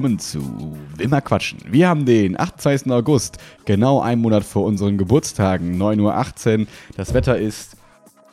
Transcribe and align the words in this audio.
Willkommen 0.00 0.18
zu 0.18 0.78
Wimmer 0.96 1.20
Quatschen. 1.20 1.58
Wir 1.68 1.86
haben 1.86 2.06
den 2.06 2.40
28. 2.40 2.90
August, 2.90 3.36
genau 3.66 4.00
einen 4.00 4.22
Monat 4.22 4.44
vor 4.44 4.64
unseren 4.64 4.96
Geburtstagen, 4.96 5.76
9.18 5.76 6.60
Uhr. 6.60 6.66
Das 6.96 7.12
Wetter 7.12 7.38
ist 7.38 7.76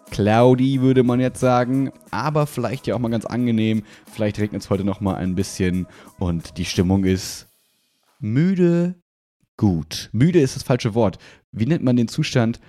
cloudy, 0.09 0.79
würde 0.79 1.03
man 1.03 1.19
jetzt 1.19 1.41
sagen, 1.41 1.91
aber 2.09 2.47
vielleicht 2.47 2.87
ja 2.87 2.95
auch 2.95 2.99
mal 2.99 3.09
ganz 3.09 3.25
angenehm. 3.25 3.83
Vielleicht 4.09 4.39
regnet 4.39 4.61
es 4.61 4.69
heute 4.69 4.85
noch 4.85 5.01
mal 5.01 5.15
ein 5.15 5.35
bisschen 5.35 5.87
und 6.19 6.57
die 6.57 6.63
Stimmung 6.63 7.03
ist 7.03 7.49
müde, 8.21 8.95
gut. 9.57 10.09
Müde 10.13 10.39
ist 10.39 10.55
das 10.55 10.63
falsche 10.63 10.95
Wort. 10.95 11.19
Wie 11.51 11.65
nennt 11.65 11.83
man 11.83 11.97
den 11.97 12.07
Zustand 12.07 12.61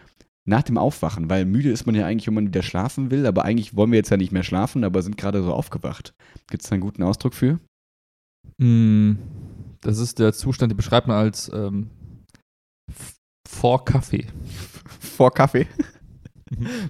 nach 0.45 0.65
dem 0.65 0.77
Aufwachen? 0.77 1.31
Weil 1.31 1.45
müde 1.45 1.71
ist 1.71 1.87
man 1.87 1.95
ja 1.95 2.05
eigentlich, 2.05 2.27
wenn 2.27 2.35
man 2.35 2.49
wieder 2.49 2.65
schlafen 2.65 3.13
will, 3.13 3.27
aber 3.27 3.45
eigentlich 3.45 3.77
wollen 3.77 3.93
wir 3.93 3.99
jetzt 3.99 4.11
ja 4.11 4.17
nicht 4.17 4.33
mehr 4.33 4.43
schlafen, 4.43 4.83
aber 4.83 5.03
sind 5.03 5.17
gerade 5.17 5.45
so 5.45 5.55
aufgewacht. 5.55 6.15
Gibt 6.51 6.65
es 6.65 6.69
da 6.69 6.75
einen 6.75 6.83
guten 6.83 7.05
Ausdruck 7.05 7.35
für? 7.35 7.61
Mm, 8.57 9.13
Das 9.81 9.99
ist 9.99 10.19
der 10.19 10.33
Zustand, 10.33 10.73
den 10.73 10.77
beschreibt 10.77 11.07
man 11.07 11.17
als 11.17 11.51
ähm, 11.53 11.91
vor 13.49 13.85
Kaffee. 13.85 14.27
Vor 15.01 15.33
Kaffee? 15.33 15.67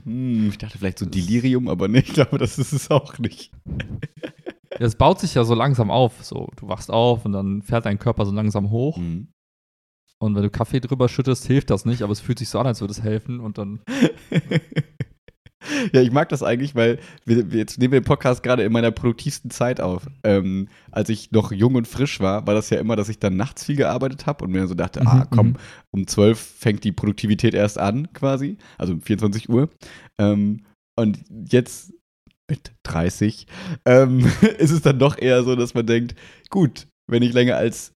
Hm, 0.04 0.50
ich 0.50 0.58
dachte 0.58 0.78
vielleicht 0.78 1.00
so 1.00 1.04
Delirium, 1.06 1.66
aber 1.66 1.88
nee, 1.88 1.98
ich 1.98 2.12
glaube, 2.12 2.38
das 2.38 2.60
ist 2.60 2.72
es 2.72 2.92
auch 2.92 3.18
nicht. 3.18 3.50
Es 4.70 4.94
baut 4.94 5.18
sich 5.18 5.34
ja 5.34 5.42
so 5.42 5.54
langsam 5.56 5.90
auf. 5.90 6.24
So, 6.24 6.48
du 6.54 6.68
wachst 6.68 6.92
auf 6.92 7.24
und 7.24 7.32
dann 7.32 7.62
fährt 7.62 7.84
dein 7.84 7.98
Körper 7.98 8.24
so 8.24 8.30
langsam 8.30 8.70
hoch. 8.70 8.96
Hm. 8.98 9.32
Und 10.20 10.36
wenn 10.36 10.42
du 10.44 10.50
Kaffee 10.50 10.78
drüber 10.78 11.08
schüttest, 11.08 11.44
hilft 11.46 11.70
das 11.70 11.84
nicht, 11.84 12.02
aber 12.02 12.12
es 12.12 12.20
fühlt 12.20 12.38
sich 12.38 12.48
so 12.48 12.60
an, 12.60 12.68
als 12.68 12.80
würde 12.80 12.92
es 12.92 13.02
helfen. 13.02 13.40
Und 13.40 13.58
dann. 13.58 13.80
ja, 15.92 16.00
ich 16.00 16.12
mag 16.12 16.28
das 16.28 16.42
eigentlich, 16.42 16.74
weil 16.74 16.98
wir, 17.24 17.50
wir 17.50 17.58
jetzt 17.58 17.78
nehmen 17.78 17.92
wir 17.92 18.00
den 18.00 18.06
Podcast 18.06 18.42
gerade 18.42 18.62
in 18.62 18.72
meiner 18.72 18.90
produktivsten 18.90 19.50
Zeit 19.50 19.80
auf. 19.80 20.06
Ähm, 20.24 20.68
als 20.90 21.08
ich 21.08 21.30
noch 21.32 21.52
jung 21.52 21.74
und 21.74 21.88
frisch 21.88 22.20
war, 22.20 22.46
war 22.46 22.54
das 22.54 22.70
ja 22.70 22.78
immer, 22.78 22.96
dass 22.96 23.08
ich 23.08 23.18
dann 23.18 23.36
nachts 23.36 23.64
viel 23.64 23.76
gearbeitet 23.76 24.26
habe 24.26 24.44
und 24.44 24.52
mir 24.52 24.66
so 24.66 24.74
dachte, 24.74 25.00
Mhm, 25.00 25.06
ah, 25.06 25.26
komm, 25.30 25.48
mhm. 25.48 25.56
um 25.92 26.06
12 26.06 26.38
fängt 26.38 26.84
die 26.84 26.92
Produktivität 26.92 27.54
erst 27.54 27.78
an, 27.78 28.12
quasi. 28.12 28.56
Also 28.76 28.94
um 28.94 29.02
24 29.02 29.48
Uhr. 29.48 29.68
Ähm, 30.20 30.64
und 30.98 31.18
jetzt 31.50 31.92
mit 32.50 32.72
30 32.84 33.46
ähm, 33.84 34.20
ist 34.58 34.70
es 34.70 34.82
dann 34.82 34.98
doch 34.98 35.18
eher 35.18 35.42
so, 35.44 35.54
dass 35.54 35.74
man 35.74 35.86
denkt, 35.86 36.14
gut, 36.50 36.86
wenn 37.10 37.22
ich 37.22 37.32
länger 37.32 37.56
als 37.56 37.92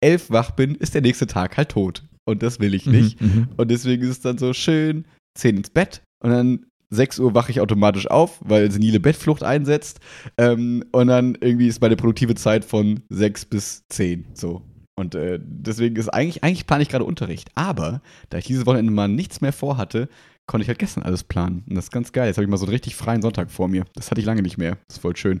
elf 0.00 0.30
wach 0.30 0.52
bin, 0.52 0.74
ist 0.76 0.94
der 0.94 1.02
nächste 1.02 1.26
Tag 1.26 1.56
halt 1.56 1.70
tot. 1.70 2.04
Und 2.24 2.42
das 2.42 2.60
will 2.60 2.74
ich 2.74 2.86
nicht. 2.86 3.20
Mhm, 3.20 3.26
mhm. 3.26 3.48
Und 3.56 3.70
deswegen 3.70 4.02
ist 4.02 4.10
es 4.10 4.20
dann 4.20 4.38
so 4.38 4.52
schön, 4.52 5.06
10 5.38 5.56
ins 5.56 5.70
Bett 5.70 6.02
und 6.22 6.30
dann 6.30 6.66
6 6.90 7.18
Uhr 7.18 7.34
wache 7.34 7.50
ich 7.50 7.60
automatisch 7.60 8.06
auf, 8.10 8.40
weil 8.44 8.70
senile 8.70 9.00
Bettflucht 9.00 9.42
einsetzt. 9.42 10.00
Ähm, 10.38 10.84
und 10.92 11.08
dann 11.08 11.36
irgendwie 11.40 11.68
ist 11.68 11.80
meine 11.80 11.96
produktive 11.96 12.34
Zeit 12.34 12.64
von 12.64 13.00
6 13.10 13.44
bis 13.46 13.86
10 13.88 14.26
so. 14.34 14.62
Und 14.98 15.14
äh, 15.14 15.38
deswegen 15.40 15.94
ist 15.96 16.08
eigentlich, 16.08 16.42
eigentlich 16.42 16.66
plane 16.66 16.82
ich 16.82 16.88
gerade 16.88 17.04
Unterricht. 17.04 17.50
Aber 17.54 18.00
da 18.30 18.38
ich 18.38 18.46
dieses 18.46 18.66
Wochenende 18.66 18.90
mal 18.90 19.06
nichts 19.08 19.40
mehr 19.40 19.52
vorhatte, 19.52 20.08
konnte 20.50 20.62
ich 20.62 20.68
halt 20.68 20.78
gestern 20.80 21.04
alles 21.04 21.22
planen. 21.24 21.62
Und 21.68 21.76
das 21.76 21.84
ist 21.84 21.92
ganz 21.92 22.10
geil. 22.10 22.26
Jetzt 22.26 22.36
habe 22.36 22.44
ich 22.44 22.50
mal 22.50 22.56
so 22.56 22.64
einen 22.64 22.72
richtig 22.72 22.96
freien 22.96 23.22
Sonntag 23.22 23.50
vor 23.50 23.68
mir. 23.68 23.84
Das 23.94 24.10
hatte 24.10 24.20
ich 24.20 24.26
lange 24.26 24.42
nicht 24.42 24.58
mehr. 24.58 24.78
Das 24.88 24.96
ist 24.96 25.02
voll 25.02 25.14
schön. 25.16 25.40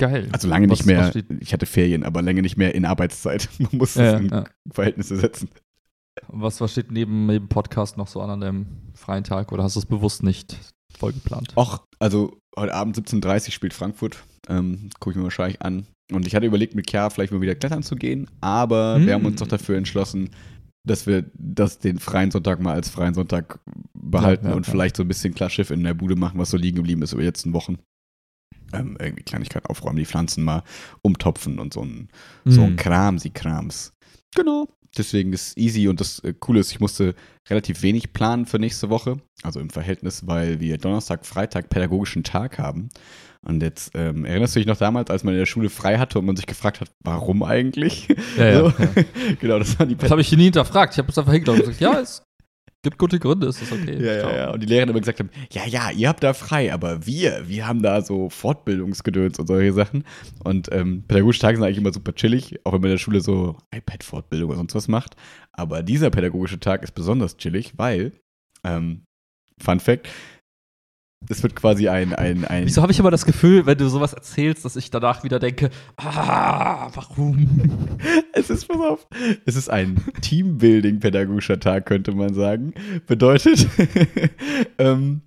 Geil. 0.00 0.28
Also 0.32 0.48
lange 0.48 0.68
Was- 0.70 0.78
nicht 0.78 0.86
mehr. 0.86 1.12
Ich 1.40 1.52
hatte 1.52 1.66
Ferien, 1.66 2.04
aber 2.04 2.22
lange 2.22 2.42
nicht 2.42 2.56
mehr 2.56 2.74
in 2.74 2.84
Arbeitszeit. 2.84 3.48
Man 3.58 3.70
muss 3.72 3.94
Ja, 3.96 4.12
das 4.12 4.20
in 4.20 4.28
ja. 4.30 4.44
Verhältnisse 4.72 5.16
setzen. 5.16 5.48
Was, 6.28 6.60
was 6.60 6.72
steht 6.72 6.90
neben 6.90 7.26
dem 7.28 7.48
Podcast 7.48 7.96
noch 7.96 8.06
so 8.08 8.20
an 8.20 8.30
an 8.30 8.40
deinem 8.40 8.66
freien 8.94 9.24
Tag? 9.24 9.52
Oder 9.52 9.62
hast 9.64 9.76
du 9.76 9.80
es 9.80 9.86
bewusst 9.86 10.22
nicht 10.22 10.56
voll 10.96 11.12
geplant? 11.12 11.52
Och, 11.56 11.80
also 11.98 12.36
heute 12.56 12.74
Abend 12.74 12.96
17.30 12.98 13.46
Uhr 13.46 13.52
spielt 13.52 13.72
Frankfurt. 13.74 14.22
Ähm, 14.48 14.90
Gucke 15.00 15.12
ich 15.12 15.16
mir 15.16 15.22
wahrscheinlich 15.24 15.62
an. 15.62 15.86
Und 16.12 16.26
ich 16.26 16.34
hatte 16.34 16.46
überlegt, 16.46 16.74
mit 16.74 16.90
Chiara 16.90 17.08
vielleicht 17.10 17.32
mal 17.32 17.40
wieder 17.40 17.54
klettern 17.54 17.82
zu 17.82 17.96
gehen, 17.96 18.28
aber 18.42 18.98
wir 19.00 19.06
Mm. 19.06 19.20
haben 19.20 19.26
uns 19.26 19.40
doch 19.40 19.46
dafür 19.46 19.78
entschlossen, 19.78 20.30
dass 20.86 21.06
wir 21.06 21.24
das 21.34 21.78
den 21.78 21.98
freien 21.98 22.30
Sonntag 22.30 22.60
mal 22.60 22.74
als 22.74 22.90
freien 22.90 23.14
Sonntag 23.14 23.60
behalten 23.94 24.44
Ja, 24.46 24.50
ja, 24.50 24.56
und 24.56 24.66
ja. 24.66 24.70
vielleicht 24.70 24.96
so 24.96 25.04
ein 25.04 25.08
bisschen 25.08 25.32
klar 25.32 25.48
Schiff 25.48 25.70
in 25.70 25.82
der 25.84 25.94
Bude 25.94 26.16
machen, 26.16 26.38
was 26.38 26.50
so 26.50 26.58
liegen 26.58 26.76
geblieben 26.76 27.00
ist 27.02 27.12
über 27.12 27.22
die 27.22 27.28
letzten 27.28 27.54
Wochen. 27.54 27.78
Ähm, 28.74 28.96
irgendwie 29.00 29.22
Kleinigkeit 29.22 29.64
aufräumen, 29.70 29.96
die 29.96 30.04
Pflanzen 30.06 30.44
mal 30.44 30.62
umtopfen 31.02 31.58
und 31.58 31.72
so 31.72 31.82
ein, 31.82 32.08
so 32.44 32.62
ein 32.62 32.72
Mhm. 32.72 32.76
Kram, 32.76 33.18
sie 33.18 33.30
Krams. 33.30 33.92
Genau. 34.34 34.68
Deswegen 34.96 35.32
ist 35.32 35.56
easy 35.56 35.88
und 35.88 36.00
das 36.00 36.18
äh, 36.20 36.34
Coole 36.38 36.60
ist, 36.60 36.70
ich 36.70 36.80
musste 36.80 37.14
relativ 37.48 37.82
wenig 37.82 38.12
planen 38.12 38.46
für 38.46 38.58
nächste 38.58 38.90
Woche. 38.90 39.16
Also 39.42 39.60
im 39.60 39.70
Verhältnis, 39.70 40.26
weil 40.26 40.60
wir 40.60 40.78
Donnerstag, 40.78 41.24
Freitag 41.24 41.70
pädagogischen 41.70 42.24
Tag 42.24 42.58
haben. 42.58 42.90
Und 43.44 43.62
jetzt 43.62 43.92
ähm, 43.94 44.24
erinnerst 44.24 44.54
du 44.54 44.60
dich 44.60 44.66
noch 44.66 44.76
damals, 44.76 45.10
als 45.10 45.24
man 45.24 45.34
in 45.34 45.40
der 45.40 45.46
Schule 45.46 45.68
frei 45.68 45.98
hatte 45.98 46.18
und 46.18 46.26
man 46.26 46.36
sich 46.36 46.46
gefragt 46.46 46.80
hat, 46.80 46.92
warum 47.00 47.42
eigentlich? 47.42 48.08
Ja, 48.36 48.46
ja, 48.46 48.58
so. 48.58 48.66
ja. 48.68 49.04
genau, 49.40 49.58
das 49.58 49.78
waren 49.78 49.88
die 49.88 49.96
Das 49.96 50.10
habe 50.10 50.20
ich 50.20 50.30
nie 50.30 50.44
hinterfragt. 50.44 50.94
Ich 50.94 50.98
habe 50.98 51.08
es 51.10 51.18
einfach 51.18 51.32
hingeglaubt 51.32 51.60
und 51.60 51.66
gesagt, 51.66 51.80
ja, 51.80 51.98
es 52.00 52.22
gibt 52.82 52.98
gute 52.98 53.18
Gründe, 53.18 53.46
es 53.46 53.62
ist 53.62 53.72
okay. 53.72 53.96
Ja, 53.98 54.12
ja, 54.14 54.36
ja. 54.36 54.50
Und 54.50 54.60
die 54.60 54.66
Lehrerin 54.66 54.90
immer 54.90 55.00
gesagt 55.00 55.20
haben, 55.20 55.30
ja, 55.52 55.64
ja, 55.66 55.90
ihr 55.90 56.08
habt 56.08 56.22
da 56.22 56.34
frei, 56.34 56.72
aber 56.72 57.06
wir, 57.06 57.48
wir 57.48 57.66
haben 57.66 57.82
da 57.82 58.02
so 58.02 58.28
Fortbildungsgedöns 58.28 59.38
und 59.38 59.46
solche 59.46 59.72
Sachen. 59.72 60.04
Und 60.42 60.68
ähm, 60.72 61.04
pädagogische 61.06 61.40
Tage 61.40 61.56
sind 61.56 61.64
eigentlich 61.64 61.78
immer 61.78 61.92
super 61.92 62.12
chillig, 62.14 62.58
auch 62.64 62.72
wenn 62.72 62.80
man 62.80 62.90
in 62.90 62.94
der 62.94 62.98
Schule 62.98 63.20
so 63.20 63.56
iPad-Fortbildung 63.74 64.50
oder 64.50 64.58
sonst 64.58 64.74
was 64.74 64.88
macht. 64.88 65.14
Aber 65.52 65.82
dieser 65.82 66.10
pädagogische 66.10 66.58
Tag 66.58 66.82
ist 66.82 66.92
besonders 66.92 67.36
chillig, 67.36 67.74
weil, 67.76 68.12
ähm, 68.64 69.04
Fun 69.60 69.78
Fact, 69.78 70.08
es 71.28 71.42
wird 71.42 71.56
quasi 71.56 71.88
ein, 71.88 72.14
ein, 72.14 72.44
ein 72.44 72.66
Wieso 72.66 72.82
habe 72.82 72.92
ich 72.92 72.98
immer 72.98 73.10
das 73.10 73.26
Gefühl, 73.26 73.66
wenn 73.66 73.78
du 73.78 73.88
sowas 73.88 74.12
erzählst, 74.12 74.64
dass 74.64 74.76
ich 74.76 74.90
danach 74.90 75.24
wieder 75.24 75.38
denke, 75.38 75.70
ah, 75.96 76.90
warum? 76.94 77.48
Es 78.34 78.50
ist, 78.50 78.66
pass 78.66 78.80
auf, 78.80 79.06
es 79.44 79.56
ist 79.56 79.68
ein 79.68 80.02
Teambuilding-pädagogischer 80.22 81.60
Tag, 81.60 81.86
könnte 81.86 82.12
man 82.12 82.34
sagen. 82.34 82.72
Bedeutet, 83.06 83.68
ähm, 84.78 85.20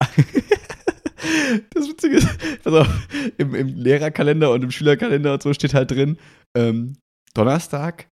das 1.74 1.88
Witzige 1.88 2.16
ist, 2.16 2.28
pass 2.62 2.74
auf, 2.74 3.08
im, 3.38 3.54
im 3.54 3.68
Lehrerkalender 3.68 4.50
und 4.52 4.64
im 4.64 4.70
Schülerkalender 4.70 5.34
und 5.34 5.42
so 5.42 5.52
steht 5.54 5.74
halt 5.74 5.90
drin, 5.90 6.18
ähm, 6.56 6.96
Donnerstag 7.34 8.08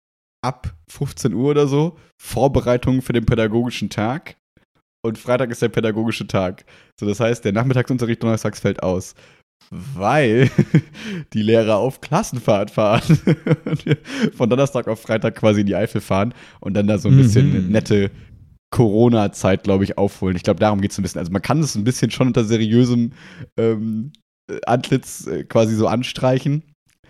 ab 0.43 0.75
15 0.88 1.34
Uhr 1.34 1.50
oder 1.50 1.66
so, 1.66 1.99
Vorbereitung 2.21 3.03
für 3.03 3.12
den 3.12 3.27
pädagogischen 3.27 3.91
Tag. 3.91 4.37
Und 5.05 5.19
Freitag 5.19 5.51
ist 5.51 5.63
der 5.63 5.69
pädagogische 5.69 6.27
Tag. 6.27 6.65
So, 6.99 7.07
das 7.07 7.19
heißt, 7.21 7.45
der 7.45 7.53
Nachmittagsunterricht 7.53 8.23
donnerstags 8.23 8.61
fällt 8.61 8.83
aus. 8.83 9.15
Weil 9.71 10.51
die 11.33 11.43
Lehrer 11.43 11.77
auf 11.77 12.01
Klassenfahrt 12.01 12.71
fahren. 12.71 13.19
Und 13.65 13.85
wir 13.87 13.97
von 14.37 14.49
Donnerstag 14.49 14.89
auf 14.89 15.01
Freitag 15.03 15.37
quasi 15.37 15.61
in 15.62 15.67
die 15.67 15.77
Eifel 15.77 16.01
fahren 16.01 16.35
und 16.61 16.75
dann 16.75 16.87
da 16.87 16.99
so 16.99 17.09
ein 17.09 17.17
bisschen 17.17 17.67
Mhm. 17.67 17.73
nette 17.73 18.11
Corona-Zeit, 18.71 19.65
glaube 19.65 19.85
ich, 19.85 19.99
aufholen. 19.99 20.37
Ich 20.37 20.43
glaube, 20.43 20.61
darum 20.61 20.81
geht 20.81 20.93
es 20.93 20.99
ein 20.99 21.03
bisschen. 21.03 21.19
Also 21.19 21.31
man 21.33 21.43
kann 21.43 21.61
es 21.61 21.75
ein 21.75 21.85
bisschen 21.85 22.11
schon 22.11 22.29
unter 22.29 22.45
seriösem 22.45 23.12
ähm, 23.57 24.12
Antlitz 24.67 25.27
äh, 25.27 25.45
quasi 25.45 25.75
so 25.75 25.87
anstreichen. 25.89 26.62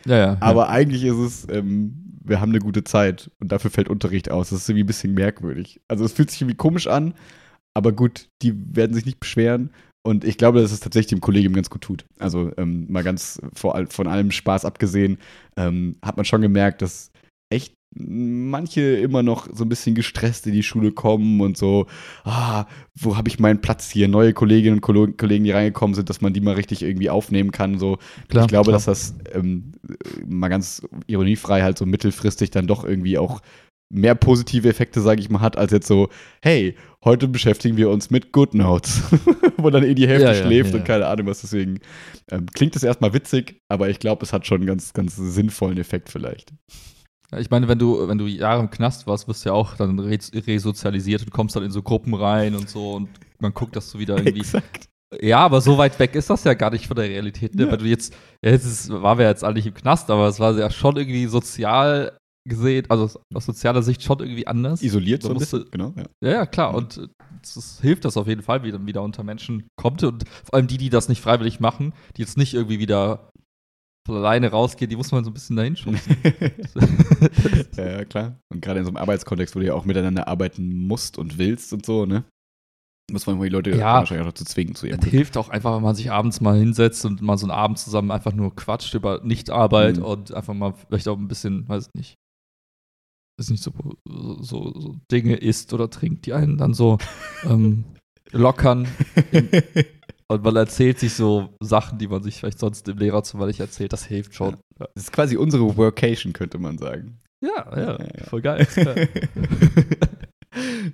Ja, 0.07 0.17
ja. 0.17 0.37
Aber 0.41 0.69
eigentlich 0.69 1.05
ist 1.05 1.17
es, 1.17 1.47
ähm, 1.51 2.19
wir 2.25 2.41
haben 2.41 2.51
eine 2.51 2.59
gute 2.59 2.85
Zeit 2.85 3.31
und 3.41 3.53
dafür 3.53 3.71
fällt 3.71 3.89
Unterricht 3.89 4.31
aus. 4.31 4.51
Das 4.51 4.61
ist 4.61 4.69
irgendwie 4.69 4.85
ein 4.85 4.87
bisschen 4.87 5.15
merkwürdig. 5.15 5.81
Also 5.89 6.05
es 6.05 6.13
fühlt 6.13 6.31
sich 6.31 6.41
irgendwie 6.41 6.57
komisch 6.57 6.87
an, 6.89 7.15
aber 7.75 7.93
gut, 7.93 8.29
die 8.43 8.55
werden 8.77 8.95
sich 8.95 9.07
nicht 9.07 9.21
beschweren. 9.21 9.71
Und 10.05 10.25
ich 10.25 10.37
glaube, 10.37 10.61
dass 10.61 10.73
es 10.73 10.81
tatsächlich 10.81 11.11
dem 11.11 11.21
Kollegium 11.21 11.53
ganz 11.55 11.71
gut 11.71 11.83
tut. 11.83 12.05
Also 12.19 12.51
ähm, 12.57 12.87
mal 12.91 13.05
ganz 13.05 13.41
vor, 13.55 13.77
all- 13.77 13.87
von 13.87 14.09
allem 14.09 14.33
Spaß 14.33 14.65
abgesehen, 14.65 15.19
ähm, 15.57 15.97
hat 16.05 16.17
man 16.17 16.25
schon 16.25 16.43
gemerkt, 16.43 16.83
dass 16.83 17.13
echt 17.51 17.75
manche 17.95 18.81
immer 18.97 19.23
noch 19.23 19.49
so 19.53 19.65
ein 19.65 19.69
bisschen 19.69 19.95
gestresst 19.95 20.47
in 20.47 20.55
die 20.55 20.63
Schule 20.63 20.93
kommen 20.93 21.41
und 21.43 21.59
so, 21.59 21.87
ah, 22.25 22.65
wo 22.99 23.17
habe 23.17 23.29
ich 23.29 23.39
meinen 23.39 23.61
Platz 23.61 23.91
hier? 23.91 24.09
Neue 24.09 24.33
Kolleginnen 24.33 24.81
und 24.83 25.17
Kollegen, 25.17 25.45
die 25.45 25.51
reingekommen 25.51 25.95
sind, 25.95 26.09
dass 26.09 26.23
man 26.23 26.33
die 26.33 26.41
mal 26.41 26.55
richtig 26.55 26.83
irgendwie 26.83 27.11
aufnehmen 27.11 27.53
kann. 27.53 27.79
So, 27.79 27.99
Klar, 28.29 28.45
ich 28.45 28.49
glaube, 28.49 28.71
klar. 28.71 28.77
dass 28.77 28.87
das 28.87 29.15
ähm, 29.33 29.73
mal 30.27 30.49
ganz 30.49 30.83
ironiefrei 31.07 31.63
halt 31.63 31.77
so 31.79 31.85
mittelfristig 31.87 32.51
dann 32.51 32.67
doch 32.67 32.85
irgendwie 32.85 33.19
auch 33.19 33.41
mehr 33.93 34.15
positive 34.15 34.69
Effekte, 34.69 35.03
sage 35.03 35.21
ich 35.21 35.29
mal, 35.29 35.41
hat, 35.43 35.59
als 35.59 35.71
jetzt 35.71 35.87
so, 35.87 36.09
hey, 36.43 36.75
heute 37.05 37.29
beschäftigen 37.29 37.77
wir 37.77 37.91
uns 37.91 38.11
mit 38.11 38.33
GoodNotes, 38.33 39.03
wo 39.57 39.71
dann 39.71 39.85
eh 39.85 39.95
die 39.95 40.09
Hälfte 40.09 40.29
Ja, 40.29 40.35
ja, 40.35 40.45
schläft 40.45 40.71
ja, 40.71 40.79
und 40.79 40.85
keine 40.85 41.07
Ahnung 41.07 41.27
was. 41.27 41.41
Deswegen 41.41 41.81
ähm, 42.31 42.47
klingt 42.47 42.77
es 42.77 42.83
erstmal 42.83 43.13
witzig, 43.13 43.61
aber 43.69 43.89
ich 43.91 43.99
glaube, 43.99 44.25
es 44.25 44.33
hat 44.33 44.47
schon 44.47 44.59
einen 44.59 44.67
ganz, 44.67 44.93
ganz 44.93 45.17
sinnvollen 45.17 45.79
Effekt 45.79 46.09
vielleicht. 46.09 46.53
Ich 47.39 47.49
meine, 47.49 47.67
wenn 47.67 47.79
du, 47.79 48.07
wenn 48.09 48.19
du 48.19 48.27
Jahre 48.27 48.61
im 48.61 48.71
Knast 48.71 49.07
warst, 49.07 49.27
wirst 49.27 49.45
du 49.45 49.49
ja 49.49 49.55
auch 49.55 49.75
dann 49.77 49.99
re 49.99 50.19
resozialisiert 50.35 51.23
und 51.23 51.31
kommst 51.31 51.57
dann 51.57 51.63
in 51.63 51.71
so 51.71 51.83
Gruppen 51.83 52.13
rein 52.13 52.55
und 52.55 52.69
so 52.69 52.93
und 52.93 53.09
man 53.39 53.55
guckt, 53.55 53.75
dass 53.75 53.91
du 53.91 53.99
wieder 53.99 54.19
irgendwie. 54.19 54.41
Exakt. 54.41 54.89
Ja, 55.21 55.39
aber 55.39 55.61
so 55.61 55.77
weit 55.77 55.99
weg 55.99 56.15
ist 56.15 56.31
das 56.31 56.45
ja 56.45 56.55
gar 56.55 56.71
nicht 56.71 56.87
von 56.87 56.97
der 56.97 57.07
Realität, 57.07 57.55
ne? 57.55 57.65
Ja. 57.65 57.71
Weil 57.71 57.79
du 57.79 57.85
jetzt, 57.85 58.15
jetzt 58.43 58.65
ist, 58.65 58.91
waren 58.91 59.19
wir 59.19 59.27
jetzt 59.27 59.45
alle 59.45 59.55
nicht 59.55 59.67
im 59.67 59.75
Knast, 59.75 60.11
aber 60.11 60.29
es 60.29 60.41
war 60.41 60.57
ja 60.59 60.71
schon 60.71 60.97
irgendwie 60.97 61.27
sozial 61.27 62.19
gesehen, 62.49 62.87
also 62.89 63.21
aus 63.35 63.47
sozialer 63.47 63.83
Sicht 63.83 64.03
schon 64.03 64.19
irgendwie 64.21 64.47
anders. 64.47 64.83
Isoliert 64.83 65.23
so 65.23 65.31
ein 65.31 65.39
bisschen, 65.39 65.65
genau. 65.71 65.95
Ja. 66.23 66.31
Ja, 66.31 66.47
klar. 66.47 66.75
Und 66.75 66.99
äh, 66.99 67.09
es 67.43 67.57
ist- 67.57 67.81
hilft 67.83 68.05
das 68.05 68.17
auf 68.17 68.27
jeden 68.27 68.43
Fall, 68.43 68.63
wie 68.65 68.73
dann 68.73 68.87
wieder 68.87 69.03
unter 69.03 69.23
Menschen 69.25 69.67
kommt. 69.77 70.03
Und 70.03 70.29
vor 70.29 70.55
allem 70.55 70.67
die, 70.67 70.79
die 70.79 70.91
das 70.91 71.09
nicht 71.09 71.21
freiwillig 71.21 71.61
machen, 71.61 71.93
die 72.17 72.23
jetzt 72.23 72.37
nicht 72.37 72.55
irgendwie 72.55 72.79
wieder 72.81 73.31
alleine 74.09 74.51
rausgeht, 74.51 74.91
die 74.91 74.97
muss 74.97 75.13
man 75.13 75.23
so 75.25 75.31
ein 75.31 75.35
bisschen 75.35 75.55
dahin 75.57 75.77
schubsen. 75.77 76.17
ja, 77.77 78.05
klar. 78.05 78.39
Und 78.53 78.61
gerade 78.61 78.81
in 78.81 78.85
so 78.85 78.91
einem 78.91 78.97
Arbeitskontext, 78.97 79.55
wo 79.55 79.61
du 79.61 79.67
ja 79.67 79.75
auch 79.75 79.85
miteinander 79.85 80.27
arbeiten 80.29 80.87
musst 80.87 81.19
und 81.19 81.39
willst 81.39 81.73
und 81.73 81.87
so, 81.87 82.07
ne? 82.07 82.25
Muss 83.13 83.27
man 83.27 83.41
die 83.41 83.49
Leute 83.49 83.71
Ja. 83.71 83.95
wahrscheinlich 83.97 84.27
auch 84.27 84.31
dazu 84.33 84.45
zwingen 84.45 84.75
zu 84.75 84.87
ihrem 84.87 85.01
Glück. 85.01 85.11
hilft 85.13 85.37
auch 85.37 85.49
einfach, 85.51 85.77
wenn 85.77 85.83
man 85.83 85.95
sich 85.95 86.11
abends 86.11 86.41
mal 86.41 86.57
hinsetzt 86.59 87.05
und 87.05 87.21
mal 87.21 87.37
so 87.37 87.47
einen 87.47 87.51
Abend 87.51 87.79
zusammen 87.79 88.11
einfach 88.11 88.33
nur 88.33 88.55
quatscht 88.57 88.95
über 88.95 89.21
Nichtarbeit 89.23 89.99
Mhm. 89.99 90.05
und 90.05 90.33
einfach 90.35 90.55
mal 90.55 90.73
vielleicht 90.89 91.09
auch 91.09 91.19
ein 91.19 91.29
bisschen, 91.29 91.69
weiß 91.69 91.89
ich 91.89 91.95
nicht, 92.01 92.15
ist 93.43 93.51
nicht 93.51 93.63
so, 93.63 93.73
so, 94.41 94.73
so 94.79 94.97
Dinge 95.11 95.37
isst 95.37 95.73
oder 95.73 95.91
trinkt, 95.91 96.27
die 96.27 96.33
einen 96.33 96.57
dann 96.59 96.75
so 96.75 96.99
ähm, 97.45 97.85
lockern. 98.33 98.89
Und 100.29 100.45
man 100.45 100.57
erzählt 100.57 100.99
sich 100.99 101.13
so 101.15 101.55
Sachen, 101.61 101.99
die 101.99 102.09
man 102.09 102.23
sich 102.23 102.37
vielleicht 102.39 102.59
sonst 102.59 102.89
im 102.89 102.97
Lehrerzimmer 102.99 103.47
nicht 103.47 103.61
erzählt. 103.61 103.93
Das 103.93 104.07
hilft 104.07 104.35
schon. 104.35 104.57
Ja, 104.79 104.87
Das 104.95 105.05
ist 105.05 105.13
quasi 105.13 105.37
unsere 105.37 105.77
Workation, 105.77 106.33
könnte 106.33 106.59
man 106.59 106.79
sagen. 106.79 107.21
ja, 107.43 107.51
ja, 107.77 107.99
Ja, 107.99 107.99
ja. 108.19 108.25
voll 108.25 108.41
geil. 108.41 108.67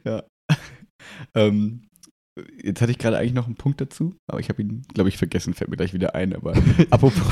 Ja. 0.05 0.23
ähm, 1.35 1.89
jetzt 2.63 2.81
hatte 2.81 2.93
ich 2.93 2.99
gerade 2.99 3.19
eigentlich 3.19 3.33
noch 3.35 3.47
einen 3.47 3.57
Punkt 3.57 3.81
dazu, 3.81 4.15
aber 4.29 4.41
ich 4.41 4.49
habe 4.49 4.63
ihn, 4.63 4.83
glaube 4.95 5.09
ich, 5.09 5.19
vergessen, 5.19 5.55
fällt 5.55 5.71
mir 5.71 5.77
gleich 5.77 5.93
wieder 5.95 6.15
ein. 6.15 6.35
Aber 6.35 6.55
apropos. 6.91 7.23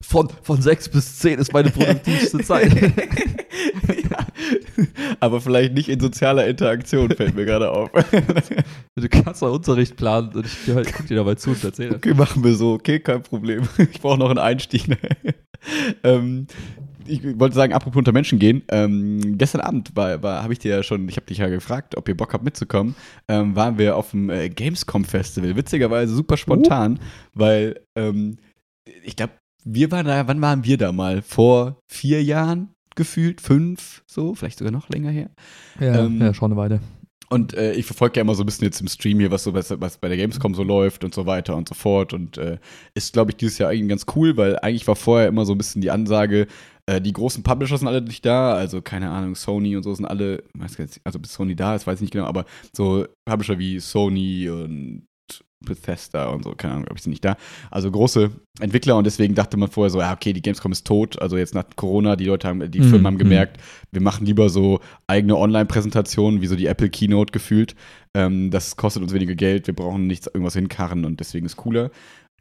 Von, 0.00 0.28
von 0.42 0.62
sechs 0.62 0.88
bis 0.88 1.18
zehn 1.18 1.38
ist 1.40 1.52
meine 1.52 1.70
produktivste 1.70 2.38
Zeit. 2.38 2.72
Aber 5.20 5.40
vielleicht 5.40 5.74
nicht 5.74 5.88
in 5.88 6.00
sozialer 6.00 6.46
Interaktion, 6.46 7.10
fällt 7.10 7.34
mir 7.34 7.44
gerade 7.44 7.70
auf. 7.70 7.90
Du 8.96 9.08
kannst 9.08 9.44
auch 9.44 9.54
Unterricht 9.54 9.96
planen 9.96 10.32
und 10.34 10.44
ich 10.44 10.74
halt, 10.74 10.92
guck 10.92 11.06
dir 11.06 11.18
dabei 11.18 11.36
zu 11.36 11.50
und 11.50 11.62
erzähle. 11.62 11.94
Okay, 11.94 12.14
machen 12.14 12.42
wir 12.42 12.54
so. 12.54 12.72
Okay, 12.72 12.98
kein 12.98 13.22
Problem. 13.22 13.62
Ich 13.78 14.00
brauche 14.00 14.18
noch 14.18 14.28
einen 14.28 14.40
Einstieg. 14.40 14.86
ähm, 16.02 16.48
ich 17.06 17.22
wollte 17.38 17.54
sagen, 17.54 17.72
apropos 17.72 17.98
unter 17.98 18.12
Menschen 18.12 18.40
gehen. 18.40 18.62
Ähm, 18.70 19.38
gestern 19.38 19.60
Abend 19.60 19.94
war, 19.94 20.20
war, 20.22 20.42
habe 20.42 20.52
ich 20.52 20.58
dir 20.58 20.76
ja 20.76 20.82
schon, 20.82 21.08
ich 21.08 21.16
habe 21.16 21.26
dich 21.26 21.38
ja 21.38 21.48
gefragt, 21.48 21.96
ob 21.96 22.08
ihr 22.08 22.16
Bock 22.16 22.32
habt 22.34 22.44
mitzukommen. 22.44 22.96
Ähm, 23.28 23.54
waren 23.54 23.78
wir 23.78 23.96
auf 23.96 24.10
dem 24.10 24.30
äh, 24.30 24.48
Gamescom 24.48 25.04
Festival. 25.04 25.54
Witzigerweise 25.54 26.12
super 26.12 26.36
spontan, 26.36 26.98
weil 27.34 27.80
ähm, 27.96 28.38
ich 29.04 29.14
glaube, 29.14 29.34
wir 29.64 29.90
waren 29.90 30.06
da, 30.06 30.26
wann 30.26 30.40
waren 30.40 30.64
wir 30.64 30.76
da 30.76 30.92
mal? 30.92 31.22
Vor 31.22 31.78
vier 31.88 32.22
Jahren 32.22 32.74
gefühlt, 32.98 33.40
fünf, 33.40 34.02
so, 34.06 34.34
vielleicht 34.34 34.58
sogar 34.58 34.72
noch 34.72 34.90
länger 34.90 35.10
her. 35.10 35.30
Ja, 35.80 36.04
Ähm, 36.04 36.20
ja, 36.20 36.34
schon 36.34 36.52
eine 36.52 36.60
Weile. 36.60 36.80
Und 37.30 37.54
äh, 37.54 37.72
ich 37.72 37.86
verfolge 37.86 38.16
ja 38.16 38.22
immer 38.22 38.34
so 38.34 38.42
ein 38.42 38.46
bisschen 38.46 38.64
jetzt 38.64 38.80
im 38.80 38.88
Stream 38.88 39.20
hier, 39.20 39.30
was 39.30 39.44
so 39.44 39.52
was, 39.52 39.70
was 39.80 39.98
bei 39.98 40.08
der 40.08 40.16
Gamescom 40.16 40.54
so 40.54 40.62
läuft 40.62 41.04
und 41.04 41.14
so 41.14 41.26
weiter 41.26 41.56
und 41.56 41.68
so 41.68 41.74
fort. 41.74 42.12
Und 42.12 42.38
äh, 42.38 42.58
ist, 42.94 43.12
glaube 43.12 43.30
ich, 43.30 43.36
dieses 43.36 43.58
Jahr 43.58 43.70
eigentlich 43.70 43.88
ganz 43.88 44.06
cool, 44.16 44.36
weil 44.36 44.58
eigentlich 44.60 44.86
war 44.88 44.96
vorher 44.96 45.28
immer 45.28 45.44
so 45.44 45.52
ein 45.52 45.58
bisschen 45.58 45.82
die 45.82 45.90
Ansage, 45.90 46.46
äh, 46.86 47.02
die 47.02 47.12
großen 47.12 47.42
Publisher 47.42 47.76
sind 47.76 47.86
alle 47.86 48.00
nicht 48.00 48.24
da, 48.24 48.54
also 48.54 48.80
keine 48.80 49.10
Ahnung, 49.10 49.34
Sony 49.34 49.76
und 49.76 49.82
so 49.82 49.92
sind 49.92 50.06
alle, 50.06 50.42
weiß 50.54 50.78
nicht, 50.78 51.00
also 51.04 51.18
bis 51.18 51.34
Sony 51.34 51.54
da 51.54 51.74
ist, 51.74 51.86
weiß 51.86 51.98
ich 51.98 52.02
nicht 52.02 52.12
genau, 52.12 52.24
aber 52.24 52.46
so 52.72 53.06
Publisher 53.26 53.58
wie 53.58 53.78
Sony 53.78 54.48
und 54.48 55.07
Bethesda 55.64 56.26
und 56.28 56.44
so, 56.44 56.52
keine 56.52 56.74
Ahnung, 56.74 56.84
glaube 56.86 56.98
ich, 56.98 57.02
sind 57.02 57.10
nicht 57.10 57.24
da. 57.24 57.36
Also 57.70 57.90
große 57.90 58.30
Entwickler 58.60 58.96
und 58.96 59.04
deswegen 59.04 59.34
dachte 59.34 59.56
man 59.56 59.70
vorher 59.70 59.90
so, 59.90 60.00
ja, 60.00 60.12
okay, 60.12 60.32
die 60.32 60.42
Gamescom 60.42 60.72
ist 60.72 60.86
tot. 60.86 61.20
Also 61.20 61.36
jetzt 61.36 61.54
nach 61.54 61.64
Corona, 61.76 62.16
die 62.16 62.26
Leute 62.26 62.48
haben, 62.48 62.70
die 62.70 62.80
Mhm, 62.80 62.84
Firmen 62.84 63.06
haben 63.06 63.14
mhm. 63.14 63.18
gemerkt, 63.18 63.60
wir 63.90 64.00
machen 64.00 64.26
lieber 64.26 64.48
so 64.50 64.80
eigene 65.06 65.36
Online-Präsentationen, 65.36 66.40
wie 66.40 66.46
so 66.46 66.56
die 66.56 66.66
Apple 66.66 66.90
Keynote 66.90 67.32
gefühlt. 67.32 67.74
Ähm, 68.14 68.50
das 68.50 68.76
kostet 68.76 69.02
uns 69.02 69.12
weniger 69.12 69.34
Geld, 69.34 69.66
wir 69.66 69.74
brauchen 69.74 70.06
nichts 70.06 70.26
irgendwas 70.26 70.54
hinkarren 70.54 71.04
und 71.04 71.20
deswegen 71.20 71.46
ist 71.46 71.56
cooler. 71.56 71.90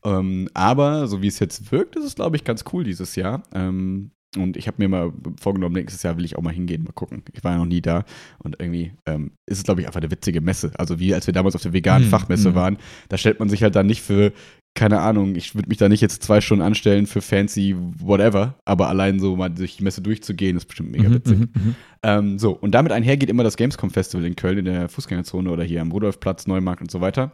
Ähm, 0.05 0.47
aber 0.53 1.07
so 1.07 1.21
wie 1.21 1.27
es 1.27 1.39
jetzt 1.39 1.71
wirkt, 1.71 1.95
ist 1.95 2.05
es, 2.05 2.15
glaube 2.15 2.35
ich, 2.35 2.43
ganz 2.43 2.63
cool 2.71 2.83
dieses 2.83 3.15
Jahr. 3.15 3.43
Ähm, 3.53 4.11
und 4.35 4.57
ich 4.57 4.67
habe 4.67 4.77
mir 4.79 4.89
mal 4.89 5.13
vorgenommen, 5.39 5.75
nächstes 5.75 6.03
Jahr 6.03 6.17
will 6.17 6.25
ich 6.25 6.35
auch 6.35 6.41
mal 6.41 6.53
hingehen, 6.53 6.83
mal 6.83 6.91
gucken. 6.91 7.23
Ich 7.33 7.43
war 7.43 7.53
ja 7.53 7.57
noch 7.59 7.65
nie 7.65 7.81
da. 7.81 8.03
Und 8.39 8.57
irgendwie 8.59 8.91
ähm, 9.07 9.31
ist 9.49 9.59
es, 9.59 9.63
glaube 9.63 9.81
ich, 9.81 9.87
einfach 9.87 10.01
eine 10.01 10.11
witzige 10.11 10.41
Messe. 10.41 10.71
Also 10.77 10.99
wie 10.99 11.13
als 11.13 11.27
wir 11.27 11.33
damals 11.33 11.55
auf 11.55 11.61
der 11.61 11.73
veganen 11.73 12.07
Mhm, 12.07 12.11
Fachmesse 12.11 12.51
mhm. 12.51 12.55
waren, 12.55 12.77
da 13.09 13.17
stellt 13.17 13.39
man 13.39 13.49
sich 13.49 13.63
halt 13.63 13.75
dann 13.75 13.87
nicht 13.87 14.01
für, 14.01 14.33
keine 14.77 14.99
Ahnung, 14.99 15.35
ich 15.35 15.55
würde 15.55 15.69
mich 15.69 15.77
da 15.77 15.87
nicht 15.89 16.01
jetzt 16.01 16.23
zwei 16.23 16.41
Stunden 16.41 16.61
anstellen 16.61 17.07
für 17.07 17.21
fancy 17.21 17.75
whatever, 17.77 18.59
aber 18.65 18.89
allein 18.89 19.19
so 19.19 19.35
mal 19.37 19.49
durch 19.49 19.77
die 19.77 19.83
Messe 19.83 20.01
durchzugehen, 20.01 20.57
ist 20.57 20.65
bestimmt 20.65 20.91
mega 20.91 21.07
Mhm, 21.09 21.13
witzig. 21.13 21.37
mhm, 21.39 21.49
mhm. 21.55 21.75
Ähm, 22.03 22.37
so, 22.37 22.51
und 22.51 22.71
damit 22.71 22.91
einher 22.91 23.17
geht 23.17 23.29
immer 23.29 23.43
das 23.43 23.55
Gamescom 23.57 23.89
Festival 23.91 24.25
in 24.25 24.35
Köln 24.35 24.57
in 24.59 24.65
der 24.65 24.89
Fußgängerzone 24.89 25.49
oder 25.49 25.63
hier 25.63 25.81
am 25.81 25.91
Rudolfplatz, 25.91 26.47
Neumarkt 26.47 26.81
und 26.81 26.91
so 26.91 26.99
weiter. 27.01 27.31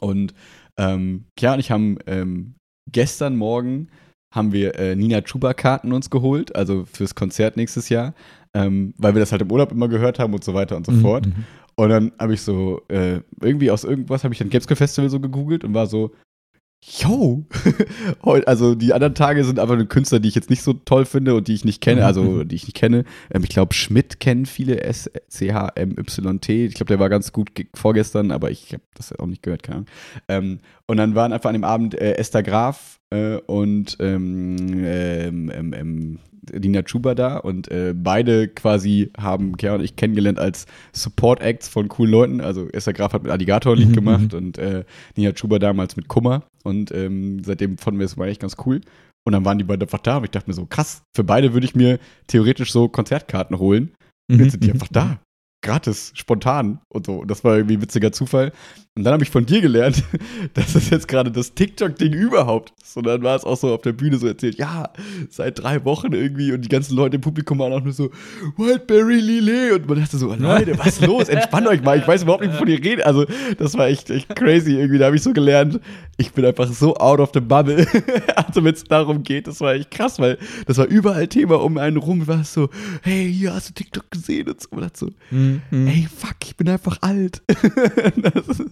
Und 0.00 0.34
ähm, 0.78 1.26
Kja 1.38 1.54
und 1.54 1.60
ich 1.60 1.70
haben 1.70 1.98
ähm, 2.06 2.56
gestern 2.90 3.36
Morgen 3.36 3.88
haben 4.32 4.52
wir 4.52 4.78
äh, 4.78 4.96
Nina 4.96 5.20
Chuba 5.22 5.54
Karten 5.54 5.92
uns 5.92 6.10
geholt, 6.10 6.56
also 6.56 6.84
fürs 6.90 7.14
Konzert 7.14 7.56
nächstes 7.56 7.88
Jahr, 7.88 8.14
ähm, 8.54 8.92
weil 8.98 9.14
wir 9.14 9.20
das 9.20 9.30
halt 9.32 9.42
im 9.42 9.52
Urlaub 9.52 9.70
immer 9.72 9.88
gehört 9.88 10.18
haben 10.18 10.34
und 10.34 10.42
so 10.42 10.52
weiter 10.54 10.76
und 10.76 10.84
so 10.86 10.92
fort. 10.92 11.26
Mhm. 11.26 11.44
Und 11.76 11.88
dann 11.88 12.12
habe 12.18 12.34
ich 12.34 12.42
so, 12.42 12.82
äh, 12.88 13.20
irgendwie 13.40 13.70
aus 13.70 13.84
irgendwas 13.84 14.24
habe 14.24 14.34
ich 14.34 14.38
dann 14.38 14.50
Gamescom 14.50 14.76
Festival 14.76 15.08
so 15.08 15.20
gegoogelt 15.20 15.64
und 15.64 15.72
war 15.72 15.86
so, 15.86 16.10
yo! 16.84 17.46
Also 18.46 18.74
die 18.74 18.92
anderen 18.92 19.14
Tage 19.14 19.44
sind 19.44 19.58
einfach 19.58 19.76
nur 19.76 19.86
Künstler, 19.86 20.18
die 20.20 20.28
ich 20.28 20.34
jetzt 20.34 20.50
nicht 20.50 20.62
so 20.62 20.72
toll 20.74 21.04
finde 21.04 21.34
und 21.34 21.46
die 21.48 21.54
ich 21.54 21.64
nicht 21.64 21.80
kenne, 21.80 22.00
Mhm. 22.02 22.06
also 22.06 22.44
die 22.44 22.54
ich 22.56 22.64
nicht 22.66 22.76
kenne. 22.76 23.04
Ähm, 23.32 23.42
ich 23.44 23.50
glaube, 23.50 23.72
Schmidt 23.74 24.20
kennen 24.20 24.46
viele, 24.46 24.80
S-C-H-M-Y-T. 24.82 26.66
Ich 26.66 26.74
glaube, 26.74 26.88
der 26.88 26.98
war 26.98 27.08
ganz 27.08 27.32
gut 27.32 27.54
ge- 27.54 27.66
vorgestern, 27.74 28.30
aber 28.30 28.50
ich 28.50 28.72
habe 28.72 28.82
das 28.94 29.12
auch 29.18 29.26
nicht 29.26 29.42
gehört, 29.42 29.62
keine 29.62 29.76
Ahnung. 29.76 29.88
Ähm, 30.28 30.58
und 30.92 30.98
dann 30.98 31.14
waren 31.14 31.32
einfach 31.32 31.48
an 31.48 31.54
dem 31.54 31.64
Abend 31.64 31.94
äh, 31.94 32.16
Esther 32.16 32.42
Graf 32.42 33.00
äh, 33.08 33.36
und 33.46 33.96
ähm, 33.98 34.58
ähm, 34.84 35.50
ähm, 35.50 35.72
ähm, 35.72 36.18
Dina 36.52 36.82
Chuba 36.82 37.14
da 37.14 37.38
und 37.38 37.70
äh, 37.70 37.94
beide 37.96 38.46
quasi 38.46 39.10
haben 39.16 39.56
Kea 39.56 39.74
und 39.74 39.82
ich 39.82 39.96
kennengelernt 39.96 40.38
als 40.38 40.66
Support-Acts 40.92 41.68
von 41.68 41.88
coolen 41.88 42.10
Leuten. 42.12 42.40
Also 42.42 42.68
Esther 42.68 42.92
Graf 42.92 43.14
hat 43.14 43.22
mit 43.22 43.32
Alligator 43.32 43.72
ein 43.72 43.78
Lied 43.78 43.88
Mhm, 43.88 43.94
gemacht 43.94 44.34
und 44.34 44.58
äh, 44.58 44.84
Nina 45.16 45.32
Chuba 45.32 45.58
damals 45.58 45.96
mit 45.96 46.08
Kummer 46.08 46.42
und 46.62 46.92
ähm, 46.92 47.42
seitdem 47.42 47.78
fanden 47.78 47.98
wir 47.98 48.04
es 48.04 48.18
echt 48.18 48.42
ganz 48.42 48.56
cool. 48.66 48.82
Und 49.24 49.32
dann 49.32 49.46
waren 49.46 49.56
die 49.56 49.64
beide 49.64 49.86
einfach 49.86 50.00
da 50.00 50.18
und 50.18 50.24
ich 50.24 50.30
dachte 50.30 50.50
mir 50.50 50.54
so, 50.54 50.66
krass, 50.66 51.04
für 51.16 51.24
beide 51.24 51.54
würde 51.54 51.64
ich 51.64 51.74
mir 51.74 52.00
theoretisch 52.26 52.70
so 52.70 52.88
Konzertkarten 52.88 53.58
holen. 53.58 53.94
Und 54.30 54.40
jetzt 54.40 54.50
sind 54.52 54.62
die 54.62 54.68
Mhm. 54.68 54.74
einfach 54.74 54.88
da. 54.88 55.20
Gratis, 55.64 56.10
spontan 56.14 56.80
und 56.92 57.06
so. 57.06 57.20
Und 57.20 57.30
das 57.30 57.44
war 57.44 57.56
irgendwie 57.56 57.76
ein 57.76 57.82
witziger 57.82 58.12
Zufall. 58.12 58.52
Und 58.94 59.04
dann 59.04 59.14
habe 59.14 59.22
ich 59.24 59.30
von 59.30 59.46
dir 59.46 59.62
gelernt, 59.62 60.02
dass 60.54 60.74
das 60.74 60.90
jetzt 60.90 61.08
gerade 61.08 61.30
das 61.30 61.54
TikTok-Ding 61.54 62.12
überhaupt 62.12 62.74
ist. 62.82 62.94
Und 62.94 63.06
dann 63.06 63.22
war 63.22 63.34
es 63.34 63.42
auch 63.44 63.56
so 63.56 63.72
auf 63.72 63.80
der 63.80 63.92
Bühne 63.92 64.18
so 64.18 64.26
erzählt, 64.26 64.56
ja, 64.58 64.90
seit 65.30 65.60
drei 65.62 65.82
Wochen 65.86 66.12
irgendwie 66.12 66.52
und 66.52 66.60
die 66.62 66.68
ganzen 66.68 66.94
Leute 66.94 67.14
im 67.16 67.22
Publikum 67.22 67.58
waren 67.58 67.72
auch 67.72 67.82
nur 67.82 67.94
so, 67.94 68.10
Wildberry 68.58 69.18
Lillet. 69.20 69.72
Und 69.72 69.88
man 69.88 69.98
dachte 69.98 70.18
so, 70.18 70.34
Leute, 70.38 70.78
was 70.78 70.88
ist 70.98 71.06
los? 71.06 71.30
Entspannt 71.30 71.68
euch 71.68 71.82
mal. 71.82 71.98
Ich 71.98 72.06
weiß 72.06 72.24
überhaupt 72.24 72.42
nicht, 72.44 72.52
wovon 72.52 72.68
ihr 72.68 72.84
redet. 72.84 73.06
Also, 73.06 73.24
das 73.56 73.72
war 73.78 73.86
echt, 73.86 74.10
echt 74.10 74.28
crazy 74.36 74.72
irgendwie. 74.76 74.98
Da 74.98 75.06
habe 75.06 75.16
ich 75.16 75.22
so 75.22 75.32
gelernt, 75.32 75.80
ich 76.18 76.32
bin 76.32 76.44
einfach 76.44 76.70
so 76.70 76.94
out 76.96 77.18
of 77.18 77.30
the 77.32 77.40
bubble. 77.40 77.86
also, 78.36 78.62
wenn 78.62 78.74
es 78.74 78.84
darum 78.84 79.22
geht, 79.22 79.46
das 79.46 79.62
war 79.62 79.72
echt 79.72 79.90
krass, 79.90 80.18
weil 80.18 80.36
das 80.66 80.76
war 80.76 80.84
überall 80.86 81.28
Thema 81.28 81.62
um 81.62 81.78
einen 81.78 81.96
rum. 81.96 82.26
War 82.26 82.42
es 82.42 82.52
so, 82.52 82.68
hey, 83.00 83.32
hier 83.32 83.54
hast 83.54 83.70
du 83.70 83.72
TikTok 83.72 84.10
gesehen 84.10 84.50
und 84.50 84.60
so. 84.60 84.68
Und 84.70 84.82
dachte 84.82 84.98
so, 84.98 85.10
Mhm. 85.30 85.62
ey, 85.86 86.06
fuck, 86.14 86.36
ich 86.44 86.56
bin 86.56 86.68
einfach 86.68 86.98
alt. 87.00 87.40
das 87.48 88.48
ist, 88.58 88.62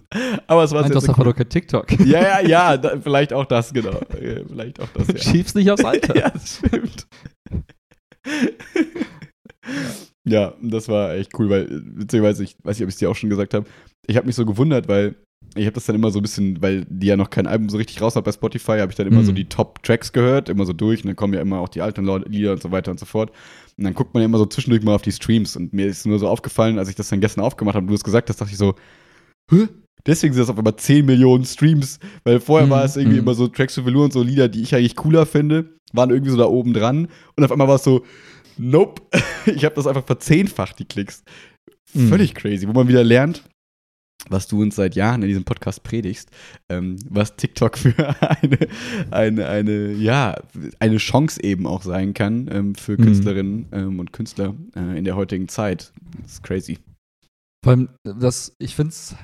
aber 0.47 0.63
es 0.63 0.71
war 0.71 0.81
Nein, 0.81 0.89
sehr, 0.89 0.95
das 0.95 1.03
sehr 1.05 1.17
cool. 1.17 1.23
nur 1.25 1.33
kein 1.33 1.49
TikTok. 1.49 1.91
Ja, 2.05 2.21
ja, 2.21 2.47
ja, 2.47 2.77
da, 2.77 2.99
vielleicht 2.99 3.33
auch 3.33 3.45
das, 3.45 3.73
genau. 3.73 3.99
Ja, 4.21 4.41
Vielleicht 4.47 4.79
auch 4.81 4.89
das, 4.93 5.07
ja. 5.07 5.17
Schieb's 5.17 5.55
nicht 5.55 5.71
aufs 5.71 5.83
Alter. 5.85 6.15
ja, 6.17 6.29
das 6.29 6.57
stimmt. 6.57 7.07
ja, 10.25 10.53
das 10.61 10.87
war 10.87 11.13
echt 11.15 11.37
cool, 11.39 11.49
weil, 11.49 11.63
äh, 11.71 11.79
beziehungsweise, 11.83 12.43
ich 12.43 12.55
weiß 12.63 12.77
nicht, 12.77 12.83
ob 12.85 12.89
ich 12.89 12.95
es 12.95 12.99
dir 12.99 13.09
auch 13.09 13.15
schon 13.15 13.29
gesagt 13.29 13.53
habe, 13.53 13.65
ich 14.07 14.17
habe 14.17 14.27
mich 14.27 14.35
so 14.35 14.45
gewundert, 14.45 14.87
weil 14.87 15.15
ich 15.55 15.65
habe 15.65 15.73
das 15.73 15.85
dann 15.85 15.95
immer 15.95 16.11
so 16.11 16.19
ein 16.19 16.21
bisschen, 16.21 16.61
weil 16.61 16.85
die 16.89 17.07
ja 17.07 17.17
noch 17.17 17.29
kein 17.29 17.45
Album 17.47 17.67
so 17.69 17.77
richtig 17.77 18.01
raus 18.01 18.15
hat 18.15 18.23
bei 18.23 18.31
Spotify, 18.31 18.79
habe 18.79 18.91
ich 18.91 18.95
dann 18.95 19.07
immer 19.07 19.21
Mhm. 19.21 19.25
so 19.25 19.31
die 19.33 19.45
Top-Tracks 19.49 20.13
gehört, 20.13 20.47
immer 20.49 20.65
so 20.65 20.71
durch 20.73 21.03
und 21.03 21.07
dann 21.07 21.15
kommen 21.15 21.33
ja 21.33 21.41
immer 21.41 21.59
auch 21.59 21.67
die 21.69 21.81
alten 21.81 22.05
Lieder 22.31 22.53
und 22.53 22.61
so 22.61 22.71
weiter 22.71 22.91
und 22.91 22.99
so 22.99 23.05
fort. 23.05 23.31
Und 23.77 23.83
dann 23.83 23.93
guckt 23.93 24.13
man 24.13 24.21
ja 24.21 24.25
immer 24.25 24.37
so 24.37 24.45
zwischendurch 24.45 24.83
mal 24.83 24.93
auf 24.95 25.01
die 25.01 25.11
Streams 25.11 25.55
und 25.57 25.73
mir 25.73 25.87
ist 25.87 26.05
nur 26.05 26.19
so 26.19 26.27
aufgefallen, 26.29 26.79
als 26.79 26.89
ich 26.89 26.95
das 26.95 27.09
dann 27.09 27.19
gestern 27.21 27.41
aufgemacht 27.43 27.75
habe 27.75 27.83
und 27.83 27.89
du 27.89 27.95
es 27.95 28.03
gesagt 28.03 28.29
hast, 28.29 28.39
dachte 28.39 28.51
ich 28.51 28.57
so, 28.57 28.75
hä? 29.49 29.67
Deswegen 30.05 30.33
sind 30.33 30.41
das 30.41 30.49
auf 30.49 30.57
einmal 30.57 30.75
10 30.75 31.05
Millionen 31.05 31.45
Streams, 31.45 31.99
weil 32.23 32.39
vorher 32.39 32.67
Mhm, 32.67 32.71
war 32.71 32.83
es 32.85 32.97
irgendwie 32.97 33.17
mhm. 33.17 33.23
immer 33.23 33.33
so 33.33 33.47
Tracks 33.47 33.75
to 33.75 33.85
Velour 33.85 34.05
und 34.05 34.13
so 34.13 34.23
Lieder, 34.23 34.47
die 34.49 34.61
ich 34.61 34.73
eigentlich 34.75 34.95
cooler 34.95 35.25
finde, 35.25 35.75
waren 35.93 36.09
irgendwie 36.09 36.31
so 36.31 36.37
da 36.37 36.45
oben 36.45 36.73
dran 36.73 37.07
und 37.35 37.43
auf 37.43 37.51
einmal 37.51 37.67
war 37.67 37.75
es 37.75 37.83
so, 37.83 38.03
nope, 38.57 39.01
ich 39.45 39.65
habe 39.65 39.75
das 39.75 39.87
einfach 39.87 40.05
verzehnfacht, 40.05 40.79
die 40.79 40.85
Klicks. 40.85 41.23
Mhm. 41.93 42.07
Völlig 42.09 42.33
crazy, 42.35 42.67
wo 42.67 42.73
man 42.73 42.87
wieder 42.87 43.03
lernt, 43.03 43.43
was 44.29 44.47
du 44.47 44.61
uns 44.61 44.75
seit 44.75 44.95
Jahren 44.95 45.23
in 45.23 45.27
diesem 45.27 45.43
Podcast 45.43 45.83
predigst, 45.83 46.29
ähm, 46.69 46.95
was 47.09 47.35
TikTok 47.35 47.77
für 47.77 48.15
eine, 48.21 48.57
eine, 49.09 49.47
eine, 49.47 49.91
ja, 49.93 50.35
eine 50.79 50.97
Chance 50.97 51.43
eben 51.43 51.65
auch 51.65 51.81
sein 51.81 52.13
kann 52.13 52.47
ähm, 52.51 52.75
für 52.75 52.93
Mhm. 52.97 53.03
Künstlerinnen 53.03 53.65
ähm, 53.71 53.99
und 53.99 54.13
Künstler 54.13 54.55
äh, 54.75 54.97
in 54.97 55.03
der 55.05 55.15
heutigen 55.15 55.47
Zeit. 55.47 55.91
Das 56.21 56.33
ist 56.33 56.43
crazy. 56.43 56.77
Vor 57.63 57.73
allem, 57.73 57.89
das, 58.03 58.55
ich 58.59 58.75
finde 58.75 58.89
es 58.91 59.15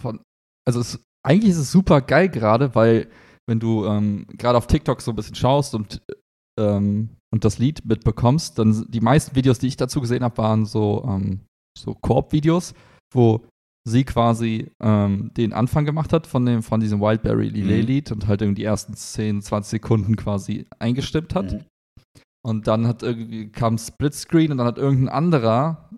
von, 0.00 0.20
also 0.66 0.80
es, 0.80 1.02
eigentlich 1.26 1.50
ist 1.50 1.58
es 1.58 1.72
super 1.72 2.00
geil 2.00 2.28
gerade, 2.28 2.74
weil 2.74 3.08
wenn 3.48 3.60
du 3.60 3.84
ähm, 3.86 4.26
gerade 4.36 4.58
auf 4.58 4.66
TikTok 4.66 5.00
so 5.00 5.12
ein 5.12 5.16
bisschen 5.16 5.34
schaust 5.34 5.74
und, 5.74 6.02
ähm, 6.58 7.16
und 7.32 7.44
das 7.44 7.58
Lied 7.58 7.84
mitbekommst, 7.84 8.58
dann 8.58 8.86
die 8.88 9.00
meisten 9.00 9.34
Videos, 9.34 9.58
die 9.58 9.66
ich 9.66 9.76
dazu 9.76 10.00
gesehen 10.00 10.24
habe, 10.24 10.38
waren 10.38 10.66
so, 10.66 11.04
ähm, 11.06 11.40
so 11.78 11.94
Koop-Videos, 11.94 12.74
wo 13.12 13.44
sie 13.88 14.04
quasi 14.04 14.70
ähm, 14.82 15.32
den 15.36 15.52
Anfang 15.52 15.84
gemacht 15.84 16.12
hat 16.12 16.26
von, 16.26 16.44
dem, 16.44 16.62
von 16.62 16.80
diesem 16.80 17.00
Wildberry 17.00 17.48
Lillet-Lied 17.48 18.12
und 18.12 18.26
halt 18.26 18.42
irgendwie 18.42 18.62
die 18.62 18.66
ersten 18.66 18.94
10, 18.94 19.42
20 19.42 19.70
Sekunden 19.70 20.16
quasi 20.16 20.66
eingestimmt 20.78 21.34
hat. 21.34 21.52
Mhm. 21.52 21.64
Und 22.42 22.66
dann 22.66 22.86
hat 22.86 23.02
irgendwie 23.02 23.50
kam 23.50 23.78
Splitscreen 23.78 24.52
und 24.52 24.58
dann 24.58 24.66
hat 24.66 24.78
irgendein 24.78 25.08
anderer 25.08 25.90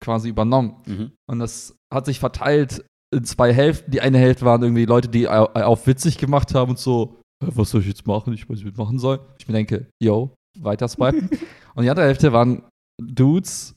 quasi 0.00 0.28
übernommen. 0.28 0.76
Mhm. 0.86 1.12
Und 1.28 1.38
das 1.38 1.78
hat 1.92 2.06
sich 2.06 2.20
verteilt 2.20 2.84
in 3.14 3.24
zwei 3.24 3.52
Hälften. 3.52 3.90
Die 3.90 4.00
eine 4.00 4.18
Hälfte 4.18 4.44
waren 4.44 4.62
irgendwie 4.62 4.84
Leute, 4.84 5.08
die 5.08 5.28
au- 5.28 5.46
auf 5.52 5.86
witzig 5.86 6.18
gemacht 6.18 6.54
haben 6.54 6.70
und 6.70 6.78
so, 6.78 7.20
"Hä, 7.42 7.50
was 7.54 7.70
soll 7.70 7.80
ich 7.82 7.86
jetzt 7.88 8.06
machen? 8.06 8.32
Ich 8.32 8.42
weiß 8.48 8.56
nicht, 8.58 8.64
was 8.66 8.72
ich 8.72 8.76
machen 8.78 8.98
soll. 8.98 9.20
Ich 9.38 9.46
mir 9.46 9.54
denke, 9.54 9.86
yo, 10.02 10.34
weiter 10.58 10.88
swipen. 10.88 11.28
und 11.74 11.82
die 11.84 11.90
andere 11.90 12.06
Hälfte 12.06 12.32
waren 12.32 12.62
Dudes, 13.00 13.74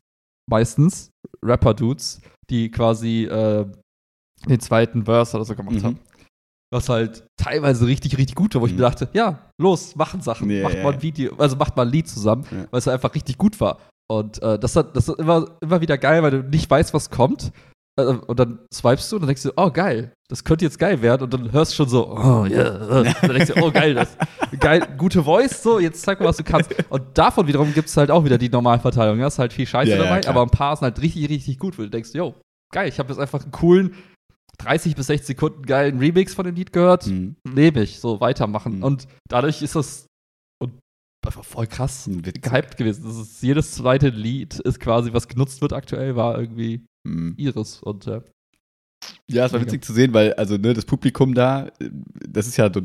meistens, 0.50 1.10
Rapper-Dudes, 1.44 2.22
die 2.50 2.72
quasi 2.72 3.26
äh, 3.26 3.66
den 4.48 4.60
zweiten 4.60 5.06
Verse 5.06 5.36
oder 5.36 5.46
so 5.46 5.56
gemacht 5.56 5.76
Mhm. 5.76 5.84
haben. 5.84 6.00
Was 6.72 6.88
halt 6.88 7.26
teilweise 7.38 7.86
richtig, 7.88 8.18
richtig 8.18 8.36
gut 8.36 8.54
war, 8.56 8.62
wo 8.62 8.66
ich 8.68 8.72
Mhm. 8.74 8.78
mir 8.80 8.84
dachte, 8.86 9.10
ja, 9.14 9.50
los, 9.60 9.96
machen 9.96 10.22
Sachen, 10.22 10.50
Ja, 10.50 10.64
macht 10.64 10.82
mal 10.84 10.94
ein 10.94 11.02
Video, 11.02 11.36
also 11.38 11.56
macht 11.56 11.76
mal 11.76 11.84
ein 11.86 11.92
Lied 11.92 12.08
zusammen, 12.08 12.46
Ja. 12.52 12.68
weil 12.72 12.78
es 12.78 12.88
einfach 12.88 13.14
richtig 13.16 13.38
gut 13.38 13.60
war. 13.60 13.80
Und 14.10 14.42
äh, 14.42 14.58
das, 14.58 14.76
hat, 14.76 14.96
das 14.96 15.08
ist 15.10 15.20
immer, 15.20 15.58
immer 15.62 15.82
wieder 15.82 15.98
geil, 15.98 16.24
weil 16.24 16.32
du 16.32 16.44
nicht 16.44 16.70
weißt, 16.70 16.94
was 16.94 17.10
kommt. 17.10 17.52
Äh, 18.02 18.26
und 18.26 18.40
dann 18.40 18.60
swipest 18.74 19.12
du 19.12 19.16
und 19.18 19.22
dann 19.24 19.28
denkst 19.28 19.44
du, 19.44 19.52
oh 19.56 19.70
geil, 19.72 20.14
das 20.30 20.44
könnte 20.44 20.66
jetzt 20.66 20.80
geil 20.80 21.02
werden. 21.02 21.24
Und 21.24 21.34
dann 21.34 21.52
hörst 21.52 21.72
du 21.72 21.76
schon 21.78 21.90
so, 21.90 22.10
oh 22.10 22.46
ja. 22.46 22.50
Yeah. 22.50 23.04
Dann 23.22 23.30
denkst 23.36 23.54
du, 23.54 23.64
oh 23.64 23.72
geil, 23.72 23.94
das 23.96 24.16
geil, 24.60 24.88
gute 24.98 25.24
Voice, 25.24 25.62
so, 25.64 25.80
jetzt 25.80 26.02
zeig 26.02 26.20
mal, 26.20 26.28
was 26.28 26.38
du 26.38 26.44
kannst. 26.44 26.74
Und 26.90 27.18
davon 27.18 27.48
wiederum 27.48 27.74
gibt 27.74 27.90
es 27.90 27.98
halt 27.98 28.12
auch 28.12 28.24
wieder 28.26 28.38
die 28.38 28.50
Normalverteilung. 28.50 29.20
Da 29.20 29.28
ist 29.28 29.40
halt 29.40 29.54
viel 29.54 29.66
Scheiße 29.68 29.92
Ja, 29.92 29.98
ja, 29.98 30.04
dabei, 30.04 30.20
klar. 30.22 30.36
aber 30.36 30.44
ein 30.44 30.50
paar 30.50 30.76
sind 30.76 30.84
halt 30.86 31.02
richtig, 31.02 31.30
richtig 31.30 31.58
gut, 31.60 31.78
wo 31.78 31.84
du 31.84 31.90
denkst, 31.90 32.12
yo, 32.14 32.36
geil, 32.74 32.88
ich 32.90 33.00
habe 33.00 33.10
jetzt 33.10 33.20
einfach 33.20 33.42
einen 33.44 33.52
coolen 33.52 33.96
30 34.60 34.96
bis 34.96 35.08
60 35.08 35.28
Sekunden 35.28 35.64
geilen 35.64 36.00
Remix 36.00 36.34
von 36.34 36.46
dem 36.46 36.56
Lied 36.56 36.74
gehört 36.74 37.08
Mhm. 37.08 37.38
lebe 37.50 37.82
ich, 37.82 38.00
so 38.00 38.20
weitermachen. 38.20 38.78
Mhm. 38.78 38.84
Und 38.84 39.08
dadurch 39.30 39.62
ist 39.62 39.76
das 39.76 40.06
und 40.62 40.74
einfach 41.26 41.46
voll 41.46 41.66
krass 41.68 42.10
gehypt 42.12 42.76
gewesen. 42.76 43.06
Das 43.06 43.16
ist, 43.18 43.42
jedes 43.42 43.72
zweite 43.72 44.10
Lied 44.10 44.60
ist 44.60 44.80
quasi, 44.82 45.14
was 45.14 45.30
genutzt 45.30 45.62
wird 45.62 45.72
aktuell, 45.72 46.18
war 46.18 46.38
irgendwie 46.38 46.86
Mhm. 47.04 47.36
ihres. 47.38 47.82
Und 47.82 48.08
äh, 48.08 48.22
Ja, 49.30 49.46
es 49.46 49.54
war 49.54 49.62
witzig 49.62 49.84
zu 49.84 49.94
sehen, 49.94 50.14
weil, 50.14 50.34
also, 50.34 50.58
ne, 50.58 50.74
das 50.74 50.86
Publikum 50.86 51.34
da, 51.34 51.72
das 52.28 52.48
ist 52.48 52.58
ja 52.58 52.72
so 52.74 52.82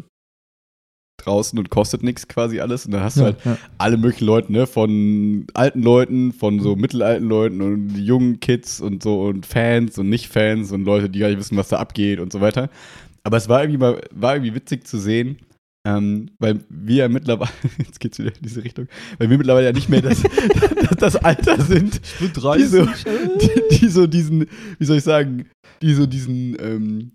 draußen 1.19 1.59
und 1.59 1.71
kostet 1.71 2.03
nichts 2.03 2.29
quasi 2.29 2.61
alles. 2.61 2.87
Und 2.87 2.93
dann 2.93 3.03
hast 3.03 3.17
du 3.17 3.23
halt 3.23 3.45
ja. 3.45 3.57
alle 3.79 3.97
möglichen 3.97 4.27
Leute, 4.27 4.53
ne, 4.53 4.67
von 4.67 5.47
alten 5.55 5.83
Leuten, 5.83 6.33
von 6.33 6.61
so 6.61 6.77
mittelalten 6.77 7.29
Leuten 7.29 7.63
und 7.63 7.97
jungen 7.97 8.41
Kids 8.41 8.81
und 8.81 9.03
so 9.03 9.23
und 9.23 9.47
Fans 9.47 9.99
und 9.99 10.09
Nicht-Fans 10.09 10.73
und 10.73 10.85
Leute, 10.85 11.09
die 11.09 11.21
gar 11.21 11.29
nicht 11.29 11.39
wissen, 11.39 11.57
was 11.57 11.69
da 11.69 11.79
abgeht 11.79 12.21
und 12.21 12.33
so 12.33 12.41
weiter. 12.41 12.69
Aber 13.23 13.37
es 13.37 13.49
war 13.49 13.63
irgendwie 13.63 13.79
mal, 13.79 14.01
war 14.11 14.35
irgendwie 14.35 14.55
witzig 14.55 14.87
zu 14.87 14.99
sehen, 14.99 15.39
ähm, 15.87 16.31
weil 16.39 16.61
wir 16.69 16.97
ja 16.97 17.09
mittlerweile, 17.09 17.51
jetzt 17.79 18.01
geht's 18.01 18.19
wieder 18.19 18.31
in 18.35 18.43
diese 18.43 18.65
Richtung, 18.65 18.87
weil 19.19 19.31
wir 19.31 19.39
mittlerweile 19.39 19.67
ja 19.67 19.73
nicht 19.73 19.89
mehr 19.89 20.03
das, 20.03 20.23
das, 20.23 20.97
das 20.99 21.17
Alter 21.17 21.61
sind, 21.63 22.01
Ich 22.21 22.33
bin 22.33 22.33
die 22.59 22.65
so, 22.65 22.87
die, 22.87 23.77
die 23.79 23.89
so 23.89 24.07
diesen, 24.07 24.47
wie 24.79 24.85
soll 24.85 24.97
ich 24.99 25.05
sagen, 25.05 25.47
die 25.83 25.95
so 25.95 26.07
diesen, 26.07 26.57
ähm, 26.61 27.13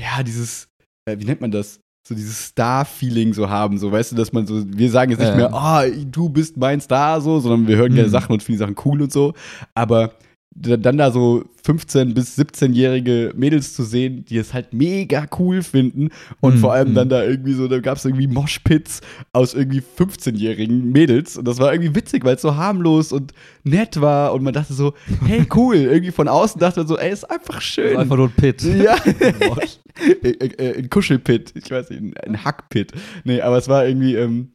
ja, 0.00 0.22
dieses, 0.22 0.68
äh, 1.08 1.18
wie 1.18 1.24
nennt 1.24 1.40
man 1.40 1.50
das? 1.50 1.80
So 2.06 2.16
dieses 2.16 2.46
Star-Feeling 2.46 3.32
so 3.32 3.48
haben, 3.48 3.78
so 3.78 3.92
weißt 3.92 4.10
du, 4.12 4.16
dass 4.16 4.32
man 4.32 4.44
so, 4.46 4.64
wir 4.66 4.90
sagen 4.90 5.12
jetzt 5.12 5.20
nicht 5.20 5.28
Ja. 5.30 5.36
mehr, 5.36 5.54
ah, 5.54 5.84
du 5.88 6.28
bist 6.28 6.56
mein 6.56 6.80
Star, 6.80 7.20
so, 7.20 7.38
sondern 7.38 7.68
wir 7.68 7.76
hören 7.76 7.94
gerne 7.94 8.08
Mhm. 8.08 8.12
Sachen 8.12 8.32
und 8.32 8.42
finden 8.42 8.58
Sachen 8.58 8.74
cool 8.84 9.02
und 9.02 9.12
so. 9.12 9.34
Aber 9.74 10.12
dann 10.54 10.98
da 10.98 11.10
so 11.10 11.44
15- 11.66 12.12
bis 12.14 12.38
17-jährige 12.38 13.32
Mädels 13.36 13.74
zu 13.74 13.84
sehen, 13.84 14.24
die 14.26 14.36
es 14.36 14.52
halt 14.52 14.72
mega 14.74 15.26
cool 15.38 15.62
finden 15.62 16.10
und 16.40 16.56
Mhm, 16.56 16.58
vor 16.58 16.72
allem 16.74 16.90
mhm. 16.90 16.94
dann 16.94 17.08
da 17.08 17.24
irgendwie 17.24 17.54
so, 17.54 17.68
da 17.68 17.78
gab 17.80 17.96
es 17.96 18.04
irgendwie 18.04 18.26
Moshpits 18.26 19.00
aus 19.32 19.54
irgendwie 19.54 19.80
15-jährigen 19.80 20.92
Mädels 20.92 21.36
und 21.38 21.46
das 21.48 21.58
war 21.58 21.72
irgendwie 21.72 21.94
witzig, 21.94 22.24
weil 22.24 22.36
es 22.36 22.42
so 22.42 22.54
harmlos 22.56 23.12
und 23.12 23.32
nett 23.64 24.00
war 24.00 24.34
und 24.34 24.42
man 24.42 24.52
dachte 24.52 24.74
so, 24.74 24.92
hey 25.24 25.46
cool, 25.54 25.76
irgendwie 25.76 26.12
von 26.12 26.28
außen 26.28 26.60
dachte 26.60 26.80
man 26.80 26.86
so, 26.86 26.98
ey, 26.98 27.12
ist 27.12 27.30
einfach 27.30 27.60
schön. 27.62 27.96
einfach 27.96 28.16
nur 28.16 28.28
ein 28.28 28.34
Pit. 28.36 28.62
ja, 28.62 28.96
Äh, 30.22 30.28
äh, 30.30 30.78
ein 30.78 30.88
Kuschelpit, 30.88 31.52
ich 31.54 31.70
weiß 31.70 31.90
nicht, 31.90 32.00
ein- 32.02 32.14
ein 32.26 32.44
Hackpit. 32.44 32.92
Nee, 33.24 33.40
aber 33.42 33.58
es 33.58 33.68
war 33.68 33.86
irgendwie 33.86 34.14
ähm, 34.14 34.52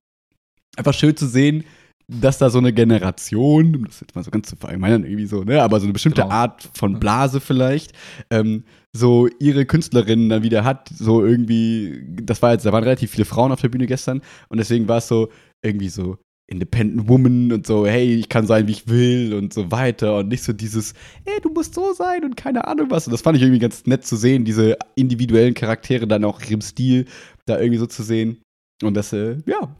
einfach 0.75 0.93
schön 0.95 1.15
zu 1.15 1.27
sehen, 1.27 1.63
dass 2.09 2.37
da 2.37 2.49
so 2.49 2.57
eine 2.59 2.71
Generation, 2.71 3.75
um 3.75 3.85
das 3.85 3.99
jetzt 3.99 4.15
mal 4.15 4.23
so 4.23 4.31
ganz 4.31 4.47
zu 4.47 4.55
verallgemeinern, 4.55 5.03
irgendwie 5.03 5.25
so, 5.25 5.43
ne, 5.43 5.61
aber 5.61 5.79
so 5.79 5.85
eine 5.85 5.93
bestimmte 5.93 6.21
Genau. 6.21 6.33
Art 6.33 6.69
von 6.73 6.99
Blase 6.99 7.41
vielleicht, 7.41 7.91
ähm, 8.29 8.63
so 8.95 9.27
ihre 9.39 9.65
Künstlerinnen 9.65 10.29
dann 10.29 10.43
wieder 10.43 10.63
hat, 10.63 10.89
so 10.89 11.25
irgendwie, 11.25 12.01
das 12.21 12.41
war 12.41 12.53
jetzt, 12.53 12.65
da 12.65 12.71
waren 12.71 12.83
relativ 12.83 13.11
viele 13.11 13.25
Frauen 13.25 13.51
auf 13.51 13.61
der 13.61 13.69
Bühne 13.69 13.87
gestern 13.87 14.21
und 14.47 14.57
deswegen 14.57 14.87
war 14.87 14.97
es 14.97 15.07
so 15.07 15.29
irgendwie 15.61 15.89
so 15.89 16.17
Independent 16.49 17.09
Woman 17.09 17.51
und 17.51 17.67
so, 17.67 17.85
hey, 17.85 18.15
ich 18.15 18.29
kann 18.29 18.47
sein, 18.47 18.67
wie 18.67 18.71
ich 18.71 18.87
will 18.87 19.33
und 19.33 19.53
so 19.53 19.69
weiter 19.69 20.19
und 20.19 20.29
nicht 20.29 20.43
so 20.43 20.53
dieses, 20.53 20.93
ey, 21.25 21.41
du 21.41 21.49
musst 21.49 21.75
so 21.75 21.91
sein 21.91 22.23
und 22.23 22.37
keine 22.37 22.65
Ahnung 22.67 22.89
was. 22.89 23.05
Und 23.05 23.11
das 23.11 23.21
fand 23.21 23.35
ich 23.35 23.43
irgendwie 23.43 23.59
ganz 23.59 23.85
nett 23.85 24.05
zu 24.05 24.15
sehen, 24.15 24.45
diese 24.45 24.77
individuellen 24.95 25.55
Charaktere 25.55 26.07
dann 26.07 26.23
auch 26.23 26.41
ihrem 26.41 26.61
Stil 26.61 27.03
da 27.45 27.59
irgendwie 27.59 27.79
so 27.79 27.85
zu 27.85 28.01
sehen. 28.01 28.41
Und 28.81 28.93
das, 28.93 29.11
äh, 29.11 29.39
ja, 29.45 29.75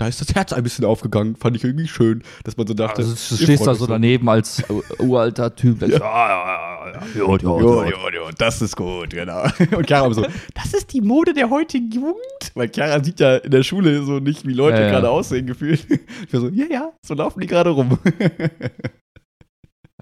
da 0.00 0.08
ist 0.08 0.18
das 0.18 0.34
Herz 0.34 0.54
ein 0.54 0.62
bisschen 0.62 0.86
aufgegangen, 0.86 1.36
fand 1.36 1.56
ich 1.56 1.62
irgendwie 1.64 1.86
schön, 1.86 2.22
dass 2.44 2.56
man 2.56 2.66
so 2.66 2.72
dachte, 2.72 3.02
Also, 3.02 3.36
du 3.36 3.42
stehst 3.42 3.66
da 3.66 3.74
so 3.74 3.86
daneben 3.86 4.30
als 4.30 4.62
uralter 4.98 5.54
Typ. 5.54 5.78
denkst, 5.80 5.98
Ja. 5.98 6.00
Ja, 6.00 6.28
ja, 6.28 7.00
ja, 7.14 7.58
ja, 7.58 8.24
ja, 8.24 8.30
das 8.38 8.62
ist 8.62 8.76
gut, 8.76 9.10
genau. 9.10 9.42
Und 9.76 9.86
Chiara 9.86 10.10
so, 10.14 10.24
das 10.54 10.72
ist 10.72 10.94
die 10.94 11.02
Mode 11.02 11.34
der 11.34 11.50
heutigen 11.50 11.90
Jugend? 11.90 12.16
Weil 12.54 12.70
Chiara 12.74 13.04
sieht 13.04 13.20
ja 13.20 13.36
in 13.36 13.50
der 13.50 13.62
Schule 13.62 14.02
so 14.02 14.20
nicht, 14.20 14.46
wie 14.46 14.54
Leute 14.54 14.78
gerade 14.78 15.10
aussehen, 15.10 15.46
gefühlt. 15.46 15.86
Ich 16.26 16.32
war 16.32 16.40
so, 16.40 16.48
ja, 16.48 16.64
ja, 16.70 16.92
so 17.04 17.12
laufen 17.12 17.40
die 17.40 17.46
gerade 17.46 17.70
rum. 17.70 17.98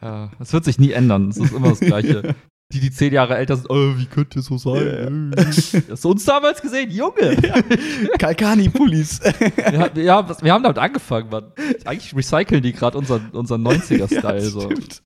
Das 0.00 0.52
wird 0.52 0.64
sich 0.64 0.78
nie 0.78 0.92
ändern. 0.92 1.30
Es 1.30 1.38
ist 1.38 1.52
immer 1.52 1.70
das 1.70 1.80
Gleiche. 1.80 2.36
Die, 2.70 2.80
die 2.80 2.90
zehn 2.90 3.14
Jahre 3.14 3.34
älter 3.38 3.56
sind, 3.56 3.70
oh, 3.70 3.96
wie 3.96 4.04
könnte 4.04 4.40
es 4.40 4.44
so 4.44 4.58
sein? 4.58 5.34
Hast 5.88 6.04
du 6.04 6.10
uns 6.10 6.22
damals 6.26 6.60
gesehen? 6.60 6.90
Junge! 6.90 7.34
Kalkani-Pullis. 8.18 9.20
wir, 9.56 9.78
ha- 9.78 9.90
wir, 9.94 10.12
haben, 10.12 10.36
wir 10.42 10.52
haben 10.52 10.62
damit 10.62 10.76
angefangen, 10.76 11.30
Mann. 11.30 11.50
Eigentlich 11.86 12.14
recyceln 12.14 12.62
die 12.62 12.74
gerade 12.74 12.98
unseren, 12.98 13.30
unseren 13.30 13.66
90er-Style. 13.66 14.40
so. 14.50 14.60
stimmt. 14.60 15.02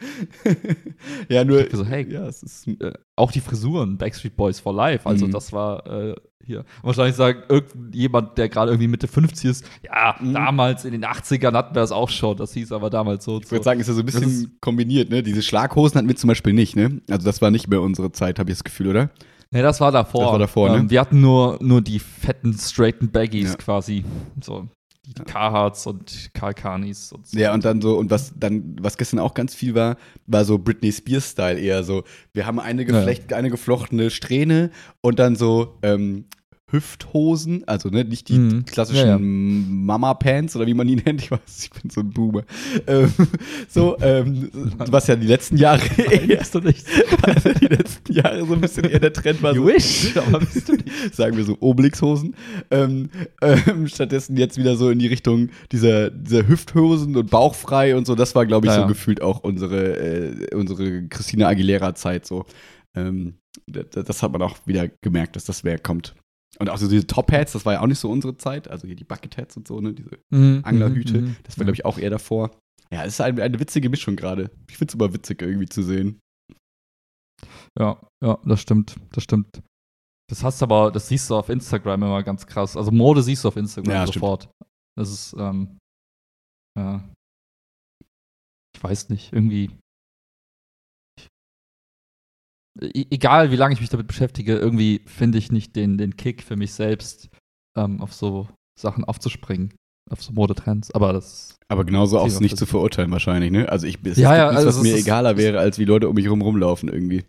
ja, 1.28 1.44
nur, 1.44 1.62
dachte 1.62 1.76
so, 1.76 1.84
hey. 1.86 2.06
ja, 2.10 2.26
es 2.26 2.42
ist, 2.42 2.66
Äh, 2.68 2.92
auch 3.16 3.32
die 3.32 3.40
Frisuren, 3.40 3.96
Backstreet 3.98 4.36
Boys 4.36 4.60
for 4.60 4.74
Life. 4.74 5.06
Also, 5.06 5.26
Mhm. 5.26 5.30
das 5.32 5.52
war 5.52 5.86
äh, 5.86 6.14
hier. 6.42 6.64
Wahrscheinlich 6.82 7.16
sagt 7.16 7.50
irgendjemand, 7.50 8.38
der 8.38 8.48
gerade 8.48 8.70
irgendwie 8.72 8.88
Mitte 8.88 9.08
50 9.08 9.50
ist, 9.50 9.64
ja, 9.84 10.16
Mhm. 10.20 10.34
damals 10.34 10.84
in 10.84 10.92
den 10.92 11.04
80ern 11.04 11.52
hatten 11.54 11.74
wir 11.74 11.80
das 11.82 11.92
auch 11.92 12.08
schon. 12.08 12.36
Das 12.36 12.52
hieß 12.54 12.72
aber 12.72 12.88
damals 12.90 13.24
so. 13.24 13.38
ich 13.40 13.50
würde 13.50 13.58
so. 13.58 13.62
sagen, 13.64 13.80
ist 13.80 13.88
ja 13.88 13.94
so 13.94 14.00
ein 14.00 14.06
bisschen 14.06 14.56
kombiniert, 14.60 15.10
ne? 15.10 15.22
Diese 15.22 15.42
Schlaghosen 15.42 15.98
hatten 15.98 16.08
wir 16.08 16.16
zum 16.16 16.28
Beispiel 16.28 16.52
nicht, 16.52 16.76
ne? 16.76 17.00
Also 17.10 17.24
das 17.26 17.42
war 17.42 17.50
nicht 17.50 17.68
mehr 17.68 17.80
unsere 17.82 18.10
Zeit, 18.12 18.38
habe 18.38 18.50
ich 18.50 18.56
das 18.56 18.64
Gefühl, 18.64 18.88
oder? 18.88 19.10
Nee, 19.52 19.62
das 19.62 19.80
war 19.80 19.90
davor. 19.90 20.22
Das 20.22 20.30
war 20.32 20.38
davor, 20.38 20.70
ne? 20.70 20.76
ähm, 20.78 20.90
Wir 20.90 21.00
hatten 21.00 21.20
nur, 21.20 21.58
nur 21.60 21.82
die 21.82 21.98
fetten, 21.98 22.52
straighten 22.54 23.10
Baggies 23.10 23.50
Ja. 23.50 23.56
quasi. 23.56 24.04
So, 24.40 24.68
die 25.06 25.14
Carhartts 25.14 25.86
und 25.86 26.30
Kalkanis 26.34 27.12
und 27.12 27.26
so. 27.26 27.38
Ja, 27.38 27.54
und 27.54 27.64
dann 27.64 27.80
so, 27.80 27.96
und 27.96 28.10
was 28.10 28.32
dann, 28.38 28.76
was 28.80 28.96
gestern 28.96 29.18
auch 29.18 29.34
ganz 29.34 29.54
viel 29.54 29.74
war, 29.74 29.96
war 30.26 30.44
so 30.44 30.58
Britney 30.58 30.92
Spears-Style 30.92 31.58
eher 31.58 31.82
so. 31.84 32.04
Wir 32.32 32.46
haben 32.46 32.60
eine, 32.60 32.84
geflecht, 32.84 33.32
eine 33.32 33.50
geflochtene 33.50 34.10
Strähne 34.10 34.70
und 35.00 35.18
dann 35.18 35.36
so 35.36 35.78
ähm, 35.82 36.26
Hüfthosen, 36.70 37.66
also 37.66 37.88
ne, 37.88 38.04
nicht 38.04 38.28
die 38.28 38.38
Mhm. 38.38 38.64
klassischen 38.64 39.06
Ja, 39.06 39.16
ja. 39.16 39.18
Mama-Pants 39.20 40.56
oder 40.56 40.66
wie 40.66 40.74
man 40.74 40.86
die 40.86 40.96
nennt, 41.04 41.22
ich 41.22 41.30
weiß, 41.30 41.40
ich 41.64 41.70
bin 41.70 41.90
so 41.90 42.00
ein 42.00 42.10
Boomer. 42.10 42.42
Ähm, 42.86 43.12
so, 43.68 43.96
ähm, 44.00 44.50
was 44.78 45.06
ja 45.06 45.16
die 45.16 45.26
letzten 45.26 45.56
Jahre 45.56 45.82
eher, 46.10 46.38
Bist 46.38 46.54
du 46.54 46.60
nicht? 46.60 46.86
also 47.22 47.52
die 47.52 47.66
letzten 47.66 48.12
Jahre 48.12 48.44
so 48.46 48.54
ein 48.54 48.60
bisschen 48.60 48.84
eher 48.84 49.00
der 49.00 49.12
Trend 49.12 49.42
war. 49.42 49.54
You 49.54 49.62
So, 49.62 49.68
wish, 49.74 50.16
aber 50.16 50.40
bist 50.40 50.68
du 50.68 50.72
nicht. 50.72 51.14
sagen 51.14 51.36
wir 51.36 51.44
so 51.44 51.56
Obelix-Hosen. 51.60 52.34
Ähm, 52.70 53.10
ähm, 53.42 53.88
stattdessen 53.88 54.36
jetzt 54.36 54.56
wieder 54.58 54.76
so 54.76 54.90
in 54.90 54.98
die 54.98 55.06
Richtung 55.08 55.50
dieser, 55.72 56.10
dieser 56.10 56.46
Hüfthosen 56.48 57.16
und 57.16 57.30
bauchfrei 57.30 57.96
und 57.96 58.06
so. 58.06 58.14
Das 58.14 58.34
war, 58.34 58.46
glaube 58.46 58.66
ich, 58.66 58.72
Ja, 58.72 58.82
so 58.82 58.86
gefühlt 58.86 59.22
auch 59.22 59.40
unsere, 59.44 59.96
äh, 59.98 60.54
unsere 60.54 61.06
Christina 61.08 61.48
Aguilera-Zeit 61.48 62.26
so. 62.26 62.44
Ähm, 62.94 63.34
das, 63.66 64.04
das 64.04 64.22
hat 64.22 64.32
man 64.32 64.42
auch 64.42 64.56
wieder 64.66 64.88
gemerkt, 65.00 65.36
dass 65.36 65.44
das 65.44 65.62
mehr 65.64 65.78
kommt. 65.78 66.14
Und 66.58 66.68
auch 66.68 66.76
so 66.78 66.88
diese 66.88 67.06
Top-Hats, 67.06 67.52
das 67.52 67.64
war 67.64 67.74
ja 67.74 67.80
auch 67.80 67.86
nicht 67.86 67.98
so 68.00 68.10
unsere 68.10 68.36
Zeit. 68.36 68.68
Also 68.68 68.86
hier 68.86 68.96
die 68.96 69.04
Bucket-Hats 69.04 69.56
und 69.56 69.66
so, 69.68 69.80
ne? 69.80 69.94
Diese 69.94 70.18
Mhm, 70.30 70.60
Anglerhüte. 70.64 71.20
mhm, 71.22 71.36
Das 71.44 71.56
war, 71.58 71.64
glaube 71.64 71.76
ich, 71.76 71.84
auch 71.84 71.96
eher 71.98 72.10
davor. 72.10 72.50
Ja, 72.92 73.04
es 73.04 73.14
ist 73.14 73.20
eine, 73.20 73.42
eine 73.42 73.60
witzige 73.60 73.88
Mischung 73.88 74.16
gerade. 74.16 74.50
Ich 74.68 74.76
finde 74.76 74.90
es 74.90 74.94
immer 74.96 75.14
witzig 75.14 75.40
irgendwie 75.42 75.66
zu 75.68 75.82
sehen. 75.82 76.18
Ja, 77.78 78.00
ja, 78.22 78.38
das 78.44 78.60
stimmt, 78.60 78.96
das 79.12 79.22
stimmt. 79.24 79.62
Das 80.28 80.42
hast 80.44 80.60
du 80.60 80.64
aber, 80.64 80.90
das 80.92 81.08
siehst 81.08 81.30
du 81.30 81.36
auf 81.36 81.48
Instagram 81.48 82.02
immer 82.02 82.22
ganz 82.22 82.46
krass. 82.46 82.76
Also 82.76 82.90
Mode 82.90 83.22
siehst 83.22 83.44
du 83.44 83.48
auf 83.48 83.56
Instagram 83.56 83.90
Ja, 83.92 84.02
stimmt. 84.02 84.14
sofort. 84.14 84.50
Das 84.98 85.10
ist, 85.10 85.34
ähm, 85.38 85.78
ja. 86.78 87.08
Ich 88.76 88.82
weiß 88.82 89.08
nicht, 89.08 89.32
irgendwie. 89.32 89.70
Egal, 92.80 93.50
wie 93.50 93.56
lange 93.56 93.74
ich 93.74 93.80
mich 93.80 93.90
damit 93.90 94.06
beschäftige, 94.06 94.56
irgendwie 94.56 95.02
finde 95.06 95.38
ich 95.38 95.52
nicht 95.52 95.76
den, 95.76 95.98
den 95.98 96.16
Kick 96.16 96.42
für 96.42 96.56
mich 96.56 96.72
selbst, 96.72 97.28
ähm, 97.76 98.00
auf 98.00 98.12
so 98.14 98.48
Sachen 98.80 99.04
aufzuspringen, 99.04 99.74
auf 100.10 100.22
so 100.22 100.32
Modetrends. 100.32 100.90
Aber 100.94 101.12
das 101.12 101.56
Aber 101.68 101.84
genauso 101.84 102.18
auch 102.18 102.40
nicht 102.40 102.56
zu 102.56 102.66
verurteilen 102.66 103.10
wahrscheinlich, 103.10 103.50
ne? 103.50 103.68
Also 103.68 103.86
ich, 103.86 103.98
es 104.04 104.16
Ja, 104.18 104.36
ja, 104.36 104.44
nichts, 104.46 104.56
also 104.56 104.68
was 104.68 104.76
es 104.76 104.82
mir 104.82 104.94
ist- 104.96 105.06
egaler 105.06 105.36
wäre, 105.36 105.58
als 105.58 105.78
wie 105.78 105.84
Leute 105.84 106.08
um 106.08 106.14
mich 106.14 106.28
rum 106.28 106.42
rumlaufen 106.42 106.88
irgendwie. 106.88 107.24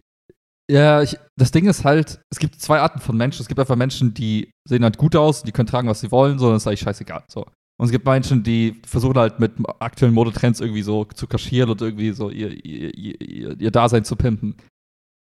Ja, 0.70 1.02
ich, 1.02 1.18
das 1.38 1.52
Ding 1.52 1.68
ist 1.68 1.84
halt, 1.84 2.22
es 2.32 2.40
gibt 2.40 2.62
zwei 2.62 2.80
Arten 2.80 3.02
von 3.02 3.18
Menschen. 3.18 3.42
Es 3.42 3.48
gibt 3.50 3.60
einfach 3.60 3.76
Menschen, 3.76 4.14
die 4.14 4.52
sehen 4.68 4.84
halt 4.84 4.98
gut 4.98 5.16
aus, 5.18 5.44
die 5.44 5.52
können 5.52 5.68
tragen, 5.68 5.90
was 5.90 6.00
sie 6.00 6.12
wollen, 6.12 6.40
so, 6.40 6.48
dann 6.48 6.56
ist 6.58 6.66
eigentlich 6.68 6.80
scheißegal. 6.80 7.24
So. 7.30 7.42
Und 7.78 7.86
es 7.86 7.92
gibt 7.92 8.06
Menschen, 8.06 8.42
die 8.44 8.80
versuchen 8.88 9.18
halt 9.18 9.40
mit 9.40 9.52
aktuellen 9.80 10.14
Modetrends 10.14 10.62
irgendwie 10.62 10.84
so 10.84 11.04
zu 11.04 11.28
kaschieren 11.28 11.70
und 11.72 11.82
irgendwie 11.82 12.12
so 12.12 12.30
ihr, 12.30 12.52
ihr, 12.64 12.96
ihr, 12.96 13.60
ihr 13.60 13.72
Dasein 13.72 14.06
zu 14.06 14.16
pimpen. 14.16 14.56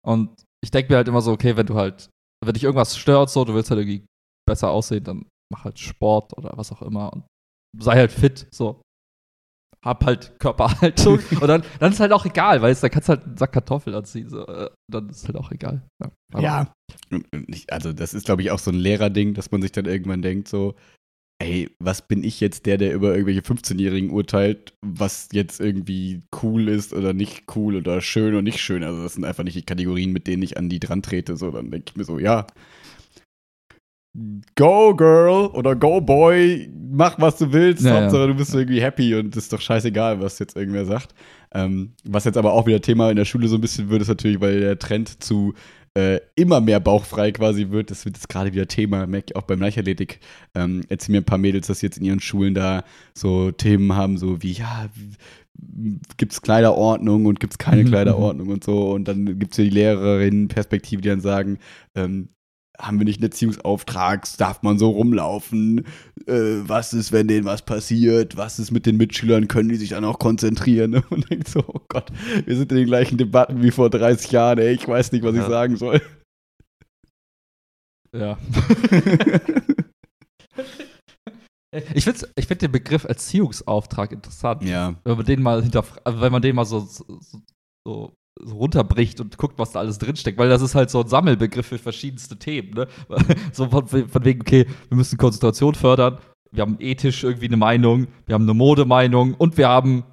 Und 0.09 0.43
ich 0.65 0.71
denke 0.71 0.91
mir 0.91 0.97
halt 0.97 1.09
immer 1.09 1.21
so, 1.21 1.33
okay, 1.33 1.57
wenn 1.57 1.67
du 1.67 1.75
halt, 1.75 2.09
wenn 2.43 2.55
dich 2.55 2.65
irgendwas 2.65 2.97
stört, 2.97 3.29
so, 3.29 3.45
du 3.45 3.55
willst 3.55 3.71
halt 3.71 3.81
irgendwie 3.81 4.07
besser 4.49 4.71
aussehen, 4.71 5.05
dann 5.05 5.27
mach 5.53 5.65
halt 5.65 5.79
Sport 5.79 6.37
oder 6.37 6.53
was 6.57 6.73
auch 6.73 6.81
immer 6.81 7.13
und 7.13 7.25
sei 7.79 7.97
halt 7.97 8.13
fit, 8.13 8.47
so. 8.51 8.81
Hab 9.85 10.05
halt 10.05 10.41
Körperhaltung 10.41 11.19
und 11.41 11.47
dann, 11.47 11.63
dann 11.79 11.93
ist 11.93 12.01
halt 12.01 12.13
auch 12.13 12.25
egal, 12.25 12.63
weil 12.63 12.75
da 12.75 12.89
kannst 12.89 13.09
du 13.09 13.13
halt 13.13 13.25
einen 13.25 13.37
Sack 13.37 13.53
Kartoffeln 13.53 13.95
anziehen, 13.95 14.29
so, 14.29 14.45
äh, 14.47 14.71
dann 14.91 15.09
ist 15.11 15.27
halt 15.27 15.37
auch 15.37 15.53
egal. 15.53 15.87
Ja. 16.03 16.41
Ja. 16.41 16.73
Also 17.71 17.93
das 17.93 18.15
ist, 18.15 18.27
glaube 18.27 18.43
ich, 18.43 18.51
auch 18.51 18.59
so 18.59 18.71
ein 18.71 18.79
Lehrerding, 18.79 19.35
dass 19.35 19.51
man 19.51 19.63
sich 19.63 19.73
dann 19.73 19.85
irgendwann 19.85 20.23
denkt 20.23 20.49
so, 20.49 20.75
ey, 21.41 21.71
was 21.79 22.07
bin 22.07 22.25
ich 22.25 22.41
jetzt 22.41 22.67
der, 22.67 22.79
der 22.79 22.93
über 22.93 23.13
irgendwelche 23.13 23.43
15-Jährigen 23.43 24.11
urteilt, 24.11 24.75
was 24.83 25.29
jetzt 25.33 25.61
irgendwie 25.61 26.23
cool 26.43 26.69
ist 26.69 26.93
oder 26.93 27.13
nicht 27.13 27.45
cool 27.55 27.77
oder 27.77 28.01
schön 28.01 28.35
und 28.35 28.45
nicht 28.45 28.61
schön. 28.61 28.83
Also 28.83 29.03
das 29.03 29.15
sind 29.15 29.25
einfach 29.25 29.45
nicht 29.45 29.57
die 29.57 29.63
Kategorien, 29.63 30.13
mit 30.13 30.27
denen 30.27 30.43
ich 30.43 30.57
an 30.57 30.69
die 30.69 30.81
dran 30.81 31.03
trete. 31.03 31.37
So, 31.37 31.51
dann 31.51 31.71
denke 31.71 31.91
ich 31.91 31.97
mir 31.97 32.05
so, 32.05 32.19
ja, 32.19 32.47
go 34.57 34.95
girl 34.95 35.47
oder 35.55 35.77
go 35.77 36.01
boy, 36.01 36.69
mach 36.91 37.21
was 37.21 37.37
du 37.37 37.53
willst. 37.53 37.85
Ja, 37.85 37.95
ja. 37.95 38.03
Hauptsache 38.03 38.27
du 38.27 38.35
bist 38.35 38.55
irgendwie 38.55 38.81
happy 38.81 39.15
und 39.15 39.37
ist 39.37 39.53
doch 39.53 39.61
scheißegal, 39.61 40.21
was 40.21 40.39
jetzt 40.39 40.57
irgendwer 40.57 40.87
sagt. 40.87 41.15
Ähm, 41.55 41.93
was 42.05 42.25
jetzt 42.25 42.37
aber 42.37 42.53
auch 42.53 42.67
wieder 42.67 42.81
Thema 42.81 43.11
in 43.11 43.17
der 43.17 43.25
Schule 43.25 43.49
so 43.49 43.57
ein 43.57 43.61
bisschen 43.61 43.89
wird, 43.91 44.03
ist 44.03 44.09
natürlich, 44.09 44.41
weil 44.41 44.61
der 44.61 44.79
Trend 44.79 45.23
zu 45.23 45.55
äh, 45.99 46.21
immer 46.37 46.61
mehr 46.61 46.79
bauchfrei 46.79 47.33
quasi 47.33 47.71
wird. 47.71 47.91
Das 47.91 48.05
wird 48.05 48.17
jetzt 48.17 48.29
gerade 48.29 48.53
wieder 48.53 48.69
Thema, 48.69 49.07
merke 49.09 49.27
ich 49.31 49.37
auch 49.37 49.43
beim 49.43 49.61
Leichtathletik. 49.61 50.21
Ähm, 50.55 50.83
erzählen 50.89 51.15
mir 51.15 51.23
ein 51.23 51.25
paar 51.25 51.39
Mädels, 51.39 51.67
dass 51.67 51.81
sie 51.81 51.87
jetzt 51.87 51.99
in 51.99 52.05
ihren 52.05 52.21
Schulen 52.21 52.55
da 52.55 52.85
so 53.15 53.51
Themen 53.51 53.97
haben, 53.97 54.17
so 54.17 54.41
wie, 54.41 54.53
ja, 54.53 54.89
gibt 56.17 56.33
es 56.33 56.41
Kleiderordnung 56.41 57.27
und 57.27 57.41
gibt 57.41 57.55
es 57.55 57.59
keine 57.59 57.83
Mhm, 57.83 57.89
Kleiderordnung 57.89 58.49
und 58.49 58.63
so. 58.63 58.93
Und 58.93 59.09
dann 59.09 59.41
gibt 59.41 59.53
es 59.53 59.59
ja 59.59 59.65
die 59.65 59.71
Lehrerinnen-Perspektive, 59.71 61.03
die 61.03 61.09
dann 61.09 61.21
sagen, 61.21 61.59
ähm, 61.97 62.29
haben 62.81 62.99
wir 62.99 63.05
nicht 63.05 63.19
einen 63.19 63.31
Erziehungsauftrag, 63.31 64.27
darf 64.39 64.63
man 64.63 64.79
so 64.79 64.91
rumlaufen, 64.91 65.85
äh, 66.27 66.61
was 66.63 66.93
ist, 66.95 67.11
wenn 67.13 67.27
denen 67.29 67.45
was 67.45 67.63
passiert, 67.63 68.37
was 68.37 68.59
ist 68.59 68.71
mit 68.71 68.87
den 68.87 68.97
Mitschülern, 68.97 69.49
können 69.49 69.69
die 69.69 69.77
sich 69.77 69.91
dann 69.91 70.05
auch 70.05 70.19
konzentrieren 70.19 70.95
und 71.11 71.29
denkt 71.31 71.49
so, 71.49 71.61
oh 71.67 71.81
Gott, 71.89 72.11
wir 72.45 72.57
sind 72.57 72.71
in 72.73 72.79
den 72.79 72.87
gleichen 72.87 73.19
Debatten 73.19 73.63
wie 73.63 73.71
vor 73.73 73.91
30 73.91 74.31
Jahren, 74.33 74.59
ey, 74.59 74.75
ich 74.75 74.87
weiß 74.87 75.13
nicht, 75.13 75.25
was 75.25 75.35
ich 75.35 75.41
Ja. 75.41 75.49
sagen 75.49 75.77
soll. 75.77 76.01
Ja. 78.17 78.39
Ich 81.95 82.05
finde 82.05 82.27
ich 82.35 82.47
find 82.47 82.63
den 82.63 82.73
Begriff 82.73 83.05
Erziehungsauftrag 83.05 84.13
interessant. 84.13 84.65
ja, 84.65 84.95
Wenn 85.05 85.17
man 85.19 85.27
den 85.27 85.43
mal 85.43 85.63
hinterfragt, 85.63 86.01
also 86.07 86.21
wenn 86.23 86.33
man 86.33 86.41
den 86.41 86.57
mal 86.57 86.65
so, 86.65 86.81
so, 86.81 87.05
so 87.87 88.15
runterbricht 88.47 89.21
und 89.21 89.37
guckt, 89.39 89.59
was 89.59 89.73
da 89.73 89.81
alles 89.81 89.99
drinsteckt, 89.99 90.39
weil 90.39 90.49
das 90.49 90.63
ist 90.63 90.75
halt 90.75 90.91
so 90.91 91.01
ein 91.01 91.09
Sammelbegriff 91.09 91.67
für 91.67 91.79
verschiedenste 91.79 92.39
Themen. 92.39 92.71
Ne? 92.71 92.87
So 93.53 93.69
von, 93.69 93.87
von 93.87 94.25
wegen, 94.25 94.41
okay, 94.41 94.67
wir 94.89 94.97
müssen 94.97 95.19
Konzentration 95.19 95.75
fördern, 95.75 96.19
wir 96.51 96.63
haben 96.63 96.77
ethisch 96.79 97.25
irgendwie 97.25 97.47
eine 97.47 97.57
Meinung, 97.57 98.07
wir 98.27 98.35
haben 98.35 98.45
eine 98.45 98.55
Modemeinung 98.55 99.35
und 99.35 99.57
wir 99.57 99.69
haben 99.69 100.05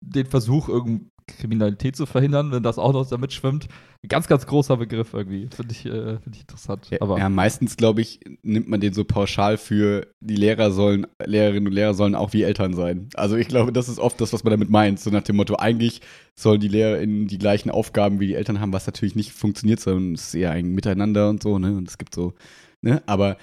den 0.00 0.26
Versuch, 0.26 0.68
irgendwie 0.68 1.10
Kriminalität 1.26 1.96
zu 1.96 2.04
verhindern, 2.04 2.52
wenn 2.52 2.62
das 2.62 2.78
auch 2.78 2.92
noch 2.92 3.08
damit 3.08 3.32
schwimmt. 3.32 3.68
Ein 4.02 4.08
ganz, 4.08 4.26
ganz 4.26 4.46
großer 4.46 4.76
Begriff 4.76 5.14
irgendwie. 5.14 5.48
Finde 5.54 5.72
ich, 5.72 5.86
äh, 5.86 6.18
find 6.18 6.36
ich 6.36 6.42
interessant. 6.42 6.88
Ja, 6.90 6.98
Aber 7.00 7.18
ja, 7.18 7.28
meistens, 7.30 7.76
glaube 7.76 8.02
ich, 8.02 8.20
nimmt 8.42 8.68
man 8.68 8.80
den 8.80 8.92
so 8.92 9.04
pauschal 9.04 9.56
für, 9.56 10.06
die 10.20 10.36
Lehrer 10.36 10.70
sollen, 10.70 11.06
Lehrerinnen 11.24 11.68
und 11.68 11.72
Lehrer 11.72 11.94
sollen 11.94 12.14
auch 12.14 12.34
wie 12.34 12.42
Eltern 12.42 12.74
sein. 12.74 13.08
Also 13.14 13.36
ich 13.36 13.48
glaube, 13.48 13.72
das 13.72 13.88
ist 13.88 13.98
oft 13.98 14.20
das, 14.20 14.34
was 14.34 14.44
man 14.44 14.50
damit 14.50 14.68
meint. 14.68 15.00
So 15.00 15.10
nach 15.10 15.22
dem 15.22 15.36
Motto, 15.36 15.56
eigentlich 15.56 16.02
sollen 16.34 16.60
die 16.60 16.68
LehrerInnen 16.68 17.26
die 17.26 17.38
gleichen 17.38 17.70
Aufgaben 17.70 18.20
wie 18.20 18.26
die 18.26 18.34
Eltern 18.34 18.60
haben, 18.60 18.74
was 18.74 18.86
natürlich 18.86 19.14
nicht 19.14 19.32
funktioniert, 19.32 19.80
sondern 19.80 20.14
es 20.14 20.28
ist 20.28 20.34
eher 20.34 20.50
ein 20.50 20.74
Miteinander 20.74 21.30
und 21.30 21.42
so, 21.42 21.58
ne? 21.58 21.74
Und 21.74 21.88
es 21.88 21.96
gibt 21.96 22.14
so, 22.14 22.34
ne? 22.82 23.02
Aber 23.06 23.38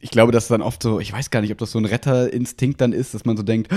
ich 0.00 0.10
glaube, 0.10 0.32
dass 0.32 0.48
dann 0.48 0.62
oft 0.62 0.82
so, 0.82 1.00
ich 1.00 1.12
weiß 1.12 1.30
gar 1.30 1.40
nicht, 1.40 1.52
ob 1.52 1.58
das 1.58 1.72
so 1.72 1.78
ein 1.78 1.84
Retterinstinkt 1.84 2.80
dann 2.80 2.92
ist, 2.92 3.14
dass 3.14 3.24
man 3.24 3.36
so 3.36 3.42
denkt, 3.42 3.70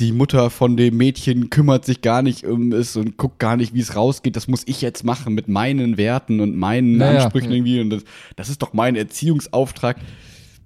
die 0.00 0.12
Mutter 0.12 0.50
von 0.50 0.76
dem 0.76 0.96
Mädchen 0.96 1.50
kümmert 1.50 1.84
sich 1.84 2.00
gar 2.00 2.22
nicht 2.22 2.44
um 2.44 2.72
es 2.72 2.96
und 2.96 3.16
guckt 3.16 3.38
gar 3.38 3.56
nicht, 3.56 3.74
wie 3.74 3.80
es 3.80 3.94
rausgeht. 3.94 4.36
Das 4.36 4.48
muss 4.48 4.62
ich 4.66 4.80
jetzt 4.80 5.04
machen 5.04 5.34
mit 5.34 5.48
meinen 5.48 5.96
Werten 5.96 6.40
und 6.40 6.56
meinen 6.56 6.96
Naja, 6.96 7.24
Ansprüchen 7.24 7.52
irgendwie. 7.52 7.80
Und 7.80 7.90
das, 7.90 8.04
das 8.36 8.48
ist 8.48 8.62
doch 8.62 8.72
mein 8.72 8.96
Erziehungsauftrag. 8.96 9.98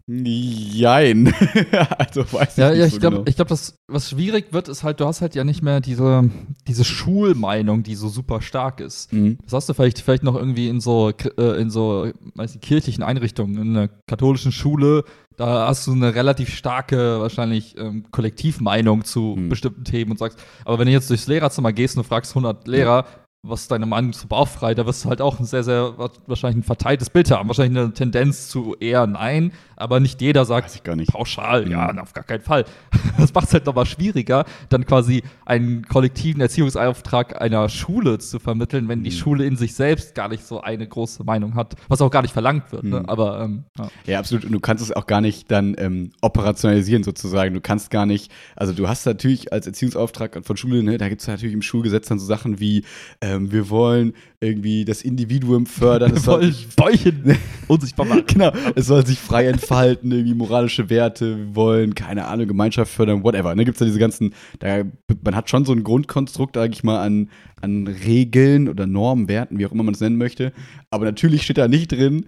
Jein. 0.08 1.34
also 1.98 2.20
weiß 2.32 2.52
ich 2.52 2.56
Ja, 2.58 2.70
nicht 2.70 2.78
ja, 2.78 2.88
so 2.88 2.94
ich 2.96 3.00
glaube, 3.00 3.16
genau. 3.16 3.28
ich 3.28 3.36
glaub, 3.36 3.48
das, 3.48 3.74
was 3.88 4.10
schwierig 4.10 4.52
wird, 4.52 4.68
ist 4.68 4.84
halt, 4.84 5.00
du 5.00 5.06
hast 5.06 5.20
halt 5.20 5.34
ja 5.34 5.42
nicht 5.44 5.62
mehr 5.62 5.80
diese, 5.80 6.30
diese 6.68 6.84
Schulmeinung, 6.84 7.82
die 7.82 7.96
so 7.96 8.08
super 8.08 8.40
stark 8.40 8.80
ist. 8.80 9.12
Mhm. 9.12 9.38
Das 9.44 9.52
hast 9.52 9.68
du 9.68 9.74
vielleicht, 9.74 9.98
vielleicht 10.00 10.22
noch 10.22 10.36
irgendwie 10.36 10.68
in 10.68 10.80
so, 10.80 11.10
äh, 11.10 11.60
in 11.60 11.70
so, 11.70 12.08
weiß 12.34 12.54
nicht, 12.54 12.62
kirchlichen 12.64 13.02
Einrichtungen, 13.02 13.56
in 13.60 13.76
einer 13.76 13.88
katholischen 14.06 14.52
Schule, 14.52 15.04
da 15.36 15.66
hast 15.68 15.86
du 15.86 15.92
eine 15.92 16.14
relativ 16.14 16.54
starke, 16.54 17.20
wahrscheinlich, 17.20 17.76
ähm, 17.76 18.04
Kollektivmeinung 18.12 19.04
zu 19.04 19.34
Mhm. 19.36 19.48
bestimmten 19.48 19.84
Themen 19.84 20.12
und 20.12 20.18
sagst, 20.18 20.38
aber 20.64 20.78
wenn 20.78 20.86
du 20.86 20.92
jetzt 20.92 21.10
durchs 21.10 21.26
Lehrerzimmer 21.26 21.72
gehst 21.72 21.96
und 21.96 22.04
du 22.04 22.08
fragst 22.08 22.30
100 22.34 22.66
Lehrer, 22.68 23.06
was 23.48 23.60
ist 23.62 23.70
deine 23.70 23.86
Meinung 23.86 24.12
zu 24.12 24.26
bauchfrei, 24.26 24.74
da 24.74 24.86
wirst 24.86 25.04
du 25.04 25.08
halt 25.08 25.20
auch 25.20 25.38
ein 25.38 25.44
sehr, 25.44 25.62
sehr, 25.62 25.96
wa- 25.98 26.10
wahrscheinlich 26.26 26.64
ein 26.64 26.66
verteiltes 26.66 27.10
Bild 27.10 27.30
haben. 27.30 27.48
Wahrscheinlich 27.48 27.78
eine 27.80 27.92
Tendenz 27.92 28.48
zu 28.48 28.74
eher 28.80 29.06
nein, 29.06 29.52
aber 29.76 30.00
nicht 30.00 30.20
jeder 30.20 30.44
sagt, 30.44 30.84
nicht. 30.96 31.12
pauschal, 31.12 31.70
ja, 31.70 31.92
Mhm. 31.92 31.98
auf 32.00 32.12
gar 32.12 32.24
keinen 32.24 32.42
Fall. 32.42 32.64
Das 33.18 33.32
macht 33.32 33.46
es 33.48 33.54
halt 33.54 33.64
nochmal 33.66 33.86
schwieriger, 33.86 34.44
dann 34.68 34.84
quasi 34.84 35.22
einen 35.46 35.86
kollektiven 35.86 36.40
Erziehungsauftrag 36.42 37.40
einer 37.40 37.68
Schule 37.68 38.18
zu 38.18 38.38
vermitteln, 38.38 38.88
wenn 38.88 39.02
die 39.04 39.10
Mhm. 39.10 39.14
Schule 39.14 39.46
in 39.46 39.56
sich 39.56 39.74
selbst 39.74 40.14
gar 40.14 40.28
nicht 40.28 40.44
so 40.46 40.60
eine 40.60 40.86
große 40.86 41.24
Meinung 41.24 41.54
hat, 41.54 41.74
was 41.88 42.00
auch 42.02 42.10
gar 42.10 42.22
nicht 42.22 42.32
verlangt 42.32 42.72
wird. 42.72 42.84
Ne? 42.84 43.00
Mhm. 43.00 43.06
Aber 43.06 43.40
ähm, 43.42 43.64
ja. 43.78 43.88
Ja, 44.06 44.18
absolut. 44.18 44.44
Und 44.44 44.52
du 44.52 44.60
kannst 44.60 44.82
es 44.84 44.92
auch 44.92 45.06
gar 45.06 45.20
nicht 45.20 45.50
dann 45.50 45.74
ähm, 45.78 46.10
operationalisieren 46.20 47.02
sozusagen. 47.04 47.54
Du 47.54 47.60
kannst 47.60 47.90
gar 47.90 48.04
nicht, 48.06 48.30
also 48.54 48.72
du 48.72 48.88
hast 48.88 49.06
natürlich 49.06 49.52
als 49.52 49.66
Erziehungsauftrag 49.66 50.38
von 50.44 50.56
Schule, 50.56 50.82
ne, 50.82 50.98
da 50.98 51.08
gibt 51.08 51.22
es 51.22 51.28
natürlich 51.28 51.54
im 51.54 51.62
Schulgesetz 51.62 52.08
dann 52.08 52.18
so 52.18 52.26
Sachen 52.26 52.60
wie, 52.60 52.84
ähm, 53.20 53.50
wir 53.52 53.70
wollen 53.70 54.12
irgendwie 54.40 54.84
das 54.84 55.02
Individuum 55.02 55.64
fördern. 55.66 56.10
wir 56.10 56.18
es 56.18 56.24
soll 56.24 56.40
wollen 56.40 56.52
sich- 56.52 56.68
Bäuchen 56.76 57.38
unsichtbar 57.68 58.04
machen. 58.06 58.24
Genau, 58.26 58.52
es 58.74 58.86
soll 58.86 59.06
sich 59.06 59.18
frei 59.18 59.46
entfalten, 59.46 59.65
irgendwie 59.70 60.34
moralische 60.34 60.88
Werte, 60.90 61.36
wir 61.36 61.54
wollen, 61.56 61.94
keine 61.94 62.26
Ahnung, 62.26 62.46
Gemeinschaft 62.46 62.92
fördern, 62.92 63.22
whatever. 63.24 63.54
Ne, 63.54 63.64
gibt's 63.64 63.78
da 63.78 63.84
diese 63.84 63.98
ganzen, 63.98 64.34
da, 64.58 64.82
man 65.24 65.36
hat 65.36 65.50
schon 65.50 65.64
so 65.64 65.72
ein 65.72 65.84
Grundkonstrukt, 65.84 66.56
sag 66.56 66.72
ich 66.72 66.84
mal, 66.84 67.00
an, 67.04 67.30
an 67.60 67.86
Regeln 67.86 68.68
oder 68.68 68.86
Normen, 68.86 69.28
Werten, 69.28 69.58
wie 69.58 69.66
auch 69.66 69.72
immer 69.72 69.82
man 69.82 69.94
es 69.94 70.00
nennen 70.00 70.16
möchte. 70.16 70.52
Aber 70.90 71.04
natürlich 71.04 71.42
steht 71.42 71.58
da 71.58 71.68
nicht 71.68 71.92
drin, 71.92 72.26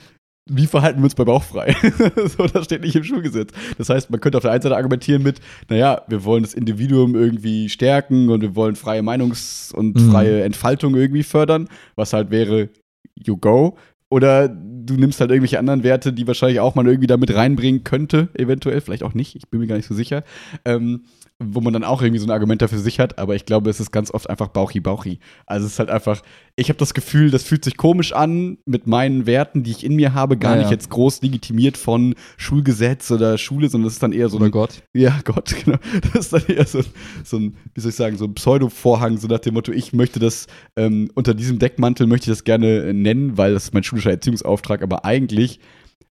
wie 0.51 0.67
verhalten 0.67 1.01
wir 1.01 1.05
uns 1.05 1.15
bei 1.15 1.25
Bauchfrei? 1.25 1.77
so, 2.37 2.47
das 2.47 2.65
steht 2.65 2.81
nicht 2.81 2.97
im 2.97 3.05
Schulgesetz. 3.05 3.51
Das 3.77 3.91
heißt, 3.91 4.11
man 4.11 4.19
könnte 4.21 4.39
auf 4.39 4.43
der 4.43 4.53
einen 4.53 4.63
Seite 4.63 4.77
argumentieren 4.77 5.23
mit, 5.23 5.41
naja, 5.69 6.03
wir 6.09 6.25
wollen 6.25 6.43
das 6.43 6.55
Individuum 6.55 7.15
irgendwie 7.15 7.69
stärken 7.69 8.31
und 8.31 8.41
wir 8.41 8.57
wollen 8.57 8.75
freie 8.75 9.03
Meinungs- 9.03 9.75
und 9.75 9.97
Mhm. 9.97 10.11
freie 10.11 10.43
Entfaltung 10.45 10.95
irgendwie 10.97 11.23
fördern, 11.23 11.69
was 11.97 12.15
halt 12.15 12.31
wäre, 12.31 12.71
you 13.15 13.37
go. 13.37 13.77
Oder 14.11 14.49
du 14.49 14.95
nimmst 14.95 15.21
halt 15.21 15.31
irgendwelche 15.31 15.59
anderen 15.59 15.83
Werte, 15.83 16.13
die 16.13 16.27
wahrscheinlich 16.27 16.61
auch 16.61 16.75
man 16.75 16.87
irgendwie 16.87 17.07
damit 17.07 17.35
reinbringen 17.35 17.85
könnte, 17.85 18.29
eventuell, 18.35 18.81
vielleicht 18.81 19.03
auch 19.03 19.15
nicht, 19.15 19.37
ich 19.37 19.49
bin 19.49 19.61
mir 19.61 19.67
gar 19.67 19.77
nicht 19.77 19.89
so 19.89 19.95
sicher. 19.95 20.25
Ähm, 20.65 21.05
wo 21.41 21.61
man 21.61 21.73
dann 21.73 21.85
auch 21.85 22.03
irgendwie 22.03 22.19
so 22.19 22.27
ein 22.27 22.33
Argument 22.33 22.61
dafür 22.63 22.79
sich 22.81 22.99
hat, 22.99 23.19
aber 23.19 23.37
ich 23.37 23.47
glaube, 23.47 23.71
es 23.71 23.79
ist 23.79 23.93
ganz 23.93 24.11
oft 24.11 24.29
einfach 24.29 24.49
Bauchi-Bauchi. 24.49 25.21
Also 25.47 25.67
es 25.67 25.75
ist 25.75 25.79
halt 25.79 25.89
einfach, 25.89 26.21
ich 26.57 26.69
habe 26.69 26.79
das 26.81 26.95
Gefühl, 26.95 27.31
das 27.31 27.45
fühlt 27.45 27.65
sich 27.65 27.77
komisch 27.77 28.13
an 28.13 28.59
mit 28.67 28.89
meinen 28.89 29.25
Werten, 29.25 29.63
die 29.63 29.71
ich 29.71 29.85
in 29.85 29.95
mir 29.95 30.15
habe, 30.15 30.37
gar 30.37 30.55
Ja, 30.55 30.59
nicht 30.59 30.67
ja. 30.67 30.73
jetzt 30.73 30.91
groß 30.91 31.23
legitimiert 31.23 31.77
von 31.77 32.17
Schulgesetz 32.37 33.11
oder 33.13 33.39
Schule, 33.39 33.69
sondern 33.69 33.85
das 33.87 33.93
ist 33.95 34.03
dann 34.03 34.13
eher 34.13 34.29
so 34.29 34.39
Oder 34.39 34.47
ein, 34.47 34.51
Gott. 34.51 34.83
ja, 34.97 35.21
Gott, 35.23 35.55
genau. 35.65 35.79
Das 36.13 36.25
ist 36.27 36.33
dann 36.33 36.43
eher 36.49 36.67
so, 36.67 36.81
so 37.23 37.37
ein, 37.37 37.57
wie 37.73 37.81
soll 37.81 37.91
ich 37.91 37.97
sagen, 37.97 38.17
so 38.17 38.25
ein 38.25 38.35
Pseudo-Vorhang, 38.35 39.17
so 39.19 39.29
nach 39.29 39.39
dem 39.39 39.55
Motto, 39.55 39.71
ich 39.71 39.93
möchte 39.93 40.19
das, 40.19 40.49
ähm, 40.77 41.09
unter 41.15 41.35
diesem 41.35 41.61
Deckmantel 41.61 42.09
möchte 42.09 42.31
ich 42.33 42.37
das 42.37 42.43
gerne 42.43 42.67
äh, 42.81 42.93
nennen, 42.93 43.39
weil 43.39 43.53
das 43.55 43.65
ist 43.65 43.75
mein 43.75 43.85
schulischer 43.85 44.11
Erziehungsauftrag, 44.11 44.83
aber 44.83 45.05
eigentlich 45.05 45.61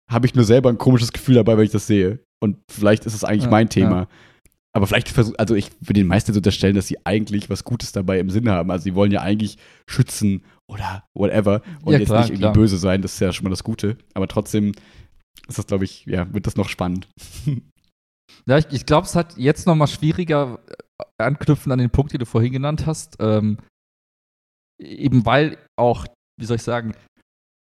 habe 0.09 0.25
ich 0.25 0.33
nur 0.33 0.45
selber 0.45 0.69
ein 0.69 0.79
komisches 0.79 1.13
Gefühl 1.13 1.35
dabei, 1.35 1.57
wenn 1.57 1.65
ich 1.65 1.71
das 1.71 1.85
sehe. 1.85 2.19
Und 2.39 2.57
vielleicht 2.71 3.05
ist 3.05 3.13
es 3.13 3.23
eigentlich 3.23 3.43
Ja, 3.43 3.51
mein 3.51 3.69
Thema. 3.69 4.07
Aber 4.73 4.87
vielleicht 4.87 5.09
versuch, 5.09 5.33
also 5.37 5.55
ich 5.55 5.69
würde 5.81 5.99
den 5.99 6.07
meisten 6.07 6.31
so 6.33 6.39
unterstellen, 6.39 6.75
dass 6.75 6.87
sie 6.87 7.05
eigentlich 7.05 7.49
was 7.49 7.63
Gutes 7.65 7.91
dabei 7.91 8.19
im 8.19 8.29
Sinne 8.29 8.51
haben. 8.51 8.71
Also 8.71 8.83
sie 8.83 8.95
wollen 8.95 9.11
ja 9.11 9.21
eigentlich 9.21 9.57
schützen 9.85 10.43
oder 10.69 11.03
whatever 11.13 11.61
und 11.83 11.93
Ja, 11.93 11.99
jetzt 11.99 12.07
klar, 12.07 12.21
nicht 12.21 12.29
irgendwie 12.29 12.43
klar. 12.43 12.53
böse 12.53 12.77
sein, 12.77 13.01
das 13.01 13.13
ist 13.13 13.19
ja 13.19 13.33
schon 13.33 13.43
mal 13.43 13.49
das 13.49 13.63
Gute. 13.65 13.97
Aber 14.13 14.27
trotzdem 14.27 14.71
ist 15.47 15.57
das, 15.57 15.67
glaube 15.67 15.83
ich, 15.83 16.05
ja, 16.05 16.33
wird 16.33 16.47
das 16.47 16.55
noch 16.55 16.69
spannend. 16.69 17.07
Ja, 18.47 18.57
ich, 18.57 18.67
ich 18.71 18.85
glaube, 18.85 19.05
es 19.05 19.13
hat 19.13 19.37
jetzt 19.37 19.67
noch 19.67 19.75
mal 19.75 19.87
schwieriger 19.87 20.59
äh, 20.67 21.03
anknüpfen 21.23 21.71
an 21.71 21.79
den 21.79 21.89
Punkt, 21.89 22.13
den 22.13 22.19
du 22.19 22.25
vorhin 22.25 22.53
genannt 22.53 22.85
hast. 22.85 23.17
Ähm, 23.19 23.57
eben 24.79 25.25
weil 25.25 25.57
auch, 25.77 26.05
wie 26.39 26.45
soll 26.45 26.55
ich 26.55 26.63
sagen, 26.63 26.95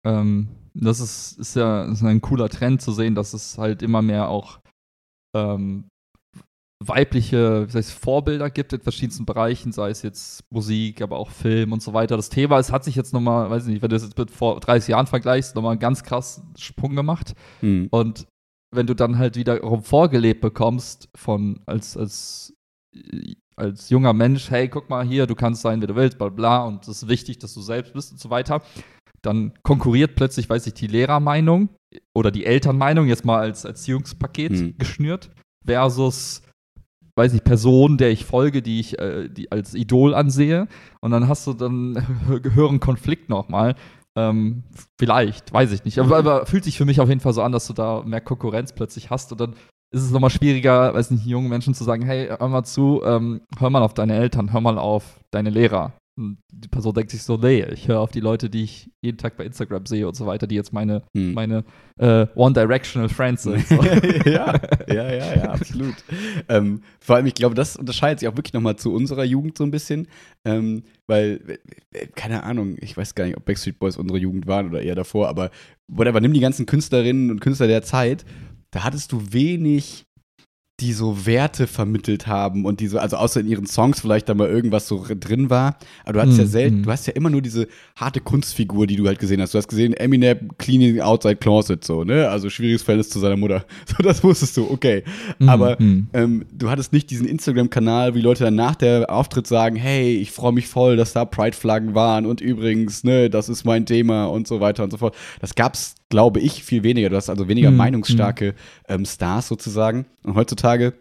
ähm, 0.05 0.49
das 0.75 1.01
ist, 1.01 1.39
ist 1.39 1.55
ja 1.55 1.85
ist 1.85 2.03
ein 2.03 2.21
cooler 2.21 2.49
Trend 2.49 2.83
zu 2.83 2.93
sehen, 2.93 3.15
dass 3.15 3.35
es 3.35 3.57
halt 3.57 3.83
immer 3.83 4.03
mehr 4.03 4.29
auch 4.29 4.59
ähm, 5.35 5.89
weibliche 6.85 7.67
soll 7.69 7.81
ich, 7.81 7.89
Vorbilder 7.89 8.51
gibt 8.51 8.73
in 8.73 8.81
verschiedensten 8.81 9.27
Bereichen, 9.27 9.73
sei 9.73 9.91
es 9.91 10.03
jetzt 10.03 10.45
Musik, 10.51 11.03
aber 11.03 11.19
auch 11.19 11.31
Film 11.31 11.73
und 11.73 11.83
so 11.83 11.93
weiter. 11.93 12.17
Das 12.17 12.29
Thema, 12.29 12.59
es 12.59 12.71
hat 12.71 12.85
sich 12.85 12.95
jetzt 12.95 13.13
nochmal, 13.13 13.51
weiß 13.51 13.65
ich 13.65 13.73
nicht, 13.73 13.83
wenn 13.83 13.91
du 13.91 13.97
das 13.97 14.05
jetzt 14.05 14.17
mit 14.19 14.31
vor 14.31 14.61
30 14.61 14.91
Jahren 14.91 15.07
vergleichst, 15.07 15.57
nochmal 15.57 15.73
einen 15.73 15.81
ganz 15.81 16.05
krassen 16.05 16.55
Sprung 16.57 16.95
gemacht. 16.95 17.35
Hm. 17.61 17.89
Und 17.91 18.27
wenn 18.75 18.87
du 18.87 18.95
dann 18.95 19.19
halt 19.19 19.37
wiederum 19.37 19.83
vorgelebt 19.83 20.41
bekommst 20.41 21.09
von 21.17 21.61
als, 21.67 21.97
als, 21.97 22.55
als 23.57 23.91
junger 23.91 24.13
Mensch, 24.13 24.51
hey, 24.51 24.69
guck 24.69 24.89
mal 24.89 25.05
hier, 25.05 25.27
du 25.27 25.35
kannst 25.35 25.63
sein, 25.63 25.83
wie 25.83 25.87
du 25.87 25.97
willst, 25.97 26.19
bla 26.19 26.29
bla, 26.29 26.65
und 26.65 26.87
es 26.87 27.03
ist 27.03 27.09
wichtig, 27.09 27.39
dass 27.39 27.55
du 27.55 27.61
selbst 27.61 27.93
bist 27.93 28.13
und 28.13 28.21
so 28.21 28.31
weiter, 28.31 28.63
dann 29.23 29.53
konkurriert 29.65 30.15
plötzlich, 30.15 30.49
weiß 30.49 30.67
ich, 30.69 30.75
die 30.75 30.87
Lehrermeinung 30.87 31.71
oder 32.15 32.31
die 32.31 32.45
Elternmeinung, 32.45 33.09
jetzt 33.09 33.25
mal 33.25 33.41
als 33.41 33.65
Erziehungspaket 33.65 34.53
Hm. 34.53 34.75
geschnürt, 34.79 35.31
versus 35.65 36.43
weiß 37.19 37.35
ich, 37.35 37.45
Person, 37.45 37.99
der 37.99 38.11
ich 38.11 38.25
folge, 38.25 38.63
die 38.63 38.81
ich 38.81 38.99
äh, 38.99 39.29
die 39.29 39.53
als 39.53 39.75
Idol 39.75 40.15
ansehe. 40.15 40.69
Und 41.01 41.11
dann 41.11 41.29
hast 41.29 41.47
du 41.47 41.53
dann 41.53 42.07
höheren 42.55 42.81
Konflikt 42.81 43.29
nochmal. 43.29 43.75
Ähm, 44.17 44.65
vielleicht, 44.99 45.53
weiß 45.53 45.73
ich 45.73 45.85
nicht. 45.85 45.99
Aber, 45.99 46.17
aber 46.17 46.47
fühlt 46.47 46.65
sich 46.65 46.79
für 46.79 46.87
mich 46.87 47.01
auf 47.01 47.09
jeden 47.09 47.21
Fall 47.21 47.35
so 47.35 47.43
an, 47.43 47.53
dass 47.53 47.67
du 47.67 47.75
da 47.75 48.03
mehr 48.05 48.21
Konkurrenz 48.21 48.73
plötzlich 48.73 49.11
hast. 49.11 49.33
Und 49.33 49.41
dann 49.41 49.55
ist 49.91 50.03
es 50.03 50.11
nochmal 50.11 50.31
schwieriger, 50.31 50.95
weiß 50.95 51.11
nicht, 51.11 51.27
jungen 51.27 51.49
Menschen 51.49 51.75
zu 51.75 51.85
sagen, 51.85 52.03
hey, 52.05 52.29
hör 52.29 52.49
mal 52.49 52.65
zu, 52.65 53.03
ähm, 53.05 53.43
hör 53.59 53.71
mal 53.71 53.83
auf 53.83 53.95
deine 53.95 54.15
Eltern, 54.15 54.53
hör 54.53 54.61
mal 54.61 54.79
auf 54.79 55.21
deine 55.31 55.51
Lehrer. 55.51 55.93
Und 56.19 56.39
die 56.53 56.67
Person 56.67 56.95
denkt 56.95 57.13
sich 57.13 57.23
so, 57.23 57.37
nee, 57.37 57.65
ich 57.73 57.87
höre 57.87 58.01
auf 58.01 58.11
die 58.11 58.19
Leute, 58.21 58.51
die 58.51 58.65
ich 58.65 58.91
jeden 59.01 59.19
Tag 59.19 59.37
bei 59.37 59.45
Instagram 59.45 59.87
sehe 59.87 60.09
und 60.09 60.17
so 60.17 60.27
weiter, 60.27 60.49
die 60.49 60.57
jetzt 60.57 60.73
meine, 60.73 61.05
Hm. 61.17 61.33
meine 61.33 61.65
äh, 61.99 62.27
One-Directional 62.35 63.09
Friends 63.09 63.45
sind. 63.45 63.65
So. 63.69 63.81
ja, 64.29 64.55
ja, 64.89 65.13
ja, 65.13 65.35
ja, 65.37 65.43
absolut. 65.51 65.95
ähm, 66.49 66.83
vor 67.01 67.17
allem, 67.17 67.27
ich 67.27 67.35
glaube, 67.35 67.55
das 67.55 67.77
unterscheidet 67.77 68.19
sich 68.21 68.29
auch 68.29 68.37
wirklich 68.37 68.53
nochmal 68.53 68.77
zu 68.77 68.93
unserer 68.93 69.25
Jugend 69.25 69.57
so 69.57 69.63
ein 69.65 69.71
bisschen. 69.71 70.09
Ähm, 70.45 70.83
weil, 71.07 71.59
keine 72.17 72.43
Ahnung, 72.43 72.77
ich 72.81 72.97
weiß 72.97 73.15
gar 73.15 73.25
nicht, 73.27 73.37
ob 73.37 73.45
Backstreet 73.45 73.79
Boys 73.79 73.97
unsere 73.97 74.19
Jugend 74.19 74.47
waren 74.49 74.69
oder 74.69 74.83
eher 74.83 74.97
davor, 74.97 75.29
aber 75.29 75.51
whatever, 75.87 76.21
nimm 76.21 76.33
die 76.33 76.41
ganzen 76.41 76.67
Künstlerinnen 76.67 77.31
und 77.31 77.41
Künstler 77.41 77.69
der 77.69 77.83
Zeit, 77.83 78.25
da 78.73 78.83
hattest 78.85 79.13
du 79.13 79.33
wenig 79.33 80.07
die 80.81 80.93
so 80.93 81.27
Werte 81.27 81.67
vermittelt 81.67 82.29
haben 82.29 82.65
und 82.65 82.79
die 82.79 82.87
so, 82.87 82.99
also 82.99 83.17
außer 83.17 83.41
in 83.41 83.49
ihren 83.49 83.67
Songs 83.67 84.01
vielleicht 84.01 84.29
da 84.29 84.35
mal 84.35 84.49
irgendwas 84.49 84.87
so 84.87 85.05
drin 85.09 85.51
war, 85.51 85.77
aber 86.05 86.13
du 86.13 86.21
hattest 86.21 86.39
ja 86.39 86.45
Mm, 86.45 86.49
selten, 86.49 86.81
mm. 86.81 86.83
du 86.85 86.91
hast 86.93 87.07
ja 87.09 87.15
immer 87.15 87.31
nur 87.31 87.43
diese 87.43 87.67
harte 87.97 88.21
Kunstfigur, 88.21 88.87
die 88.87 88.95
du 88.95 89.07
halt 89.07 89.19
gesehen 89.19 89.41
hast. 89.41 89.55
Du 89.55 89.59
hast 89.59 89.67
gesehen, 89.67 89.93
Eminem 89.95 90.51
cleaning 90.59 91.01
outside 91.01 91.37
closet, 91.37 91.83
so, 91.85 92.05
ne? 92.05 92.29
Also 92.29 92.49
schwieriges 92.49 92.83
Verhältnis 92.83 93.11
zu 93.11 93.19
seiner 93.19 93.37
Mutter. 93.37 93.65
So, 93.87 94.03
das 94.03 94.23
wusstest 94.23 94.57
du, 94.57 94.71
okay. 94.71 95.03
Aber 95.47 95.77
Mhm. 95.81 96.09
ähm, 96.13 96.45
du 96.53 96.71
hattest 96.71 96.93
nicht 96.93 97.11
diesen 97.11 97.27
Instagram-Kanal, 97.27 98.15
wie 98.15 98.21
Leute 98.21 98.45
dann 98.45 98.55
nach 98.55 98.77
der 98.77 99.11
Auftritt 99.13 99.47
sagen, 99.47 99.75
hey, 99.77 100.17
ich 100.17 100.31
freue 100.31 100.53
mich 100.53 100.69
voll, 100.69 100.97
dass 100.97 101.13
da 101.13 101.25
Pride-Flaggen 101.25 101.95
waren 101.95 102.25
und 102.27 102.41
übrigens, 102.41 103.03
ne, 103.03 103.31
das 103.31 103.49
ist 103.49 103.65
mein 103.65 103.85
Thema 103.87 104.27
und 104.27 104.47
so 104.47 104.61
weiter 104.61 104.85
und 104.85 104.91
so 104.93 104.99
fort. 104.99 105.17
Das 105.41 105.55
gab's, 105.55 105.95
glaube 106.11 106.41
ich, 106.41 106.65
viel 106.65 106.83
weniger. 106.83 107.11
Du 107.11 107.17
hast 107.17 107.29
also 107.31 107.49
weniger 107.49 107.71
Mhm, 107.71 107.77
meinungsstarke 107.77 108.55
ähm, 108.89 109.05
Stars 109.05 109.49
sozusagen. 109.49 110.07
Und 110.25 110.35
heutzutage 110.35 110.95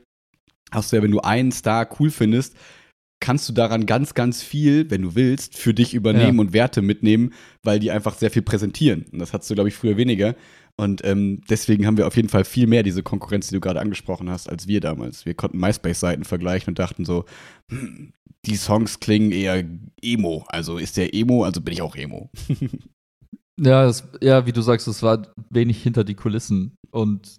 hast 0.72 0.92
du 0.92 0.98
ja, 0.98 1.04
wenn 1.04 1.12
du 1.12 1.20
einen 1.22 1.52
Star 1.52 1.88
cool 2.00 2.10
findest, 2.12 2.56
kannst 3.20 3.50
du 3.50 3.54
daran 3.54 3.86
ganz, 3.88 4.14
ganz 4.14 4.44
viel, 4.44 4.92
wenn 4.92 5.02
du 5.02 5.16
willst, 5.16 5.58
für 5.58 5.74
dich 5.74 5.94
übernehmen 5.96 6.36
Ja. 6.38 6.42
und 6.42 6.54
Werte 6.54 6.82
mitnehmen, 6.82 7.34
weil 7.64 7.80
die 7.80 7.90
einfach 7.90 8.16
sehr 8.16 8.30
viel 8.30 8.44
präsentieren. 8.44 9.06
Und 9.12 9.20
das 9.20 9.34
hattest 9.34 9.50
du, 9.50 9.56
glaube 9.56 9.70
ich, 9.70 9.76
früher 9.76 9.98
weniger. 9.98 10.36
Und 10.80 11.04
ähm, 11.04 11.42
deswegen 11.50 11.88
haben 11.88 11.98
wir 11.98 12.06
auf 12.06 12.16
jeden 12.16 12.30
Fall 12.30 12.46
viel 12.46 12.68
mehr 12.68 12.84
diese 12.84 13.02
Konkurrenz, 13.02 13.48
die 13.48 13.56
du 13.56 13.62
gerade 13.62 13.80
angesprochen 13.82 14.30
hast, 14.30 14.48
als 14.48 14.68
wir 14.68 14.82
damals. 14.82 15.26
Wir 15.26 15.34
konnten 15.34 15.58
MySpace-Seiten 15.58 16.26
vergleichen 16.26 16.70
und 16.72 16.78
dachten 16.80 17.06
so, 17.06 17.26
hm, 17.72 18.14
die 18.46 18.56
Songs 18.56 19.00
klingen 19.00 19.32
eher 19.32 19.64
Emo. 20.04 20.46
Also 20.50 20.78
ist 20.78 20.98
der 20.98 21.16
Emo, 21.16 21.44
also 21.44 21.62
bin 21.62 21.74
ich 21.74 21.82
auch 21.82 21.96
Emo. 21.96 22.30
Ja, 23.60 23.86
das, 23.86 24.08
ja, 24.22 24.46
wie 24.46 24.52
du 24.52 24.62
sagst, 24.62 24.88
es 24.88 25.02
war 25.04 25.28
wenig 25.50 25.82
hinter 25.82 26.04
die 26.04 26.14
Kulissen. 26.16 26.76
Und 26.92 27.38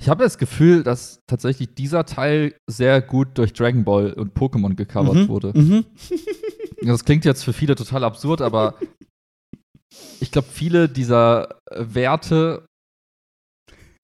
ich 0.00 0.08
habe 0.08 0.24
das 0.24 0.38
Gefühl, 0.38 0.82
dass 0.82 1.20
tatsächlich 1.26 1.74
dieser 1.74 2.04
Teil 2.06 2.54
sehr 2.66 3.00
gut 3.02 3.36
durch 3.38 3.52
Dragon 3.52 3.84
Ball 3.84 4.12
und 4.12 4.34
Pokémon 4.34 4.74
gecovert 4.74 5.14
Mhm, 5.14 5.28
wurde. 5.28 5.52
Mhm. 5.58 5.84
Das 6.82 7.04
klingt 7.04 7.26
jetzt 7.26 7.44
für 7.44 7.52
viele 7.52 7.74
total 7.74 8.04
absurd, 8.04 8.40
aber 8.40 8.76
ich 10.20 10.30
glaube, 10.30 10.48
viele 10.50 10.88
dieser 10.88 11.58
äh, 11.70 11.84
Werte 11.94 12.64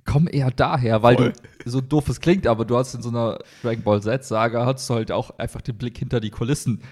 kommen 0.04 0.26
eher 0.26 0.50
daher, 0.50 1.02
weil 1.02 1.16
Voll. 1.16 1.32
du, 1.64 1.70
so 1.70 1.80
doof 1.80 2.10
es 2.10 2.20
klingt, 2.20 2.46
aber 2.46 2.66
du 2.66 2.76
hast 2.76 2.94
in 2.94 3.00
so 3.00 3.08
einer 3.08 3.38
Dragon 3.62 3.82
Ball 3.82 4.02
Z-Saga, 4.02 4.66
hattest 4.66 4.90
du 4.90 4.94
halt 4.94 5.10
auch 5.10 5.38
einfach 5.38 5.62
den 5.62 5.78
Blick 5.78 5.96
hinter 5.96 6.20
die 6.20 6.28
Kulissen. 6.28 6.82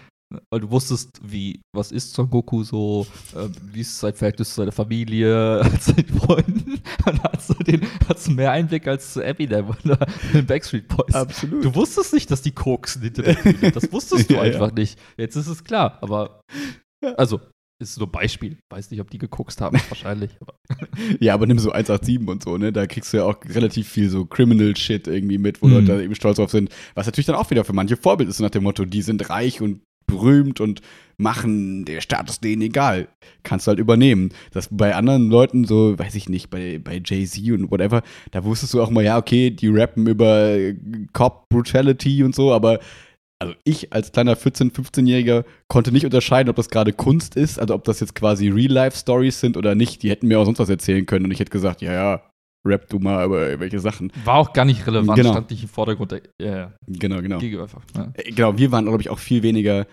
Weil 0.51 0.61
du 0.61 0.71
wusstest, 0.71 1.11
wie, 1.23 1.61
was 1.75 1.93
ist 1.93 2.13
Son 2.15 2.29
Goku 2.29 2.65
so, 2.65 3.07
äh, 3.37 3.49
wie 3.73 3.83
ist 3.83 3.99
sein 4.01 4.15
Verhältnis 4.15 4.49
zu 4.51 4.55
seiner 4.57 4.73
Familie, 4.73 5.63
zu 5.81 5.93
seinen 5.93 6.09
Freunden. 6.09 6.71
Und 7.07 7.19
da 7.23 7.33
hast 7.33 7.51
du, 7.51 7.55
den, 7.63 7.83
hast 8.09 8.27
du 8.27 8.33
mehr 8.33 8.51
Einblick 8.51 8.87
als 8.89 9.13
zu 9.13 9.21
Eminem 9.21 9.69
oder 9.69 9.99
den 10.33 10.47
Backstreet 10.47 10.89
Boys. 10.89 11.15
Absolut. 11.15 11.65
Du 11.65 11.75
wusstest 11.75 12.13
nicht, 12.15 12.31
dass 12.31 12.43
die 12.43 12.53
koksen 12.53 13.03
hinter 13.03 13.23
der 13.23 13.35
Bühne. 13.35 13.71
Das 13.73 13.93
wusstest 13.93 14.29
du 14.31 14.35
Ja, 14.35 14.45
ja. 14.45 14.53
einfach 14.53 14.73
nicht. 14.73 14.99
Jetzt 15.17 15.37
ist 15.37 15.47
es 15.47 15.63
klar, 15.63 15.99
aber 16.01 16.41
also 17.17 17.41
ist 17.83 17.99
nur 17.99 18.09
ein 18.09 18.13
Beispiel. 18.13 18.59
Weiß 18.73 18.91
nicht, 18.91 19.01
ob 19.01 19.11
die 19.11 19.19
gekokst 19.19 19.61
haben, 19.61 19.79
wahrscheinlich. 19.89 20.31
Aber 20.41 20.55
Ja, 21.21 21.35
aber 21.35 21.47
nimm 21.47 21.59
so 21.59 21.71
187 21.73 22.27
und 22.27 22.43
so, 22.43 22.57
ne? 22.57 22.73
Da 22.73 22.87
kriegst 22.87 23.13
du 23.13 23.19
ja 23.19 23.25
auch 23.25 23.37
relativ 23.45 23.89
viel 23.89 24.09
so 24.09 24.25
Criminal-Shit 24.25 25.07
irgendwie 25.07 25.39
mit, 25.39 25.61
wo 25.61 25.67
Mhm. 25.67 25.73
Leute 25.75 25.87
da 25.89 26.01
eben 26.01 26.15
stolz 26.15 26.37
drauf 26.37 26.51
sind. 26.51 26.71
Was 26.95 27.07
natürlich 27.07 27.27
dann 27.27 27.37
auch 27.37 27.51
wieder 27.51 27.65
für 27.65 27.73
manche 27.73 27.97
Vorbild 27.97 28.29
ist, 28.31 28.39
so 28.39 28.45
nach 28.45 28.51
dem 28.51 28.63
Motto, 28.63 28.85
die 28.85 29.03
sind 29.03 29.29
reich 29.29 29.61
und 29.61 29.81
berühmt 30.07 30.61
und 30.61 30.81
machen 31.17 31.85
der 31.85 32.01
Status 32.01 32.41
denen 32.41 32.63
egal. 32.63 33.09
Kannst 33.43 33.67
du 33.67 33.71
halt 33.71 33.79
übernehmen. 33.79 34.31
Das 34.53 34.69
bei 34.71 34.95
anderen 34.95 35.31
Leuten, 35.31 35.65
so, 35.65 35.99
weiß 35.99 36.15
ich 36.15 36.29
nicht, 36.29 36.51
bei, 36.51 36.81
bei 36.83 37.01
Jay-Z 37.05 37.51
und 37.53 37.71
whatever, 37.71 38.03
da 38.33 38.45
wusstest 38.45 38.75
du 38.75 38.83
auch 38.83 38.91
mal, 38.91 39.05
ja, 39.05 39.19
okay, 39.19 39.51
die 39.51 39.69
rappen 39.69 40.07
über 40.07 40.57
Cop 41.13 41.49
Brutality 41.49 42.25
und 42.25 42.35
so, 42.35 42.53
aber 42.53 42.81
also 43.41 43.55
ich 43.65 43.93
als 43.93 44.13
kleiner 44.13 44.37
14-, 44.37 44.73
15-Jähriger 44.73 45.45
konnte 45.69 45.93
nicht 45.93 46.05
unterscheiden, 46.05 46.49
ob 46.49 46.57
das 46.57 46.71
gerade 46.71 46.93
Kunst 46.93 47.37
ist, 47.37 47.59
also 47.59 47.75
ob 47.75 47.85
das 47.85 48.01
jetzt 48.01 48.15
quasi 48.15 48.49
Real-Life-Stories 48.49 49.41
sind 49.41 49.57
oder 49.57 49.75
nicht. 49.75 50.03
Die 50.03 50.11
hätten 50.11 50.29
mir 50.29 50.39
auch 50.39 50.45
sonst 50.45 50.61
was 50.61 50.69
erzählen 50.69 51.05
können 51.05 51.27
und 51.27 51.31
ich 51.31 51.41
hätte 51.41 51.51
gesagt, 51.51 51.83
ja, 51.83 51.93
ja, 51.93 52.23
rap 52.67 52.89
du 52.89 52.99
mal 52.99 53.25
über 53.27 53.47
irgendwelche 53.47 53.79
Sachen. 53.79 54.11
war 54.25 54.37
auch 54.37 54.53
gar 54.53 54.65
nicht 54.65 54.87
relevant, 54.87 55.17
Genau. 55.19 55.33
stand 55.33 55.51
nicht 55.51 55.63
im 55.63 55.69
Vordergrund. 55.69 56.13
Der, 56.13 56.23
ja, 56.41 56.57
ja, 56.57 56.73
Genau, 56.87 57.21
genau. 57.21 57.39
einfach. 57.39 57.83
Ja. 57.97 58.11
Äh, 58.15 58.33
Genau, 58.33 58.57
wir 58.57 58.73
waren, 58.73 58.87
glaube 58.87 59.03
ich, 59.03 59.11
auch 59.11 59.19
viel 59.19 59.43
weniger, 59.43 59.87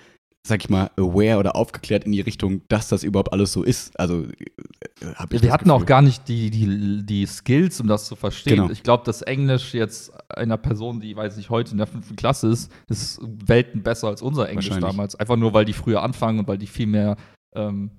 sag 0.48 0.62
ich 0.64 0.70
mal, 0.70 0.90
aware 0.98 1.38
oder 1.38 1.56
aufgeklärt 1.56 2.06
in 2.06 2.14
die 2.14 2.22
Richtung, 2.22 2.62
dass 2.70 2.88
das 2.88 3.04
überhaupt 3.04 3.32
alles 3.34 3.52
so 3.54 3.62
ist. 3.64 4.00
Also, 4.00 4.24
äh, 4.24 5.14
hab 5.16 5.34
ich 5.34 5.42
Wir 5.44 5.52
hatten 5.52 5.70
auch 5.70 5.80
Gefühl. 5.80 5.86
gar 5.88 6.02
nicht 6.02 6.28
die, 6.28 6.50
die, 6.50 7.06
die 7.06 7.26
Skills, 7.26 7.80
um 7.82 7.88
das 7.88 8.06
zu 8.06 8.16
verstehen. 8.16 8.56
Genau. 8.56 8.70
Ich 8.72 8.84
glaube, 8.84 9.04
das 9.06 9.22
Englisch 9.22 9.74
jetzt 9.74 10.12
einer 10.30 10.58
Person, 10.58 11.00
die, 11.02 11.16
weiß 11.16 11.38
ich, 11.38 11.50
heute 11.50 11.74
in 11.74 11.78
der 11.78 11.88
fünften 11.88 12.16
Klasse 12.16 12.48
ist, 12.48 12.72
ist 12.90 13.20
Welten 13.46 13.84
besser 13.84 14.08
als 14.08 14.22
unser 14.22 14.50
Englisch 14.50 14.70
damals. 14.70 15.16
Einfach 15.16 15.36
nur, 15.38 15.54
weil 15.54 15.66
die 15.66 15.74
früher 15.74 16.02
anfangen 16.02 16.40
und 16.40 16.48
weil 16.48 16.58
die 16.58 16.68
viel 16.68 16.88
mehr, 16.88 17.18
ähm, 17.56 17.92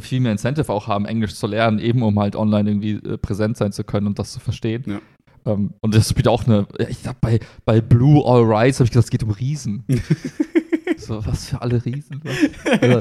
viel 0.00 0.20
mehr 0.20 0.32
Incentive 0.32 0.72
auch 0.72 0.86
haben, 0.86 1.06
Englisch 1.06 1.34
zu 1.34 1.46
lernen, 1.46 1.78
eben 1.78 2.02
um 2.02 2.18
halt 2.18 2.36
online 2.36 2.70
irgendwie 2.70 2.92
äh, 2.94 3.18
präsent 3.18 3.56
sein 3.56 3.72
zu 3.72 3.84
können 3.84 4.06
und 4.06 4.18
das 4.18 4.32
zu 4.32 4.40
verstehen. 4.40 4.84
Ja. 4.86 5.00
Ähm, 5.52 5.70
und 5.80 5.94
das 5.94 6.10
spielt 6.10 6.28
auch 6.28 6.46
eine, 6.46 6.66
ich 6.88 6.98
sag 6.98 7.20
bei, 7.20 7.40
bei 7.64 7.80
Blue 7.80 8.24
All 8.24 8.42
Rise 8.42 8.78
habe 8.78 8.84
ich 8.84 8.90
gesagt, 8.90 9.04
es 9.04 9.10
geht 9.10 9.22
um 9.22 9.30
Riesen. 9.30 9.84
so, 10.98 11.24
was 11.26 11.46
für 11.48 11.62
alle 11.62 11.84
Riesen. 11.84 12.20
Also, 12.80 13.00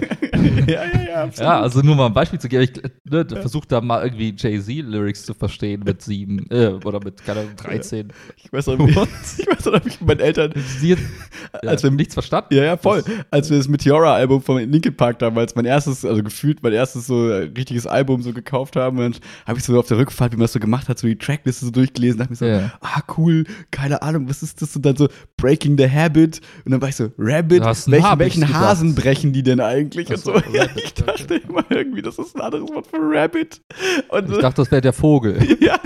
ja, 0.67 0.83
ja, 0.86 1.01
ja, 1.10 1.15
absolut. 1.23 1.49
ja, 1.49 1.62
also 1.62 1.81
nur 1.81 1.95
mal 1.95 2.07
ein 2.07 2.13
Beispiel 2.13 2.39
zu 2.39 2.47
geben. 2.47 2.63
Ich 2.63 2.81
ne, 3.12 3.25
versuche 3.29 3.67
da 3.67 3.81
mal 3.81 4.03
irgendwie 4.03 4.33
Jay-Z-Lyrics 4.38 5.25
zu 5.25 5.33
verstehen 5.33 5.83
mit 5.86 6.01
sieben 6.01 6.45
äh, 6.51 6.67
oder 6.86 6.99
mit, 7.03 7.23
keine 7.23 7.41
Ahnung, 7.41 7.55
13. 7.57 8.12
Ich 8.43 8.51
weiß 8.53 8.67
noch, 8.67 8.79
wie, 8.79 8.91
ich 8.91 8.97
weiß 9.47 9.65
noch, 9.65 9.86
ich 9.86 9.99
mit 9.99 10.07
meinen 10.07 10.19
Eltern, 10.19 10.53
Sie 10.79 10.95
Als 11.65 11.83
wir- 11.83 11.91
nichts 11.91 12.13
verstanden. 12.13 12.53
ja, 12.55 12.63
ja, 12.63 12.77
voll. 12.77 13.03
Als 13.31 13.49
wir 13.49 13.57
das 13.57 13.67
Meteora-Album 13.67 14.41
von 14.41 14.57
Linkin 14.69 14.95
Park 14.95 15.19
damals, 15.19 15.55
mein 15.55 15.65
erstes, 15.65 16.05
also 16.05 16.21
gefühlt 16.23 16.62
mein 16.63 16.73
erstes 16.73 17.07
so 17.07 17.29
äh, 17.29 17.49
richtiges 17.57 17.88
Album 17.88 18.21
so 18.21 18.33
gekauft 18.33 18.75
haben, 18.75 18.99
und 18.99 19.19
habe 19.45 19.57
ich 19.60 19.65
so 19.65 19.77
auf 19.79 19.88
der 19.88 19.97
Rückfahrt, 19.97 20.31
wie 20.33 20.38
man 20.38 20.43
das 20.43 20.53
so 20.53 20.60
gemacht 20.60 20.89
hat, 20.89 20.99
so 20.99 21.07
die 21.07 21.17
Trackliste 21.17 21.65
so 21.65 21.71
durchgelesen, 21.71 22.19
dachte 22.19 22.31
mir 22.31 22.36
so, 22.36 22.69
ah, 22.81 23.01
cool, 23.17 23.45
keine 23.71 24.01
Ahnung, 24.01 24.29
was 24.29 24.43
ist 24.43 24.62
das? 24.62 24.75
Und 24.75 24.86
dann 24.86 24.95
so 24.95 25.07
Breaking 25.38 25.78
the 25.78 25.89
Habit. 25.89 26.41
Und 26.65 26.71
dann 26.71 26.82
war 26.82 26.89
ich 26.89 26.95
so, 26.95 27.12
Rabbit, 27.17 27.63
welchen, 27.63 28.19
welchen. 28.19 28.54
Hasen 28.54 28.95
brechen 28.95 29.34
die 29.34 29.43
denn 29.43 29.60
eigentlich? 29.60 30.10
Und 30.10 30.17
so, 30.19 30.34
ja, 30.34 30.63
Rabbit, 30.63 30.71
ich 30.84 30.93
dachte 30.95 31.36
immer 31.36 31.63
irgendwie, 31.69 32.02
das 32.02 32.17
ist 32.17 32.36
ein 32.36 32.41
anderes 32.41 32.69
Wort 32.69 32.88
für 32.88 32.97
Rabbit. 33.00 33.62
Und 34.10 34.32
Ich 34.32 34.38
dachte, 34.39 34.62
das 34.62 34.71
wäre 34.71 34.82
der 34.82 34.93
Vogel. 34.93 35.38
ja, 35.60 35.80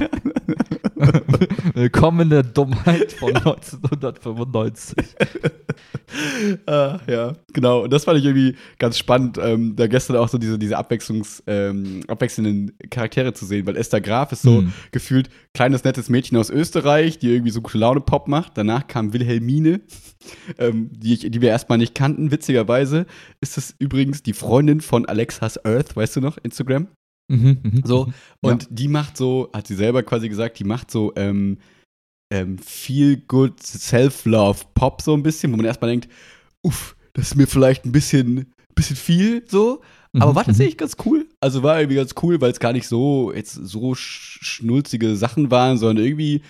Willkommen 1.73 2.21
in 2.21 2.29
der 2.29 2.43
Dummheit 2.43 3.13
von 3.13 3.35
1995. 3.35 4.97
Ah, 6.65 6.99
ja, 7.07 7.37
genau. 7.53 7.83
Und 7.83 7.93
das 7.93 8.03
fand 8.03 8.19
ich 8.19 8.25
irgendwie 8.25 8.57
ganz 8.79 8.97
spannend, 8.97 9.37
ähm, 9.41 9.77
da 9.77 9.87
gestern 9.87 10.17
auch 10.17 10.27
so 10.27 10.37
diese, 10.37 10.59
diese 10.59 10.77
Abwechslungs, 10.77 11.41
ähm, 11.47 12.01
abwechselnden 12.09 12.77
Charaktere 12.89 13.31
zu 13.33 13.45
sehen, 13.45 13.65
weil 13.65 13.77
Esther 13.77 14.01
Graf 14.01 14.33
ist 14.33 14.41
so 14.41 14.57
Hm. 14.57 14.73
gefühlt 14.91 15.29
kleines, 15.53 15.85
nettes 15.85 16.09
Mädchen 16.09 16.37
aus 16.37 16.49
Österreich, 16.49 17.17
die 17.19 17.29
irgendwie 17.29 17.51
so 17.51 17.61
gute 17.61 17.77
Laune 17.77 18.01
Pop 18.01 18.27
macht. 18.27 18.57
Danach 18.57 18.87
kam 18.87 19.13
Wilhelmine, 19.13 19.79
ähm, 20.57 20.89
die, 20.91 21.13
ich, 21.13 21.31
die 21.31 21.41
wir 21.41 21.49
erstmal 21.49 21.77
nicht 21.77 21.95
kannten. 21.95 22.29
Witzigerweise 22.29 23.05
ist 23.39 23.57
es 23.57 23.73
übrigens 23.79 24.21
die 24.21 24.33
Freundin 24.33 24.81
von 24.81 25.05
Alexas 25.05 25.63
Earth, 25.63 25.95
weißt 25.95 26.17
du 26.17 26.19
noch, 26.19 26.37
Instagram? 26.43 26.89
Mhm, 27.31 27.57
mhm. 27.63 27.81
So, 27.85 28.11
und 28.41 28.67
die 28.69 28.87
macht 28.87 29.15
so, 29.15 29.49
hat 29.53 29.67
sie 29.67 29.75
selber 29.75 30.03
quasi 30.03 30.27
gesagt, 30.27 30.59
die 30.59 30.63
macht 30.65 30.91
so 30.91 31.13
ähm, 31.15 31.57
ähm, 32.31 32.57
feel 32.57 33.17
good 33.27 33.61
self-love 33.61 34.65
Pop 34.73 35.01
so 35.01 35.13
ein 35.13 35.23
bisschen, 35.23 35.51
wo 35.51 35.57
man 35.57 35.65
erstmal 35.65 35.91
denkt, 35.91 36.09
uff, 36.61 36.95
das 37.13 37.27
ist 37.27 37.35
mir 37.35 37.47
vielleicht 37.47 37.85
ein 37.85 37.91
bisschen, 37.91 38.53
bisschen 38.75 38.95
viel 38.95 39.43
so. 39.47 39.81
Aber 40.19 40.31
Mhm, 40.31 40.35
war 40.35 40.43
mhm. 40.43 40.47
tatsächlich 40.47 40.77
ganz 40.77 40.97
cool. 41.05 41.25
Also 41.39 41.63
war 41.63 41.79
irgendwie 41.79 41.95
ganz 41.95 42.13
cool, 42.21 42.41
weil 42.41 42.51
es 42.51 42.59
gar 42.59 42.73
nicht 42.73 42.87
so 42.87 43.31
jetzt 43.33 43.53
so 43.53 43.95
sch 43.95 44.39
schnulzige 44.41 45.15
Sachen 45.15 45.51
waren, 45.51 45.77
sondern 45.77 46.05
irgendwie, 46.05 46.41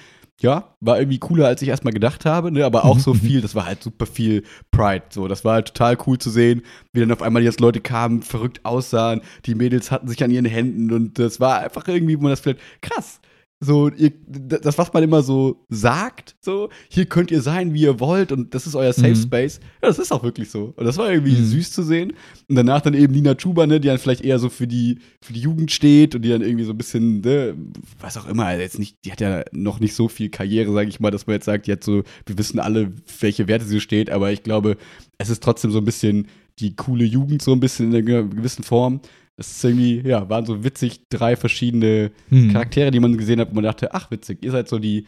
ja, 0.42 0.76
war 0.80 1.00
irgendwie 1.00 1.20
cooler, 1.20 1.48
als 1.48 1.62
ich 1.62 1.70
erstmal 1.70 1.94
gedacht 1.94 2.26
habe, 2.26 2.52
ne? 2.52 2.66
Aber 2.66 2.86
auch 2.86 3.00
so 3.00 3.14
viel, 3.16 3.42
das 3.42 3.56
war 3.56 3.66
halt 3.66 3.84
super 3.84 4.06
viel 4.06 4.44
Pride. 4.72 5.04
So, 5.10 5.28
das 5.28 5.46
war 5.46 5.54
halt 5.56 5.68
total 5.68 5.98
cool 6.08 6.18
zu 6.18 6.30
sehen, 6.30 6.64
wie 6.94 7.00
dann 7.00 7.12
auf 7.12 7.22
einmal 7.22 7.44
jetzt 7.44 7.60
Leute 7.60 7.82
kamen, 7.82 8.22
verrückt 8.24 8.62
aussahen, 8.64 9.22
die 9.46 9.56
Mädels 9.56 9.92
hatten 9.92 10.08
sich 10.08 10.24
an 10.24 10.32
ihren 10.32 10.46
Händen 10.46 10.92
und 10.92 11.20
das 11.20 11.40
war 11.40 11.60
einfach 11.60 11.88
irgendwie, 11.88 12.18
wo 12.18 12.24
man 12.24 12.32
das 12.32 12.40
vielleicht 12.40 12.60
krass. 12.82 13.20
So, 13.64 13.90
ihr, 13.90 14.12
das, 14.28 14.80
was 14.80 14.92
man 14.92 15.04
immer 15.04 15.22
so 15.22 15.64
sagt, 15.70 16.36
so, 16.42 16.70
hier 16.90 17.06
könnt 17.06 17.30
ihr 17.30 17.44
sein, 17.44 17.76
wie 17.76 17.82
ihr 17.84 18.00
wollt, 18.00 18.32
und 18.32 18.56
das 18.56 18.66
ist 18.66 18.74
euer 18.74 18.92
Safe 18.92 19.10
Mhm. 19.10 19.16
Space. 19.16 19.60
Ja, 19.84 19.88
das 19.88 20.00
ist 20.00 20.12
auch 20.12 20.24
wirklich 20.24 20.50
so. 20.50 20.74
Und 20.76 20.84
das 20.86 20.98
war 20.98 21.12
irgendwie 21.12 21.34
Mhm. 21.34 21.46
süß 21.46 21.72
zu 21.72 21.84
sehen. 21.84 22.14
Und 22.50 22.56
danach 22.56 22.82
dann 22.82 22.96
eben 22.96 23.14
Nina 23.14 23.36
Chuba, 23.36 23.68
ne, 23.68 23.80
die 23.80 23.88
dann 23.88 24.00
vielleicht 24.00 24.22
eher 24.26 24.40
so 24.40 24.50
für 24.50 24.66
die, 24.66 24.98
für 25.22 25.34
die 25.34 25.42
Jugend 25.42 25.72
steht 25.72 26.16
und 26.16 26.24
die 26.24 26.30
dann 26.30 26.42
irgendwie 26.42 26.66
so 26.66 26.72
ein 26.74 26.78
bisschen, 26.78 27.22
ne, 27.22 27.54
was 28.00 28.18
auch 28.18 28.28
immer, 28.28 28.48
also 28.48 28.62
jetzt 28.64 28.80
nicht, 28.80 28.98
die 29.06 29.12
hat 29.12 29.22
ja 29.22 29.44
noch 29.52 29.80
nicht 29.80 29.94
so 29.94 30.08
viel 30.08 30.30
Karriere, 30.30 30.74
sage 30.74 30.90
ich 30.90 31.00
mal, 31.00 31.12
dass 31.12 31.28
man 31.28 31.36
jetzt 31.36 31.46
sagt, 31.46 31.68
die 31.68 31.72
hat 31.74 31.84
so, 31.84 32.02
wir 32.26 32.38
wissen 32.40 32.58
alle, 32.60 32.92
für 33.06 33.22
welche 33.22 33.48
Werte 33.48 33.66
sie 33.66 33.80
steht, 33.80 34.10
aber 34.10 34.32
ich 34.32 34.42
glaube, 34.42 34.76
es 35.20 35.30
ist 35.30 35.44
trotzdem 35.44 35.70
so 35.70 35.78
ein 35.78 35.86
bisschen 35.86 36.28
die 36.58 36.76
coole 36.76 37.06
Jugend, 37.06 37.44
so 37.44 37.52
ein 37.54 37.60
bisschen 37.60 37.94
in 37.94 38.08
einer 38.08 38.24
gewissen 38.24 38.64
Form. 38.64 39.02
Das 39.38 39.52
ist 39.52 39.64
irgendwie, 39.64 40.02
ja, 40.08 40.30
waren 40.30 40.46
so 40.46 40.64
witzig 40.64 41.02
drei 41.10 41.36
verschiedene 41.36 42.12
Hm. 42.30 42.52
Charaktere, 42.52 42.92
die 42.92 43.00
man 43.00 43.18
gesehen 43.18 43.40
hat, 43.40 43.50
wo 43.52 43.56
man 43.56 43.64
dachte, 43.64 43.94
ach 43.94 44.12
witzig, 44.12 44.44
ihr 44.44 44.52
seid 44.52 44.68
so 44.68 44.78
die, 44.78 45.06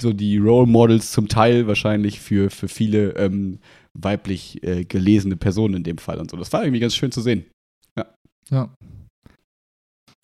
so 0.00 0.12
die 0.12 0.38
Role 0.38 0.66
Models 0.66 1.12
zum 1.12 1.28
Teil 1.28 1.66
wahrscheinlich 1.66 2.20
für, 2.20 2.50
für 2.50 2.68
viele 2.68 3.10
ähm, 3.16 3.58
weiblich 3.94 4.62
äh, 4.64 4.84
gelesene 4.84 5.36
Personen 5.36 5.74
in 5.74 5.82
dem 5.84 5.98
Fall 5.98 6.18
und 6.18 6.30
so. 6.30 6.36
Das 6.36 6.52
war 6.52 6.62
irgendwie 6.64 6.80
ganz 6.80 6.94
schön 6.96 7.12
zu 7.12 7.20
sehen. 7.20 7.44
Ja. 8.50 8.74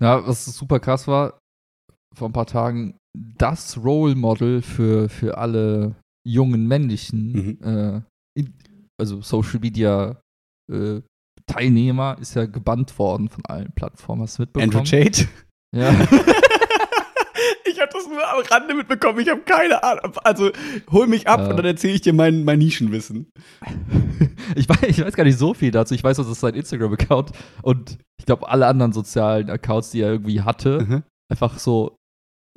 Ja, 0.00 0.26
was 0.26 0.44
super 0.44 0.80
krass 0.80 1.06
war, 1.08 1.38
vor 2.14 2.28
ein 2.28 2.32
paar 2.32 2.46
Tagen, 2.46 2.96
das 3.16 3.76
Role 3.82 4.14
Model 4.14 4.62
für, 4.62 5.08
für 5.08 5.38
alle 5.38 5.96
jungen 6.26 6.66
männlichen, 6.68 7.32
Mhm. 7.32 7.58
äh, 7.62 8.02
in, 8.38 8.54
also 9.00 9.22
Social 9.22 9.60
Media 9.60 10.20
äh, 10.70 11.00
Teilnehmer, 11.48 12.16
ist 12.20 12.34
ja 12.36 12.46
gebannt 12.46 12.98
worden 12.98 13.28
von 13.28 13.44
allen 13.46 13.72
Plattformen. 13.74 14.22
Hast 14.22 14.38
du 14.38 14.42
mitbekommen? 14.42 14.72
Andrew 14.76 14.84
Tate? 14.84 15.26
Ja. 15.74 15.90
ich 17.64 17.80
habe 17.80 17.90
das 17.92 18.06
nur 18.08 18.26
am 18.26 18.42
Rande 18.50 18.74
mitbekommen, 18.74 19.20
ich 19.20 19.28
habe 19.28 19.40
keine 19.42 19.82
Ahnung. 19.82 20.12
Also 20.24 20.50
hol 20.90 21.06
mich 21.06 21.28
ab 21.28 21.40
Ja. 21.40 21.50
und 21.50 21.56
dann 21.56 21.66
erzähle 21.66 21.94
ich 21.94 22.00
dir 22.00 22.12
mein, 22.12 22.44
mein 22.44 22.58
Nischenwissen. 22.58 23.30
ich, 24.56 24.68
weiß, 24.68 24.82
ich 24.88 25.04
weiß 25.04 25.14
gar 25.14 25.24
nicht 25.24 25.38
so 25.38 25.54
viel 25.54 25.70
dazu. 25.70 25.94
Ich 25.94 26.02
weiß, 26.04 26.16
das 26.16 26.28
ist 26.28 26.40
sein 26.40 26.54
Instagram-Account 26.54 27.32
und 27.62 27.98
ich 28.18 28.26
glaube, 28.26 28.48
alle 28.48 28.66
anderen 28.66 28.92
sozialen 28.92 29.50
Accounts, 29.50 29.90
die 29.90 30.00
er 30.00 30.10
irgendwie 30.12 30.42
hatte, 30.42 30.84
Mhm. 30.86 31.02
einfach 31.30 31.58
so 31.58 31.96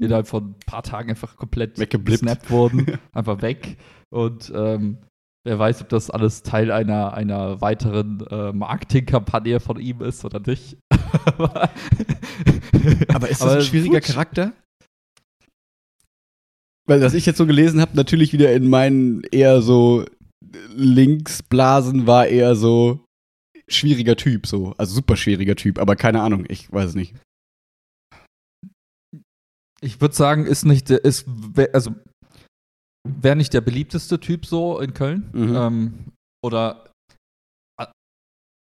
innerhalb 0.01 0.27
von 0.27 0.51
ein 0.51 0.55
paar 0.65 0.81
Tagen 0.83 1.09
einfach 1.11 1.35
komplett 1.35 1.77
Weggeblippt. 1.77 2.21
gesnappt 2.21 2.49
wurden, 2.49 2.97
einfach 3.13 3.41
weg. 3.43 3.77
Und 4.09 4.51
ähm, 4.55 4.97
wer 5.43 5.57
weiß, 5.59 5.81
ob 5.81 5.89
das 5.89 6.09
alles 6.09 6.43
Teil 6.43 6.71
einer, 6.71 7.13
einer 7.13 7.61
weiteren 7.61 8.25
äh, 8.27 8.51
Marketingkampagne 8.53 9.59
von 9.59 9.79
ihm 9.79 10.01
ist 10.01 10.23
oder 10.25 10.39
nicht. 10.39 10.77
Aber 11.25 11.69
Aber 13.09 13.29
ist 13.29 13.41
das 13.41 13.41
Aber 13.41 13.53
ein 13.55 13.61
schwieriger 13.61 14.01
futsch. 14.01 14.11
Charakter? 14.13 14.53
Weil, 16.87 17.01
was 17.01 17.13
ich 17.13 17.25
jetzt 17.25 17.37
so 17.37 17.45
gelesen 17.45 17.79
habe, 17.79 17.95
natürlich 17.95 18.33
wieder 18.33 18.53
in 18.53 18.69
meinen 18.69 19.23
eher 19.31 19.61
so 19.61 20.05
Linksblasen 20.75 22.07
war 22.07 22.27
eher 22.27 22.55
so 22.55 23.05
schwieriger 23.67 24.15
Typ, 24.15 24.47
so. 24.47 24.73
Also 24.77 24.95
super 24.95 25.15
schwieriger 25.15 25.55
Typ, 25.55 25.79
aber 25.79 25.95
keine 25.95 26.21
Ahnung, 26.21 26.45
ich 26.49 26.71
weiß 26.71 26.89
es 26.89 26.95
nicht. 26.95 27.15
ich 29.83 29.99
würde 30.01 30.13
sagen, 30.15 30.45
ist 30.45 30.65
nicht, 30.65 30.89
der- 30.89 31.03
ist, 31.05 31.25
also 31.73 31.95
wäre 33.07 33.35
nicht 33.35 33.53
der 33.53 33.61
beliebteste 33.61 34.19
Typ 34.19 34.45
so 34.45 34.79
in 34.79 34.93
Köln. 34.93 35.29
Mhm. 35.33 35.55
Ähm, 35.55 35.93
oder 36.45 36.85
äh, 37.79 37.85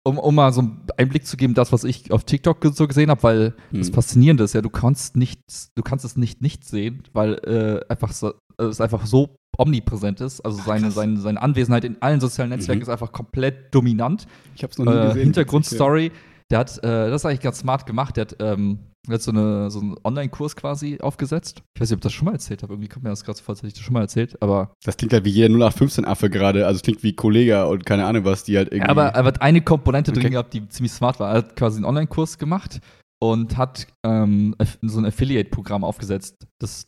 um, 0.07 0.19
um 0.19 0.35
mal 0.35 0.53
so 0.53 0.61
einen 0.61 0.87
Einblick 0.97 1.27
zu 1.27 1.37
geben, 1.37 1.55
das, 1.55 1.73
was 1.73 1.85
ich 1.85 2.11
auf 2.13 2.25
TikTok 2.25 2.65
so 2.75 2.87
gesehen 2.87 3.11
habe, 3.11 3.23
weil 3.23 3.55
das 3.73 3.89
Hm. 3.89 3.95
Faszinierende 3.95 4.45
ist 4.45 4.53
ja, 4.53 4.61
du 4.61 4.71
kannst 4.71 5.17
nicht, 5.17 5.41
du 5.77 5.83
kannst 5.83 6.05
es 6.05 6.17
nicht 6.17 6.43
nicht 6.43 6.65
sehen, 6.65 7.03
weil 7.13 7.35
äh, 7.45 7.81
einfach 7.91 8.13
so, 8.13 8.35
äh, 8.61 8.65
es 8.65 8.81
einfach 8.81 9.07
so 9.07 9.35
omnipräsent 9.57 10.21
ist. 10.21 10.41
Also 10.41 10.61
seine, 10.63 10.87
krass. 10.87 10.95
seine, 10.95 11.17
seine 11.19 11.41
Anwesenheit 11.41 11.85
in 11.85 12.03
allen 12.03 12.21
sozialen 12.21 12.51
Netzwerken 12.51 12.81
Mhm. 12.81 12.83
ist 12.83 12.89
einfach 12.89 13.13
komplett 13.13 13.75
dominant. 13.75 14.27
Ich 14.57 14.63
hab's 14.65 14.77
noch 14.79 14.85
nie 14.85 14.91
Äh, 14.93 15.07
gesehen. 15.09 15.23
Hintergrundstory, 15.23 16.13
der 16.51 16.59
hat, 16.59 16.77
äh, 16.79 17.09
das 17.11 17.23
ist 17.23 17.27
eigentlich 17.27 17.41
ganz 17.41 17.61
smart 17.61 17.87
gemacht, 17.87 18.17
der 18.17 18.23
hat, 18.23 18.37
ähm, 18.41 18.81
der 19.07 19.15
hat 19.15 19.23
so, 19.23 19.31
eine, 19.31 19.71
so 19.71 19.81
einen 19.81 19.95
Online-Kurs 20.03 20.57
quasi 20.57 20.99
aufgesetzt. 21.01 21.63
Ich 21.75 21.81
weiß 21.81 21.91
nicht, 21.91 21.97
ob 21.97 21.99
ich 22.01 22.03
das 22.05 22.13
schon 22.13 22.25
mal 22.27 22.33
erzählt 22.33 22.63
habe. 22.63 22.73
Irgendwie 22.73 22.89
kommt 22.89 23.05
mir 23.05 23.11
das 23.11 23.25
gerade 23.25 23.37
so 23.39 23.45
vor, 23.45 23.53
als 23.53 23.59
hätte 23.61 23.69
ich 23.69 23.75
das 23.75 23.83
schon 23.83 23.95
mal 23.95 24.01
erzählt. 24.01 24.41
Aber, 24.43 24.73
Das 24.85 24.97
klingt 24.97 25.13
halt 25.13 25.25
wie 25.25 25.31
jeder 25.31 25.53
0815-Affe 25.55 26.31
gerade. 26.31 26.67
Also 26.67 26.81
klingt 26.81 27.03
wie 27.03 27.15
Kollege 27.15 27.67
und 27.67 27.85
keine 27.85 28.07
Ahnung 28.07 28.25
was, 28.25 28.45
die 28.45 28.57
halt 28.57 28.69
irgendwie. 28.69 28.87
ja, 28.87 28.91
aber 28.91 29.09
er 29.09 29.25
hat 29.25 29.43
eine 29.43 29.61
Komponente 29.61 30.11
Okay. 30.11 30.21
drin 30.21 30.33
gehabt, 30.33 30.55
die 30.55 30.69
ziemlich 30.69 30.93
smart 30.93 31.21
war. 31.21 31.31
Er 31.33 31.39
hat 31.39 31.57
quasi 31.57 31.77
einen 31.77 31.85
Online-Kurs 31.85 32.39
gemacht 32.39 32.81
und 33.21 33.57
hat 33.57 33.87
ähm, 34.05 34.55
so 34.83 34.99
ein 34.99 35.07
Affiliate-Programm 35.07 35.85
aufgesetzt. 35.85 36.47
Das, 36.61 36.87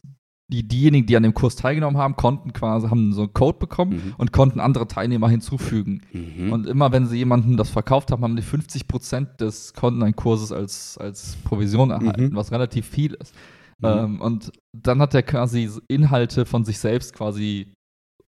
die, 0.52 0.66
diejenigen, 0.66 1.06
die 1.06 1.16
an 1.16 1.24
dem 1.24 1.34
Kurs 1.34 1.56
teilgenommen 1.56 1.96
haben, 1.98 2.14
konnten 2.14 2.52
quasi, 2.52 2.88
haben 2.88 3.12
so 3.12 3.22
einen 3.22 3.32
Code 3.34 3.58
bekommen 3.58 3.92
Mhm. 3.94 4.14
und 4.16 4.32
konnten 4.32 4.60
andere 4.60 4.86
Teilnehmer 4.86 5.28
hinzufügen. 5.28 6.02
Mhm. 6.12 6.52
Und 6.52 6.66
immer 6.66 6.92
wenn 6.92 7.06
sie 7.06 7.16
jemandem 7.18 7.56
das 7.56 7.68
verkauft 7.70 8.12
haben, 8.12 8.22
haben 8.22 8.36
die 8.36 8.42
50% 8.42 9.40
des 9.40 9.74
Kontenkurses 9.74 10.52
als, 10.52 10.98
als 10.98 11.36
Provision 11.44 11.90
erhalten, 11.90 12.28
Mhm. 12.30 12.36
was 12.36 12.52
relativ 12.52 12.86
viel 12.86 13.14
ist. 13.14 13.34
Mhm. 13.80 13.88
Ähm, 13.88 14.20
und 14.20 14.52
dann 14.72 15.00
hat 15.00 15.14
er 15.14 15.22
quasi 15.24 15.68
Inhalte 15.88 16.46
von 16.46 16.64
sich 16.64 16.78
selbst 16.78 17.12
quasi 17.12 17.72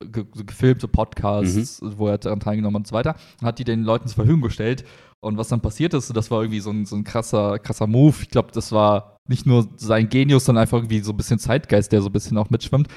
ge 0.01 0.25
gefilmte 0.47 0.89
Podcasts, 0.89 1.81
Mhm. 1.83 1.99
wo 1.99 2.09
er 2.09 2.19
daran 2.19 2.41
teilgenommen 2.41 2.75
hat 2.77 2.81
und 2.81 2.87
so 2.89 2.95
weiter, 2.95 3.15
hat 3.43 3.59
die 3.59 3.65
den 3.65 3.83
Leuten 3.83 4.09
zur 4.09 4.17
Verfügung 4.17 4.41
gestellt. 4.43 4.85
Und 5.25 5.37
was 5.39 5.49
dann 5.49 5.61
passiert 5.61 5.95
ist, 5.95 6.15
das 6.17 6.31
war 6.31 6.43
irgendwie 6.43 6.61
so 6.61 6.71
ein, 6.71 6.87
so 6.87 6.97
ein 6.97 7.05
krasser, 7.05 7.59
krasser 7.59 7.87
Move. 7.87 8.17
Ich 8.23 8.29
glaube, 8.31 8.53
das 8.53 8.73
war 8.73 9.16
nicht 9.29 9.47
nur 9.47 9.69
sein 9.77 10.09
Genius, 10.09 10.45
sondern 10.45 10.63
einfach 10.63 10.79
irgendwie 10.79 11.01
so 11.01 11.13
ein 11.13 11.17
bisschen 11.17 11.39
Zeitgeist, 11.39 11.93
der 11.93 12.03
so 12.03 12.09
ein 12.09 12.13
bisschen 12.13 12.39
auch 12.39 12.51
mitschwimmt. 12.51 12.89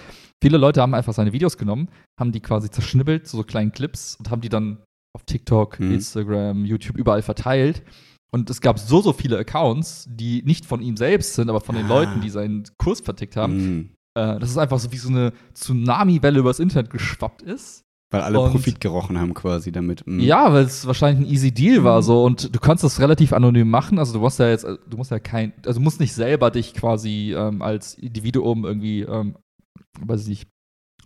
Viele 0.41 0.57
Leute 0.57 0.81
haben 0.81 0.93
einfach 0.93 1.13
seine 1.13 1.33
Videos 1.33 1.57
genommen, 1.57 1.89
haben 2.19 2.31
die 2.31 2.39
quasi 2.39 2.69
zerschnibbelt, 2.69 3.27
so 3.27 3.43
kleinen 3.43 3.71
Clips, 3.71 4.15
und 4.17 4.29
haben 4.31 4.41
die 4.41 4.49
dann 4.49 4.77
auf 5.15 5.23
TikTok, 5.25 5.79
Mhm. 5.79 5.93
Instagram, 5.93 6.65
YouTube 6.65 6.97
überall 6.97 7.21
verteilt. 7.21 7.83
Und 8.31 8.49
es 8.49 8.61
gab 8.61 8.77
so, 8.77 9.01
so 9.01 9.11
viele 9.11 9.37
Accounts, 9.39 10.05
die 10.07 10.43
nicht 10.43 10.65
von 10.65 10.81
ihm 10.81 10.95
selbst 10.97 11.33
sind, 11.33 11.49
aber 11.49 11.61
von 11.61 11.75
den 11.75 11.85
Ah. 11.85 11.89
Leuten, 11.89 12.21
die 12.21 12.29
seinen 12.29 12.63
Kurs 12.77 13.01
vertickt 13.01 13.35
haben, 13.35 13.57
Mhm. 13.57 13.89
äh, 14.15 14.39
dass 14.39 14.51
es 14.51 14.57
einfach 14.57 14.77
so 14.79 14.91
wie 14.91 14.97
so 14.97 15.09
eine 15.09 15.33
Tsunami-Welle 15.55 16.39
übers 16.39 16.59
Internet 16.59 16.89
geschwappt 16.91 17.41
ist. 17.41 17.81
Weil 18.11 18.21
alle 18.21 18.39
Und- 18.39 18.51
Profit 18.51 18.79
gerochen 18.79 19.19
haben 19.19 19.33
quasi 19.35 19.71
damit. 19.71 20.05
Mhm. 20.07 20.19
Ja, 20.19 20.51
weil 20.51 20.63
es 20.63 20.87
wahrscheinlich 20.87 21.27
ein 21.27 21.31
easy 21.31 21.51
Deal 21.51 21.83
war 21.83 22.01
so 22.01 22.23
und 22.23 22.55
du 22.55 22.59
kannst 22.59 22.83
das 22.83 22.99
relativ 22.99 23.33
anonym 23.33 23.69
machen. 23.69 23.99
Also 23.99 24.13
du 24.13 24.19
musst 24.19 24.39
ja 24.39 24.49
jetzt, 24.49 24.63
du 24.65 24.97
musst 24.97 25.11
ja 25.11 25.19
kein, 25.19 25.53
also 25.65 25.79
du 25.79 25.83
musst 25.83 25.99
nicht 25.99 26.13
selber 26.13 26.49
dich 26.49 26.73
quasi 26.73 27.35
ähm, 27.37 27.61
als 27.61 27.93
Individuum 27.93 28.65
irgendwie, 28.65 29.01
ähm, 29.01 29.35
weiß 29.99 30.23
ich 30.23 30.27
nicht, 30.27 30.47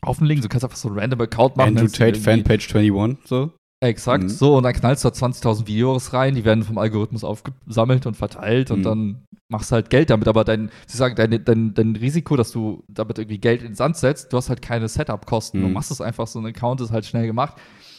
offenlegen. 0.01 0.41
Du 0.41 0.47
kannst 0.47 0.63
einfach 0.63 0.77
so 0.77 0.87
einen 0.89 0.99
random 0.99 1.21
Account 1.21 1.57
machen. 1.57 1.77
Andrew 1.77 1.87
Tate, 1.91 2.19
Fanpage 2.19 2.73
21, 2.73 3.27
so. 3.27 3.51
Exakt, 3.83 4.23
Mhm. 4.23 4.29
so 4.29 4.55
und 4.55 4.63
dann 4.63 4.73
knallst 4.73 5.03
du 5.03 5.09
da 5.09 5.13
20.000 5.13 5.67
Videos 5.67 6.13
rein, 6.13 6.35
die 6.35 6.45
werden 6.45 6.63
vom 6.63 6.77
Algorithmus 6.77 7.23
aufgesammelt 7.23 8.05
und 8.05 8.15
verteilt 8.15 8.71
und 8.71 8.79
Mhm. 8.79 8.83
dann 8.83 9.23
machst 9.49 9.71
du 9.71 9.75
halt 9.75 9.89
Geld 9.89 10.09
damit. 10.09 10.27
Aber 10.27 10.43
dein, 10.45 10.71
sie 10.87 10.97
sagen, 10.97 11.15
dein, 11.15 11.43
dein, 11.43 11.73
dein 11.73 11.95
Risiko, 11.95 12.35
dass 12.37 12.51
du 12.51 12.83
damit 12.87 13.17
irgendwie 13.17 13.39
Geld 13.39 13.61
in 13.61 13.69
den 13.69 13.75
Sand 13.75 13.97
setzt, 13.97 14.31
du 14.31 14.37
hast 14.37 14.49
halt 14.49 14.61
keine 14.61 14.87
Setup-Kosten. 14.87 15.61
Du 15.61 15.67
Mhm. 15.67 15.73
machst 15.73 15.91
es 15.91 15.99
einfach, 16.01 16.27
so 16.27 16.39
ein 16.39 16.45
Account 16.45 16.79
ist 16.81 16.91
halt 16.91 17.05
schnell 17.05 17.27
gemacht 17.27 17.57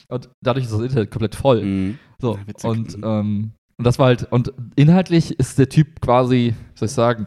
und 0.09 0.31
dadurch 0.43 0.65
ist 0.65 0.73
das 0.73 0.81
Internet 0.81 1.11
komplett 1.11 1.35
voll. 1.35 1.63
Mhm. 1.63 1.99
So, 2.21 2.37
Ja, 2.37 2.47
witzig. 2.47 2.71
und, 2.71 2.97
Mhm. 2.99 3.05
ähm, 3.05 3.51
und 3.77 3.85
das 3.87 3.99
war 3.99 4.07
halt, 4.07 4.33
und 4.33 4.53
inhaltlich 4.77 5.39
ist 5.39 5.59
der 5.59 5.69
Typ 5.69 6.01
quasi, 6.01 6.55
wie 6.73 6.79
soll 6.79 6.87
ich 6.87 6.93
sagen, 6.93 7.27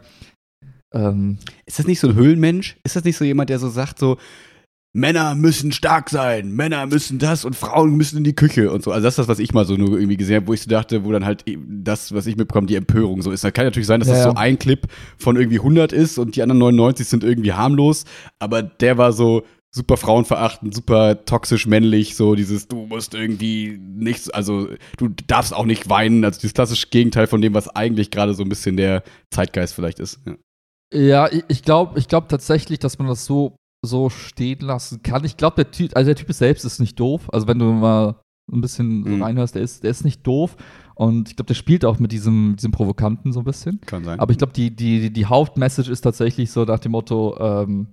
ähm, 0.92 1.36
Ist 1.66 1.78
das 1.78 1.86
nicht 1.86 2.00
so 2.00 2.08
ein 2.08 2.14
Höhlenmensch? 2.14 2.78
Ist 2.82 2.96
das 2.96 3.04
nicht 3.04 3.18
so 3.18 3.24
jemand, 3.24 3.50
der 3.50 3.58
so 3.58 3.68
sagt, 3.68 3.98
so, 3.98 4.16
Männer 4.98 5.34
müssen 5.34 5.72
stark 5.72 6.10
sein, 6.10 6.52
Männer 6.52 6.86
müssen 6.86 7.18
das 7.18 7.44
und 7.44 7.54
Frauen 7.56 7.96
müssen 7.96 8.18
in 8.18 8.24
die 8.24 8.34
Küche 8.34 8.70
und 8.72 8.82
so. 8.82 8.90
Also 8.92 9.04
das 9.04 9.14
ist 9.14 9.18
das, 9.18 9.28
was 9.28 9.38
ich 9.38 9.54
mal 9.54 9.64
so 9.64 9.74
nur 9.76 9.98
irgendwie 9.98 10.16
gesehen 10.16 10.36
habe, 10.36 10.46
wo 10.48 10.54
ich 10.54 10.62
so 10.62 10.70
dachte, 10.70 11.04
wo 11.04 11.12
dann 11.12 11.24
halt 11.24 11.46
eben 11.46 11.82
das, 11.84 12.12
was 12.12 12.26
ich 12.26 12.36
mitbekomme, 12.36 12.66
die 12.66 12.76
Empörung 12.76 13.22
so 13.22 13.30
ist. 13.30 13.44
Da 13.44 13.50
kann 13.50 13.64
natürlich 13.64 13.86
sein, 13.86 14.00
dass 14.00 14.08
Ja, 14.08 14.14
das 14.16 14.24
so 14.24 14.34
ein 14.34 14.58
Clip 14.58 14.86
von 15.16 15.36
irgendwie 15.36 15.58
100 15.58 15.92
ist 15.92 16.18
und 16.18 16.36
die 16.36 16.42
anderen 16.42 16.58
99 16.58 17.06
sind 17.06 17.24
irgendwie 17.24 17.52
harmlos, 17.52 18.04
aber 18.38 18.62
der 18.62 18.98
war 18.98 19.12
so 19.12 19.42
super 19.70 19.96
frauenverachtend, 19.98 20.74
super 20.74 21.24
toxisch 21.26 21.66
männlich, 21.66 22.16
so 22.16 22.34
dieses, 22.34 22.68
du 22.68 22.86
musst 22.86 23.14
irgendwie 23.14 23.78
nichts, 23.78 24.30
also 24.30 24.68
du 24.96 25.10
darfst 25.26 25.52
auch 25.54 25.66
nicht 25.66 25.90
weinen, 25.90 26.24
also 26.24 26.40
dieses 26.40 26.54
klassische 26.54 26.88
Gegenteil 26.88 27.26
von 27.26 27.42
dem, 27.42 27.52
was 27.54 27.68
eigentlich 27.68 28.10
gerade 28.10 28.32
so 28.34 28.42
ein 28.42 28.48
bisschen 28.48 28.76
der 28.78 29.02
Zeitgeist 29.30 29.74
vielleicht 29.74 30.00
ist. 30.00 30.20
Ja. 30.26 30.34
Ja, 30.94 31.28
ich- 31.30 31.44
ich 31.48 31.62
glaube 31.62 31.98
ich 31.98 32.08
glaub 32.08 32.30
tatsächlich, 32.30 32.78
dass 32.78 32.98
man 32.98 33.08
das 33.08 33.26
so, 33.26 33.56
so 33.84 34.10
stehen 34.10 34.60
lassen 34.60 35.02
kann. 35.02 35.24
Ich 35.24 35.36
glaube, 35.36 35.56
der 35.56 35.70
Typ, 35.70 35.96
also 35.96 36.06
der 36.08 36.16
Typ 36.16 36.32
selbst 36.32 36.64
ist 36.64 36.80
nicht 36.80 36.98
doof. 36.98 37.32
Also 37.32 37.46
wenn 37.46 37.58
du 37.58 37.66
mal 37.66 38.16
ein 38.50 38.60
bisschen 38.60 39.04
so 39.04 39.10
Mhm. 39.10 39.22
reinhörst, 39.22 39.54
der 39.54 39.62
ist, 39.62 39.84
der 39.84 39.90
ist 39.90 40.04
nicht 40.04 40.26
doof. 40.26 40.56
Und 40.94 41.28
ich 41.28 41.36
glaube, 41.36 41.46
der 41.48 41.54
spielt 41.54 41.84
auch 41.84 41.98
mit 41.98 42.10
diesem, 42.10 42.56
diesem 42.56 42.72
Provokanten 42.72 43.32
so 43.32 43.40
ein 43.40 43.44
bisschen. 43.44 43.80
Kann 43.82 44.04
sein. 44.04 44.18
Aber 44.18 44.32
ich 44.32 44.38
glaube, 44.38 44.52
die, 44.52 44.74
die, 44.74 45.12
die 45.12 45.26
Hauptmessage 45.26 45.90
ist 45.90 46.00
tatsächlich 46.00 46.50
so 46.50 46.64
nach 46.64 46.80
dem 46.80 46.92
Motto, 46.92 47.36
ähm, 47.38 47.88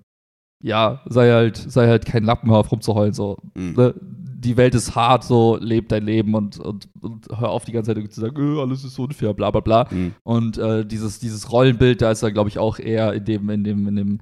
ja, 0.64 1.02
sei 1.08 1.30
halt, 1.32 1.58
sei 1.58 1.88
halt 1.88 2.06
kein 2.06 2.24
Lappen, 2.24 2.50
hör 2.50 2.58
auf 2.60 2.72
rumzuheulen. 2.72 3.14
So. 3.14 3.38
Mhm. 3.54 3.74
Ne? 3.76 3.94
Die 4.00 4.58
Welt 4.58 4.74
ist 4.76 4.96
hart, 4.96 5.24
so, 5.24 5.58
leb 5.60 5.90
dein 5.90 6.06
Leben 6.06 6.34
und, 6.34 6.58
und, 6.60 6.88
und 7.02 7.28
hör 7.38 7.50
auf 7.50 7.66
die 7.66 7.72
ganze 7.74 7.94
Zeit 7.94 8.12
zu 8.14 8.22
sagen, 8.22 8.58
äh, 8.58 8.62
alles 8.62 8.84
ist 8.84 8.98
unfair, 8.98 9.34
bla 9.34 9.52
bla 9.52 9.60
bla. 9.62 9.88
Mhm. 9.92 10.16
Und 10.24 10.58
äh, 10.58 10.86
dieses, 10.86 11.20
dieses 11.20 11.52
Rollenbild, 11.52 12.02
da 12.02 12.12
ist 12.12 12.24
er, 12.24 12.32
glaube 12.32 12.50
ich, 12.50 12.58
auch 12.58 12.80
eher 12.80 13.14
in 13.14 13.26
dem, 13.26 13.50
in 13.50 13.64
dem, 13.64 13.88
in 13.88 13.96
dem, 13.96 14.20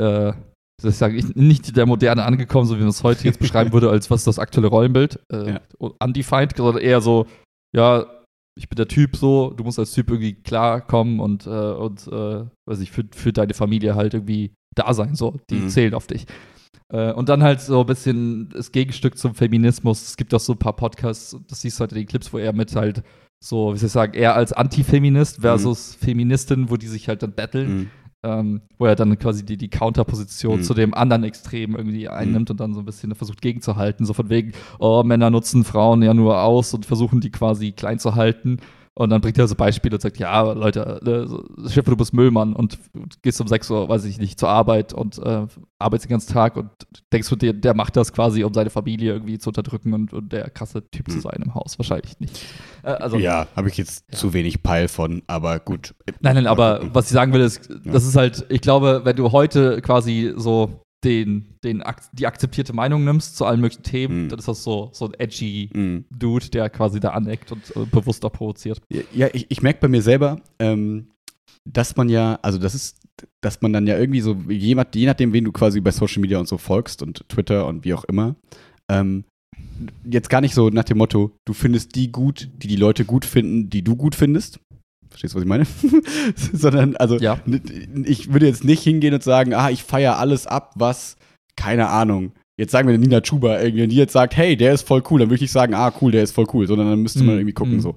äh, 0.00 0.32
ich 0.82 0.96
sagen, 0.96 1.16
ich, 1.16 1.34
nicht 1.36 1.76
der 1.76 1.86
Moderne 1.86 2.24
angekommen, 2.24 2.66
so 2.66 2.74
wie 2.76 2.80
man 2.80 2.88
es 2.88 3.02
heute 3.02 3.24
jetzt 3.24 3.38
beschreiben 3.38 3.72
würde, 3.72 3.90
als 3.90 4.10
was 4.10 4.20
ist 4.22 4.26
das 4.26 4.38
aktuelle 4.38 4.68
Rollenbild, 4.68 5.20
äh, 5.32 5.52
Ja. 5.52 5.60
undefined, 5.78 6.56
sondern 6.56 6.82
eher 6.82 7.00
so, 7.00 7.26
ja, 7.74 8.06
ich 8.58 8.68
bin 8.68 8.76
der 8.76 8.88
Typ 8.88 9.16
so, 9.16 9.50
du 9.50 9.64
musst 9.64 9.78
als 9.78 9.92
Typ 9.92 10.10
irgendwie 10.10 10.34
klarkommen 10.34 11.20
und, 11.20 11.46
äh, 11.46 11.50
und 11.50 12.06
äh, 12.08 12.44
weiß 12.68 12.80
ich, 12.80 12.90
für, 12.92 13.04
für 13.14 13.32
deine 13.32 13.54
Familie 13.54 13.94
halt 13.94 14.14
irgendwie 14.14 14.52
da 14.76 14.92
sein, 14.94 15.14
so, 15.14 15.36
die 15.50 15.56
Mhm. 15.56 15.68
zählen 15.68 15.94
auf 15.94 16.06
dich. 16.06 16.26
Äh, 16.92 17.12
und 17.12 17.28
dann 17.28 17.42
halt 17.42 17.60
so 17.60 17.80
ein 17.80 17.86
bisschen 17.86 18.48
das 18.50 18.70
Gegenstück 18.70 19.16
zum 19.16 19.34
Feminismus. 19.34 20.02
Es 20.02 20.16
gibt 20.16 20.34
auch 20.34 20.40
so 20.40 20.52
ein 20.52 20.58
paar 20.58 20.76
Podcasts, 20.76 21.36
das 21.48 21.60
siehst 21.62 21.78
du 21.78 21.80
halt 21.82 21.92
in 21.92 21.98
den 21.98 22.06
Clips, 22.06 22.32
wo 22.32 22.38
er 22.38 22.52
mit 22.52 22.74
halt 22.76 23.02
so, 23.42 23.72
wie 23.74 23.78
soll 23.78 23.86
ich 23.86 23.92
sagen, 23.92 24.14
er 24.14 24.34
als 24.36 24.52
Antifeminist 24.52 25.40
versus 25.40 25.94
Feministin, 25.96 26.70
wo 26.70 26.76
die 26.76 26.86
sich 26.88 27.08
halt 27.08 27.22
dann 27.22 27.32
battlen, 27.34 27.76
Mhm. 27.76 27.90
Ähm, 28.24 28.62
wo 28.78 28.86
er 28.86 28.96
dann 28.96 29.18
quasi 29.18 29.44
die, 29.44 29.56
die 29.56 29.68
Counterposition 29.68 30.58
Mhm. 30.58 30.62
zu 30.62 30.74
dem 30.74 30.94
anderen 30.94 31.24
Extrem 31.24 31.76
irgendwie 31.76 32.08
einnimmt 32.08 32.50
und 32.50 32.58
dann 32.60 32.74
so 32.74 32.80
ein 32.80 32.86
bisschen 32.86 33.14
versucht 33.14 33.42
gegenzuhalten. 33.42 34.06
So 34.06 34.14
von 34.14 34.30
wegen, 34.30 34.52
oh, 34.78 35.02
Männer 35.04 35.30
nutzen 35.30 35.64
Frauen 35.64 36.02
ja 36.02 36.14
nur 36.14 36.40
aus 36.42 36.74
und 36.74 36.86
versuchen 36.86 37.20
die 37.20 37.30
quasi 37.30 37.72
klein 37.72 37.98
zu 37.98 38.14
halten. 38.14 38.58
Und 38.96 39.10
dann 39.10 39.20
bringt 39.20 39.36
er 39.38 39.48
so 39.48 39.56
Beispiele 39.56 39.96
und 39.96 40.00
sagt, 40.00 40.18
ja, 40.18 40.52
Leute, 40.52 41.00
Schiffe, 41.66 41.90
du 41.90 41.96
bist 41.96 42.14
Müllmann 42.14 42.52
und 42.54 42.78
gehst 43.22 43.40
um 43.40 43.48
6 43.48 43.68
Uhr, 43.70 43.88
weiß 43.88 44.04
ich 44.04 44.18
nicht, 44.18 44.38
zur 44.38 44.48
Arbeit 44.50 44.92
und 44.92 45.18
äh, 45.18 45.46
arbeitest 45.80 46.04
den 46.08 46.10
ganzen 46.12 46.32
Tag 46.32 46.56
und 46.56 46.70
denkst 47.12 47.28
du, 47.28 47.34
der, 47.34 47.54
der 47.54 47.74
macht 47.74 47.96
das 47.96 48.12
quasi, 48.12 48.44
um 48.44 48.54
seine 48.54 48.70
Familie 48.70 49.12
irgendwie 49.14 49.38
zu 49.38 49.50
unterdrücken 49.50 49.94
und, 49.94 50.12
und 50.12 50.32
der 50.32 50.48
krasse 50.50 50.88
Typ 50.90 51.10
zu 51.10 51.16
Mhm. 51.16 51.22
sein 51.22 51.42
im 51.44 51.54
Haus. 51.56 51.76
Wahrscheinlich 51.76 52.20
nicht. 52.20 52.40
Äh, 52.84 52.90
also, 52.90 53.18
ja, 53.18 53.48
habe 53.56 53.68
ich 53.68 53.76
jetzt 53.78 54.04
Ja. 54.12 54.16
zu 54.18 54.32
wenig 54.32 54.62
Peil 54.62 54.86
von, 54.86 55.22
aber 55.26 55.58
gut. 55.58 55.94
Nein, 56.20 56.36
nein, 56.36 56.46
aber 56.46 56.80
was 56.94 57.06
ich 57.06 57.12
sagen 57.14 57.32
will, 57.32 57.40
ist, 57.40 57.68
das 57.84 58.04
ist 58.06 58.14
halt, 58.14 58.46
ich 58.48 58.60
glaube, 58.60 59.00
wenn 59.02 59.16
du 59.16 59.32
heute 59.32 59.82
quasi 59.82 60.32
so 60.36 60.70
den, 61.04 61.54
den 61.62 61.82
die 62.12 62.26
akzeptierte 62.26 62.72
Meinung 62.72 63.04
nimmst 63.04 63.36
zu 63.36 63.44
allen 63.44 63.60
möglichen 63.60 63.82
Themen, 63.82 64.24
Mhm. 64.24 64.28
dann 64.30 64.38
ist 64.38 64.48
das 64.48 64.64
so, 64.64 64.90
so 64.92 65.06
ein 65.06 65.14
edgy 65.18 65.70
Mhm. 65.72 66.04
Dude, 66.16 66.48
der 66.50 66.70
quasi 66.70 67.00
da 67.00 67.10
aneckt 67.10 67.52
und 67.52 67.74
äh, 67.76 67.84
bewusst 67.90 68.24
auch 68.24 68.32
provoziert. 68.32 68.80
Ja, 69.12 69.28
ich, 69.32 69.46
ich 69.50 69.62
merke 69.62 69.80
bei 69.80 69.88
mir 69.88 70.02
selber, 70.02 70.40
ähm, 70.58 71.08
dass 71.64 71.96
man 71.96 72.08
ja, 72.08 72.38
also 72.42 72.58
das 72.58 72.74
ist, 72.74 72.98
dass 73.40 73.62
man 73.62 73.72
dann 73.72 73.86
ja 73.86 73.96
irgendwie 73.98 74.20
so, 74.20 74.34
jemand, 74.48 74.94
je 74.94 75.06
nachdem, 75.06 75.32
wen 75.32 75.44
du 75.44 75.52
quasi 75.52 75.80
bei 75.80 75.90
Social 75.90 76.20
Media 76.20 76.38
und 76.38 76.48
so 76.48 76.58
folgst 76.58 77.02
und 77.02 77.26
Twitter 77.28 77.66
und 77.66 77.84
wie 77.84 77.94
auch 77.94 78.04
immer, 78.04 78.34
ähm, 78.90 79.24
jetzt 80.04 80.30
gar 80.30 80.40
nicht 80.40 80.54
so 80.54 80.68
nach 80.68 80.84
dem 80.84 80.98
Motto, 80.98 81.32
du 81.46 81.52
findest 81.52 81.94
die 81.94 82.12
gut, 82.12 82.50
die 82.62 82.68
die 82.68 82.76
Leute 82.76 83.04
gut 83.04 83.24
finden, 83.24 83.70
die 83.70 83.82
du 83.82 83.96
gut 83.96 84.14
findest. 84.14 84.60
Verstehst 85.14 85.34
du, 85.34 85.36
was 85.38 85.44
ich 85.44 85.48
meine? 85.48 85.64
Sondern, 86.52 86.96
also, 86.96 87.18
Ja. 87.18 87.38
ich 88.04 88.32
würde 88.32 88.46
jetzt 88.46 88.64
nicht 88.64 88.82
hingehen 88.82 89.14
und 89.14 89.22
sagen, 89.22 89.54
ah, 89.54 89.70
ich 89.70 89.84
feiere 89.84 90.18
alles 90.18 90.46
ab, 90.48 90.72
was, 90.74 91.16
keine 91.56 91.88
Ahnung, 91.88 92.32
jetzt 92.58 92.72
sagen 92.72 92.88
wir 92.88 92.98
Nina 92.98 93.20
Chuba, 93.20 93.60
irgendwie, 93.62 93.86
die 93.86 93.96
jetzt 93.96 94.12
sagt, 94.12 94.36
hey, 94.36 94.56
der 94.56 94.74
ist 94.74 94.86
voll 94.86 95.02
cool, 95.10 95.20
dann 95.20 95.30
würde 95.30 95.44
ich 95.44 95.52
sagen, 95.52 95.72
ah, 95.74 95.92
cool, 96.00 96.10
der 96.10 96.24
ist 96.24 96.32
voll 96.32 96.46
cool, 96.52 96.66
sondern 96.66 96.90
dann 96.90 97.00
müsste 97.02 97.20
man 97.20 97.34
Mhm. 97.34 97.40
irgendwie 97.42 97.52
gucken, 97.54 97.74
Mhm. 97.76 97.80
so. 97.80 97.94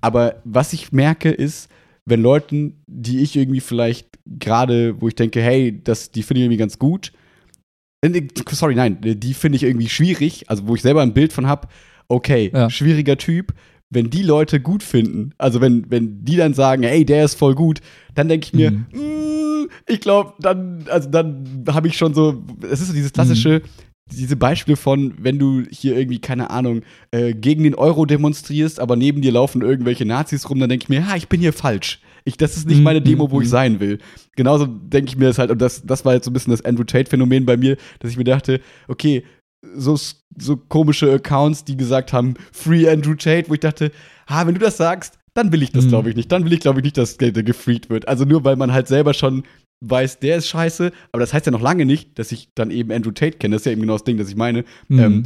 Aber 0.00 0.36
was 0.44 0.72
ich 0.72 0.92
merke, 0.92 1.30
ist, 1.30 1.68
wenn 2.06 2.22
Leuten, 2.22 2.82
die 2.86 3.20
ich 3.22 3.36
irgendwie 3.36 3.60
vielleicht 3.60 4.08
gerade, 4.26 5.00
wo 5.00 5.08
ich 5.08 5.14
denke, 5.16 5.40
hey, 5.42 5.80
das, 5.82 6.10
die 6.12 6.22
finde 6.22 6.40
ich 6.40 6.44
irgendwie 6.44 6.58
ganz 6.58 6.78
gut, 6.78 7.12
äh, 8.04 8.22
sorry, 8.50 8.74
nein, 8.76 8.98
die 9.00 9.34
finde 9.34 9.56
ich 9.56 9.62
irgendwie 9.64 9.88
schwierig, 9.88 10.48
also 10.48 10.66
wo 10.68 10.74
ich 10.76 10.82
selber 10.82 11.02
ein 11.02 11.12
Bild 11.14 11.32
von 11.32 11.46
habe, 11.46 11.66
okay, 12.08 12.50
Ja. 12.54 12.70
schwieriger 12.70 13.16
Typ, 13.16 13.52
wenn 13.92 14.10
die 14.10 14.22
Leute 14.22 14.58
gut 14.60 14.82
finden, 14.82 15.32
also 15.38 15.60
wenn, 15.60 15.90
wenn 15.90 16.24
die 16.24 16.36
dann 16.36 16.54
sagen, 16.54 16.82
hey, 16.82 17.04
der 17.04 17.24
ist 17.24 17.34
voll 17.34 17.54
gut, 17.54 17.80
dann 18.14 18.28
denke 18.28 18.46
ich 18.46 18.52
mir, 18.54 18.70
Mhm. 18.70 18.86
mm, 18.92 19.68
ich 19.86 20.00
glaube, 20.00 20.34
dann, 20.40 20.84
also 20.88 21.08
dann 21.08 21.64
habe 21.70 21.88
ich 21.88 21.96
schon 21.96 22.14
so, 22.14 22.42
es 22.62 22.80
ist 22.80 22.88
so 22.88 22.94
dieses 22.94 23.12
klassische, 23.12 23.62
diese 24.10 24.36
Beispiele 24.36 24.76
von, 24.76 25.14
wenn 25.18 25.38
du 25.38 25.62
hier 25.70 25.96
irgendwie, 25.96 26.18
keine 26.20 26.50
Ahnung, 26.50 26.82
äh, 27.12 27.32
gegen 27.34 27.62
den 27.64 27.74
Euro 27.74 28.04
demonstrierst, 28.04 28.80
aber 28.80 28.96
neben 28.96 29.22
dir 29.22 29.32
laufen 29.32 29.62
irgendwelche 29.62 30.04
Nazis 30.04 30.48
rum, 30.50 30.58
dann 30.58 30.68
denke 30.68 30.84
ich 30.84 30.88
mir, 30.88 31.08
ha, 31.08 31.16
ich 31.16 31.28
bin 31.28 31.40
hier 31.40 31.52
falsch. 31.52 32.00
Ich, 32.24 32.36
das 32.36 32.56
ist 32.56 32.68
nicht 32.68 32.78
Mhm, 32.78 32.84
meine 32.84 33.02
Demo, 33.02 33.30
wo 33.30 33.36
mhm. 33.36 33.42
ich 33.42 33.48
sein 33.48 33.80
will. 33.80 33.98
Genauso 34.36 34.66
denke 34.66 35.08
ich 35.10 35.16
mir 35.16 35.26
das 35.26 35.38
halt, 35.38 35.50
und 35.50 35.60
das, 35.60 35.82
das 35.84 36.04
war 36.04 36.14
jetzt 36.14 36.24
so 36.24 36.30
ein 36.30 36.34
bisschen 36.34 36.50
das 36.52 36.64
Andrew 36.64 36.84
Tate-Phänomen 36.84 37.46
bei 37.46 37.56
mir, 37.56 37.76
dass 38.00 38.10
ich 38.10 38.16
mir 38.16 38.24
dachte, 38.24 38.60
okay, 38.86 39.24
so, 39.74 39.98
so 40.38 40.56
komische 40.56 41.12
Accounts, 41.12 41.64
die 41.64 41.76
gesagt 41.76 42.12
haben, 42.12 42.34
Free 42.52 42.88
Andrew 42.88 43.14
Tate, 43.14 43.48
wo 43.48 43.54
ich 43.54 43.60
dachte, 43.60 43.92
ha, 44.28 44.46
wenn 44.46 44.54
du 44.54 44.60
das 44.60 44.76
sagst, 44.76 45.18
dann 45.34 45.52
will 45.52 45.62
ich 45.62 45.72
das, 45.72 45.84
Mhm. 45.84 45.88
glaube 45.88 46.10
ich 46.10 46.16
nicht. 46.16 46.30
Dann 46.30 46.44
will 46.44 46.52
ich, 46.52 46.60
glaube 46.60 46.80
ich, 46.80 46.84
nicht, 46.84 46.98
dass 46.98 47.16
der 47.16 47.32
gefreakt 47.32 47.88
wird. 47.90 48.06
Also 48.08 48.24
nur, 48.24 48.44
weil 48.44 48.56
man 48.56 48.72
halt 48.72 48.88
selber 48.88 49.14
schon 49.14 49.44
weiß, 49.80 50.20
der 50.20 50.36
ist 50.36 50.48
scheiße, 50.48 50.92
aber 51.10 51.20
das 51.20 51.32
heißt 51.32 51.46
ja 51.46 51.52
noch 51.52 51.60
lange 51.60 51.84
nicht, 51.86 52.18
dass 52.18 52.32
ich 52.32 52.50
dann 52.54 52.70
eben 52.70 52.92
Andrew 52.92 53.10
Tate 53.12 53.38
kenne. 53.38 53.54
Das 53.56 53.62
ist 53.62 53.66
ja 53.66 53.72
eben 53.72 53.80
genau 53.80 53.94
das 53.94 54.04
Ding, 54.04 54.16
das 54.18 54.28
ich 54.28 54.36
meine. 54.36 54.64
Mhm. 54.88 54.98
Ähm, 54.98 55.22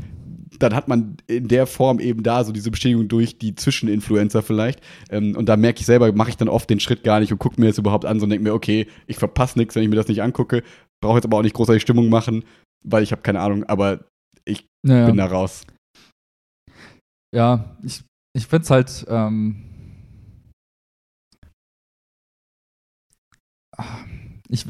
dann 0.58 0.74
hat 0.74 0.88
man 0.88 1.16
in 1.26 1.48
der 1.48 1.66
Form 1.66 1.98
eben 2.00 2.22
da 2.22 2.42
so 2.44 2.52
diese 2.52 2.70
Bestätigung 2.70 3.08
durch 3.08 3.36
die 3.38 3.54
Zwischeninfluencer 3.54 4.42
vielleicht. 4.42 4.80
Ähm, 5.10 5.36
und 5.36 5.48
da 5.48 5.56
merke 5.56 5.80
ich 5.80 5.86
selber, 5.86 6.10
mache 6.12 6.30
ich 6.30 6.36
dann 6.36 6.48
oft 6.48 6.70
den 6.70 6.80
Schritt 6.80 7.02
gar 7.04 7.20
nicht 7.20 7.32
und 7.32 7.38
gucke 7.38 7.60
mir 7.60 7.66
das 7.66 7.78
überhaupt 7.78 8.06
an 8.06 8.18
so 8.20 8.24
und 8.24 8.30
denke 8.30 8.44
mir, 8.44 8.54
okay, 8.54 8.86
ich 9.06 9.16
verpasse 9.16 9.58
nichts, 9.58 9.74
wenn 9.74 9.82
ich 9.82 9.90
mir 9.90 9.96
das 9.96 10.08
nicht 10.08 10.22
angucke. 10.22 10.62
Brauche 11.02 11.16
jetzt 11.16 11.26
aber 11.26 11.38
auch 11.38 11.42
nicht 11.42 11.54
großartig 11.54 11.82
Stimmung 11.82 12.08
machen, 12.08 12.44
weil 12.84 13.02
ich 13.02 13.12
habe 13.12 13.22
keine 13.22 13.40
Ahnung, 13.40 13.64
aber 13.64 14.06
ja, 14.94 15.06
bin 15.06 15.16
da 15.16 15.26
raus. 15.26 15.64
ja, 17.34 17.76
ich, 17.82 18.02
ich 18.36 18.46
finde 18.46 18.64
es 18.64 18.70
halt, 18.70 19.06
ähm, 19.08 19.62
ich, 24.48 24.66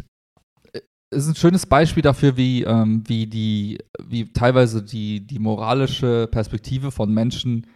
es 1.10 1.24
ist 1.24 1.28
ein 1.28 1.36
schönes 1.36 1.66
Beispiel 1.66 2.02
dafür, 2.02 2.36
wie, 2.36 2.64
ähm, 2.64 3.02
wie 3.06 3.26
die, 3.26 3.78
wie 4.02 4.32
teilweise 4.32 4.82
die, 4.82 5.26
die 5.26 5.38
moralische 5.38 6.28
Perspektive 6.30 6.90
von 6.90 7.12
Menschen, 7.12 7.66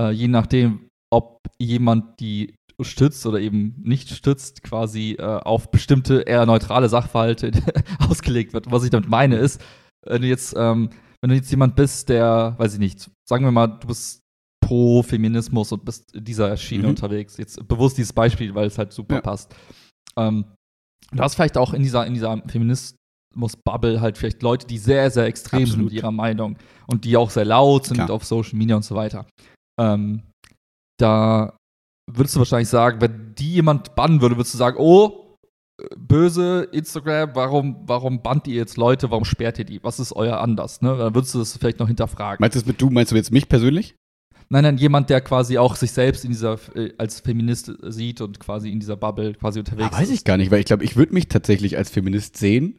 äh, 0.00 0.10
je 0.10 0.28
nachdem, 0.28 0.88
ob 1.12 1.40
jemand 1.58 2.20
die 2.20 2.54
stützt 2.82 3.24
oder 3.26 3.40
eben 3.40 3.74
nicht 3.82 4.10
stützt, 4.10 4.62
quasi 4.62 5.16
äh, 5.18 5.22
auf 5.22 5.70
bestimmte 5.70 6.20
eher 6.22 6.46
neutrale 6.46 6.88
Sachverhalte 6.88 7.52
ausgelegt 8.08 8.52
wird. 8.52 8.70
Was 8.70 8.84
ich 8.84 8.90
damit 8.90 9.08
meine 9.08 9.36
ist, 9.36 9.62
wenn 10.04 10.22
du 10.22 10.28
jetzt, 10.28 10.54
ähm, 10.56 10.90
wenn 11.20 11.30
du 11.30 11.36
jetzt 11.36 11.50
jemand 11.50 11.76
bist, 11.76 12.08
der, 12.08 12.54
weiß 12.58 12.74
ich 12.74 12.78
nicht, 12.78 13.10
sagen 13.28 13.44
wir 13.44 13.52
mal, 13.52 13.66
du 13.66 13.88
bist 13.88 14.20
pro 14.66 15.02
Feminismus 15.02 15.72
und 15.72 15.84
bist 15.84 16.14
in 16.14 16.24
dieser 16.24 16.56
Schiene 16.56 16.84
mhm. 16.84 16.90
unterwegs. 16.90 17.36
Jetzt 17.36 17.66
bewusst 17.68 17.98
dieses 17.98 18.12
Beispiel, 18.12 18.54
weil 18.54 18.66
es 18.66 18.78
halt 18.78 18.92
super 18.92 19.16
ja. 19.16 19.20
passt. 19.20 19.54
Ähm, 20.18 20.44
du 21.12 21.22
hast 21.22 21.34
vielleicht 21.34 21.56
auch 21.56 21.72
in 21.72 21.82
dieser, 21.82 22.06
in 22.06 22.14
dieser 22.14 22.42
Feminismus-Bubble 22.48 24.00
halt 24.00 24.18
vielleicht 24.18 24.42
Leute, 24.42 24.66
die 24.66 24.78
sehr, 24.78 25.10
sehr 25.10 25.26
extrem 25.26 25.62
Absolut. 25.62 25.76
sind 25.76 25.84
mit 25.84 25.92
ihrer 25.92 26.10
Meinung 26.10 26.56
und 26.86 27.04
die 27.04 27.16
auch 27.16 27.30
sehr 27.30 27.44
laut 27.44 27.86
sind 27.86 27.96
Klar. 27.96 28.10
auf 28.10 28.24
Social 28.24 28.56
Media 28.58 28.76
und 28.76 28.84
so 28.84 28.94
weiter. 28.94 29.26
Ähm, 29.80 30.22
da 30.98 31.56
würdest 32.10 32.34
du 32.34 32.40
wahrscheinlich 32.40 32.68
sagen, 32.68 33.00
wenn 33.00 33.34
die 33.34 33.54
jemand 33.54 33.94
bannen 33.94 34.20
würde, 34.20 34.36
würdest 34.36 34.54
du 34.54 34.58
sagen, 34.58 34.78
oh, 34.78 35.25
böse 35.96 36.68
Instagram, 36.72 37.30
warum, 37.34 37.76
warum 37.86 38.22
bannt 38.22 38.46
ihr 38.46 38.54
jetzt 38.54 38.76
Leute, 38.76 39.10
warum 39.10 39.24
sperrt 39.24 39.58
ihr 39.58 39.64
die? 39.64 39.82
Was 39.82 40.00
ist 40.00 40.12
euer 40.12 40.38
Anders? 40.40 40.80
Ne? 40.80 40.96
Dann 40.96 41.14
würdest 41.14 41.34
du 41.34 41.38
das 41.38 41.56
vielleicht 41.56 41.78
noch 41.78 41.88
hinterfragen. 41.88 42.38
Meinst 42.40 42.56
du 42.56 42.60
das 42.60 42.66
mit 42.66 42.80
du, 42.80 42.90
meinst 42.90 43.12
du 43.12 43.16
jetzt 43.16 43.32
mich 43.32 43.48
persönlich? 43.48 43.94
Nein, 44.48 44.62
nein, 44.62 44.78
jemand, 44.78 45.10
der 45.10 45.20
quasi 45.20 45.58
auch 45.58 45.74
sich 45.74 45.90
selbst 45.90 46.24
in 46.24 46.30
dieser, 46.30 46.58
äh, 46.76 46.92
als 46.98 47.20
Feminist 47.20 47.72
sieht 47.88 48.20
und 48.20 48.38
quasi 48.38 48.70
in 48.70 48.78
dieser 48.78 48.96
Bubble 48.96 49.34
quasi 49.34 49.58
unterwegs 49.58 49.88
ah, 49.88 49.92
weiß 49.92 50.02
ist. 50.02 50.08
Weiß 50.08 50.18
ich 50.18 50.24
gar 50.24 50.36
nicht, 50.36 50.50
weil 50.50 50.60
ich 50.60 50.66
glaube, 50.66 50.84
ich 50.84 50.96
würde 50.96 51.12
mich 51.12 51.28
tatsächlich 51.28 51.76
als 51.76 51.90
Feminist 51.90 52.36
sehen, 52.36 52.78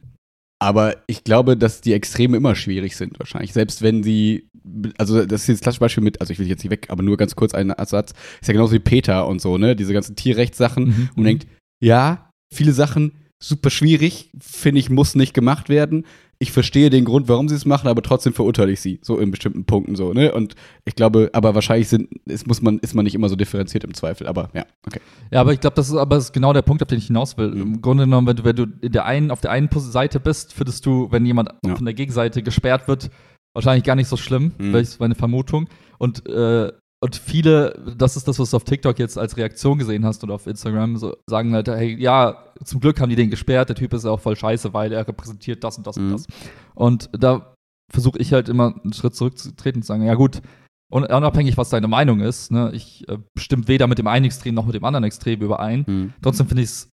aber 0.60 0.96
ich 1.08 1.26
glaube, 1.26 1.58
dass 1.58 1.82
die 1.82 1.94
Extreme 1.94 2.38
immer 2.38 2.56
schwierig 2.56 2.96
sind, 2.96 3.20
wahrscheinlich. 3.20 3.52
Selbst 3.52 3.82
wenn 3.82 4.02
sie, 4.02 4.50
also 4.98 5.26
das 5.26 5.42
ist 5.42 5.48
jetzt 5.48 5.60
das 5.60 5.64
klassische 5.64 5.80
Beispiel 5.82 6.04
mit, 6.04 6.22
also 6.22 6.32
ich 6.32 6.40
will 6.40 6.48
jetzt 6.48 6.64
nicht 6.64 6.72
weg, 6.72 6.88
aber 6.90 7.04
nur 7.04 7.18
ganz 7.18 7.36
kurz 7.36 7.54
einen 7.54 7.74
Satz, 7.86 8.14
ist 8.42 8.48
ja 8.48 8.54
genauso 8.54 8.74
wie 8.74 8.80
Peter 8.80 9.28
und 9.28 9.42
so, 9.42 9.58
ne? 9.58 9.76
Diese 9.76 9.94
ganzen 9.94 10.16
Tierrechtssachen. 10.16 10.86
Mhm. 10.86 11.10
Und 11.10 11.18
man 11.18 11.26
denkt, 11.26 11.48
ja, 11.84 12.27
viele 12.54 12.74
Sachen 12.74 13.14
super 13.40 13.70
schwierig, 13.70 14.32
finde 14.40 14.80
ich, 14.80 14.90
muss 14.90 15.16
nicht 15.16 15.34
gemacht 15.34 15.70
werden 15.70 16.06
ich 16.40 16.52
verstehe 16.52 16.90
den 16.90 17.06
Grund, 17.06 17.28
warum 17.28 17.50
sie 17.50 17.56
es 17.56 17.66
machen, 17.66 17.88
aber 17.88 18.02
trotzdem 18.04 18.34
verurteile 18.34 18.72
ich 18.72 18.80
sie, 18.80 19.00
so 19.02 19.18
in 19.18 19.32
bestimmten 19.32 19.66
Punkten 19.66 19.96
so, 19.96 20.14
ne? 20.14 20.34
Und 20.34 20.56
ich 20.86 20.96
glaube, 20.96 21.32
aber 21.34 21.56
wahrscheinlich 21.56 21.90
sind, 21.90 22.10
es 22.26 22.46
muss 22.46 22.62
man, 22.62 22.78
ist 22.80 22.94
man 22.94 23.06
nicht 23.06 23.16
immer 23.16 23.30
so 23.30 23.36
differenziert 23.36 23.84
im 23.84 23.94
Zweifel, 23.94 24.28
aber 24.28 24.50
ja, 24.54 24.66
okay. 24.86 25.00
Ja, 25.32 25.42
aber 25.42 25.54
ich 25.54 25.60
glaube, 25.60 25.76
das 25.76 25.90
ist 25.90 25.96
aber 25.96 26.18
ist 26.18 26.34
genau 26.34 26.54
der 26.54 26.62
Punkt, 26.62 26.84
auf 26.84 26.88
den 26.88 27.00
ich 27.00 27.08
hinaus 27.08 27.38
will. 27.38 27.50
Mhm. 27.50 27.62
Im 27.62 27.82
Grunde 27.82 28.04
genommen, 28.04 28.28
wenn 28.28 28.36
du, 28.36 28.44
wenn 28.44 28.56
du 28.56 28.66
in 28.82 28.92
der 28.92 29.06
einen, 29.06 29.32
auf 29.32 29.42
der 29.42 29.52
einen 29.52 29.70
Seite 29.72 30.20
bist, 30.20 30.54
findest 30.54 30.86
du, 30.86 31.12
wenn 31.12 31.26
jemand 31.26 31.50
ja. 31.66 31.76
von 31.76 31.86
der 31.86 31.96
Gegenseite 31.96 32.44
gesperrt 32.44 32.88
wird, 32.88 33.10
wahrscheinlich 33.54 33.84
gar 33.84 33.96
nicht 33.96 34.08
so 34.08 34.18
schlimm, 34.18 34.52
mhm. 34.60 34.76
ist 34.76 35.00
meine 35.00 35.16
Vermutung. 35.16 35.68
Und 35.98 36.28
äh, 36.30 36.72
und 37.00 37.16
viele, 37.16 37.96
das 37.96 38.18
ist 38.18 38.28
das, 38.28 38.40
was 38.40 38.50
du 38.50 38.58
auf 38.58 38.64
TikTok 38.64 38.98
jetzt 38.98 39.18
als 39.18 39.38
Reaktion 39.38 39.78
gesehen 39.78 40.04
hast 40.04 40.24
oder 40.24 40.34
auf 40.34 40.48
Instagram, 40.48 40.98
so 40.98 41.16
sagen 41.30 41.54
halt, 41.54 41.68
hey, 41.68 41.96
ja, 42.00 42.44
zum 42.64 42.80
Glück 42.80 43.00
haben 43.00 43.10
die 43.10 43.16
den 43.16 43.30
gesperrt, 43.30 43.70
der 43.70 43.76
Typ 43.76 43.94
ist 43.94 44.06
auch 44.06 44.20
voll 44.20 44.36
scheiße, 44.36 44.74
weil 44.74 44.92
er 44.92 45.08
repräsentiert 45.08 45.64
das 45.64 45.78
und 45.78 45.86
das 45.86 45.98
mhm. 45.98 46.06
und 46.06 46.14
das. 46.14 46.28
Und 46.74 47.10
da 47.14 47.54
versuche 47.92 48.18
ich 48.20 48.34
halt 48.34 48.50
immer 48.50 48.76
einen 48.84 48.94
Schritt 48.94 49.16
zurückzutreten 49.16 49.80
und 49.80 49.84
zu 49.84 49.88
sagen, 49.88 50.06
ja 50.06 50.16
gut, 50.16 50.42
und 50.90 51.04
unabhängig, 51.04 51.58
was 51.58 51.70
deine 51.70 51.88
Meinung 51.88 52.22
ist, 52.22 52.52
ne, 52.52 52.72
ich 52.74 53.08
äh, 53.10 53.18
stimme 53.38 53.68
weder 53.68 53.88
mit 53.88 54.00
dem 54.00 54.08
einen 54.08 54.26
Extrem 54.26 54.56
noch 54.56 54.66
mit 54.66 54.76
dem 54.76 54.86
anderen 54.86 55.04
Extrem 55.04 55.42
überein. 55.42 55.86
Mhm. 55.86 56.14
Trotzdem 56.22 56.48
finde 56.48 56.64
ich 56.64 56.70
es 56.70 56.90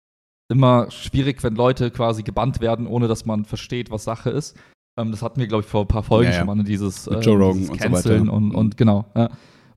immer 0.52 0.90
schwierig, 0.92 1.44
wenn 1.44 1.56
Leute 1.56 1.92
quasi 1.92 2.24
gebannt 2.24 2.62
werden, 2.62 2.88
ohne 2.88 3.08
dass 3.08 3.26
man 3.26 3.46
versteht, 3.46 3.92
was 3.92 4.04
Sache 4.04 4.30
ist. 4.30 4.56
Ähm, 5.00 5.12
das 5.12 5.22
hatten 5.22 5.40
wir, 5.40 5.48
glaube 5.48 5.64
ich, 5.64 5.70
vor 5.70 5.82
ein 5.82 5.88
paar 5.88 6.04
Folgen 6.04 6.30
ja, 6.30 6.32
ja. 6.32 6.38
schon 6.38 6.48
mal, 6.48 6.56
ne, 6.56 6.64
dieses, 6.64 7.08
äh, 7.08 7.20
Joe 7.20 7.38
Rogan 7.38 7.60
dieses 7.60 7.78
Canceln 7.78 8.22
und, 8.22 8.28
so 8.28 8.34
und, 8.34 8.56
und, 8.56 8.78
genau. 8.78 9.06
Ja. 9.16 9.30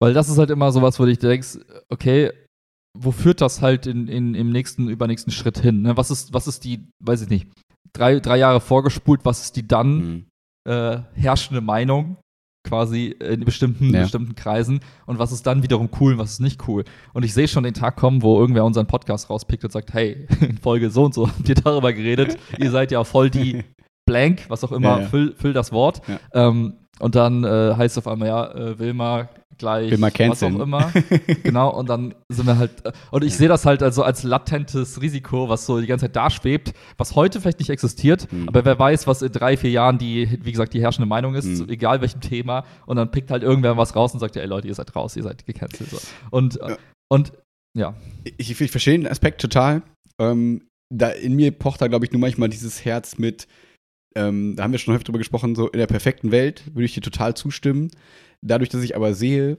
Weil 0.03 0.15
das 0.15 0.29
ist 0.29 0.37
halt 0.37 0.51
immer 0.51 0.73
sowas, 0.73 0.99
wo 0.99 1.05
du 1.05 1.17
denkst, 1.17 1.59
okay, 1.89 2.33
wo 2.99 3.13
führt 3.13 3.41
das 3.41 3.63
halt 3.63 3.87
in, 3.87 4.09
in, 4.09 4.35
im 4.35 4.51
nächsten, 4.51 4.89
übernächsten 4.89 5.33
Schritt 5.33 5.61
hin? 5.61 5.83
Ne? 5.83 5.97
Was, 5.97 6.11
ist, 6.11 6.35
was 6.35 6.49
ist 6.49 6.65
die, 6.65 6.89
weiß 6.99 7.23
ich 7.23 7.29
nicht, 7.29 7.47
drei, 7.93 8.19
drei 8.19 8.37
Jahre 8.39 8.61
vorgespult, 8.61 9.21
was 9.23 9.43
ist 9.45 9.55
die 9.55 9.69
dann 9.69 9.95
mhm. 9.95 10.27
äh, 10.69 10.99
herrschende 11.15 11.61
Meinung 11.61 12.17
quasi 12.67 13.15
in 13.21 13.45
bestimmten, 13.45 13.95
ja. 13.95 14.03
bestimmten 14.03 14.35
Kreisen 14.35 14.81
und 15.07 15.21
was 15.21 15.31
ist 15.31 15.47
dann 15.47 15.63
wiederum 15.63 15.89
cool 16.01 16.15
und 16.15 16.19
was 16.19 16.33
ist 16.33 16.41
nicht 16.41 16.67
cool. 16.67 16.83
Und 17.13 17.25
ich 17.25 17.33
sehe 17.33 17.47
schon 17.47 17.63
den 17.63 17.75
Tag 17.75 17.95
kommen, 17.95 18.23
wo 18.23 18.41
irgendwer 18.41 18.65
unseren 18.65 18.89
Podcast 18.89 19.31
rauspickt 19.31 19.63
und 19.63 19.71
sagt, 19.71 19.95
hey, 19.95 20.27
in 20.41 20.59
Folge 20.59 20.91
so 20.91 21.05
und 21.05 21.15
so 21.15 21.29
habt 21.29 21.49
ihr 21.49 21.55
darüber 21.55 21.93
geredet, 21.93 22.39
ihr 22.59 22.73
seid 22.73 22.91
ja 22.91 23.05
voll 23.05 23.31
die 23.31 23.63
Blank, 24.05 24.47
was 24.49 24.65
auch 24.65 24.73
immer, 24.73 24.97
ja, 24.97 25.01
ja. 25.03 25.09
Füll, 25.09 25.33
füll 25.37 25.53
das 25.53 25.71
Wort. 25.71 26.03
Ähm, 26.35 26.75
und 26.99 27.15
dann 27.15 27.45
äh, 27.45 27.75
heißt 27.77 27.97
es 27.97 28.05
auf 28.05 28.13
einmal, 28.13 28.27
ja, 28.27 28.51
äh, 28.53 28.79
Wilma 28.81 29.29
gleich, 29.63 29.91
Will 29.91 29.99
man 29.99 30.13
was 30.13 30.43
auch 30.43 30.59
immer. 30.59 30.93
genau, 31.43 31.71
und 31.71 31.89
dann 31.89 32.15
sind 32.29 32.47
wir 32.47 32.59
halt, 32.59 32.71
und 33.11 33.25
ich 33.25 33.37
sehe 33.37 33.49
das 33.49 33.65
halt 33.65 33.83
also 33.83 34.03
als 34.03 34.23
latentes 34.23 35.01
Risiko, 35.01 35.49
was 35.49 35.65
so 35.65 35.81
die 35.81 35.87
ganze 35.87 36.07
Zeit 36.07 36.17
da 36.17 36.31
schwebt, 36.31 36.75
was 36.99 37.15
heute 37.15 37.41
vielleicht 37.41 37.61
nicht 37.61 37.71
existiert, 37.71 38.31
mhm. 38.33 38.49
aber 38.49 38.65
wer 38.65 38.79
weiß, 38.79 39.07
was 39.07 39.23
in 39.23 39.33
drei, 39.33 39.57
vier 39.57 39.71
Jahren 39.71 39.99
die, 39.99 40.39
wie 40.43 40.53
gesagt, 40.53 40.75
die 40.75 40.83
herrschende 40.83 41.09
Meinung 41.09 41.35
ist, 41.35 41.47
mhm. 41.47 41.69
egal 41.69 42.01
welchem 42.01 42.21
Thema, 42.21 42.65
und 42.87 42.97
dann 42.97 43.11
pickt 43.11 43.31
halt 43.31 43.43
irgendwer 43.43 43.77
was 43.77 43.97
raus 43.97 44.13
und 44.13 44.21
sagt, 44.21 44.37
ey 44.37 44.47
Leute, 44.47 44.69
ihr 44.69 44.75
seid 44.75 44.95
raus, 44.95 45.17
ihr 45.17 45.23
seid 45.23 45.47
gecancelt. 45.47 45.91
So. 45.91 45.99
Und, 46.31 46.57
ja. 46.57 46.77
und 47.09 47.33
ja. 47.79 47.95
Ich, 48.37 48.61
ich 48.61 48.71
verstehe 48.71 48.99
den 48.99 49.07
Aspekt 49.07 49.41
total. 49.41 49.83
Ähm, 50.19 50.67
da 50.93 51.09
in 51.09 51.35
mir 51.35 51.53
pocht 51.53 51.81
da, 51.81 51.87
glaube 51.87 52.05
ich, 52.05 52.13
nur 52.13 52.21
manchmal 52.21 52.49
dieses 52.49 52.85
Herz 52.85 53.17
mit, 53.17 53.47
ähm, 54.15 54.57
da 54.57 54.65
haben 54.65 54.73
wir 54.73 54.79
schon 54.79 54.93
häufig 54.93 55.05
drüber 55.05 55.19
gesprochen, 55.19 55.55
so 55.55 55.69
in 55.69 55.79
der 55.79 55.87
perfekten 55.87 56.31
Welt 56.31 56.65
würde 56.75 56.85
ich 56.85 56.95
dir 56.95 57.01
total 57.01 57.35
zustimmen. 57.35 57.91
Dadurch, 58.45 58.71
dass 58.71 58.83
ich 58.83 58.97
aber 58.97 59.15
sehe, 59.15 59.59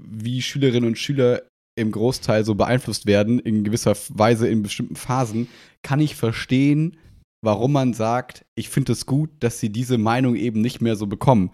wie 0.00 0.42
Schülerinnen 0.42 0.88
und 0.88 0.98
Schüler 0.98 1.42
im 1.78 1.92
Großteil 1.92 2.44
so 2.44 2.54
beeinflusst 2.54 3.06
werden, 3.06 3.38
in 3.38 3.64
gewisser 3.64 3.96
Weise 4.08 4.48
in 4.48 4.62
bestimmten 4.62 4.96
Phasen, 4.96 5.48
kann 5.82 6.00
ich 6.00 6.14
verstehen, 6.14 6.96
warum 7.42 7.72
man 7.72 7.94
sagt, 7.94 8.44
ich 8.56 8.68
finde 8.68 8.92
es 8.92 9.06
gut, 9.06 9.30
dass 9.40 9.60
sie 9.60 9.70
diese 9.70 9.98
Meinung 9.98 10.36
eben 10.36 10.60
nicht 10.60 10.80
mehr 10.80 10.96
so 10.96 11.06
bekommen. 11.06 11.50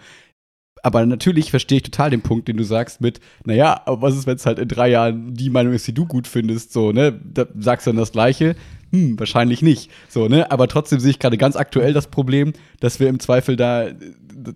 Aber 0.83 1.05
natürlich 1.07 1.51
verstehe 1.51 1.79
ich 1.79 1.85
total 1.85 2.11
den 2.11 2.23
Punkt, 2.23 2.49
den 2.49 2.57
du 2.57 2.65
sagst 2.65 3.01
mit, 3.01 3.21
naja, 3.45 3.83
aber 3.87 4.03
was 4.03 4.17
ist, 4.17 4.27
wenn 4.27 4.37
es 4.37 4.47
halt 4.47 4.59
in 4.59 4.69
drei 4.69 4.89
Jahren 4.89 5.35
die 5.35 5.51
Meinung 5.51 5.73
ist, 5.73 5.87
die 5.87 5.95
du 5.95 6.07
gut 6.07 6.29
findest, 6.29 6.73
so, 6.73 6.93
ne? 6.93 7.13
Da 7.13 7.47
sagst 7.59 7.87
du 7.87 7.91
dann 7.91 7.99
das 7.99 8.13
Gleiche 8.13 8.57
hm, 8.93 9.19
wahrscheinlich 9.19 9.63
nicht. 9.63 9.91
So, 10.09 10.29
ne? 10.29 10.51
Aber 10.51 10.69
trotzdem 10.69 11.01
sehe 11.01 11.11
ich 11.11 11.19
gerade 11.19 11.39
ganz 11.39 11.57
aktuell 11.57 11.93
das 11.93 12.07
Problem, 12.07 12.53
dass 12.81 13.01
wir 13.01 13.09
im 13.09 13.21
Zweifel 13.21 13.57
da, 13.57 13.91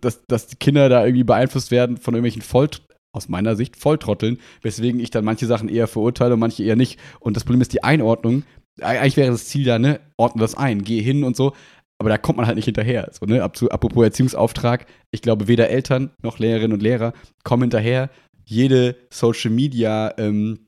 dass, 0.00 0.26
dass 0.26 0.46
die 0.46 0.56
Kinder 0.56 0.88
da 0.88 1.04
irgendwie 1.04 1.24
beeinflusst 1.24 1.70
werden 1.70 1.96
von 1.96 2.14
irgendwelchen 2.14 2.42
Voll, 2.42 2.68
aus 3.12 3.28
meiner 3.28 3.56
Sicht 3.56 3.76
Volltrotteln, 3.76 4.38
weswegen 4.62 5.00
ich 5.00 5.10
dann 5.10 5.24
manche 5.24 5.46
Sachen 5.46 5.68
eher 5.68 5.88
verurteile 5.88 6.34
und 6.34 6.40
manche 6.40 6.62
eher 6.62 6.76
nicht. 6.76 6.98
Und 7.18 7.36
das 7.36 7.44
Problem 7.44 7.60
ist 7.60 7.72
die 7.72 7.82
Einordnung. 7.82 8.44
Eigentlich 8.80 9.16
wäre 9.16 9.32
das 9.32 9.46
Ziel 9.46 9.64
da, 9.64 9.78
ne, 9.78 10.00
ordne 10.16 10.40
das 10.40 10.54
ein, 10.54 10.82
geh 10.82 11.02
hin 11.02 11.24
und 11.24 11.36
so. 11.36 11.52
Aber 11.98 12.08
da 12.08 12.16
kommt 12.16 12.38
man 12.38 12.46
halt 12.46 12.56
nicht 12.56 12.64
hinterher. 12.64 13.10
So, 13.12 13.26
ne? 13.26 13.42
Apropos 13.42 14.04
Erziehungsauftrag, 14.04 14.86
ich 15.10 15.20
glaube, 15.20 15.48
weder 15.48 15.68
Eltern 15.68 16.10
noch 16.22 16.38
Lehrerinnen 16.38 16.72
und 16.72 16.82
Lehrer 16.82 17.12
kommen 17.44 17.64
hinterher. 17.64 18.08
Jede 18.46 18.96
Social 19.10 19.50
Media 19.50 20.14
ähm, 20.16 20.66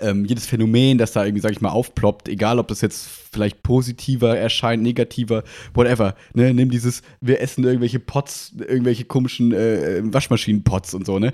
ähm, 0.00 0.24
jedes 0.24 0.46
Phänomen, 0.46 0.98
das 0.98 1.12
da 1.12 1.24
irgendwie, 1.24 1.40
sag 1.40 1.52
ich 1.52 1.60
mal, 1.60 1.70
aufploppt, 1.70 2.28
egal 2.28 2.58
ob 2.58 2.68
das 2.68 2.80
jetzt 2.80 3.06
vielleicht 3.32 3.62
positiver 3.62 4.36
erscheint, 4.36 4.82
negativer, 4.82 5.44
whatever. 5.74 6.14
Ne? 6.34 6.52
Nimm 6.54 6.70
dieses, 6.70 7.02
wir 7.20 7.40
essen 7.40 7.64
irgendwelche 7.64 7.98
Pots, 7.98 8.52
irgendwelche 8.58 9.04
komischen 9.04 9.52
äh, 9.52 10.00
Waschmaschinenpots 10.04 10.94
und 10.94 11.06
so, 11.06 11.18
ne? 11.18 11.32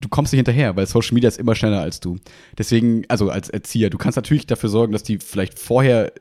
Du 0.00 0.08
kommst 0.10 0.32
nicht 0.32 0.38
hinterher, 0.38 0.76
weil 0.76 0.86
Social 0.86 1.14
Media 1.14 1.28
ist 1.28 1.38
immer 1.38 1.54
schneller 1.54 1.80
als 1.80 1.98
du. 1.98 2.18
Deswegen, 2.58 3.04
also 3.08 3.30
als 3.30 3.48
Erzieher, 3.48 3.88
du 3.88 3.96
kannst 3.96 4.16
natürlich 4.16 4.46
dafür 4.46 4.68
sorgen, 4.68 4.92
dass 4.92 5.02
die 5.02 5.18
vielleicht 5.18 5.58
vorher 5.58 6.12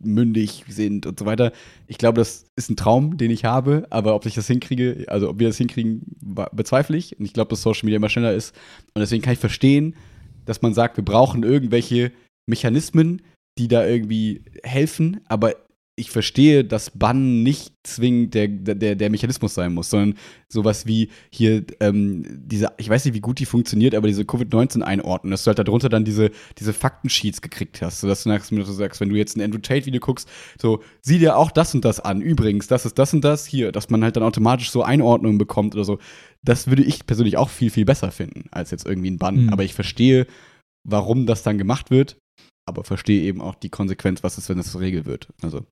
mündig 0.00 0.64
sind 0.68 1.06
und 1.06 1.18
so 1.18 1.26
weiter. 1.26 1.52
Ich 1.86 1.98
glaube, 1.98 2.18
das 2.18 2.46
ist 2.56 2.70
ein 2.70 2.76
Traum, 2.76 3.16
den 3.16 3.30
ich 3.30 3.44
habe, 3.44 3.86
aber 3.90 4.14
ob 4.14 4.26
ich 4.26 4.34
das 4.34 4.46
hinkriege, 4.46 5.04
also 5.08 5.30
ob 5.30 5.38
wir 5.38 5.48
das 5.48 5.56
hinkriegen, 5.56 6.02
bezweifle 6.52 6.96
ich. 6.96 7.18
Und 7.18 7.24
ich 7.24 7.32
glaube, 7.32 7.50
dass 7.50 7.62
Social 7.62 7.86
Media 7.86 7.96
immer 7.96 8.08
schneller 8.08 8.34
ist. 8.34 8.54
Und 8.94 9.00
deswegen 9.00 9.22
kann 9.22 9.32
ich 9.32 9.38
verstehen, 9.38 9.96
dass 10.44 10.62
man 10.62 10.74
sagt, 10.74 10.96
wir 10.96 11.04
brauchen 11.04 11.42
irgendwelche 11.42 12.12
Mechanismen, 12.46 13.22
die 13.58 13.68
da 13.68 13.86
irgendwie 13.86 14.44
helfen, 14.62 15.20
aber 15.26 15.54
ich 15.96 16.10
verstehe, 16.10 16.64
dass 16.64 16.90
Bann 16.90 17.44
nicht 17.44 17.72
zwingend 17.84 18.34
der, 18.34 18.48
der, 18.48 18.96
der 18.96 19.10
Mechanismus 19.10 19.54
sein 19.54 19.72
muss, 19.72 19.90
sondern 19.90 20.18
sowas 20.48 20.86
wie 20.86 21.10
hier 21.30 21.64
ähm, 21.78 22.24
diese, 22.46 22.72
ich 22.78 22.88
weiß 22.88 23.04
nicht, 23.04 23.14
wie 23.14 23.20
gut 23.20 23.38
die 23.38 23.46
funktioniert, 23.46 23.94
aber 23.94 24.08
diese 24.08 24.24
Covid-19-Einordnung, 24.24 25.30
dass 25.30 25.44
du 25.44 25.48
halt 25.48 25.58
darunter 25.58 25.88
dann 25.88 26.04
diese, 26.04 26.32
diese 26.58 26.72
Faktensheets 26.72 27.42
gekriegt 27.42 27.80
hast, 27.80 28.00
sodass 28.00 28.24
du, 28.24 28.28
nach, 28.30 28.44
du 28.44 28.62
sagst, 28.64 29.00
wenn 29.00 29.08
du 29.08 29.14
jetzt 29.14 29.36
ein 29.36 29.40
Andrew 29.40 29.58
Tate-Video 29.58 30.00
guckst, 30.00 30.28
so, 30.60 30.82
sieh 31.00 31.20
dir 31.20 31.36
auch 31.36 31.52
das 31.52 31.74
und 31.74 31.84
das 31.84 32.00
an. 32.00 32.20
Übrigens, 32.20 32.66
das 32.66 32.86
ist 32.86 32.98
das 32.98 33.14
und 33.14 33.22
das 33.22 33.46
hier, 33.46 33.70
dass 33.70 33.88
man 33.88 34.02
halt 34.02 34.16
dann 34.16 34.24
automatisch 34.24 34.70
so 34.70 34.82
Einordnungen 34.82 35.38
bekommt 35.38 35.76
oder 35.76 35.84
so. 35.84 35.98
Das 36.42 36.66
würde 36.66 36.82
ich 36.82 37.06
persönlich 37.06 37.36
auch 37.36 37.50
viel, 37.50 37.70
viel 37.70 37.84
besser 37.84 38.10
finden, 38.10 38.46
als 38.50 38.72
jetzt 38.72 38.84
irgendwie 38.84 39.10
ein 39.12 39.18
Bann. 39.18 39.44
Mhm. 39.44 39.48
Aber 39.50 39.62
ich 39.62 39.74
verstehe, 39.74 40.26
warum 40.82 41.26
das 41.26 41.44
dann 41.44 41.56
gemacht 41.56 41.90
wird, 41.90 42.16
aber 42.66 42.82
verstehe 42.82 43.22
eben 43.22 43.40
auch 43.40 43.54
die 43.54 43.70
Konsequenz, 43.70 44.24
was 44.24 44.38
ist, 44.38 44.48
wenn 44.48 44.58
es 44.58 44.72
zur 44.72 44.80
Regel 44.80 45.06
wird. 45.06 45.28
Also. 45.40 45.64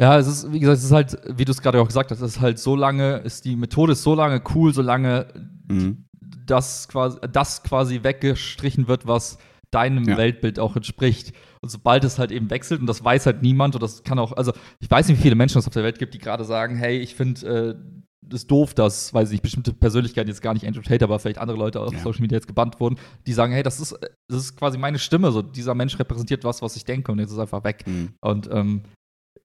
Ja, 0.00 0.16
es 0.18 0.28
ist, 0.28 0.52
wie 0.52 0.60
gesagt, 0.60 0.78
es 0.78 0.84
ist 0.84 0.92
halt, 0.92 1.18
wie 1.28 1.44
du 1.44 1.50
es 1.50 1.60
gerade 1.60 1.80
auch 1.80 1.86
gesagt 1.86 2.10
hast, 2.10 2.20
es 2.20 2.36
ist 2.36 2.40
halt 2.40 2.58
so 2.58 2.76
lange, 2.76 3.16
ist 3.18 3.44
die 3.44 3.56
Methode 3.56 3.92
ist 3.92 4.02
so 4.04 4.14
lange 4.14 4.40
cool, 4.54 4.72
solange 4.72 5.26
mhm. 5.68 6.04
das 6.46 6.88
quasi, 6.88 7.18
das 7.32 7.62
quasi 7.64 8.02
weggestrichen 8.04 8.86
wird, 8.86 9.06
was 9.06 9.38
deinem 9.70 10.04
Ja. 10.08 10.16
Weltbild 10.16 10.60
auch 10.60 10.76
entspricht. 10.76 11.32
Und 11.60 11.70
sobald 11.70 12.04
es 12.04 12.18
halt 12.18 12.30
eben 12.30 12.48
wechselt, 12.48 12.80
und 12.80 12.86
das 12.86 13.02
weiß 13.02 13.26
halt 13.26 13.42
niemand, 13.42 13.74
und 13.74 13.82
das 13.82 14.04
kann 14.04 14.18
auch, 14.20 14.32
also 14.32 14.52
ich 14.78 14.90
weiß 14.90 15.08
nicht, 15.08 15.18
wie 15.18 15.22
viele 15.22 15.34
Menschen 15.34 15.58
es 15.58 15.66
auf 15.66 15.74
der 15.74 15.82
Welt 15.82 15.98
gibt, 15.98 16.14
die 16.14 16.18
gerade 16.18 16.44
sagen, 16.44 16.76
hey, 16.76 16.98
ich 16.98 17.16
finde 17.16 17.46
äh, 17.46 17.74
das 18.22 18.46
doof, 18.46 18.74
dass, 18.74 19.12
weiß 19.12 19.28
ich 19.28 19.32
nicht, 19.32 19.42
bestimmte 19.42 19.72
Persönlichkeiten 19.72 20.28
jetzt 20.28 20.42
gar 20.42 20.54
nicht 20.54 20.66
Andrew 20.66 20.82
Tate, 20.82 21.04
aber 21.04 21.18
vielleicht 21.18 21.38
andere 21.38 21.58
Leute 21.58 21.80
auf 21.80 21.92
Ja. 21.92 21.98
Social 21.98 22.20
Media 22.20 22.36
jetzt 22.36 22.46
gebannt 22.46 22.78
wurden, 22.78 22.98
die 23.26 23.32
sagen, 23.32 23.52
hey, 23.52 23.62
das 23.62 23.80
ist, 23.80 23.98
das 24.28 24.42
ist 24.42 24.56
quasi 24.56 24.78
meine 24.78 24.98
Stimme, 24.98 25.32
so 25.32 25.42
dieser 25.42 25.74
Mensch 25.74 25.98
repräsentiert 25.98 26.44
was, 26.44 26.62
was 26.62 26.76
ich 26.76 26.84
denke, 26.84 27.10
und 27.10 27.18
jetzt 27.18 27.28
ist 27.30 27.34
es 27.34 27.40
einfach 27.40 27.64
weg. 27.64 27.84
Mhm. 27.86 28.10
Und 28.20 28.48
ähm, 28.52 28.82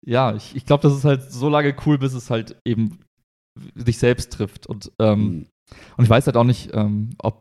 ja, 0.05 0.33
ich, 0.35 0.55
ich 0.55 0.65
glaube, 0.65 0.83
das 0.83 0.93
ist 0.95 1.05
halt 1.05 1.31
so 1.31 1.49
lange 1.49 1.75
cool, 1.85 1.97
bis 1.97 2.13
es 2.13 2.29
halt 2.29 2.57
eben 2.65 2.99
dich 3.75 3.97
selbst 3.99 4.33
trifft. 4.33 4.67
Und, 4.67 4.91
ähm, 4.99 5.19
Mhm. 5.19 5.47
und 5.97 6.03
ich 6.03 6.09
weiß 6.09 6.25
halt 6.25 6.37
auch 6.37 6.43
nicht, 6.43 6.71
ähm, 6.73 7.11
ob 7.19 7.39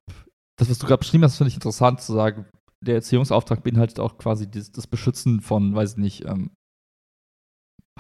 das, 0.59 0.71
was 0.71 0.79
du 0.79 0.87
gerade 0.87 0.99
beschrieben 1.01 1.25
hast, 1.25 1.37
finde 1.39 1.49
ich 1.49 1.55
interessant 1.55 2.01
zu 2.01 2.13
sagen, 2.13 2.47
der 2.85 2.97
Erziehungsauftrag 2.97 3.63
beinhaltet 3.63 4.01
auch 4.01 4.19
quasi 4.19 4.51
das, 4.51 4.71
das 4.73 4.87
Beschützen 4.87 5.41
von, 5.41 5.75
weiß 5.75 5.93
ich 5.93 5.97
nicht, 5.99 6.25
ähm, 6.25 6.51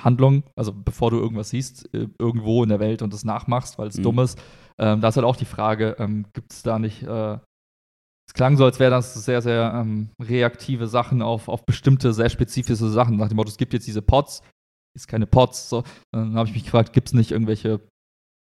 Handlungen, 0.00 0.42
also 0.56 0.72
bevor 0.72 1.10
du 1.10 1.18
irgendwas 1.18 1.50
siehst, 1.50 1.92
äh, 1.94 2.08
irgendwo 2.18 2.62
in 2.62 2.70
der 2.70 2.80
Welt 2.80 3.02
und 3.02 3.12
das 3.12 3.24
nachmachst, 3.24 3.78
weil 3.78 3.88
es 3.88 3.98
Mhm. 3.98 4.02
dumm 4.02 4.18
ist. 4.20 4.38
Ähm, 4.78 5.00
da 5.00 5.08
ist 5.08 5.16
halt 5.16 5.26
auch 5.26 5.36
die 5.36 5.44
Frage, 5.44 5.96
ähm, 5.98 6.26
gibt 6.32 6.52
es 6.52 6.62
da 6.62 6.78
nicht, 6.78 7.02
äh, 7.02 7.38
es 8.32 8.34
klang 8.34 8.56
so, 8.56 8.64
als 8.64 8.80
wäre 8.80 8.90
das 8.90 9.12
sehr, 9.12 9.42
sehr 9.42 9.74
ähm, 9.76 10.08
reaktive 10.18 10.86
Sachen 10.86 11.20
auf, 11.20 11.48
auf 11.48 11.66
bestimmte, 11.66 12.14
sehr 12.14 12.30
spezifische 12.30 12.88
Sachen. 12.88 13.18
Nach 13.18 13.28
dem 13.28 13.36
Motto, 13.36 13.50
es 13.50 13.58
gibt 13.58 13.74
jetzt 13.74 13.86
diese 13.86 14.00
Pods, 14.00 14.40
ist 14.96 15.06
keine 15.06 15.26
Pods. 15.26 15.68
So. 15.68 15.84
Dann 16.12 16.34
habe 16.36 16.48
ich 16.48 16.54
mich 16.54 16.64
gefragt, 16.64 16.94
gibt 16.94 17.08
es 17.08 17.12
nicht 17.14 17.30
irgendwelche, 17.30 17.80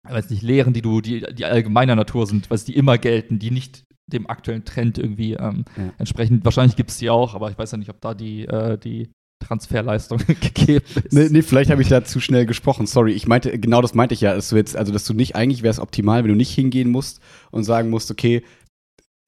ich 0.07 0.13
weiß 0.13 0.29
nicht, 0.29 0.43
Lehren, 0.43 0.73
die 0.73 0.84
du, 0.84 1.01
die, 1.01 1.21
die 1.34 1.45
allgemeiner 1.45 1.95
Natur 1.95 2.27
sind, 2.27 2.51
was 2.51 2.63
die 2.63 2.75
immer 2.75 2.99
gelten, 2.99 3.39
die 3.39 3.49
nicht 3.49 3.84
dem 4.05 4.29
aktuellen 4.29 4.65
Trend 4.65 4.99
irgendwie 4.99 5.34
ähm, 5.34 5.65
Ja. 5.75 5.93
entsprechen. 5.97 6.41
Wahrscheinlich 6.43 6.75
gibt 6.75 6.91
es 6.91 6.97
die 6.99 7.09
auch, 7.09 7.34
aber 7.34 7.49
ich 7.49 7.57
weiß 7.57 7.71
ja 7.71 7.79
nicht, 7.79 7.89
ob 7.89 7.99
da 8.01 8.13
die, 8.13 8.45
äh, 8.45 8.77
die 8.77 9.09
Transferleistung 9.43 10.19
gegeben 10.27 10.86
ist. 11.03 11.11
Nee, 11.13 11.29
nee, 11.32 11.41
vielleicht 11.41 11.71
habe 11.71 11.82
ich 11.82 11.88
da 11.88 12.03
zu 12.03 12.19
schnell 12.19 12.45
gesprochen. 12.45 12.86
Sorry, 12.86 13.13
ich 13.13 13.27
meinte, 13.27 13.57
genau 13.57 13.82
das 13.82 13.95
meinte 13.95 14.13
ich 14.13 14.21
ja. 14.21 14.36
Dass 14.36 14.49
du 14.49 14.57
jetzt, 14.57 14.75
also, 14.75 14.93
dass 14.93 15.05
du 15.05 15.15
nicht, 15.15 15.36
eigentlich 15.36 15.63
wäre 15.63 15.71
es 15.71 15.79
optimal, 15.79 16.23
wenn 16.23 16.29
du 16.29 16.38
nicht 16.38 16.53
hingehen 16.53 16.91
musst 16.91 17.19
und 17.49 17.63
sagen 17.63 17.89
musst, 17.89 18.11
okay, 18.11 18.43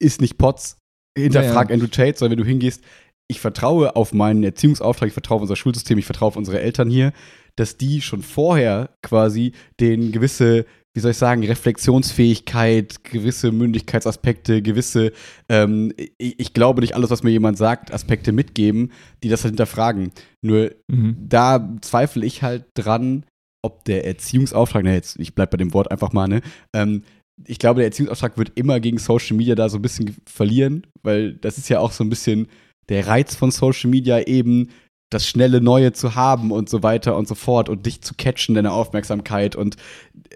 ist 0.04 0.20
nicht 0.20 0.38
Potts, 0.38 0.76
hinterfrag 1.16 1.68
Ja, 1.68 1.70
ja. 1.70 1.74
Andrew 1.74 1.88
Tate, 1.88 2.18
sondern 2.18 2.38
wenn 2.38 2.44
du 2.44 2.48
hingehst, 2.48 2.82
ich 3.28 3.40
vertraue 3.40 3.96
auf 3.96 4.12
meinen 4.12 4.44
Erziehungsauftrag, 4.44 5.08
ich 5.08 5.14
vertraue 5.14 5.36
auf 5.36 5.42
unser 5.42 5.56
Schulsystem, 5.56 5.98
ich 5.98 6.04
vertraue 6.04 6.28
auf 6.28 6.36
unsere 6.36 6.60
Eltern 6.60 6.90
hier, 6.90 7.12
dass 7.56 7.76
die 7.76 8.02
schon 8.02 8.22
vorher 8.22 8.90
quasi 9.02 9.52
den 9.80 10.12
gewisse, 10.12 10.66
wie 10.94 11.00
soll 11.00 11.12
ich 11.12 11.16
sagen, 11.16 11.42
Reflexionsfähigkeit, 11.44 13.02
gewisse 13.04 13.50
Mündigkeitsaspekte, 13.52 14.60
gewisse, 14.62 15.12
ähm, 15.48 15.92
ich, 16.18 16.38
ich 16.38 16.52
glaube 16.52 16.80
nicht 16.80 16.94
alles, 16.94 17.10
was 17.10 17.22
mir 17.22 17.30
jemand 17.30 17.56
sagt, 17.58 17.92
Aspekte 17.92 18.32
mitgeben, 18.32 18.92
die 19.22 19.28
das 19.28 19.44
halt 19.44 19.52
hinterfragen. 19.52 20.12
Nur 20.42 20.72
Mhm. 20.90 21.16
da 21.18 21.76
zweifle 21.80 22.26
ich 22.26 22.42
halt 22.42 22.66
dran, 22.74 23.24
ob 23.64 23.84
der 23.86 24.04
Erziehungsauftrag, 24.06 24.84
ne, 24.84 24.92
jetzt, 24.94 25.18
ich 25.18 25.34
bleib 25.34 25.50
bei 25.50 25.56
dem 25.56 25.72
Wort 25.72 25.90
einfach 25.90 26.12
mal, 26.12 26.28
ne, 26.28 26.42
ähm, 26.74 27.02
ich 27.46 27.58
glaube, 27.58 27.78
der 27.78 27.86
Erziehungsauftrag 27.86 28.38
wird 28.38 28.52
immer 28.54 28.80
gegen 28.80 28.98
Social 28.98 29.36
Media 29.36 29.54
da 29.54 29.68
so 29.68 29.78
ein 29.78 29.82
bisschen 29.82 30.16
verlieren, 30.26 30.86
weil 31.02 31.34
das 31.34 31.58
ist 31.58 31.68
ja 31.68 31.80
auch 31.80 31.92
so 31.92 32.04
ein 32.04 32.10
bisschen 32.10 32.48
der 32.88 33.06
Reiz 33.06 33.34
von 33.34 33.50
Social 33.50 33.90
Media 33.90 34.20
eben, 34.20 34.68
das 35.10 35.28
schnelle 35.28 35.60
Neue 35.60 35.92
zu 35.92 36.14
haben 36.16 36.50
und 36.50 36.68
so 36.68 36.82
weiter 36.82 37.16
und 37.16 37.28
so 37.28 37.34
fort 37.34 37.68
und 37.68 37.86
dich 37.86 38.02
zu 38.02 38.14
catchen, 38.14 38.54
deine 38.54 38.72
Aufmerksamkeit 38.72 39.54
und 39.54 39.76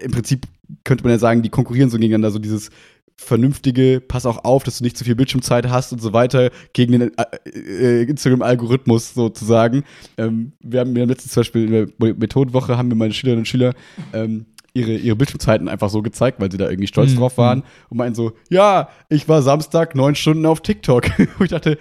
im 0.01 0.11
Prinzip 0.11 0.45
könnte 0.83 1.03
man 1.03 1.11
ja 1.11 1.19
sagen, 1.19 1.41
die 1.41 1.49
konkurrieren 1.49 1.89
so 1.89 1.97
gegeneinander, 1.97 2.31
so 2.31 2.39
dieses 2.39 2.69
vernünftige, 3.17 4.01
pass 4.05 4.25
auch 4.25 4.45
auf, 4.45 4.63
dass 4.63 4.77
du 4.77 4.85
nicht 4.85 4.97
zu 4.97 5.03
viel 5.03 5.15
Bildschirmzeit 5.15 5.67
hast 5.67 5.91
und 5.91 6.01
so 6.01 6.13
weiter, 6.13 6.51
gegen 6.71 6.93
den 6.93 7.11
äh, 7.17 7.23
äh, 7.45 8.03
Instagram-Algorithmus 8.03 9.13
sozusagen. 9.13 9.83
Ähm, 10.17 10.53
wir 10.61 10.79
haben 10.79 10.93
mir 10.93 11.05
letztens 11.05 11.33
zum 11.33 11.41
Beispiel 11.41 11.65
in 11.65 11.71
der 11.71 12.13
Methodenwoche 12.15 12.77
haben 12.77 12.87
mir 12.87 12.95
meine 12.95 13.13
Schülerinnen 13.13 13.41
und 13.41 13.47
Schüler 13.47 13.73
ähm, 14.13 14.45
ihre, 14.73 14.95
ihre 14.95 15.15
Bildschirmzeiten 15.15 15.67
einfach 15.67 15.89
so 15.89 16.01
gezeigt, 16.01 16.39
weil 16.39 16.51
sie 16.51 16.57
da 16.57 16.69
irgendwie 16.69 16.87
stolz 16.87 17.11
Mhm. 17.13 17.17
drauf 17.17 17.37
waren 17.37 17.63
und 17.89 17.97
meinten 17.97 18.15
so, 18.15 18.33
ja, 18.49 18.89
ich 19.09 19.27
war 19.27 19.41
Samstag 19.41 19.95
neun 19.95 20.15
Stunden 20.15 20.45
auf 20.45 20.61
TikTok. 20.61 21.05
und 21.39 21.45
ich 21.45 21.49
dachte, 21.51 21.77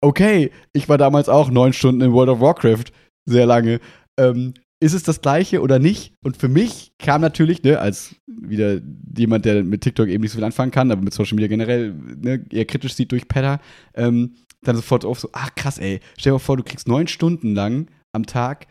okay, 0.00 0.50
ich 0.72 0.88
war 0.88 0.98
damals 0.98 1.28
auch 1.28 1.50
neun 1.50 1.72
Stunden 1.72 2.00
in 2.00 2.12
World 2.12 2.30
of 2.30 2.40
Warcraft, 2.40 2.84
sehr 3.26 3.46
lange. 3.46 3.80
Ähm, 4.18 4.54
ist 4.80 4.94
es 4.94 5.04
das 5.04 5.20
gleiche 5.20 5.60
oder 5.60 5.78
nicht? 5.78 6.12
Und 6.24 6.36
für 6.36 6.48
mich 6.48 6.92
kam 6.98 7.20
natürlich, 7.20 7.62
ne, 7.62 7.78
als 7.78 8.16
wieder 8.26 8.80
jemand, 9.16 9.44
der 9.44 9.62
mit 9.62 9.82
TikTok 9.82 10.08
eben 10.08 10.22
nicht 10.22 10.32
so 10.32 10.38
viel 10.38 10.44
anfangen 10.44 10.72
kann, 10.72 10.90
aber 10.90 11.02
mit 11.02 11.14
Social 11.14 11.36
Media 11.36 11.46
generell 11.46 11.94
ne, 12.20 12.44
eher 12.50 12.64
kritisch 12.64 12.94
sieht 12.94 13.12
durch 13.12 13.28
Pedder, 13.28 13.60
ähm, 13.94 14.34
dann 14.64 14.74
sofort 14.74 15.04
auf 15.04 15.20
so, 15.20 15.28
ach 15.32 15.54
krass, 15.54 15.78
ey, 15.78 16.00
stell 16.18 16.30
dir 16.30 16.34
mal 16.34 16.38
vor, 16.40 16.56
du 16.56 16.64
kriegst 16.64 16.88
neun 16.88 17.06
Stunden 17.06 17.54
lang 17.54 17.86
am 18.12 18.26
Tag 18.26 18.66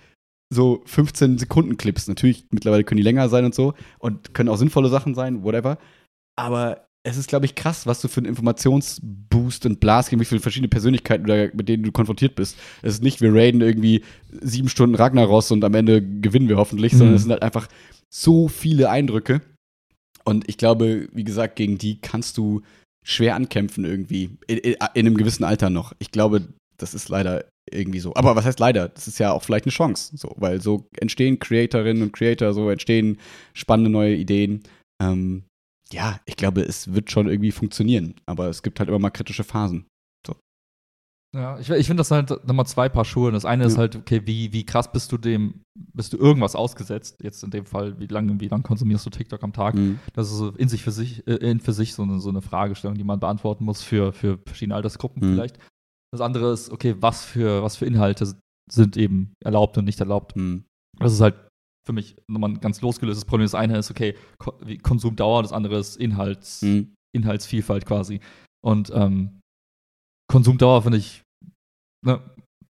so 0.53 0.81
15 0.85 1.37
Sekunden 1.37 1.77
Clips. 1.77 2.07
Natürlich, 2.07 2.45
mittlerweile 2.51 2.83
können 2.83 2.97
die 2.97 3.03
länger 3.03 3.29
sein 3.29 3.45
und 3.45 3.55
so 3.55 3.73
und 3.99 4.33
können 4.33 4.49
auch 4.49 4.57
sinnvolle 4.57 4.89
Sachen 4.89 5.15
sein, 5.15 5.43
whatever. 5.43 5.77
Aber 6.35 6.87
es 7.03 7.17
ist, 7.17 7.29
glaube 7.29 7.45
ich, 7.45 7.55
krass, 7.55 7.87
was 7.87 8.01
du 8.01 8.07
für 8.07 8.19
einen 8.19 8.27
Informationsboost 8.27 9.65
und 9.65 9.79
Blast 9.79 10.09
gibst, 10.09 10.21
wie 10.21 10.25
viele 10.25 10.41
verschiedene 10.41 10.67
Persönlichkeiten 10.67 11.25
da, 11.25 11.47
mit 11.53 11.67
denen 11.67 11.83
du 11.83 11.91
konfrontiert 11.91 12.35
bist. 12.35 12.57
Es 12.83 12.95
ist 12.95 13.03
nicht, 13.03 13.21
wir 13.21 13.33
raiden 13.33 13.61
irgendwie 13.61 14.03
sieben 14.29 14.69
Stunden 14.69 14.95
Ragnaros 14.95 15.51
und 15.51 15.63
am 15.63 15.73
Ende 15.73 16.01
gewinnen 16.01 16.49
wir 16.49 16.57
hoffentlich, 16.57 16.91
sondern 16.91 17.09
Mhm. 17.11 17.15
es 17.15 17.21
sind 17.23 17.31
halt 17.31 17.43
einfach 17.43 17.67
so 18.13 18.47
viele 18.47 18.89
Eindrücke. 18.89 19.41
Und 20.25 20.47
ich 20.47 20.57
glaube, 20.57 21.07
wie 21.11 21.23
gesagt, 21.23 21.55
gegen 21.55 21.77
die 21.79 21.99
kannst 21.99 22.37
du 22.37 22.61
schwer 23.03 23.35
ankämpfen 23.35 23.83
irgendwie. 23.83 24.37
In, 24.45 24.57
in, 24.59 24.73
in 24.73 25.07
einem 25.07 25.17
gewissen 25.17 25.43
Alter 25.43 25.71
noch. 25.71 25.93
Ich 25.97 26.11
glaube, 26.11 26.49
das 26.77 26.93
ist 26.93 27.09
leider 27.09 27.45
irgendwie 27.73 27.99
so. 27.99 28.13
Aber 28.15 28.35
was 28.35 28.45
heißt 28.45 28.59
leider? 28.59 28.89
Das 28.89 29.07
ist 29.07 29.19
ja 29.19 29.31
auch 29.31 29.43
vielleicht 29.43 29.65
eine 29.65 29.71
Chance. 29.71 30.15
So, 30.17 30.33
weil 30.37 30.61
so 30.61 30.87
entstehen 30.97 31.39
Creatorinnen 31.39 32.03
und 32.03 32.13
Creator, 32.13 32.53
so 32.53 32.69
entstehen 32.69 33.17
spannende 33.53 33.89
neue 33.91 34.15
Ideen. 34.15 34.63
Ähm, 35.01 35.43
ja, 35.91 36.19
ich 36.25 36.35
glaube, 36.37 36.61
es 36.61 36.93
wird 36.93 37.11
schon 37.11 37.27
irgendwie 37.27 37.51
funktionieren. 37.51 38.15
Aber 38.25 38.47
es 38.47 38.63
gibt 38.63 38.79
halt 38.79 38.89
immer 38.89 38.99
mal 38.99 39.09
kritische 39.09 39.43
Phasen. 39.43 39.85
Ja, 41.33 41.57
ich, 41.59 41.69
ich 41.69 41.87
finde 41.87 42.01
das 42.01 42.11
halt 42.11 42.29
nochmal 42.45 42.65
zwei 42.65 42.89
Paar 42.89 43.05
Schuhe. 43.05 43.31
Das 43.31 43.45
eine 43.45 43.63
ist 43.63 43.75
Ja. 43.75 43.79
halt, 43.79 43.95
okay, 43.95 44.21
wie, 44.25 44.51
wie 44.51 44.65
krass 44.65 44.91
bist 44.91 45.13
du 45.13 45.17
dem, 45.17 45.61
bist 45.93 46.11
du 46.11 46.17
irgendwas 46.17 46.57
ausgesetzt? 46.57 47.19
Jetzt 47.23 47.41
in 47.41 47.51
dem 47.51 47.65
Fall, 47.65 47.97
wie 48.01 48.07
lange, 48.07 48.37
wie 48.41 48.49
lange 48.49 48.63
konsumierst 48.63 49.05
du 49.05 49.09
TikTok 49.11 49.41
am 49.41 49.53
Tag? 49.53 49.75
Mhm. 49.75 49.99
Das 50.11 50.29
ist 50.29 50.35
so 50.37 50.49
in 50.49 50.67
sich 50.67 50.83
für 50.83 50.91
sich, 50.91 51.25
äh, 51.27 51.35
in 51.35 51.61
für 51.61 51.71
sich 51.71 51.93
so 51.93 52.03
eine, 52.03 52.19
so 52.19 52.27
eine 52.27 52.41
Fragestellung, 52.41 52.97
die 52.97 53.05
man 53.05 53.21
beantworten 53.21 53.63
muss 53.63 53.81
für, 53.81 54.11
für 54.11 54.39
verschiedene 54.45 54.75
Altersgruppen 54.75 55.25
Mhm. 55.25 55.33
vielleicht. 55.33 55.57
Das 56.11 56.21
andere 56.21 56.51
ist, 56.51 56.69
okay, 56.71 56.95
was 56.99 57.23
für, 57.23 57.63
was 57.63 57.77
für 57.77 57.85
Inhalte 57.85 58.35
sind 58.69 58.97
eben 58.97 59.33
erlaubt 59.43 59.77
und 59.77 59.85
nicht 59.85 59.99
erlaubt? 59.99 60.35
Mhm. 60.35 60.65
Das 60.99 61.13
ist 61.13 61.21
halt 61.21 61.35
für 61.87 61.93
mich 61.93 62.15
nochmal 62.29 62.51
ein 62.51 62.59
ganz 62.59 62.81
losgelöstes 62.81 63.25
Problem. 63.25 63.45
Das 63.45 63.55
eine 63.55 63.77
ist, 63.77 63.89
okay, 63.89 64.15
Konsumdauer, 64.83 65.41
das 65.41 65.53
andere 65.53 65.77
ist 65.77 65.97
Inhalts, 65.97 66.61
Mhm. 66.61 66.93
Inhaltsvielfalt 67.15 67.85
quasi. 67.85 68.19
Und 68.63 68.91
ähm, 68.93 69.41
Konsumdauer 70.29 70.83
finde 70.83 70.97
ich, 70.99 71.23
ne, 72.05 72.21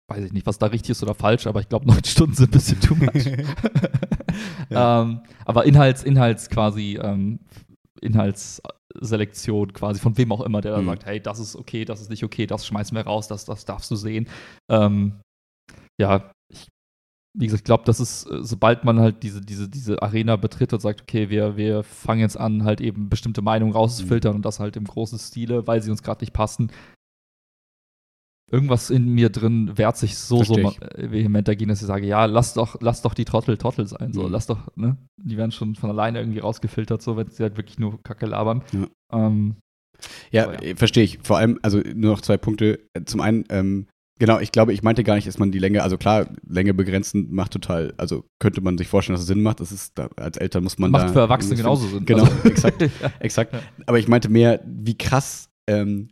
weiß 0.09 0.25
ich 0.25 0.33
nicht, 0.33 0.45
was 0.45 0.59
da 0.59 0.67
richtig 0.67 0.91
ist 0.91 1.03
oder 1.03 1.15
falsch, 1.15 1.47
aber 1.47 1.59
ich 1.59 1.69
glaube, 1.69 1.85
neun 1.87 2.03
Stunden 2.03 2.35
sind 2.35 2.49
ein 2.49 2.51
bisschen 2.51 2.79
too 2.79 2.95
much. 2.95 3.25
Ja. 4.69 5.01
ähm, 5.01 5.21
aber 5.45 5.65
Inhalts, 5.65 6.03
Inhalts 6.03 6.49
quasi, 6.49 6.99
ähm, 7.01 7.39
Inhaltsselektion 8.95 9.73
quasi, 9.73 9.99
von 9.99 10.17
wem 10.17 10.31
auch 10.31 10.41
immer, 10.41 10.61
der 10.61 10.71
dann 10.73 10.83
Mhm. 10.85 10.89
sagt, 10.89 11.05
hey, 11.05 11.19
das 11.21 11.39
ist 11.39 11.55
okay, 11.55 11.85
das 11.85 12.01
ist 12.01 12.09
nicht 12.09 12.23
okay, 12.23 12.47
das 12.47 12.65
schmeißen 12.65 12.95
wir 12.95 13.03
raus, 13.03 13.27
das, 13.27 13.45
das 13.45 13.65
darfst 13.65 13.91
du 13.91 13.95
sehen. 13.95 14.27
Ähm, 14.69 15.19
ja, 15.99 16.31
ich, 16.51 16.67
wie 17.37 17.45
gesagt, 17.45 17.61
ich 17.61 17.65
glaube, 17.65 17.83
das 17.85 17.99
ist, 17.99 18.25
äh, 18.27 18.43
sobald 18.43 18.83
man 18.83 18.99
halt 18.99 19.23
diese, 19.23 19.41
diese, 19.41 19.69
diese 19.69 20.01
Arena 20.01 20.35
betritt 20.35 20.73
und 20.73 20.79
sagt, 20.79 21.01
okay, 21.01 21.29
wir, 21.29 21.57
wir 21.57 21.83
fangen 21.83 22.21
jetzt 22.21 22.39
an, 22.39 22.63
halt 22.63 22.81
eben 22.81 23.09
bestimmte 23.09 23.41
Meinungen 23.41 23.73
rauszufiltern 23.73 24.35
und 24.35 24.45
das 24.45 24.59
halt 24.59 24.75
im 24.75 24.85
großen 24.85 25.19
Stile, 25.19 25.67
weil 25.67 25.81
sie 25.81 25.91
uns 25.91 26.03
gerade 26.03 26.23
nicht 26.23 26.33
passen. 26.33 26.71
Irgendwas 28.49 28.89
in 28.89 29.09
mir 29.09 29.29
drin 29.29 29.77
wehrt 29.77 29.97
sich 29.97 30.17
so, 30.17 30.41
so 30.43 30.57
ich. 30.57 30.81
äh, 30.81 31.11
vehement 31.11 31.47
dagegen, 31.47 31.67
dass 31.69 31.81
ich 31.81 31.87
sage, 31.87 32.05
ja, 32.07 32.25
lass 32.25 32.53
doch, 32.53 32.77
lass 32.79 33.01
doch 33.01 33.13
die 33.13 33.25
Trottel 33.25 33.57
Trottel 33.57 33.87
sein. 33.87 34.13
So, 34.13 34.23
Mhm. 34.23 34.31
lass 34.31 34.47
doch, 34.47 34.67
ne? 34.77 34.95
Die 35.21 35.35
werden 35.37 35.51
schon 35.51 35.75
von 35.75 35.89
alleine 35.89 36.19
irgendwie 36.19 36.39
rausgefiltert, 36.39 37.01
so, 37.01 37.17
wenn 37.17 37.29
sie 37.29 37.43
halt 37.43 37.57
wirklich 37.57 37.77
nur 37.77 38.01
Kacke 38.03 38.25
labern. 38.25 38.63
Ja. 38.71 38.87
Ähm, 39.19 39.55
Ja, 40.31 40.53
ja. 40.53 40.59
äh, 40.61 40.75
verstehe 40.75 41.03
ich. 41.03 41.19
Vor 41.23 41.37
allem, 41.37 41.59
also 41.61 41.79
nur 41.79 42.11
noch 42.11 42.21
zwei 42.21 42.37
Punkte. 42.37 42.79
Äh, 42.93 43.03
Zum 43.05 43.19
einen, 43.19 43.43
ähm, 43.49 43.87
genau, 44.19 44.39
ich 44.39 44.51
glaube, 44.53 44.71
ich 44.71 44.81
meinte 44.83 45.03
gar 45.03 45.15
nicht, 45.15 45.27
dass 45.27 45.39
man 45.39 45.51
die 45.51 45.59
Länge, 45.59 45.83
also 45.83 45.97
klar, 45.97 46.29
Länge 46.47 46.73
begrenzen 46.73 47.33
macht 47.33 47.51
total, 47.51 47.93
also 47.97 48.23
könnte 48.39 48.61
man 48.61 48.77
sich 48.77 48.87
vorstellen, 48.87 49.15
dass 49.15 49.21
es 49.23 49.27
Sinn 49.27 49.41
macht. 49.43 49.59
Das 49.59 49.71
ist, 49.73 49.97
da, 49.97 50.07
als 50.15 50.37
Eltern 50.37 50.63
muss 50.63 50.77
man 50.77 50.91
macht 50.91 51.09
da. 51.09 51.13
für 51.13 51.19
Erwachsene 51.19 51.55
genauso 51.57 51.85
Sinn. 51.87 52.05
Genau, 52.05 52.23
Also- 52.23 52.43
exakt. 52.47 52.81
Exakt. 53.19 53.53
Ja. 53.53 53.59
Aber 53.87 53.99
ich 53.99 54.07
meinte 54.07 54.29
mehr, 54.29 54.61
wie 54.65 54.97
krass 54.97 55.49
ähm, 55.69 56.11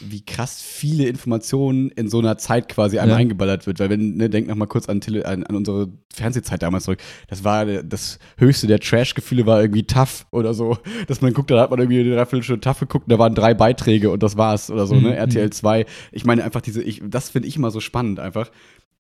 wie 0.00 0.24
krass 0.24 0.60
viele 0.60 1.06
Informationen 1.06 1.90
in 1.90 2.08
so 2.08 2.18
einer 2.18 2.36
Zeit 2.36 2.68
quasi 2.68 2.98
einmal 2.98 3.16
Ja. 3.16 3.20
eingeballert 3.20 3.66
wird. 3.66 3.78
Weil 3.78 3.90
wenn, 3.90 4.16
ne, 4.16 4.28
denk 4.28 4.48
noch 4.48 4.56
mal 4.56 4.66
kurz 4.66 4.88
an, 4.88 5.00
Tele 5.00 5.24
an, 5.24 5.44
an 5.44 5.54
unsere 5.54 5.88
Fernsehzeit 6.12 6.62
damals 6.62 6.84
zurück. 6.84 6.98
Das 7.28 7.44
war 7.44 7.64
das 7.64 8.18
höchste 8.36 8.66
der 8.66 8.80
Trash-Gefühle 8.80 9.46
war 9.46 9.60
irgendwie 9.62 9.84
tough 9.86 10.26
oder 10.32 10.52
so. 10.52 10.78
Dass 11.06 11.20
man 11.20 11.32
guckt, 11.32 11.50
da 11.52 11.60
hat 11.60 11.70
man 11.70 11.78
irgendwie 11.78 12.00
eine 12.00 12.10
Dreiviertelstunde 12.16 12.60
tough 12.60 12.80
geguckt 12.80 13.06
und 13.06 13.12
da 13.12 13.18
waren 13.20 13.36
drei 13.36 13.54
Beiträge 13.54 14.10
und 14.10 14.22
das 14.22 14.36
war's 14.36 14.68
oder 14.70 14.86
so, 14.88 14.96
Mhm, 14.96 15.02
ne? 15.04 15.16
RTL 15.16 15.50
2. 15.50 15.86
Ich 16.10 16.24
meine 16.24 16.42
einfach 16.42 16.60
diese, 16.60 16.82
ich, 16.82 17.00
das 17.06 17.30
finde 17.30 17.46
ich 17.48 17.54
immer 17.56 17.70
so 17.70 17.78
spannend 17.80 18.18
einfach. 18.18 18.50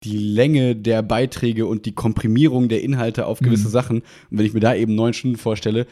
Die 0.02 0.16
Länge 0.18 0.74
der 0.76 1.02
Beiträge 1.02 1.66
und 1.66 1.84
die 1.86 1.92
Komprimierung 1.94 2.68
der 2.68 2.82
Inhalte 2.82 3.26
auf 3.26 3.38
gewisse 3.40 3.68
Mhm. 3.68 3.72
Sachen. 3.72 3.96
Und 4.30 4.38
wenn 4.38 4.46
ich 4.46 4.54
mir 4.54 4.60
da 4.60 4.74
eben 4.74 4.94
neun 4.94 5.12
Stunden 5.12 5.36
vorstelle, 5.36 5.86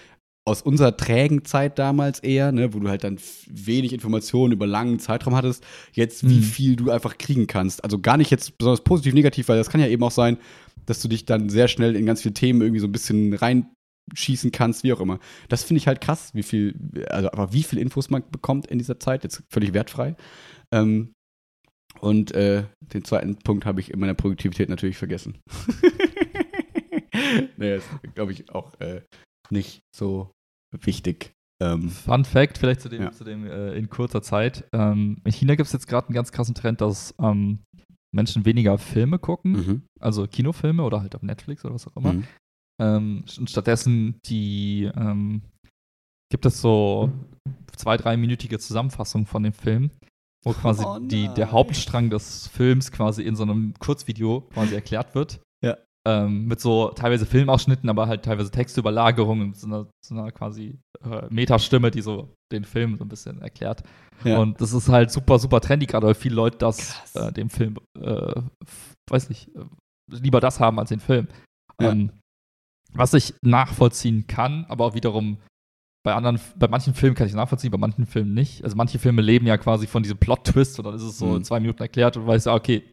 aus 0.49 0.63
unserer 0.63 0.97
trägen 0.97 1.45
Zeit 1.45 1.79
damals 1.79 2.21
eher, 2.21 2.53
ne, 2.53 2.73
wo 2.75 2.81
du 2.81 2.89
halt 2.89 3.05
dann 3.05 3.19
wenig 3.49 3.93
Informationen 3.93 4.53
über 4.53 4.67
langen 4.67 4.99
Zeitraum 4.99 5.35
hattest, 5.37 5.65
jetzt 5.93 6.29
wie 6.29 6.39
Mhm. 6.39 6.43
viel 6.43 6.77
du 6.77 6.91
einfach 6.91 7.19
kriegen 7.19 7.47
kannst. 7.47 7.85
Also 7.85 7.99
gar 7.99 8.17
nicht 8.17 8.31
jetzt 8.31 8.57
besonders 8.59 8.83
positiv, 8.83 9.15
negativ, 9.15 9.49
weil 9.49 9.59
das 9.59 9.71
kann 9.71 9.81
ja 9.81 9.89
eben 9.89 10.03
auch 10.03 10.11
sein, 10.11 10.39
dass 10.87 11.01
du 11.03 11.09
dich 11.09 11.27
dann 11.27 11.49
sehr 11.51 11.69
schnell 11.69 11.95
in 11.97 12.07
ganz 12.07 12.23
viele 12.23 12.35
Themen 12.35 12.63
irgendwie 12.63 12.81
so 12.81 12.87
ein 12.87 12.93
bisschen 12.93 13.35
reinschießen 13.35 14.53
kannst, 14.53 14.85
wie 14.85 14.93
auch 14.93 15.01
immer. 15.01 15.19
Das 15.49 15.65
finde 15.65 15.79
ich 15.79 15.87
halt 15.87 16.01
krass, 16.01 16.31
wie 16.35 16.43
viel, 16.43 16.75
also 17.11 17.31
aber 17.31 17.53
wie 17.53 17.63
viel 17.63 17.79
Infos 17.79 18.09
man 18.11 18.23
bekommt 18.31 18.67
in 18.69 18.79
dieser 18.79 18.99
Zeit, 18.99 19.25
jetzt 19.25 19.43
völlig 19.51 19.75
wertfrei. 19.75 20.17
Ähm, 20.73 21.13
und 22.01 22.33
äh, 22.33 22.65
den 22.95 23.05
zweiten 23.05 23.37
Punkt 23.37 23.67
habe 23.67 23.81
ich 23.81 23.91
in 23.91 24.01
meiner 24.01 24.15
Produktivität 24.15 24.69
natürlich 24.69 24.97
vergessen. 24.97 25.39
nee, 27.57 27.77
ist, 27.77 27.89
glaube 28.15 28.33
ich, 28.33 28.51
auch 28.51 28.79
äh, 28.81 29.03
nicht 29.51 29.81
so 29.95 30.31
wichtig. 30.73 31.33
Ähm, 31.61 31.89
Fun 31.91 32.25
Fact, 32.25 32.59
vielleicht 32.59 32.81
zu 32.81 32.89
dem, 32.89 33.03
Ja. 33.03 33.13
zu 33.13 33.25
dem 33.25 33.45
äh, 33.47 33.73
in 33.75 33.89
kurzer 33.89 34.23
Zeit. 34.23 34.65
Ähm, 34.73 35.21
in 35.25 35.33
China 35.33 35.55
gibt 35.57 35.67
es 35.67 35.73
jetzt 35.73 35.89
gerade 35.89 36.07
einen 36.09 36.15
ganz 36.15 36.31
krassen 36.31 36.55
Trend, 36.55 36.81
dass 36.81 37.15
ähm, 37.21 37.59
Menschen 38.15 38.45
weniger 38.45 38.79
Filme 38.79 39.19
gucken, 39.19 39.53
mhm. 39.53 39.83
also 40.01 40.27
Kinofilme 40.27 40.83
oder 40.83 41.01
halt 41.01 41.15
auf 41.15 41.23
Netflix 41.23 41.65
oder 41.65 41.75
was 41.75 41.87
auch 41.89 41.97
immer. 41.97 42.13
Mhm. 42.15 42.25
Ähm, 42.81 43.25
und 43.39 43.51
stattdessen 43.51 44.21
die 44.27 44.89
ähm, 44.97 45.43
gibt 46.31 46.47
es 46.47 46.61
so 46.61 47.11
zwei, 47.77 47.97
dreiminütige 47.97 48.59
Zusammenfassungen 48.59 49.27
von 49.27 49.43
dem 49.43 49.53
Film, 49.53 49.91
wo 50.45 50.53
quasi 50.53 50.85
Oh 50.87 50.99
die, 51.01 51.29
der. 51.35 51.51
Hauptstrang 51.51 52.09
des 52.09 52.47
Films 52.49 52.93
quasi 52.93 53.23
in 53.23 53.35
so 53.35 53.43
einem 53.43 53.75
Kurzvideo 53.79 54.43
quasi 54.53 54.75
erklärt 54.75 55.15
wird. 55.17 55.41
Ähm, 56.07 56.47
mit 56.47 56.61
so 56.61 56.89
teilweise 56.91 57.27
Filmausschnitten, 57.27 57.89
aber 57.91 58.07
halt 58.07 58.25
teilweise 58.25 58.51
Textüberlagerungen, 58.51 59.53
so 59.55 59.67
einer, 59.67 59.87
so 60.05 60.15
einer 60.15 60.31
quasi 60.33 60.79
äh, 61.05 61.27
Metastimme, 61.29 61.91
die 61.91 62.01
so 62.01 62.35
den 62.51 62.65
Film 62.65 62.97
so 62.97 63.05
ein 63.05 63.09
bisschen 63.09 63.43
erklärt. 63.43 63.83
Ja. 64.25 64.39
Und 64.39 64.61
das 64.61 64.73
ist 64.73 64.89
halt 64.89 65.11
super, 65.11 65.39
super 65.39 65.61
trendy, 65.61 65.87
gerade 65.87 66.07
weil 66.07 66.15
viele 66.15 66.37
Leute 66.37 66.59
das 66.59 67.15
äh, 67.15 67.33
dem 67.33 67.51
Film, 67.51 67.77
äh, 68.01 68.41
weiß 69.11 69.29
nicht, 69.29 69.49
äh, 69.55 69.65
lieber 70.11 70.41
das 70.41 70.61
haben 70.61 70.79
als 70.79 70.89
den 70.89 71.01
Film. 71.01 71.29
Ja. 71.81 71.91
Ähm, 71.93 72.11
was 72.95 73.13
ich 73.13 73.35
nachvollziehen 73.43 74.27
kann, 74.27 74.65
aber 74.69 74.87
auch 74.87 74.95
wiederum 74.95 75.37
bei 76.07 76.15
anderen, 76.15 76.41
bei 76.57 76.69
manchen 76.69 76.95
Filmen 76.95 77.17
kann 77.17 77.27
ich 77.27 77.33
es 77.33 77.37
nachvollziehen, 77.37 77.71
bei 77.71 77.77
manchen 77.77 78.07
Filmen 78.07 78.33
nicht. 78.33 78.65
Also 78.65 78.77
manche 78.77 78.99
Filme 78.99 79.21
leben 79.21 79.47
ja 79.47 79.59
quasi 79.59 79.87
von 79.87 80.03
diesem 80.03 80.17
Plot-Twist 80.17 80.79
und 80.79 80.87
dann 80.87 80.95
ist 80.95 81.03
es 81.03 81.19
so 81.19 81.27
Mhm. 81.27 81.37
in 81.37 81.45
zwei 81.45 81.61
Minuten 81.61 81.83
erklärt 81.83 82.17
und 82.17 82.27
weißt 82.27 82.47
ja, 82.47 82.55
okay, 82.55 82.91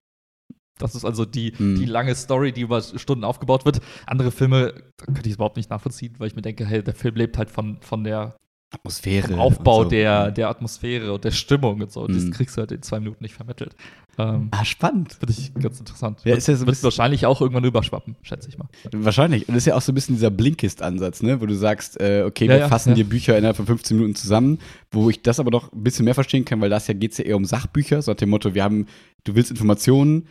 das 0.77 0.95
ist 0.95 1.05
also 1.05 1.25
die, 1.25 1.53
Mhm. 1.57 1.75
die 1.75 1.85
lange 1.85 2.13
Story, 2.15 2.51
die 2.51 2.61
über 2.61 2.81
Stunden 2.81 3.23
aufgebaut 3.23 3.65
wird. 3.65 3.79
Andere 4.07 4.31
Filme 4.31 4.73
da 4.97 5.05
könnte 5.05 5.21
ich 5.23 5.31
es 5.31 5.35
überhaupt 5.35 5.57
nicht 5.57 5.69
nachvollziehen, 5.69 6.15
weil 6.17 6.27
ich 6.27 6.35
mir 6.35 6.41
denke, 6.41 6.65
hey, 6.65 6.83
der 6.83 6.93
Film 6.95 7.15
lebt 7.15 7.37
halt 7.37 7.49
von, 7.49 7.77
von 7.81 8.03
der 8.03 8.35
Atmosphäre. 8.73 9.27
vom 9.29 9.39
Aufbau 9.39 9.77
und 9.79 9.83
so. 9.85 9.89
der, 9.91 10.31
der 10.31 10.49
Atmosphäre 10.49 11.13
und 11.13 11.23
der 11.23 11.31
Stimmung 11.31 11.81
und 11.81 11.91
so. 11.91 12.07
Das 12.07 12.23
Mhm. 12.23 12.31
kriegst 12.31 12.57
du 12.57 12.61
halt 12.61 12.71
in 12.73 12.81
zwei 12.81 12.99
Minuten 12.99 13.23
nicht 13.23 13.33
vermittelt. 13.35 13.73
Ähm, 14.17 14.49
Ah, 14.51 14.65
spannend. 14.65 15.13
Finde 15.13 15.33
ich 15.37 15.53
ganz 15.53 15.79
interessant. 15.79 16.19
Ja, 16.25 16.35
ist 16.35 16.47
ja 16.47 16.55
so 16.55 16.65
Wird 16.65 16.83
wahrscheinlich 16.83 17.25
auch 17.25 17.39
irgendwann 17.41 17.63
überschwappen, 17.63 18.15
schätze 18.21 18.49
ich 18.49 18.57
mal. 18.57 18.67
Wahrscheinlich. 18.91 19.47
Und 19.47 19.53
das 19.55 19.63
ist 19.63 19.67
ja 19.67 19.75
auch 19.75 19.81
so 19.81 19.91
ein 19.91 19.95
bisschen 19.95 20.15
dieser 20.15 20.29
Blinkist-Ansatz, 20.31 21.21
ne? 21.21 21.39
Wo 21.39 21.45
du 21.45 21.53
sagst, 21.55 21.99
äh, 22.01 22.23
okay, 22.27 22.45
Ja, 22.45 22.51
wir 22.53 22.57
ja, 22.59 22.67
fassen 22.67 22.89
ja. 22.89 22.95
dir 22.95 23.05
Bücher 23.05 23.37
innerhalb 23.37 23.55
von 23.55 23.65
15 23.65 23.95
Minuten 23.97 24.15
zusammen, 24.15 24.59
wo 24.91 25.09
ich 25.09 25.21
das 25.21 25.39
aber 25.39 25.51
doch 25.51 25.71
ein 25.71 25.83
bisschen 25.83 26.03
mehr 26.05 26.15
verstehen 26.15 26.43
kann, 26.43 26.59
weil 26.59 26.69
das 26.69 26.87
ja 26.87 26.93
geht 26.93 27.11
es 27.13 27.17
ja 27.19 27.25
eher 27.25 27.37
um 27.37 27.45
Sachbücher, 27.45 28.01
so 28.01 28.11
nach 28.11 28.17
dem 28.17 28.29
Motto, 28.29 28.53
wir 28.55 28.63
haben, 28.63 28.87
du 29.23 29.35
willst 29.35 29.51
Informationen, 29.51 30.27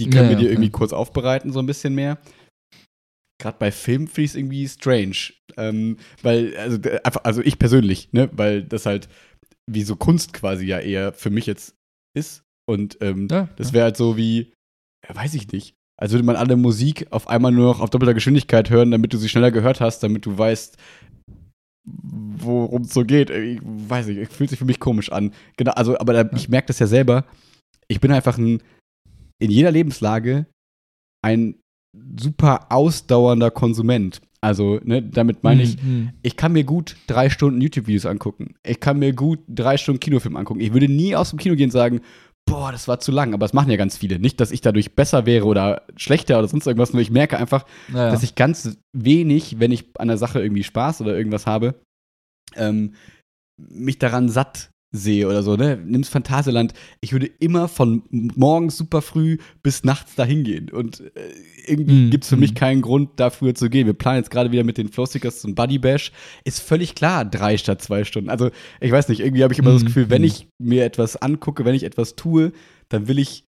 die 0.00 0.10
können 0.10 0.30
Ja, 0.30 0.30
wir 0.30 0.36
dir 0.36 0.50
irgendwie 0.50 0.68
ja. 0.68 0.72
kurz 0.72 0.92
aufbereiten, 0.92 1.52
so 1.52 1.58
ein 1.58 1.66
bisschen 1.66 1.94
mehr. 1.94 2.18
Gerade 3.40 3.58
bei 3.58 3.70
Filmen 3.70 4.08
finde 4.08 4.24
ich 4.24 4.30
es 4.30 4.36
irgendwie 4.36 4.68
strange. 4.68 5.32
Ähm, 5.56 5.98
weil, 6.22 6.56
also, 6.56 6.78
einfach, 7.04 7.24
also 7.24 7.42
ich 7.42 7.58
persönlich, 7.58 8.12
ne? 8.12 8.30
Weil 8.32 8.62
das 8.62 8.86
halt 8.86 9.08
wie 9.70 9.82
so 9.82 9.96
Kunst 9.96 10.32
quasi 10.32 10.66
ja 10.66 10.78
eher 10.78 11.12
für 11.12 11.30
mich 11.30 11.46
jetzt 11.46 11.74
ist. 12.16 12.42
Und 12.68 12.98
ähm, 13.00 13.28
Ja, 13.30 13.48
das 13.56 13.72
wäre 13.72 13.84
halt 13.84 13.96
so 13.96 14.16
wie, 14.16 14.52
ja, 15.06 15.14
weiß 15.14 15.34
ich 15.34 15.52
nicht. 15.52 15.74
Als 15.98 16.12
würde 16.12 16.24
man 16.24 16.36
alle 16.36 16.56
Musik 16.56 17.06
auf 17.10 17.28
einmal 17.28 17.52
nur 17.52 17.66
noch 17.66 17.80
auf 17.80 17.90
doppelter 17.90 18.14
Geschwindigkeit 18.14 18.68
hören, 18.70 18.90
damit 18.90 19.12
du 19.12 19.18
sie 19.18 19.28
schneller 19.28 19.50
gehört 19.50 19.80
hast, 19.80 20.02
damit 20.02 20.26
du 20.26 20.36
weißt, 20.36 20.76
worum 21.84 22.82
es 22.82 22.92
so 22.92 23.04
geht. 23.04 23.30
Ich 23.30 23.60
weiß 23.62 24.06
nicht, 24.06 24.32
fühlt 24.32 24.50
sich 24.50 24.58
für 24.58 24.64
mich 24.64 24.80
komisch 24.80 25.10
an. 25.10 25.32
Genau, 25.56 25.72
also, 25.72 25.98
aber 25.98 26.12
da, 26.12 26.30
ich 26.36 26.48
merke 26.48 26.66
das 26.68 26.78
ja 26.78 26.86
selber. 26.86 27.24
Ich 27.88 28.00
bin 28.00 28.12
einfach 28.12 28.36
ein, 28.36 28.62
in 29.38 29.50
jeder 29.50 29.70
Lebenslage 29.70 30.46
ein 31.24 31.56
super 32.18 32.70
ausdauernder 32.70 33.50
Konsument. 33.50 34.20
Also, 34.42 34.80
ne, 34.84 35.02
damit 35.02 35.42
meine 35.42 35.62
ich, 35.62 35.82
Mhm. 35.82 36.10
ich 36.22 36.36
kann 36.36 36.52
mir 36.52 36.64
gut 36.64 36.96
drei 37.06 37.30
Stunden 37.30 37.60
YouTube-Videos 37.60 38.06
angucken. 38.06 38.54
Ich 38.64 38.80
kann 38.80 38.98
mir 38.98 39.12
gut 39.12 39.40
drei 39.48 39.76
Stunden 39.76 39.98
Kinofilm 40.00 40.36
angucken. 40.36 40.60
Ich 40.60 40.72
würde 40.72 40.88
nie 40.88 41.16
aus 41.16 41.30
dem 41.30 41.38
Kino 41.38 41.56
gehen 41.56 41.66
und 41.66 41.70
sagen, 41.72 42.00
boah, 42.48 42.70
das 42.70 42.86
war 42.86 43.00
zu 43.00 43.10
lang. 43.10 43.34
Aber 43.34 43.44
das 43.44 43.54
machen 43.54 43.70
ja 43.70 43.76
ganz 43.76 43.96
viele. 43.96 44.18
Nicht, 44.20 44.38
dass 44.40 44.52
ich 44.52 44.60
dadurch 44.60 44.94
besser 44.94 45.26
wäre 45.26 45.46
oder 45.46 45.82
schlechter 45.96 46.38
oder 46.38 46.46
sonst 46.48 46.66
irgendwas. 46.66 46.92
Nur 46.92 47.02
ich 47.02 47.10
merke 47.10 47.38
einfach, 47.38 47.64
Naja. 47.88 48.10
dass 48.12 48.22
ich 48.22 48.34
ganz 48.36 48.76
wenig, 48.96 49.58
wenn 49.58 49.72
ich 49.72 49.86
an 49.98 50.08
der 50.08 50.18
Sache 50.18 50.40
irgendwie 50.40 50.62
Spaß 50.64 51.00
oder 51.00 51.16
irgendwas 51.16 51.46
habe, 51.46 51.80
ähm, 52.54 52.94
mich 53.58 53.98
daran 53.98 54.28
satt 54.28 54.70
sehe 54.92 55.26
oder 55.28 55.42
so, 55.42 55.56
ne? 55.56 55.76
Nimm's 55.84 56.08
Phantasialand. 56.08 56.72
Ich 57.00 57.12
würde 57.12 57.26
immer 57.26 57.68
von 57.68 58.02
morgens 58.10 58.76
super 58.76 59.02
früh 59.02 59.38
bis 59.62 59.84
nachts 59.84 60.14
dahin 60.14 60.44
gehen. 60.44 60.70
Und 60.70 61.00
äh, 61.00 61.10
irgendwie 61.66 62.06
Mm, 62.06 62.10
gibt's 62.10 62.28
für 62.28 62.36
mm. 62.36 62.40
mich 62.40 62.54
keinen 62.54 62.82
Grund, 62.82 63.10
da 63.16 63.30
früher 63.30 63.54
zu 63.54 63.68
gehen. 63.68 63.86
Wir 63.86 63.94
planen 63.94 64.18
jetzt 64.18 64.30
gerade 64.30 64.52
wieder 64.52 64.64
mit 64.64 64.78
den 64.78 64.88
Flowstickers 64.88 65.40
zum 65.40 65.54
Buddy 65.54 65.78
Bash. 65.78 66.12
Ist 66.44 66.60
völlig 66.60 66.94
klar, 66.94 67.24
drei 67.24 67.56
statt 67.56 67.82
zwei 67.82 68.04
Stunden. 68.04 68.30
Also, 68.30 68.50
ich 68.80 68.92
weiß 68.92 69.08
nicht, 69.08 69.20
irgendwie 69.20 69.42
habe 69.42 69.52
ich 69.52 69.58
immer 69.58 69.72
das 69.72 69.82
Mm, 69.82 69.86
Gefühl, 69.86 70.10
wenn 70.10 70.22
mm. 70.22 70.26
ich 70.26 70.48
mir 70.58 70.84
etwas 70.84 71.16
angucke, 71.16 71.64
wenn 71.64 71.74
ich 71.74 71.84
etwas 71.84 72.16
tue, 72.16 72.52
dann 72.88 73.08
will 73.08 73.18
ich 73.18 73.44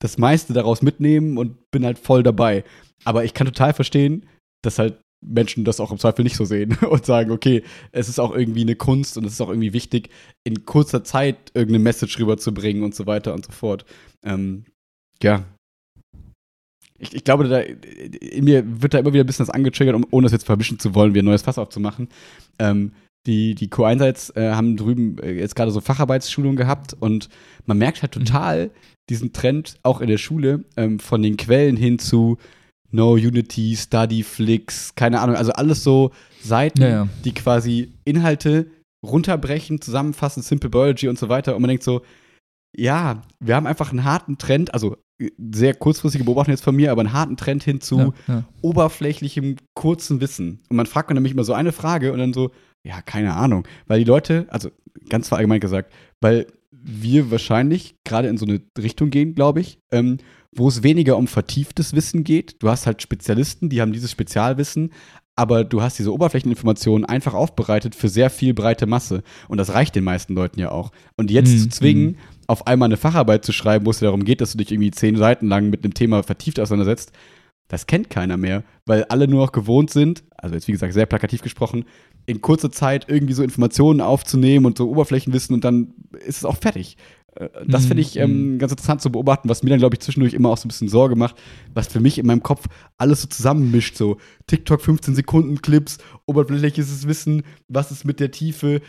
das 0.00 0.18
meiste 0.18 0.52
daraus 0.52 0.82
mitnehmen 0.82 1.36
und 1.38 1.70
bin 1.70 1.84
halt 1.84 1.98
voll 1.98 2.22
dabei. 2.22 2.64
Aber 3.04 3.24
ich 3.24 3.34
kann 3.34 3.46
total 3.46 3.74
verstehen, 3.74 4.26
dass 4.62 4.78
halt 4.78 4.98
Menschen 5.20 5.64
das 5.64 5.80
auch 5.80 5.92
im 5.92 5.98
Zweifel 5.98 6.22
nicht 6.22 6.36
so 6.36 6.44
sehen 6.44 6.76
und 6.90 7.04
sagen, 7.04 7.30
okay, 7.30 7.62
es 7.92 8.08
ist 8.08 8.18
auch 8.18 8.34
irgendwie 8.34 8.62
eine 8.62 8.76
Kunst 8.76 9.18
und 9.18 9.24
es 9.24 9.34
ist 9.34 9.40
auch 9.40 9.48
irgendwie 9.48 9.72
wichtig, 9.72 10.10
in 10.44 10.64
kurzer 10.64 11.04
Zeit 11.04 11.50
irgendeine 11.54 11.84
Message 11.84 12.18
rüberzubringen 12.18 12.82
und 12.82 12.94
so 12.94 13.06
weiter 13.06 13.34
und 13.34 13.44
so 13.44 13.52
fort. 13.52 13.84
Ähm, 14.24 14.64
ja. 15.22 15.44
Ich, 16.98 17.14
ich 17.14 17.24
glaube, 17.24 17.48
da, 17.48 17.60
in 17.60 18.44
mir 18.44 18.82
wird 18.82 18.94
da 18.94 18.98
immer 18.98 19.12
wieder 19.12 19.24
ein 19.24 19.26
bisschen 19.26 19.46
das 19.46 19.54
angetriggert, 19.54 19.94
um, 19.94 20.06
ohne 20.10 20.26
es 20.26 20.32
jetzt 20.32 20.46
verwischen 20.46 20.78
zu 20.78 20.94
wollen, 20.94 21.14
wie 21.14 21.20
ein 21.20 21.24
neues 21.24 21.42
Fass 21.42 21.58
aufzumachen. 21.58 22.08
Ähm, 22.58 22.92
die, 23.26 23.54
die 23.54 23.68
Co-Einseits 23.68 24.34
äh, 24.36 24.52
haben 24.52 24.76
drüben 24.76 25.18
äh, 25.18 25.32
jetzt 25.32 25.54
gerade 25.54 25.70
so 25.70 25.80
Facharbeitsschulungen 25.80 26.56
gehabt 26.56 26.94
und 26.98 27.28
man 27.66 27.78
merkt 27.78 28.02
halt 28.02 28.12
total 28.12 28.70
diesen 29.10 29.32
Trend 29.32 29.78
auch 29.82 30.00
in 30.00 30.08
der 30.08 30.18
Schule 30.18 30.64
ähm, 30.76 30.98
von 30.98 31.22
den 31.22 31.36
Quellen 31.36 31.76
hin 31.76 31.98
zu 31.98 32.38
No 32.90 33.12
Unity, 33.12 33.76
Studyflix, 33.76 34.94
keine 34.94 35.20
Ahnung, 35.20 35.36
also 35.36 35.52
alles 35.52 35.84
so 35.84 36.10
Seiten, 36.42 36.82
Ja, 36.82 36.88
ja. 36.88 37.08
die 37.24 37.32
quasi 37.32 37.92
Inhalte 38.04 38.66
runterbrechen, 39.04 39.80
zusammenfassen, 39.80 40.42
Simple 40.42 40.70
Biology 40.70 41.08
und 41.08 41.18
so 41.18 41.28
weiter. 41.28 41.54
Und 41.54 41.62
man 41.62 41.68
denkt 41.68 41.84
so, 41.84 42.02
ja, 42.76 43.22
wir 43.40 43.56
haben 43.56 43.66
einfach 43.66 43.90
einen 43.90 44.04
harten 44.04 44.38
Trend, 44.38 44.74
also 44.74 44.96
äh, 45.20 45.30
sehr 45.52 45.74
kurzfristige 45.74 46.24
Beobachtung 46.24 46.52
jetzt 46.52 46.64
von 46.64 46.76
mir, 46.76 46.92
aber 46.92 47.00
einen 47.00 47.12
harten 47.12 47.36
Trend 47.36 47.62
hin 47.62 47.80
zu 47.80 48.12
ja, 48.28 48.44
oberflächlichem, 48.62 49.56
kurzen 49.74 50.20
Wissen. 50.20 50.60
Und 50.68 50.76
man 50.76 50.86
fragt 50.86 51.08
mir 51.08 51.14
nämlich 51.14 51.32
immer 51.32 51.44
so 51.44 51.52
eine 51.52 51.72
Frage 51.72 52.12
und 52.12 52.18
dann 52.18 52.32
so, 52.32 52.50
ja, 52.84 53.02
keine 53.02 53.34
Ahnung. 53.34 53.66
Weil 53.86 53.98
die 53.98 54.04
Leute, 54.04 54.46
also 54.50 54.70
ganz 55.08 55.28
verallgemein 55.28 55.60
gesagt, 55.60 55.92
weil 56.20 56.46
wir 56.70 57.30
wahrscheinlich 57.30 57.96
gerade 58.04 58.28
in 58.28 58.38
so 58.38 58.46
eine 58.46 58.60
Richtung 58.78 59.10
gehen, 59.10 59.34
glaube 59.34 59.60
ich, 59.60 59.80
ähm, 59.92 60.18
wo 60.52 60.68
es 60.68 60.82
weniger 60.82 61.16
um 61.16 61.26
vertieftes 61.26 61.94
Wissen 61.94 62.24
geht. 62.24 62.62
Du 62.62 62.68
hast 62.68 62.86
halt 62.86 63.02
Spezialisten, 63.02 63.68
die 63.68 63.80
haben 63.80 63.92
dieses 63.92 64.10
Spezialwissen, 64.10 64.92
aber 65.36 65.64
du 65.64 65.80
hast 65.80 65.98
diese 65.98 66.12
Oberflächeninformationen 66.12 67.04
einfach 67.04 67.34
aufbereitet 67.34 67.94
für 67.94 68.08
sehr 68.08 68.30
viel 68.30 68.52
breite 68.52 68.86
Masse. 68.86 69.22
Und 69.48 69.58
das 69.58 69.72
reicht 69.72 69.94
den 69.94 70.04
meisten 70.04 70.34
Leuten 70.34 70.60
ja 70.60 70.70
auch. 70.70 70.92
Und 71.16 71.30
jetzt 71.30 71.52
Mhm, 71.52 71.58
zu 71.58 71.68
zwingen, 71.68 72.06
mhm. 72.06 72.16
auf 72.46 72.66
einmal 72.66 72.88
eine 72.88 72.96
Facharbeit 72.96 73.44
zu 73.44 73.52
schreiben, 73.52 73.86
wo 73.86 73.90
es 73.90 74.00
darum 74.00 74.24
geht, 74.24 74.40
dass 74.40 74.52
du 74.52 74.58
dich 74.58 74.72
irgendwie 74.72 74.90
zehn 74.90 75.16
Seiten 75.16 75.46
lang 75.46 75.70
mit 75.70 75.84
einem 75.84 75.94
Thema 75.94 76.22
vertieft 76.22 76.60
auseinandersetzt, 76.60 77.12
das 77.70 77.86
kennt 77.86 78.10
keiner 78.10 78.36
mehr, 78.36 78.64
weil 78.84 79.04
alle 79.04 79.28
nur 79.28 79.44
noch 79.44 79.52
gewohnt 79.52 79.90
sind, 79.90 80.24
also 80.36 80.56
jetzt 80.56 80.66
wie 80.66 80.72
gesagt 80.72 80.92
sehr 80.92 81.06
plakativ 81.06 81.40
gesprochen, 81.40 81.84
in 82.26 82.40
kurzer 82.40 82.72
Zeit 82.72 83.06
irgendwie 83.08 83.32
so 83.32 83.44
Informationen 83.44 84.00
aufzunehmen 84.00 84.66
und 84.66 84.76
so 84.76 84.90
Oberflächenwissen 84.90 85.54
und 85.54 85.64
dann 85.64 85.94
ist 86.26 86.38
es 86.38 86.44
auch 86.44 86.56
fertig. 86.56 86.96
Äh, 87.36 87.48
Das 87.68 87.86
finde 87.86 88.02
ich 88.02 88.16
ähm, 88.16 88.58
ganz 88.58 88.72
interessant 88.72 89.00
zu 89.00 89.10
beobachten, 89.12 89.48
was 89.48 89.62
mir 89.62 89.70
dann, 89.70 89.78
glaube 89.78 89.94
ich, 89.94 90.00
zwischendurch 90.00 90.34
immer 90.34 90.48
auch 90.50 90.56
so 90.56 90.66
ein 90.66 90.68
bisschen 90.68 90.88
Sorge 90.88 91.16
macht, 91.16 91.36
was 91.74 91.86
für 91.88 92.00
mich 92.00 92.18
in 92.18 92.26
meinem 92.26 92.42
Kopf 92.42 92.66
alles 92.98 93.22
so 93.22 93.28
zusammenmischt. 93.28 93.96
So 93.96 94.16
TikTok 94.46 94.80
15 94.82 95.14
Sekunden 95.14 95.62
Clips, 95.62 95.98
oberflächliches 96.26 97.06
Wissen, 97.06 97.42
was 97.68 97.90
ist 97.90 98.04
mit 98.04 98.20
der 98.20 98.30
Tiefe, 98.30 98.80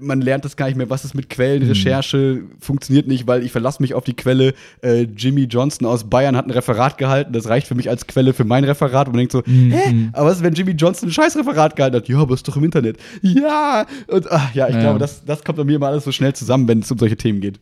man 0.00 0.20
lernt 0.20 0.44
das 0.44 0.56
gar 0.56 0.66
nicht 0.66 0.76
mehr, 0.76 0.90
was 0.90 1.04
ist 1.04 1.14
mit 1.14 1.28
Quellen, 1.30 1.62
Mhm. 1.62 1.68
Recherche, 1.68 2.42
funktioniert 2.60 3.06
nicht, 3.08 3.26
weil 3.26 3.42
ich 3.42 3.52
verlasse 3.52 3.80
mich 3.82 3.94
auf 3.94 4.04
die 4.04 4.14
Quelle. 4.14 4.54
Äh, 4.82 5.02
Jimmy 5.16 5.44
Johnson 5.44 5.86
aus 5.86 6.08
Bayern 6.08 6.36
hat 6.36 6.46
ein 6.46 6.50
Referat 6.50 6.98
gehalten, 6.98 7.32
das 7.32 7.48
reicht 7.48 7.66
für 7.66 7.74
mich 7.74 7.88
als 7.88 8.06
Quelle 8.06 8.32
für 8.34 8.44
mein 8.44 8.64
Referat 8.64 9.06
und 9.08 9.12
man 9.14 9.18
denkt 9.20 9.32
so, 9.32 9.42
Mhm. 9.46 9.70
hä? 9.72 10.10
Aber 10.12 10.26
was 10.28 10.36
ist, 10.38 10.42
wenn 10.42 10.54
Jimmy 10.54 10.72
Johnson 10.72 11.08
ein 11.08 11.12
scheiß 11.12 11.36
Referat 11.36 11.74
gehalten 11.76 11.96
hat? 11.96 12.08
Ja, 12.08 12.18
aber 12.18 12.34
ist 12.34 12.46
doch 12.46 12.56
im 12.56 12.64
Internet. 12.64 12.98
Ja! 13.22 13.86
Und 14.08 14.30
ach, 14.30 14.54
ja, 14.54 14.68
ich 14.68 14.74
Ja. 14.74 14.80
glaube, 14.80 14.98
das, 14.98 15.24
das 15.24 15.42
kommt 15.44 15.56
bei 15.58 15.64
mir 15.64 15.76
immer 15.76 15.88
alles 15.88 16.04
so 16.04 16.12
schnell 16.12 16.34
zusammen, 16.34 16.68
wenn 16.68 16.80
es 16.80 16.90
um 16.90 16.98
solche 16.98 17.16
Themen 17.16 17.40
geht. 17.40 17.60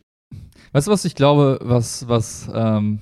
Weißt 0.72 0.86
du, 0.86 0.90
was 0.90 1.04
ich 1.04 1.14
glaube, 1.14 1.58
was, 1.62 2.08
was, 2.08 2.48
ähm, 2.52 3.00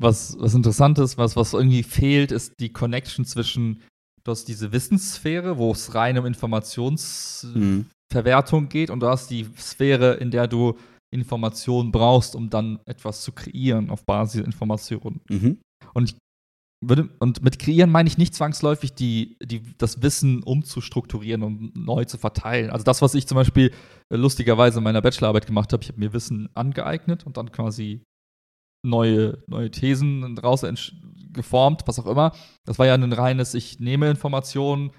was, 0.00 0.36
was 0.38 0.54
interessant 0.54 0.98
ist, 0.98 1.18
was, 1.18 1.36
was 1.36 1.52
irgendwie 1.52 1.82
fehlt, 1.82 2.32
ist 2.32 2.54
die 2.60 2.72
Connection 2.72 3.24
zwischen, 3.24 3.82
du 4.24 4.32
hast 4.32 4.46
diese 4.46 4.72
Wissenssphäre, 4.72 5.58
wo 5.58 5.72
es 5.72 5.94
rein 5.94 6.18
um 6.18 6.26
Informationsverwertung 6.26 8.68
geht, 8.68 8.90
und 8.90 9.00
du 9.00 9.08
hast 9.08 9.30
die 9.30 9.46
Sphäre, 9.58 10.14
in 10.14 10.30
der 10.30 10.46
du 10.46 10.78
Informationen 11.12 11.92
brauchst, 11.92 12.34
um 12.34 12.50
dann 12.50 12.80
etwas 12.86 13.22
zu 13.22 13.32
kreieren 13.32 13.90
auf 13.90 14.04
Basis 14.04 14.44
Informationen. 14.44 15.20
Mhm. 15.28 15.58
Und 15.94 16.10
ich 16.10 16.16
würde, 16.82 17.08
und 17.20 17.42
mit 17.42 17.58
kreieren 17.58 17.90
meine 17.90 18.08
ich 18.08 18.18
nicht 18.18 18.34
zwangsläufig 18.34 18.92
die, 18.94 19.36
die, 19.42 19.62
das 19.78 20.02
Wissen 20.02 20.42
umzustrukturieren 20.42 21.42
und 21.42 21.76
neu 21.76 22.04
zu 22.04 22.18
verteilen. 22.18 22.70
Also 22.70 22.84
das, 22.84 23.00
was 23.00 23.14
ich 23.14 23.26
zum 23.26 23.36
Beispiel 23.36 23.72
äh, 24.10 24.16
lustigerweise 24.16 24.78
in 24.78 24.84
meiner 24.84 25.00
Bachelorarbeit 25.00 25.46
gemacht 25.46 25.72
habe, 25.72 25.82
ich 25.82 25.88
habe 25.88 26.00
mir 26.00 26.12
Wissen 26.12 26.48
angeeignet 26.54 27.24
und 27.24 27.36
dann 27.36 27.52
quasi 27.52 28.02
neue, 28.84 29.42
neue 29.46 29.70
Thesen 29.70 30.34
daraus 30.34 30.64
entsch- 30.64 30.92
geformt, 31.32 31.82
was 31.86 31.98
auch 31.98 32.06
immer. 32.06 32.32
Das 32.64 32.78
war 32.78 32.86
ja 32.86 32.94
ein 32.94 33.12
reines, 33.12 33.54
ich 33.54 33.80
nehme 33.80 34.10
Informationen, 34.10 34.90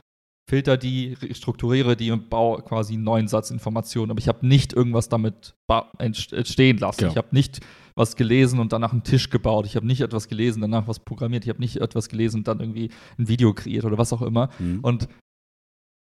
filter 0.49 0.77
die, 0.77 1.13
re- 1.13 1.33
strukturiere 1.33 1.95
die 1.95 2.11
und 2.11 2.29
baue 2.29 2.61
quasi 2.63 2.93
einen 2.93 3.03
neuen 3.03 3.27
Satz 3.27 3.49
Informationen. 3.51 4.11
Aber 4.11 4.19
ich 4.19 4.27
habe 4.27 4.45
nicht 4.45 4.73
irgendwas 4.73 5.09
damit 5.09 5.55
entstehen 5.99 6.77
lassen. 6.77 6.99
Genau. 6.99 7.11
Ich 7.11 7.17
habe 7.17 7.29
nicht 7.31 7.61
was 7.95 8.15
gelesen 8.15 8.59
und 8.59 8.73
danach 8.73 8.91
einen 8.91 9.03
Tisch 9.03 9.29
gebaut. 9.29 9.65
Ich 9.65 9.75
habe 9.75 9.85
nicht 9.85 10.01
etwas 10.01 10.27
gelesen, 10.27 10.61
danach 10.61 10.87
was 10.87 10.99
programmiert. 10.99 11.43
Ich 11.45 11.49
habe 11.49 11.59
nicht 11.59 11.77
etwas 11.77 12.09
gelesen 12.09 12.37
und 12.39 12.47
dann 12.47 12.59
irgendwie 12.59 12.89
ein 13.17 13.27
Video 13.27 13.53
kreiert 13.53 13.85
oder 13.85 13.97
was 13.97 14.11
auch 14.13 14.21
immer. 14.21 14.49
Mhm. 14.59 14.79
Und 14.81 15.07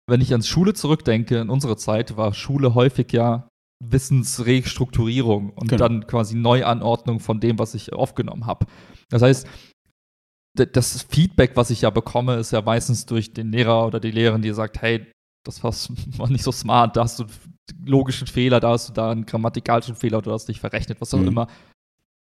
wenn 0.09 0.21
ich 0.21 0.33
ans 0.33 0.49
Schule 0.49 0.75
zurückdenke, 0.75 1.39
in 1.39 1.49
unserer 1.51 1.77
Zeit 1.77 2.17
war 2.17 2.35
Schule 2.35 2.75
häufig 2.75 3.13
ja 3.13 3.49
Wissensrestrukturierung 3.85 5.51
und 5.51 5.69
Genau. 5.69 5.89
dann 5.89 6.07
quasi 6.07 6.37
Neuanordnung 6.37 7.21
von 7.21 7.41
dem, 7.41 7.59
was 7.59 7.75
ich 7.75 7.93
aufgenommen 7.93 8.47
habe. 8.47 8.67
Das 9.11 9.23
heißt, 9.23 9.47
das 10.55 11.03
Feedback, 11.09 11.53
was 11.55 11.71
ich 11.71 11.83
ja 11.83 11.91
bekomme, 11.91 12.37
ist 12.37 12.53
ja 12.53 12.61
meistens 12.61 13.07
durch 13.07 13.33
den 13.33 13.53
Lehrer 13.53 13.87
oder 13.87 14.01
die 14.01 14.11
Lehrerin, 14.11 14.43
die 14.43 14.53
sagt, 14.53 14.83
hey, 14.83 15.07
das 15.45 15.63
war 15.65 15.73
nicht 16.29 16.45
so 16.45 16.53
smart, 16.53 16.97
da 16.97 17.05
hast 17.05 17.19
du 17.19 17.25
einen 17.25 17.87
logischen 17.87 18.27
Fehler, 18.27 18.61
da 18.61 18.71
hast 18.71 18.91
du 18.91 18.93
da 18.93 19.11
einen 19.11 19.27
grammatikalischen 19.27 19.97
Fehler, 19.97 20.21
du 20.21 20.33
hast 20.33 20.49
dich 20.49 20.61
verrechnet, 20.61 21.01
was 21.01 21.15
auch 21.15 21.21
Mhm. 21.21 21.29
immer. 21.29 21.47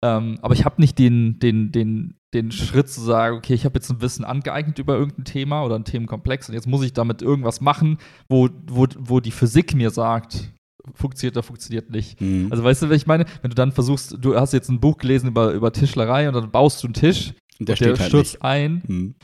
Ähm, 0.04 0.38
aber 0.42 0.54
ich 0.54 0.64
habe 0.64 0.80
nicht 0.80 0.98
den, 0.98 1.38
den, 1.38 1.72
den, 1.72 2.14
den 2.34 2.52
Schritt 2.52 2.88
zu 2.88 3.00
sagen, 3.00 3.36
okay, 3.36 3.54
ich 3.54 3.64
habe 3.64 3.76
jetzt 3.78 3.90
ein 3.90 4.00
Wissen 4.02 4.24
angeeignet 4.24 4.78
über 4.78 4.94
irgendein 4.96 5.24
Thema 5.24 5.64
oder 5.64 5.74
ein 5.74 5.84
Themenkomplex 5.84 6.48
und 6.48 6.54
jetzt 6.54 6.66
muss 6.66 6.84
ich 6.84 6.92
damit 6.92 7.22
irgendwas 7.22 7.60
machen, 7.60 7.98
wo, 8.28 8.48
wo, 8.66 8.86
wo 8.98 9.20
die 9.20 9.30
Physik 9.30 9.74
mir 9.74 9.90
sagt, 9.90 10.50
funktioniert 10.94 11.36
oder 11.36 11.42
funktioniert 11.42 11.90
nicht. 11.90 12.20
Mhm. 12.20 12.48
Also 12.50 12.62
weißt 12.62 12.82
du, 12.82 12.90
was 12.90 12.96
ich 12.96 13.06
meine? 13.06 13.24
Wenn 13.42 13.50
du 13.50 13.54
dann 13.54 13.72
versuchst, 13.72 14.16
du 14.20 14.36
hast 14.38 14.52
jetzt 14.52 14.68
ein 14.68 14.80
Buch 14.80 14.98
gelesen 14.98 15.28
über, 15.28 15.52
über 15.52 15.72
Tischlerei 15.72 16.28
und 16.28 16.34
dann 16.34 16.50
baust 16.50 16.82
du 16.82 16.88
einen 16.88 16.94
Tisch, 16.94 17.32
Und 17.58 17.68
der 17.68 17.74
und 17.74 17.76
steht 17.76 17.98
halt 18.00 18.08
stürzt 18.10 18.34
nicht. 18.34 18.42
ein, 18.42 18.82
Mhm. 18.86 19.14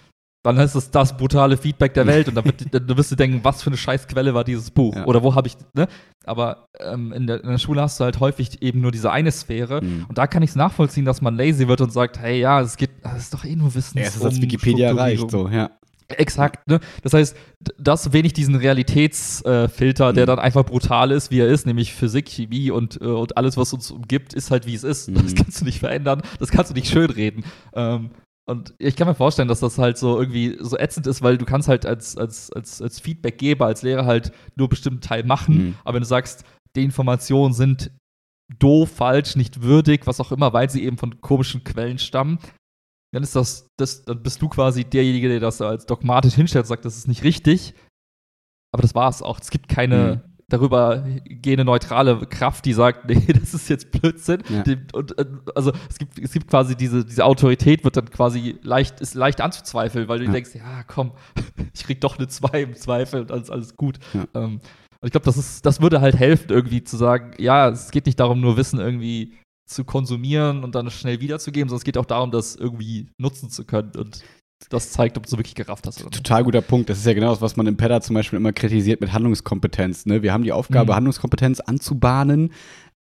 dann 0.45 0.59
ist 0.59 0.75
das 0.75 0.91
das 0.91 1.17
brutale 1.17 1.57
Feedback 1.57 1.95
der 1.95 2.07
Welt 2.27 2.29
und 2.29 2.35
dann, 2.35 2.45
wird, 2.45 2.65
dann 2.73 2.97
wirst 2.97 3.13
du 3.13 3.17
denken, 3.17 3.41
was 3.43 3.63
für 3.63 3.69
eine 3.69 3.77
Scheißquelle 3.77 4.35
war 4.35 4.45
dieses 4.45 4.71
Buch 4.71 4.97
Ja. 4.97 5.07
oder 5.07 5.23
wo 5.23 5.35
habe 5.35 5.47
ich, 5.49 5.57
ne? 5.75 5.87
Aber 6.25 6.67
ähm, 6.81 7.13
in, 7.13 7.27
der, 7.27 7.43
in 7.43 7.51
der 7.51 7.59
Schule 7.59 7.81
hast 7.83 7.99
du 8.01 8.05
halt 8.05 8.21
häufig 8.21 8.63
eben 8.63 8.81
nur 8.81 8.91
diese 8.93 9.11
eine 9.13 9.31
Sphäre 9.33 9.83
Mhm. 9.83 10.07
und 10.09 10.19
da 10.19 10.27
kann 10.27 10.43
ich 10.43 10.51
es 10.51 10.57
nachvollziehen, 10.57 11.05
dass 11.05 11.21
man 11.21 11.37
lazy 11.37 11.69
wird 11.69 11.81
und 11.81 11.93
sagt, 11.93 12.19
hey, 12.19 12.41
ja, 12.41 12.61
es 12.61 12.77
geht, 12.77 12.91
das 13.03 13.19
ist 13.19 13.35
doch 13.35 13.45
eh 13.45 13.55
nur 13.57 13.75
Wissen. 13.75 13.99
Ja, 13.99 14.05
es 14.05 14.17
ist 14.17 14.25
als 14.25 14.41
Wikipedia 14.41 14.93
reicht, 14.93 15.31
so, 15.31 15.49
ja. 15.49 15.71
Exakt, 16.19 16.69
ne? 16.69 16.79
Das 17.03 17.15
heißt, 17.15 17.35
das 17.79 18.13
wenig 18.13 18.35
diesen 18.35 18.55
Realitätsfilter, 18.57 20.11
äh, 20.11 20.13
der 20.13 20.25
Mhm. 20.25 20.27
dann 20.27 20.39
einfach 20.41 20.65
brutal 20.65 21.11
ist, 21.11 21.31
wie 21.31 21.41
er 21.41 21.49
ist, 21.49 21.67
nämlich 21.67 21.95
Physik, 21.95 22.29
Chemie 22.29 22.71
und, 22.71 23.01
äh, 23.01 23.05
und 23.05 23.37
alles, 23.37 23.57
was 23.57 23.73
uns 23.73 23.91
umgibt, 23.91 24.35
ist 24.35 24.51
halt 24.51 24.67
wie 24.67 24.75
es 24.75 24.85
ist. 24.85 25.09
Das 25.15 25.33
Mhm. 25.33 25.35
kannst 25.37 25.61
du 25.61 25.65
nicht 25.65 25.79
verändern, 25.79 26.23
das 26.39 26.51
kannst 26.51 26.71
du 26.71 26.75
nicht 26.75 26.89
schönreden. 26.93 27.45
Ähm, 27.75 28.11
und 28.47 28.75
ich 28.79 28.97
kann 28.97 29.07
mir 29.07 29.15
vorstellen, 29.15 29.49
dass 29.49 29.61
das 29.61 29.79
halt 29.79 29.99
so 29.99 30.19
irgendwie 30.19 30.57
so 30.61 30.77
ätzend 30.77 31.07
ist, 31.07 31.23
weil 31.23 31.39
du 31.39 31.45
kannst 31.45 31.69
halt 31.69 31.87
als, 31.87 32.17
als, 32.17 32.53
als, 32.53 32.83
als 32.83 32.99
Feedbackgeber, 33.01 33.67
als 33.67 33.83
Lehrer 33.83 34.05
halt 34.05 34.33
nur 34.57 34.69
bestimmten 34.69 35.01
Teil 35.01 35.25
machen. 35.25 35.57
Mhm. 35.57 35.75
Aber 35.85 35.95
wenn 35.95 36.03
du 36.03 36.09
sagst, 36.09 36.45
die 36.75 36.83
Informationen 36.83 37.55
sind 37.55 37.93
doof, 38.59 38.91
falsch, 38.91 39.37
nicht 39.37 39.63
würdig, 39.63 40.07
was 40.07 40.21
auch 40.21 40.33
immer, 40.33 40.53
weil 40.53 40.69
sie 40.69 40.83
eben 40.85 40.99
von 40.99 41.21
komischen 41.21 41.63
Quellen 41.63 41.99
stammen, 41.99 42.39
dann 43.13 43.23
ist 43.23 43.37
das, 43.37 43.69
das, 43.79 44.05
dann 44.05 44.23
bist 44.23 44.43
du 44.43 44.49
quasi 44.49 44.85
derjenige, 44.85 45.29
der 45.29 45.41
das 45.41 45.61
als 45.61 45.87
dogmatisch 45.87 46.35
hinstellt 46.35 46.65
und 46.65 46.69
sagt, 46.69 46.85
das 46.85 46.97
ist 46.97 47.09
nicht 47.09 47.23
richtig. 47.23 47.75
Aber 48.73 48.83
das 48.83 48.95
war 48.95 49.09
es 49.09 49.23
auch. 49.23 49.39
Es 49.39 49.51
gibt 49.51 49.69
keine 49.69 50.25
darüber 50.53 51.05
gehende 51.25 51.65
neutrale 51.65 52.19
Kraft, 52.27 52.65
die 52.65 52.73
sagt, 52.73 53.05
nee, 53.09 53.27
das 53.27 53.55
ist 53.55 53.69
jetzt 53.69 53.91
Blödsinn. 53.91 54.43
Ja. 54.49 54.63
Und, 54.93 55.19
äh, 55.19 55.25
also 55.55 55.73
es 55.89 55.99
gibt, 55.99 56.19
es 56.19 56.33
gibt 56.33 56.49
quasi 56.49 56.77
diese, 56.77 57.05
diese 57.05 57.25
Autorität 57.25 57.85
wird 57.85 57.97
dann 57.97 58.11
quasi 58.11 58.59
leicht, 58.63 59.01
ist 59.01 59.15
leicht 59.15 59.41
anzuzweifeln, 59.41 60.09
weil 60.09 60.19
du 60.19 60.25
Ja. 60.27 60.33
denkst, 60.33 60.55
ja, 60.55 60.83
komm, 60.87 61.13
ich 61.75 61.85
krieg 61.85 62.01
doch 62.01 62.19
eine 62.19 62.29
2 62.29 62.63
im 62.63 62.75
Zweifel 62.75 63.23
und 63.23 63.33
alles, 63.33 63.51
alles 63.51 63.77
gut. 63.77 63.99
Ja. 64.15 64.25
Ähm, 64.35 64.61
und 65.01 65.07
ich 65.07 65.11
glaube, 65.13 65.25
das 65.25 65.37
ist, 65.37 65.67
das 65.67 65.81
würde 65.81 66.01
halt 66.01 66.17
helfen, 66.17 66.51
irgendwie 66.51 66.85
zu 66.85 66.97
sagen, 66.97 67.33
ja, 67.39 67.69
es 67.71 67.91
geht 67.91 68.07
nicht 68.07 68.21
darum, 68.21 68.41
nur 68.41 68.57
Wissen 68.57 68.79
irgendwie 68.79 69.35
zu 69.67 69.85
konsumieren 69.85 70.63
und 70.65 70.75
dann 70.75 70.91
schnell 70.91 71.21
wiederzugeben, 71.21 71.69
sondern 71.69 71.79
es 71.81 71.85
geht 71.85 71.99
auch 71.99 72.05
darum, 72.05 72.31
das 72.31 72.55
irgendwie 72.57 73.09
nutzen 73.19 73.51
zu 73.51 73.65
können. 73.65 73.93
Und 73.97 74.23
das 74.69 74.91
zeigt, 74.93 75.17
ob 75.17 75.27
du 75.27 75.33
wirklich 75.33 75.55
gerafft 75.55 75.87
hast 75.87 75.99
oder 76.01 76.07
nicht. 76.11 76.17
Total 76.25 76.45
guter 76.45 76.61
Punkt. 76.63 76.89
Das 76.91 76.99
ist 76.99 77.07
ja 77.07 77.15
genau 77.15 77.31
das, 77.31 77.41
was 77.41 77.57
man 77.57 77.67
im 77.67 77.77
PEDA 77.77 78.01
zum 78.01 78.15
Beispiel 78.15 78.37
immer 78.39 78.53
kritisiert 78.53 79.01
mit 79.01 79.13
Handlungskompetenz. 79.13 80.07
Ne? 80.07 80.23
Wir 80.23 80.33
haben 80.33 80.45
die 80.45 80.53
Aufgabe, 80.53 80.93
Mhm. 80.93 80.97
Handlungskompetenz 80.97 81.61
anzubahnen, 81.61 82.53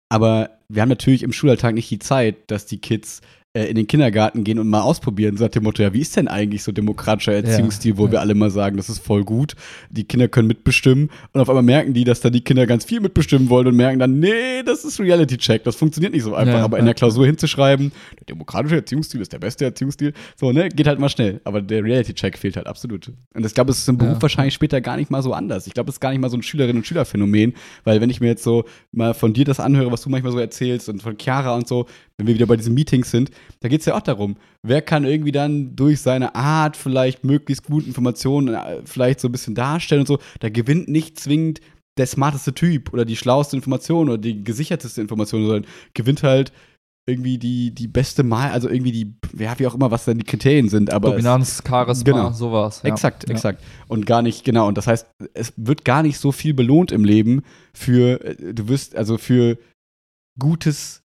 aber 0.09 0.51
wir 0.69 0.81
haben 0.81 0.89
natürlich 0.89 1.23
im 1.23 1.33
Schulalltag 1.33 1.73
nicht 1.73 1.89
die 1.89 1.99
Zeit, 1.99 2.49
dass 2.51 2.65
die 2.65 2.79
Kids 2.79 3.21
in 3.53 3.75
den 3.75 3.85
Kindergarten 3.85 4.45
gehen 4.45 4.59
und 4.59 4.69
mal 4.69 4.79
ausprobieren, 4.79 5.35
so 5.35 5.43
nach 5.43 5.51
dem 5.51 5.63
Motto, 5.63 5.83
ja, 5.83 5.91
wie 5.93 5.99
ist 5.99 6.15
denn 6.15 6.29
eigentlich 6.29 6.63
so 6.63 6.71
demokratischer 6.71 7.33
Erziehungsstil, 7.33 7.97
wo 7.97 8.05
ja. 8.05 8.13
wir 8.13 8.21
alle 8.21 8.33
mal 8.33 8.49
sagen, 8.49 8.77
das 8.77 8.87
ist 8.87 8.99
voll 8.99 9.25
gut, 9.25 9.55
die 9.89 10.05
Kinder 10.05 10.29
können 10.29 10.47
mitbestimmen 10.47 11.09
und 11.33 11.41
auf 11.41 11.49
einmal 11.49 11.63
merken 11.63 11.93
die, 11.93 12.05
dass 12.05 12.21
dann 12.21 12.31
die 12.31 12.39
Kinder 12.39 12.65
ganz 12.65 12.85
viel 12.85 13.01
mitbestimmen 13.01 13.49
wollen 13.49 13.67
und 13.67 13.75
merken 13.75 13.99
dann, 13.99 14.19
nee, 14.19 14.63
das 14.65 14.85
ist 14.85 15.01
Reality-Check, 15.01 15.65
das 15.65 15.75
funktioniert 15.75 16.13
nicht 16.13 16.23
so 16.23 16.33
einfach, 16.33 16.59
Ja, 16.59 16.63
aber 16.63 16.77
ja. 16.77 16.79
in 16.79 16.85
der 16.85 16.93
Klausur 16.93 17.25
hinzuschreiben, 17.25 17.91
der 18.19 18.25
demokratische 18.27 18.75
Erziehungsstil 18.77 19.19
ist 19.19 19.33
der 19.33 19.39
beste 19.39 19.65
Erziehungsstil, 19.65 20.13
so, 20.37 20.53
ne, 20.53 20.69
geht 20.69 20.87
halt 20.87 20.99
mal 20.99 21.09
schnell, 21.09 21.41
aber 21.43 21.61
der 21.61 21.83
Reality-Check 21.83 22.37
fehlt 22.37 22.55
halt 22.55 22.67
absolut. 22.67 23.11
Und 23.33 23.45
ich 23.45 23.53
glaube, 23.53 23.71
es 23.71 23.79
ist 23.79 23.89
im 23.89 23.97
Beruf 23.97 24.13
Ja. 24.13 24.21
wahrscheinlich 24.21 24.53
später 24.53 24.79
gar 24.79 24.95
nicht 24.95 25.11
mal 25.11 25.21
so 25.21 25.33
anders. 25.33 25.67
Ich 25.67 25.73
glaube, 25.73 25.89
es 25.89 25.95
ist 25.95 25.99
gar 25.99 26.11
nicht 26.11 26.21
mal 26.21 26.29
so 26.29 26.37
ein 26.37 26.43
Schülerinnen- 26.43 26.77
und 26.77 26.87
Schülerphänomen, 26.87 27.53
weil 27.83 27.99
wenn 27.99 28.09
ich 28.09 28.21
mir 28.21 28.27
jetzt 28.27 28.43
so 28.43 28.63
mal 28.93 29.13
von 29.13 29.33
dir 29.33 29.43
das 29.43 29.59
anhöre, 29.59 29.91
was 29.91 30.01
du 30.03 30.09
manchmal 30.09 30.31
so 30.31 30.39
erzählst 30.39 30.87
und 30.87 31.01
von 31.03 31.17
Chiara 31.19 31.53
und 31.55 31.67
so, 31.67 31.85
wenn 32.21 32.27
wir 32.27 32.35
wieder 32.35 32.45
bei 32.45 32.55
diesen 32.57 32.73
Meetings 32.75 33.09
sind, 33.11 33.31
da 33.61 33.67
geht 33.67 33.79
es 33.81 33.85
ja 33.87 33.95
auch 33.95 34.01
darum, 34.01 34.37
wer 34.65 34.81
kann 34.81 35.03
irgendwie 35.05 35.31
dann 35.31 35.75
durch 35.75 36.01
seine 36.01 36.35
Art 36.35 36.77
vielleicht 36.77 37.23
möglichst 37.23 37.65
gut 37.65 37.87
Informationen 37.87 38.53
äh, 38.53 38.81
vielleicht 38.85 39.19
so 39.19 39.27
ein 39.27 39.31
bisschen 39.31 39.55
darstellen 39.55 40.01
und 40.01 40.07
so, 40.07 40.19
da 40.39 40.49
gewinnt 40.49 40.87
nicht 40.87 41.19
zwingend 41.19 41.59
der 41.97 42.07
smarteste 42.07 42.53
Typ 42.53 42.93
oder 42.93 43.03
die 43.05 43.17
schlauste 43.17 43.55
Information 43.55 44.07
oder 44.09 44.17
die 44.17 44.43
gesicherteste 44.43 45.01
Information, 45.01 45.45
sondern 45.45 45.65
gewinnt 45.93 46.23
halt 46.23 46.53
irgendwie 47.09 47.39
die, 47.39 47.71
die 47.73 47.87
beste 47.87 48.21
Mal, 48.23 48.51
also 48.51 48.69
irgendwie 48.69 48.91
die, 48.91 49.13
ja, 49.37 49.57
wie 49.57 49.65
auch 49.65 49.73
immer, 49.73 49.89
was 49.89 50.05
dann 50.05 50.19
die 50.19 50.23
Kriterien 50.23 50.69
sind, 50.69 50.93
aber 50.93 51.09
es- 51.09 51.13
Dominanz, 51.15 51.63
Charisma, 51.67 52.03
Genau. 52.05 52.31
sowas. 52.31 52.81
Ja. 52.83 52.89
Exakt, 52.91 53.27
Ja. 53.27 53.33
exakt. 53.33 53.63
Und 53.87 54.05
gar 54.05 54.21
nicht, 54.21 54.45
genau. 54.45 54.67
Und 54.67 54.77
das 54.77 54.85
heißt, 54.85 55.07
es 55.33 55.51
wird 55.57 55.83
gar 55.83 56.03
nicht 56.03 56.19
so 56.19 56.31
viel 56.31 56.53
belohnt 56.53 56.91
im 56.91 57.03
Leben 57.03 57.41
für, 57.73 58.23
äh, 58.23 58.53
du 58.53 58.67
wirst, 58.69 58.95
also 58.95 59.17
für 59.17 59.57
gutes, 60.39 61.00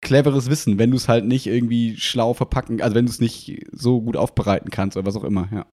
cleveres 0.00 0.48
Wissen, 0.48 0.78
wenn 0.78 0.90
du 0.90 0.96
es 0.96 1.08
halt 1.08 1.24
nicht 1.24 1.46
irgendwie 1.46 1.96
schlau 1.96 2.34
verpacken, 2.34 2.80
also 2.80 2.94
wenn 2.94 3.06
du 3.06 3.10
es 3.10 3.20
nicht 3.20 3.66
so 3.72 4.00
gut 4.00 4.16
aufbereiten 4.16 4.70
kannst 4.70 4.96
oder 4.96 5.06
was 5.06 5.16
auch 5.16 5.24
immer, 5.24 5.48
ja. 5.52 5.66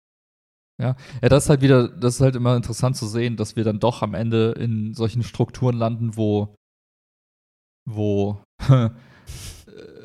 Ja, 0.78 0.98
das 1.22 1.46
ist 1.46 1.50
halt 1.50 1.62
wieder, 1.62 1.88
das 1.88 2.16
ist 2.16 2.22
halt 2.22 2.36
immer 2.36 2.58
interessant 2.58 2.98
zu 2.98 3.08
sehen, 3.08 3.38
dass 3.38 3.56
wir 3.56 3.64
dann 3.64 3.80
doch 3.80 4.02
am 4.02 4.14
Ende 4.14 4.52
in 4.60 4.94
solchen 4.94 5.24
Strukturen 5.24 5.78
landen, 5.78 6.18
wo, 6.18 6.54
wo, 7.86 8.44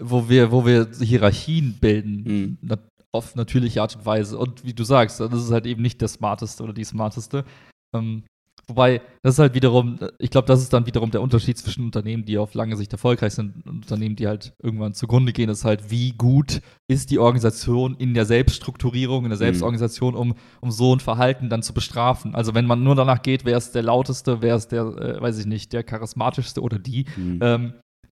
wo 0.01 0.29
wir, 0.29 0.53
wo 0.53 0.65
wir 0.65 0.89
Hierarchien 1.01 1.79
bilden. 1.81 2.59
Mhm. 2.61 2.79
Auf 3.13 3.35
natürliche 3.35 3.83
Art 3.83 3.97
und 3.97 4.07
Weise. 4.07 4.39
Und 4.39 4.65
wie 4.65 4.73
du 4.73 4.85
sagst, 4.85 5.19
das 5.19 5.33
ist 5.33 5.51
halt 5.51 5.67
eben 5.67 5.83
nicht 5.83 6.01
der 6.01 6.07
Smarteste 6.07 6.63
oder 6.63 6.73
die 6.73 6.85
Smarteste. 6.85 7.45
Ähm, 7.93 8.23
wobei, 8.67 9.01
das 9.23 9.35
ist 9.35 9.39
halt 9.39 9.55
wiederum, 9.55 9.99
ich 10.19 10.31
glaube, 10.31 10.47
das 10.47 10.61
ist 10.63 10.73
dann 10.73 10.87
wiederum 10.87 11.11
der 11.11 11.23
Unterschied 11.23 11.59
zwischen 11.59 11.85
Unternehmen, 11.85 12.25
die 12.25 12.39
auf 12.39 12.55
lange 12.55 12.77
Sicht 12.77 12.93
erfolgreich 12.93 13.35
sind 13.35 13.67
und 13.67 13.83
Unternehmen, 13.83 14.17
die 14.17 14.27
halt 14.27 14.55
irgendwann 14.63 14.95
zugrunde 14.95 15.33
gehen, 15.33 15.49
ist 15.51 15.65
halt, 15.65 15.91
wie 15.91 16.13
gut 16.13 16.61
ist 16.89 17.11
die 17.11 17.19
Organisation 17.19 17.95
in 17.97 18.15
der 18.15 18.27
Selbststrukturierung, 18.27 19.25
in 19.25 19.31
der 19.31 19.39
Selbstorganisation, 19.39 20.15
um, 20.15 20.35
um 20.61 20.71
so 20.71 20.95
ein 20.95 21.01
Verhalten 21.01 21.49
dann 21.49 21.63
zu 21.63 21.75
bestrafen. 21.75 22.35
Also 22.35 22.55
wenn 22.55 22.67
man 22.67 22.83
nur 22.83 22.95
danach 22.95 23.23
geht, 23.23 23.45
wer 23.45 23.57
ist 23.57 23.75
der 23.75 23.83
lauteste, 23.83 24.43
wer 24.43 24.57
ist 24.57 24.69
der, 24.69 24.83
äh, 24.83 25.21
weiß 25.21 25.39
ich 25.39 25.47
nicht, 25.47 25.73
der 25.73 25.83
charismatischste 25.83 26.61
oder 26.61 26.79
die, 26.79 27.07
Mhm. 27.17 27.39
ähm, 27.43 27.73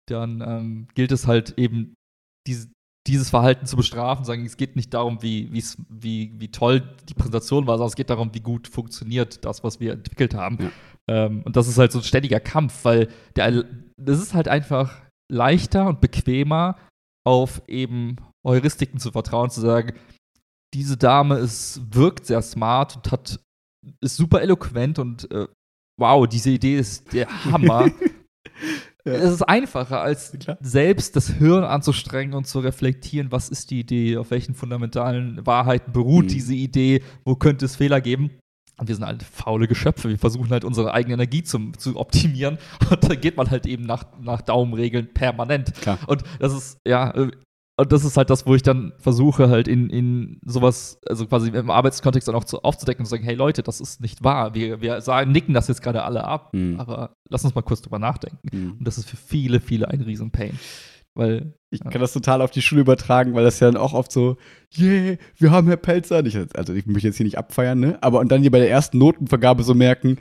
dann 0.08 0.40
ähm, 0.40 0.88
gilt 0.94 1.12
es 1.12 1.26
halt 1.26 1.54
eben, 1.56 1.94
diese, 2.46 2.68
dieses 3.06 3.30
Verhalten 3.30 3.66
zu 3.66 3.76
bestrafen, 3.76 4.24
sagen, 4.24 4.44
es 4.44 4.56
geht 4.56 4.76
nicht 4.76 4.94
darum, 4.94 5.22
wie, 5.22 5.50
wie, 5.88 6.32
wie 6.38 6.50
toll 6.50 6.82
die 7.08 7.14
Präsentation 7.14 7.66
war, 7.66 7.76
sondern 7.76 7.88
es 7.88 7.96
geht 7.96 8.10
darum, 8.10 8.32
wie 8.32 8.40
gut 8.40 8.68
funktioniert 8.68 9.44
das, 9.44 9.64
was 9.64 9.80
wir 9.80 9.92
entwickelt 9.94 10.34
haben. 10.34 10.58
Ja. 10.60 10.70
Ähm, 11.08 11.42
und 11.42 11.56
das 11.56 11.66
ist 11.66 11.78
halt 11.78 11.90
so 11.90 11.98
ein 11.98 12.04
ständiger 12.04 12.38
Kampf, 12.38 12.84
weil 12.84 13.08
der, 13.34 13.64
das 13.96 14.20
ist 14.20 14.34
halt 14.34 14.46
einfach 14.48 15.00
leichter 15.30 15.86
und 15.86 16.00
bequemer, 16.00 16.76
auf 17.24 17.62
eben 17.68 18.16
Heuristiken 18.46 18.98
zu 18.98 19.12
vertrauen, 19.12 19.50
zu 19.50 19.60
sagen, 19.60 19.94
diese 20.74 20.96
Dame 20.96 21.38
ist, 21.38 21.80
wirkt 21.94 22.26
sehr 22.26 22.42
smart 22.42 22.96
und 22.96 23.12
hat, 23.12 23.40
ist 24.00 24.16
super 24.16 24.42
eloquent 24.42 24.98
und 24.98 25.30
äh, 25.30 25.46
wow, 25.98 26.26
diese 26.26 26.50
Idee 26.50 26.78
ist 26.78 27.12
der 27.12 27.28
Hammer. 27.44 27.90
Ja. 29.04 29.12
Es 29.14 29.32
ist 29.32 29.42
einfacher, 29.42 30.00
als 30.00 30.32
Klar. 30.38 30.58
selbst 30.60 31.16
das 31.16 31.28
Hirn 31.28 31.64
anzustrengen 31.64 32.34
und 32.34 32.46
zu 32.46 32.60
reflektieren, 32.60 33.32
was 33.32 33.48
ist 33.48 33.70
die 33.70 33.80
Idee, 33.80 34.16
auf 34.16 34.30
welchen 34.30 34.54
fundamentalen 34.54 35.44
Wahrheiten 35.44 35.92
beruht 35.92 36.26
Mhm. 36.26 36.28
diese 36.28 36.54
Idee, 36.54 37.02
wo 37.24 37.34
könnte 37.34 37.64
es 37.64 37.76
Fehler 37.76 38.00
geben. 38.00 38.30
Und 38.78 38.88
wir 38.88 38.94
sind 38.94 39.04
halt 39.04 39.22
faule 39.22 39.68
Geschöpfe. 39.68 40.08
Wir 40.08 40.18
versuchen 40.18 40.50
halt 40.50 40.64
unsere 40.64 40.94
eigene 40.94 41.14
Energie 41.14 41.42
zum, 41.42 41.76
zu 41.78 41.96
optimieren. 41.98 42.58
Und 42.90 43.04
da 43.08 43.14
geht 43.14 43.36
man 43.36 43.50
halt 43.50 43.66
eben 43.66 43.84
nach, 43.84 44.04
nach 44.20 44.40
Daumenregeln 44.40 45.12
permanent. 45.12 45.74
Klar. 45.74 45.98
Und 46.06 46.22
das 46.40 46.52
ist, 46.54 46.78
ja, 46.86 47.10
äh, 47.10 47.30
und 47.76 47.90
das 47.92 48.04
ist 48.04 48.16
halt 48.16 48.28
das, 48.30 48.46
wo 48.46 48.54
ich 48.54 48.62
dann 48.62 48.92
versuche, 48.98 49.48
halt 49.48 49.66
in, 49.66 49.88
in 49.90 50.40
sowas, 50.44 50.98
also 51.08 51.26
quasi 51.26 51.48
im 51.50 51.70
Arbeitskontext 51.70 52.28
dann 52.28 52.34
auch 52.34 52.44
zu, 52.44 52.62
aufzudecken 52.62 53.00
und 53.02 53.06
zu 53.06 53.10
sagen, 53.10 53.24
hey 53.24 53.34
Leute, 53.34 53.62
das 53.62 53.80
ist 53.80 54.00
nicht 54.00 54.22
wahr. 54.22 54.54
Wir, 54.54 54.80
wir 54.80 55.00
sagen, 55.00 55.32
nicken 55.32 55.54
das 55.54 55.68
jetzt 55.68 55.82
gerade 55.82 56.02
alle 56.04 56.24
ab, 56.24 56.52
Mhm. 56.52 56.78
aber 56.78 57.16
lass 57.28 57.44
uns 57.44 57.54
mal 57.54 57.62
kurz 57.62 57.80
drüber 57.82 57.98
nachdenken. 57.98 58.38
Mhm. 58.52 58.72
Und 58.78 58.86
das 58.86 58.98
ist 58.98 59.08
für 59.08 59.16
viele, 59.16 59.60
viele 59.60 59.88
ein 59.88 60.02
Riesen-Pain. 60.02 60.58
Weil, 61.14 61.54
Ich 61.70 61.80
kann 61.80 62.00
das 62.00 62.14
total 62.14 62.40
auf 62.40 62.50
die 62.50 62.62
Schule 62.62 62.80
übertragen, 62.82 63.34
weil 63.34 63.44
das 63.44 63.60
ja 63.60 63.70
dann 63.70 63.80
auch 63.80 63.92
oft 63.92 64.10
so, 64.10 64.38
yeah, 64.78 65.16
wir 65.36 65.50
haben 65.50 65.66
Herr 65.66 65.76
Pelzer. 65.76 66.24
Ich, 66.24 66.38
also 66.56 66.72
ich 66.72 66.86
möchte 66.86 67.08
jetzt 67.08 67.18
hier 67.18 67.24
nicht 67.24 67.36
abfeiern, 67.36 67.80
ne? 67.80 67.98
Aber 68.00 68.20
und 68.20 68.32
dann 68.32 68.40
hier 68.40 68.50
bei 68.50 68.60
der 68.60 68.70
ersten 68.70 68.96
Notenvergabe 68.98 69.62
so 69.62 69.74
merken, 69.74 70.16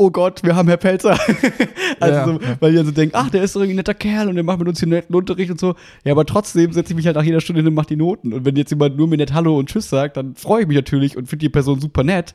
oh 0.00 0.10
Gott, 0.10 0.42
wir 0.42 0.56
haben 0.56 0.66
Herr 0.66 0.78
Pelzer. 0.78 1.10
also 2.00 2.16
Ja, 2.16 2.24
so, 2.24 2.32
ja. 2.32 2.56
weil 2.58 2.70
die 2.70 2.76
dann 2.78 2.86
so 2.86 2.92
denken, 2.92 3.14
ach, 3.14 3.28
der 3.28 3.42
ist 3.42 3.54
doch 3.54 3.60
irgendwie 3.60 3.74
ein 3.74 3.76
netter 3.76 3.92
Kerl 3.92 4.28
und 4.28 4.34
der 4.34 4.44
macht 4.44 4.58
mit 4.58 4.66
uns 4.66 4.78
hier 4.78 4.86
einen 4.86 4.92
netten 4.92 5.14
Unterricht 5.14 5.50
und 5.50 5.60
so. 5.60 5.74
Ja, 6.04 6.12
aber 6.12 6.24
trotzdem 6.24 6.72
setze 6.72 6.92
ich 6.92 6.96
mich 6.96 7.04
halt 7.04 7.16
nach 7.16 7.22
jeder 7.22 7.42
Stunde 7.42 7.60
hin 7.60 7.68
und 7.68 7.74
mache 7.74 7.88
die 7.88 7.96
Noten. 7.96 8.32
Und 8.32 8.46
wenn 8.46 8.56
jetzt 8.56 8.70
jemand 8.70 8.96
nur 8.96 9.08
mir 9.08 9.18
nett 9.18 9.34
Hallo 9.34 9.58
und 9.58 9.68
Tschüss 9.68 9.90
sagt, 9.90 10.16
dann 10.16 10.34
freue 10.36 10.62
ich 10.62 10.68
mich 10.68 10.76
natürlich 10.76 11.18
und 11.18 11.28
finde 11.28 11.44
die 11.44 11.50
Person 11.50 11.80
super 11.80 12.02
nett. 12.02 12.34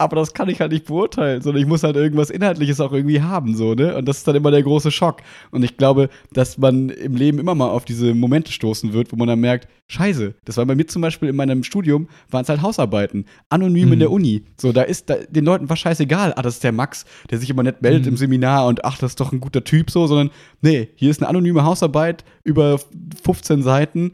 Aber 0.00 0.16
das 0.16 0.32
kann 0.32 0.48
ich 0.48 0.60
halt 0.62 0.72
nicht 0.72 0.86
beurteilen, 0.86 1.42
sondern 1.42 1.62
ich 1.62 1.68
muss 1.68 1.82
halt 1.82 1.94
irgendwas 1.94 2.30
Inhaltliches 2.30 2.80
auch 2.80 2.92
irgendwie 2.92 3.20
haben, 3.20 3.54
so, 3.54 3.74
ne? 3.74 3.94
Und 3.96 4.06
das 4.08 4.18
ist 4.18 4.26
dann 4.26 4.34
immer 4.34 4.50
der 4.50 4.62
große 4.62 4.90
Schock. 4.90 5.18
Und 5.50 5.62
ich 5.62 5.76
glaube, 5.76 6.08
dass 6.32 6.56
man 6.56 6.88
im 6.88 7.16
Leben 7.16 7.38
immer 7.38 7.54
mal 7.54 7.68
auf 7.68 7.84
diese 7.84 8.14
Momente 8.14 8.50
stoßen 8.50 8.94
wird, 8.94 9.12
wo 9.12 9.16
man 9.16 9.28
dann 9.28 9.40
merkt, 9.40 9.68
scheiße, 9.88 10.34
das 10.46 10.56
war 10.56 10.64
bei 10.64 10.74
mir 10.74 10.86
zum 10.86 11.02
Beispiel 11.02 11.28
in 11.28 11.36
meinem 11.36 11.62
Studium, 11.64 12.08
waren 12.30 12.42
es 12.44 12.48
halt 12.48 12.62
Hausarbeiten, 12.62 13.26
anonym 13.50 13.88
Mhm. 13.88 13.92
in 13.92 13.98
der 13.98 14.10
Uni. 14.10 14.44
So, 14.56 14.72
da 14.72 14.82
ist 14.82 15.10
da, 15.10 15.16
den 15.28 15.44
Leuten 15.44 15.68
war 15.68 15.76
scheißegal, 15.76 16.32
ah, 16.34 16.40
das 16.42 16.54
ist 16.54 16.64
der 16.64 16.72
Max, 16.72 17.04
der 17.30 17.36
sich 17.36 17.50
immer 17.50 17.62
nett 17.62 17.82
meldet 17.82 18.02
Mhm. 18.04 18.08
im 18.12 18.16
Seminar 18.16 18.66
und 18.68 18.84
ach, 18.86 18.96
das 18.96 19.12
ist 19.12 19.20
doch 19.20 19.32
ein 19.32 19.40
guter 19.40 19.64
Typ, 19.64 19.90
so, 19.90 20.06
sondern 20.06 20.30
nee, 20.62 20.88
hier 20.94 21.10
ist 21.10 21.20
eine 21.20 21.28
anonyme 21.28 21.64
Hausarbeit 21.64 22.24
über 22.42 22.78
15 23.22 23.62
Seiten. 23.62 24.12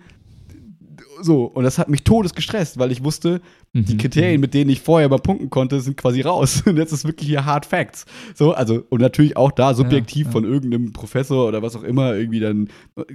So, 1.20 1.44
und 1.44 1.64
das 1.64 1.78
hat 1.78 1.88
mich 1.88 2.04
todes 2.04 2.34
gestresst, 2.34 2.78
weil 2.78 2.92
ich 2.92 3.04
wusste, 3.04 3.40
die 3.72 3.94
Mhm, 3.94 3.98
Kriterien, 3.98 4.40
mit 4.40 4.54
denen 4.54 4.70
ich 4.70 4.80
vorher 4.80 5.08
mal 5.08 5.18
punkten 5.18 5.50
konnte, 5.50 5.80
sind 5.80 5.96
quasi 5.96 6.20
raus. 6.20 6.62
Und 6.66 6.76
jetzt 6.76 6.92
ist 6.92 7.04
wirklich 7.04 7.28
hier 7.28 7.44
Hard 7.44 7.66
Facts. 7.66 8.06
So, 8.34 8.52
also, 8.52 8.84
und 8.90 9.00
natürlich 9.00 9.36
auch 9.36 9.50
da 9.50 9.74
subjektiv 9.74 10.26
ja. 10.26 10.32
von 10.32 10.44
irgendeinem 10.44 10.92
Professor 10.92 11.46
oder 11.48 11.62
was 11.62 11.76
auch 11.76 11.82
immer 11.82 12.14
irgendwie 12.14 12.40
dann, 12.40 12.68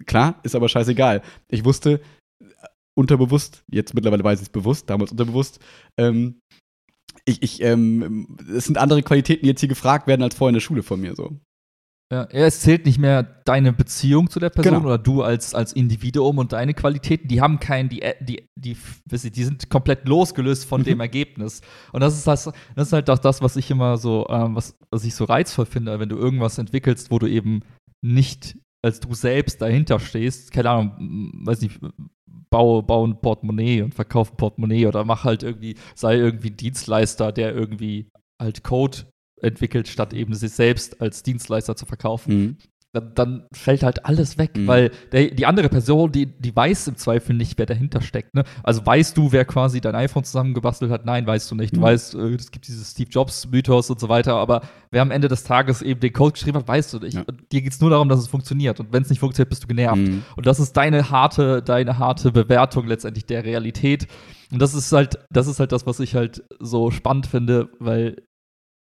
klar, 0.06 0.40
ist 0.44 0.56
aber 0.56 0.70
scheißegal. 0.70 1.22
Ich 1.50 1.66
wusste 1.66 2.02
äh, 2.40 2.46
unterbewusst, 2.96 3.64
jetzt 3.72 3.94
mittlerweile 3.94 4.24
weiß 4.24 4.40
ich 4.40 4.48
es 4.48 4.52
bewusst, 4.52 4.90
damals 4.90 5.12
unterbewusst, 5.12 5.60
ähm, 5.98 6.40
ich, 7.26 7.42
ich, 7.44 7.62
ähm, 7.62 8.38
es 8.56 8.66
sind 8.66 8.78
andere 8.78 9.04
Qualitäten, 9.04 9.44
die 9.44 9.50
jetzt 9.50 9.60
hier 9.60 9.70
gefragt 9.70 10.08
werden, 10.08 10.24
als 10.24 10.36
vorher 10.36 10.50
in 10.50 10.56
der 10.56 10.62
Schule 10.62 10.84
von 10.84 11.00
mir, 11.00 11.16
so. 11.16 11.38
Ja, 12.12 12.26
es 12.26 12.59
zählt 12.59 12.86
nicht 12.86 12.99
mehr 12.99 13.24
deine 13.45 13.72
Beziehung 13.72 14.30
zu 14.30 14.39
der 14.41 14.49
Person 14.49 14.74
Genau. 14.74 14.86
oder 14.86 14.97
du 14.97 15.24
als, 15.24 15.55
als 15.55 15.72
Individuum 15.72 16.39
und 16.39 16.51
deine 16.51 16.74
Qualitäten, 16.74 17.30
die 17.30 17.39
haben 17.39 17.59
keinen, 17.62 17.88
die, 17.88 18.03
die, 18.20 18.49
die, 18.55 18.76
ich, 19.12 19.32
die 19.32 19.43
sind 19.45 19.70
komplett 19.70 20.05
losgelöst 20.07 20.66
von 20.66 20.82
Mhm. 20.82 20.86
dem 20.86 20.99
Ergebnis. 20.99 21.62
Und 21.93 22.01
das 22.01 22.18
ist 22.18 22.28
das, 22.28 22.51
das 22.76 22.88
ist 22.88 22.93
halt 22.93 23.09
auch 23.09 23.18
das, 23.20 23.41
was 23.41 23.55
ich 23.55 23.72
immer 23.72 23.95
so, 23.97 24.28
ähm, 24.30 24.55
was, 24.55 24.78
was 24.89 25.05
ich 25.05 25.16
so 25.16 25.24
reizvoll 25.24 25.66
finde, 25.66 25.99
wenn 25.99 26.09
du 26.09 26.18
irgendwas 26.18 26.57
entwickelst, 26.57 27.12
wo 27.12 27.18
du 27.20 27.28
eben 27.28 27.62
nicht 28.01 28.57
als 28.84 28.99
du 28.99 29.14
selbst 29.14 29.62
dahinter 29.62 29.99
stehst, 29.99 30.51
keine 30.51 30.72
Ahnung, 30.72 31.32
weiß 31.45 31.62
nicht, 31.62 31.80
baue, 32.49 32.82
baue 32.84 33.07
ein 33.09 33.22
Portemonnaie 33.22 33.84
und 33.84 33.93
verkaufe 33.93 34.34
ein 34.34 34.38
Portemonnaie 34.38 34.88
oder 34.88 35.05
mach 35.05 35.24
halt 35.24 35.43
irgendwie, 35.43 35.76
sei 35.95 36.16
irgendwie 36.18 36.49
Dienstleister, 36.51 37.32
der 37.32 37.53
irgendwie 37.53 38.09
halt 38.41 38.64
Code 38.64 38.97
entwickelt, 39.42 39.88
statt 39.88 40.14
eben 40.14 40.34
sich 40.34 40.52
selbst 40.52 41.02
als 41.02 41.24
Dienstleister 41.24 41.76
zu 41.76 41.86
verkaufen, 41.86 42.58
dann, 42.94 43.12
dann 43.16 43.44
fällt 43.54 43.84
halt 43.84 44.06
alles 44.06 44.38
weg, 44.38 44.58
Mhm. 44.58 44.68
weil 44.68 44.92
der, 45.14 45.32
die 45.32 45.46
andere 45.46 45.70
Person, 45.70 46.12
die, 46.12 46.26
die 46.26 46.54
weiß 46.54 46.89
im 46.89 46.98
Zweifel 46.98 47.34
nicht, 47.38 47.58
wer 47.58 47.66
dahinter 47.66 48.02
steckt. 48.02 48.36
Ne? 48.36 48.44
Also 48.64 48.86
weißt 48.86 49.16
du, 49.16 49.32
wer 49.32 49.46
quasi 49.46 49.80
dein 49.80 49.96
iPhone 49.96 50.26
zusammengebastelt 50.26 50.92
hat? 50.92 51.06
Nein, 51.06 51.26
weißt 51.26 51.50
du 51.50 51.56
nicht. 51.56 51.74
Du 51.74 51.80
Mhm. 51.80 51.84
weißt, 51.84 52.16
äh, 52.16 52.34
es 52.36 52.52
gibt 52.52 52.68
dieses 52.68 52.92
Steve 52.92 53.10
Jobs-Mythos 53.10 53.89
und 53.92 53.98
so 54.02 54.10
weiter, 54.10 54.36
aber 54.36 54.60
wer 54.92 55.04
am 55.04 55.12
Ende 55.12 55.30
des 55.30 55.46
Tages 55.46 55.82
eben 55.82 56.02
den 56.02 56.12
Code 56.12 56.34
geschrieben 56.34 56.58
hat, 56.58 56.68
weißt 56.68 56.92
du 56.94 57.00
nicht. 57.00 57.14
Ja. 57.14 57.24
Dir 57.54 57.62
geht 57.62 57.72
es 57.72 57.80
nur 57.80 57.92
darum, 57.92 58.10
dass 58.10 58.20
es 58.20 58.28
funktioniert. 58.28 58.82
Und 58.82 58.92
wenn 58.92 59.04
es 59.04 59.10
nicht 59.10 59.20
funktioniert, 59.20 59.48
bist 59.52 59.64
du 59.64 59.68
genervt. 59.68 59.96
Mhm. 60.02 60.24
Und 60.36 60.46
das 60.46 60.60
ist 60.60 60.74
deine 60.76 61.10
harte, 61.12 61.62
deine 61.62 61.98
harte 61.98 62.34
Bewertung 62.34 62.88
letztendlich 62.88 63.26
der 63.26 63.46
Realität. 63.46 64.06
Und 64.52 64.62
das 64.62 64.74
ist 64.74 64.92
halt, 64.92 65.18
das 65.30 65.48
ist 65.48 65.62
halt 65.62 65.72
das, 65.72 65.86
was 65.88 66.02
ich 66.02 66.14
halt 66.16 66.44
so 66.60 66.92
spannend 66.92 67.26
finde, 67.26 67.70
weil 67.80 68.18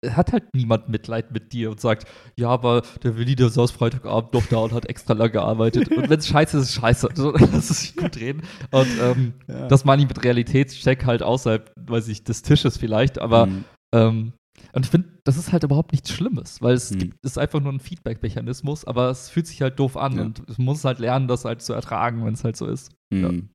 hat 0.05 0.31
halt 0.31 0.53
niemand 0.53 0.89
Mitleid 0.89 1.31
mit 1.31 1.53
dir 1.53 1.71
und 1.71 1.79
sagt, 1.81 2.07
ja, 2.37 2.49
aber 2.49 2.83
der 3.03 3.17
Willi, 3.17 3.35
der 3.35 3.49
saß 3.49 3.71
Freitagabend 3.71 4.33
noch 4.33 4.45
da 4.45 4.57
und 4.57 4.71
hat 4.73 4.85
extra 4.87 5.13
lang 5.13 5.31
gearbeitet. 5.31 5.89
und 5.91 6.09
wenn 6.09 6.19
es 6.19 6.27
scheiße 6.27 6.57
ist, 6.57 6.63
ist 6.63 6.69
es 6.75 6.81
scheiße. 6.81 7.09
Das 7.51 7.69
ist 7.71 7.81
nicht 7.81 7.97
gut 7.97 8.15
reden. 8.17 8.41
Und 8.71 8.87
ähm, 9.01 9.33
Ja. 9.47 9.67
das 9.67 9.85
meine 9.85 10.01
ich 10.03 10.07
mit 10.07 10.23
Realitätscheck 10.23 11.05
halt 11.05 11.23
außerhalb, 11.23 11.71
weiß 11.75 12.07
ich, 12.09 12.23
des 12.23 12.41
Tisches 12.43 12.77
vielleicht, 12.77 13.19
aber 13.19 13.47
Mhm. 13.47 13.63
ähm, 13.93 14.33
und 14.73 14.85
ich 14.85 14.91
finde, 14.91 15.09
das 15.23 15.37
ist 15.37 15.51
halt 15.51 15.63
überhaupt 15.63 15.91
nichts 15.91 16.11
Schlimmes, 16.11 16.61
weil 16.61 16.73
es 16.75 16.91
Mhm. 16.91 16.99
gibt, 16.99 17.25
ist 17.25 17.37
einfach 17.37 17.59
nur 17.59 17.71
ein 17.71 17.79
Feedback-Mechanismus, 17.79 18.85
aber 18.85 19.09
es 19.09 19.29
fühlt 19.29 19.47
sich 19.47 19.61
halt 19.61 19.79
doof 19.79 19.97
an 19.97 20.15
Ja. 20.17 20.21
und 20.23 20.41
es 20.49 20.57
muss 20.57 20.83
halt 20.85 20.99
lernen, 20.99 21.27
das 21.27 21.45
halt 21.45 21.61
zu 21.61 21.73
ertragen, 21.73 22.25
wenn 22.25 22.33
es 22.33 22.43
halt 22.43 22.57
so 22.57 22.65
ist. 22.67 22.91
Ja. 23.13 23.31
Mhm. 23.31 23.49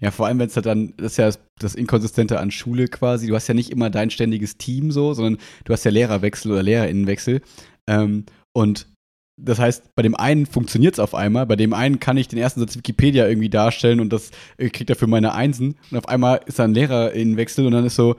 Ja, 0.00 0.10
vor 0.10 0.26
allem, 0.26 0.38
wenn 0.38 0.48
es 0.48 0.56
halt 0.56 0.66
dann, 0.66 0.94
das 0.96 1.12
ist 1.12 1.16
ja 1.18 1.26
das, 1.26 1.38
das 1.58 1.74
Inkonsistente 1.74 2.38
an 2.40 2.50
Schule 2.50 2.88
quasi. 2.88 3.26
Du 3.26 3.34
hast 3.34 3.46
ja 3.48 3.54
nicht 3.54 3.70
immer 3.70 3.90
dein 3.90 4.10
ständiges 4.10 4.56
Team 4.58 4.90
so, 4.92 5.14
sondern 5.14 5.38
du 5.64 5.72
hast 5.72 5.84
ja 5.84 5.90
Lehrerwechsel 5.90 6.52
oder 6.52 6.62
Lehrerinnenwechsel. 6.62 7.40
Ähm, 7.88 8.24
und 8.54 8.86
das 9.38 9.58
heißt, 9.58 9.94
bei 9.94 10.02
dem 10.02 10.14
einen 10.14 10.46
funktioniert 10.46 10.94
es 10.94 10.98
auf 10.98 11.14
einmal, 11.14 11.44
bei 11.46 11.56
dem 11.56 11.74
einen 11.74 12.00
kann 12.00 12.16
ich 12.16 12.26
den 12.28 12.38
ersten 12.38 12.60
Satz 12.60 12.74
Wikipedia 12.76 13.28
irgendwie 13.28 13.50
darstellen 13.50 14.00
und 14.00 14.10
das 14.12 14.30
äh, 14.56 14.70
kriegt 14.70 14.88
er 14.88 14.96
für 14.96 15.06
meine 15.06 15.34
Einsen. 15.34 15.76
Und 15.90 15.98
auf 15.98 16.08
einmal 16.08 16.40
ist 16.46 16.58
da 16.58 16.64
ein 16.64 16.72
Lehrerinnenwechsel 16.74 17.66
und 17.66 17.72
dann 17.72 17.84
ist 17.84 17.96
so, 17.96 18.16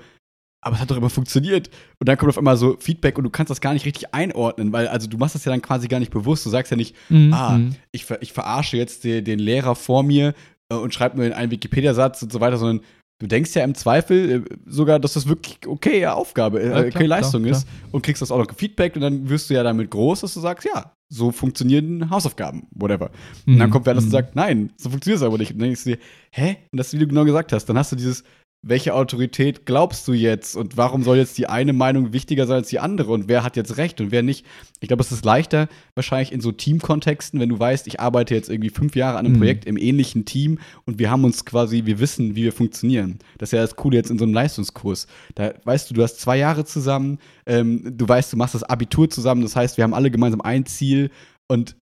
aber 0.64 0.76
es 0.76 0.82
hat 0.82 0.92
doch 0.92 0.98
immer 0.98 1.10
funktioniert. 1.10 1.70
Und 2.00 2.08
dann 2.10 2.18
kommt 2.18 2.30
auf 2.30 2.38
einmal 2.38 2.58
so 2.58 2.78
Feedback 2.80 3.18
und 3.18 3.24
du 3.24 3.30
kannst 3.32 3.50
das 3.50 3.62
gar 3.62 3.74
nicht 3.74 3.86
richtig 3.86 4.14
einordnen, 4.14 4.72
weil 4.74 4.88
also 4.90 5.08
du 5.08 5.18
machst 5.18 5.34
das 5.34 5.46
ja 5.46 5.52
dann 5.52 5.62
quasi 5.62 5.88
gar 5.88 6.00
nicht 6.00 6.12
bewusst. 6.12 6.46
Du 6.46 6.50
sagst 6.52 6.70
ja 6.72 6.78
nicht, 6.78 6.96
ah, 7.32 7.58
Mhm. 7.58 7.76
ich, 7.92 8.06
ver 8.06 8.22
ich 8.22 8.32
verarsche 8.34 8.78
jetzt 8.78 9.04
den, 9.04 9.24
den 9.24 9.40
Lehrer 9.40 9.76
vor 9.76 10.04
mir 10.04 10.34
und 10.70 10.94
schreibe 10.94 11.18
nur 11.18 11.26
in 11.26 11.34
einen 11.34 11.52
Wikipedia-Satz 11.52 12.22
und 12.24 12.32
so 12.32 12.40
weiter, 12.40 12.58
sondern 12.58 12.86
du 13.20 13.28
denkst 13.28 13.56
ja 13.56 13.64
im 13.64 13.74
Zweifel 13.76 14.46
äh, 14.46 14.56
sogar, 14.66 15.00
dass 15.00 15.14
das 15.14 15.28
wirklich 15.28 15.60
okay 15.66 16.06
Aufgabe, 16.08 16.60
äh, 16.62 16.66
Ja, 16.66 16.72
klar, 16.72 16.86
okay 16.88 17.06
Leistung 17.06 17.44
klar, 17.44 17.58
ist 17.58 17.68
und 17.92 18.04
kriegst 18.04 18.22
das 18.22 18.32
auch 18.32 18.38
noch 18.38 18.48
gefeedbackt 18.48 18.96
und 18.96 19.02
dann 19.02 19.30
wirst 19.30 19.50
du 19.50 19.54
ja 19.54 19.64
damit 19.64 19.90
groß, 19.90 20.22
dass 20.22 20.34
du 20.34 20.40
sagst, 20.40 20.66
ja, 20.68 20.94
so 21.10 21.32
funktionieren 21.32 22.10
Hausaufgaben, 22.10 22.68
whatever. 22.76 23.12
Und 23.46 23.58
dann 23.60 23.70
Mhm. 23.70 23.74
kommt 23.74 23.86
wer 23.86 23.92
anders 23.92 24.04
und 24.06 24.10
Mhm. 24.10 24.14
sagt, 24.14 24.36
nein, 24.36 24.74
so 24.78 24.90
funktioniert 24.90 25.22
es 25.22 25.26
aber 25.26 25.38
nicht. 25.38 25.52
Und 25.54 25.60
dann 25.60 25.68
denkst 25.70 25.84
du 25.86 25.92
dir, 25.92 26.00
hä? 26.32 26.58
Und 26.72 26.78
das, 26.78 26.92
wie 26.94 27.00
du 27.00 27.08
genau 27.08 27.24
gesagt 27.24 27.54
hast, 27.54 27.66
dann 27.66 27.78
hast 27.78 27.94
du 27.94 27.96
dieses, 27.96 28.24
welche 28.64 28.94
Autorität 28.94 29.66
glaubst 29.66 30.08
du 30.08 30.14
jetzt 30.14 30.56
und 30.56 30.78
warum 30.78 31.04
soll 31.04 31.18
jetzt 31.18 31.38
die 31.38 31.48
eine 31.48 31.74
Meinung 31.74 32.12
wichtiger 32.12 32.48
sein 32.48 32.58
als 32.58 32.70
die 32.70 32.80
andere 32.80 33.12
und 33.12 33.28
wer 33.28 33.44
hat 33.44 33.56
jetzt 33.56 33.78
recht 33.78 34.02
und 34.02 34.12
wer 34.12 34.24
nicht? 34.24 34.46
Ich 34.80 34.88
glaube, 34.88 35.02
es 35.04 35.12
ist 35.12 35.24
leichter 35.24 35.70
wahrscheinlich 35.96 36.32
in 36.32 36.42
so 36.42 36.52
Teamkontexten, 36.52 37.40
wenn 37.40 37.50
du 37.50 37.60
weißt, 37.60 37.88
ich 37.88 38.00
arbeite 38.00 38.34
jetzt 38.36 38.50
irgendwie 38.50 38.70
fünf 38.70 38.96
Jahre 38.96 39.18
an 39.18 39.26
einem 39.26 39.36
Mhm. 39.36 39.40
Projekt 39.40 39.66
im 39.66 39.78
ähnlichen 39.78 40.26
Team 40.26 40.60
und 40.86 41.00
wir 41.00 41.12
haben 41.12 41.24
uns 41.24 41.46
quasi, 41.46 41.86
wir 41.86 42.00
wissen, 42.00 42.36
wie 42.36 42.44
wir 42.44 42.54
funktionieren. 42.54 43.20
Das 43.38 43.50
ist 43.50 43.54
ja 43.54 43.62
das 43.62 43.76
Coole 43.76 43.98
jetzt 43.98 44.10
in 44.10 44.18
so 44.18 44.26
einem 44.26 44.34
Leistungskurs. 44.34 45.08
Da 45.36 45.54
weißt 45.64 45.90
du, 45.90 45.94
du 45.94 46.04
hast 46.04 46.20
zwei 46.20 46.38
Jahre 46.38 46.66
zusammen, 46.66 47.20
ähm, 47.46 47.94
du 47.96 48.08
weißt, 48.08 48.34
du 48.34 48.38
machst 48.38 48.56
das 48.56 48.64
Abitur 48.64 49.10
zusammen, 49.10 49.44
das 49.44 49.56
heißt, 49.56 49.78
wir 49.78 49.84
haben 49.84 49.94
alle 49.94 50.12
gemeinsam 50.12 50.42
ein 50.42 50.66
Ziel 50.66 51.12
und 51.48 51.78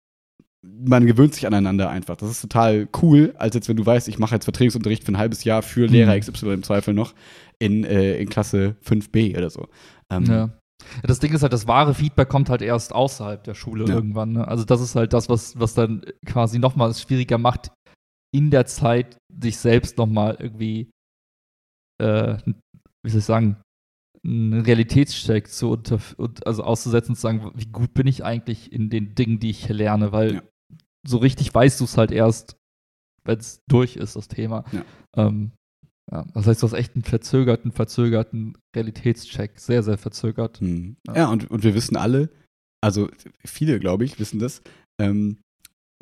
man 0.87 1.05
gewöhnt 1.05 1.33
sich 1.33 1.47
aneinander 1.47 1.89
einfach. 1.89 2.15
Das 2.17 2.29
ist 2.29 2.41
total 2.41 2.87
cool, 3.01 3.33
als 3.37 3.55
jetzt, 3.55 3.69
wenn 3.69 3.77
du 3.77 3.85
weißt, 3.85 4.07
ich 4.07 4.19
mache 4.19 4.35
jetzt 4.35 4.45
Vertretungsunterricht 4.45 5.03
für 5.03 5.11
ein 5.13 5.17
halbes 5.17 5.43
Jahr 5.43 5.61
für 5.61 5.85
Lehrer 5.87 6.13
Mhm. 6.15 6.19
XY 6.21 6.53
im 6.53 6.63
Zweifel 6.63 6.93
noch 6.93 7.13
in, 7.59 7.83
äh, 7.83 8.17
in 8.17 8.29
Klasse 8.29 8.75
5b 8.83 9.37
oder 9.37 9.49
so. 9.49 9.67
Ähm, 10.11 10.25
Ja. 10.25 10.49
Das 11.03 11.19
Ding 11.19 11.33
ist 11.33 11.41
halt, 11.41 11.53
das 11.53 11.67
wahre 11.67 11.93
Feedback 11.95 12.27
kommt 12.29 12.49
halt 12.49 12.61
erst 12.61 12.93
außerhalb 12.93 13.43
der 13.43 13.53
Schule 13.55 13.85
Ja. 13.87 13.95
irgendwann. 13.95 14.33
Ne? 14.33 14.47
Also 14.47 14.65
das 14.65 14.81
ist 14.81 14.95
halt 14.95 15.13
das, 15.13 15.29
was, 15.29 15.57
was 15.59 15.73
dann 15.73 16.03
quasi 16.25 16.59
nochmal 16.59 16.89
es 16.91 17.01
schwieriger 17.01 17.37
macht, 17.37 17.71
in 18.33 18.51
der 18.51 18.65
Zeit 18.65 19.17
sich 19.41 19.57
selbst 19.57 19.97
nochmal 19.97 20.35
irgendwie, 20.39 20.89
äh, 22.01 22.37
wie 23.03 23.09
soll 23.09 23.19
ich 23.19 23.25
sagen, 23.25 23.57
einen 24.25 24.61
Realitätscheck 24.61 25.47
zu 25.47 25.69
unter, 25.71 25.99
und, 26.17 26.45
also 26.45 26.63
auszusetzen 26.63 27.11
und 27.11 27.15
zu 27.15 27.21
sagen, 27.21 27.51
wie 27.55 27.67
gut 27.67 27.93
bin 27.93 28.07
ich 28.07 28.23
eigentlich 28.25 28.71
in 28.73 28.89
den 28.89 29.15
Dingen, 29.15 29.39
die 29.39 29.51
ich 29.51 29.69
lerne, 29.69 30.11
weil 30.11 30.35
Ja. 30.35 30.41
So 31.07 31.17
richtig 31.17 31.53
weißt 31.53 31.79
du 31.79 31.85
es 31.85 31.97
halt 31.97 32.11
erst, 32.11 32.57
wenn 33.23 33.39
es 33.39 33.61
durch 33.67 33.95
ist, 33.95 34.15
das 34.15 34.27
Thema. 34.27 34.63
Ja. 34.71 34.85
Ähm, 35.17 35.51
ja, 36.11 36.25
das 36.33 36.45
heißt, 36.45 36.61
du 36.61 36.67
hast 36.67 36.73
echt 36.73 36.95
einen 36.95 37.03
verzögerten, 37.03 37.71
verzögerten 37.71 38.57
Realitätscheck. 38.75 39.59
Sehr, 39.59 39.81
sehr 39.81 39.97
verzögert. 39.97 40.61
Mhm. 40.61 40.97
Ja. 41.07 41.15
Ja, 41.15 41.29
und, 41.29 41.49
und 41.49 41.63
wir 41.63 41.73
wissen 41.73 41.97
alle, 41.97 42.29
also 42.83 43.09
viele, 43.43 43.79
glaube 43.79 44.05
ich, 44.05 44.19
wissen 44.19 44.39
das, 44.39 44.61
ähm, 45.01 45.37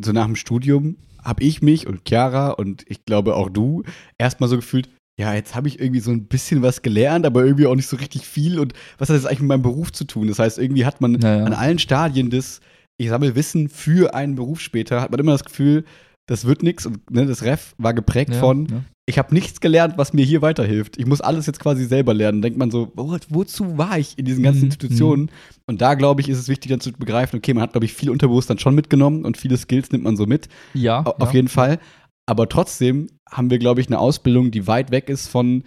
so 0.04 0.12
nach 0.12 0.26
dem 0.26 0.36
Studium 0.36 0.98
habe 1.24 1.44
ich 1.44 1.62
mich 1.62 1.88
und 1.88 2.02
Chiara 2.08 2.50
und 2.52 2.84
ich 2.90 3.06
glaube 3.06 3.36
auch 3.36 3.50
du 3.50 3.84
erstmal 4.18 4.50
so 4.50 4.58
gefühlt, 4.58 4.90
ja, 5.18 5.34
jetzt 5.34 5.56
habe 5.56 5.68
ich 5.68 5.80
irgendwie 5.80 6.00
so 6.02 6.12
ein 6.12 6.26
bisschen 6.26 6.62
was 6.64 6.82
gelernt, 6.82 7.26
aber 7.26 7.46
irgendwie 7.46 7.68
auch 7.68 7.76
nicht 7.76 7.88
so 7.88 7.96
richtig 7.98 8.28
viel. 8.28 8.60
Und 8.60 8.74
was 8.98 9.10
hat 9.10 9.16
das 9.16 9.26
eigentlich 9.26 9.42
mit 9.42 9.50
meinem 9.50 9.62
Beruf 9.62 9.94
zu 9.94 10.06
tun? 10.06 10.28
Das 10.28 10.40
heißt, 10.40 10.58
irgendwie 10.58 10.86
hat 10.86 11.00
man 11.02 11.22
Ja, 11.22 11.38
ja. 11.38 11.44
an 11.46 11.54
allen 11.54 11.80
Stadien 11.80 12.30
des, 12.30 12.60
ich 12.98 13.10
sammle 13.10 13.36
Wissen 13.36 13.70
für 13.70 14.14
einen 14.14 14.36
Beruf 14.36 14.60
später, 14.60 15.02
hat 15.02 15.12
man 15.12 15.20
immer 15.20 15.32
das 15.34 15.44
Gefühl, 15.44 15.84
das 16.28 16.46
wird 16.46 16.64
nichts. 16.64 16.86
Und 16.86 17.10
ne, 17.12 17.26
das 17.26 17.44
Ref 17.44 17.76
war 17.78 17.94
geprägt 17.94 18.34
Ja, 18.34 18.40
von, 18.40 18.66
ja. 18.68 18.84
ich 19.06 19.18
habe 19.18 19.34
nichts 19.34 19.60
gelernt, 19.60 19.96
was 19.98 20.14
mir 20.14 20.24
hier 20.24 20.42
weiterhilft. 20.42 20.98
Ich 20.98 21.06
muss 21.06 21.20
alles 21.20 21.48
jetzt 21.48 21.60
quasi 21.60 21.84
selber 21.86 22.14
lernen. 22.14 22.42
Denkt 22.42 22.58
man 22.58 22.72
so, 22.72 22.92
wo, 22.96 23.18
wozu 23.30 23.78
war 23.78 23.98
ich 24.00 24.18
in 24.18 24.24
diesen 24.26 24.42
ganzen 24.44 24.60
Mhm, 24.62 24.66
Institutionen? 24.68 25.32
Und 25.66 25.82
da, 25.82 25.96
glaube 25.96 26.22
ich, 26.22 26.30
ist 26.30 26.38
es 26.40 26.48
wichtig, 26.48 26.70
dann 26.72 26.80
zu 26.80 26.94
begreifen, 26.94 27.38
okay, 27.38 27.54
man 27.54 27.64
hat, 27.64 27.74
glaube 27.74 27.86
ich, 27.86 27.94
viel 27.94 28.10
unterbewusst 28.10 28.50
dann 28.50 28.60
schon 28.60 28.76
mitgenommen 28.76 29.26
und 29.26 29.36
viele 29.38 29.58
Skills 29.58 29.92
nimmt 29.92 30.06
man 30.06 30.16
so 30.16 30.26
mit. 30.26 30.48
Ja, 30.74 31.02
Au- 31.06 31.16
Auf 31.20 31.30
ja. 31.30 31.36
jeden 31.36 31.50
Fall. 31.50 31.80
Aber 32.26 32.48
trotzdem 32.48 33.08
haben 33.30 33.50
wir, 33.50 33.60
glaube 33.60 33.82
ich, 33.82 33.88
eine 33.88 34.00
Ausbildung, 34.00 34.52
die 34.52 34.66
weit 34.68 34.92
weg 34.92 35.10
ist 35.10 35.28
von 35.28 35.64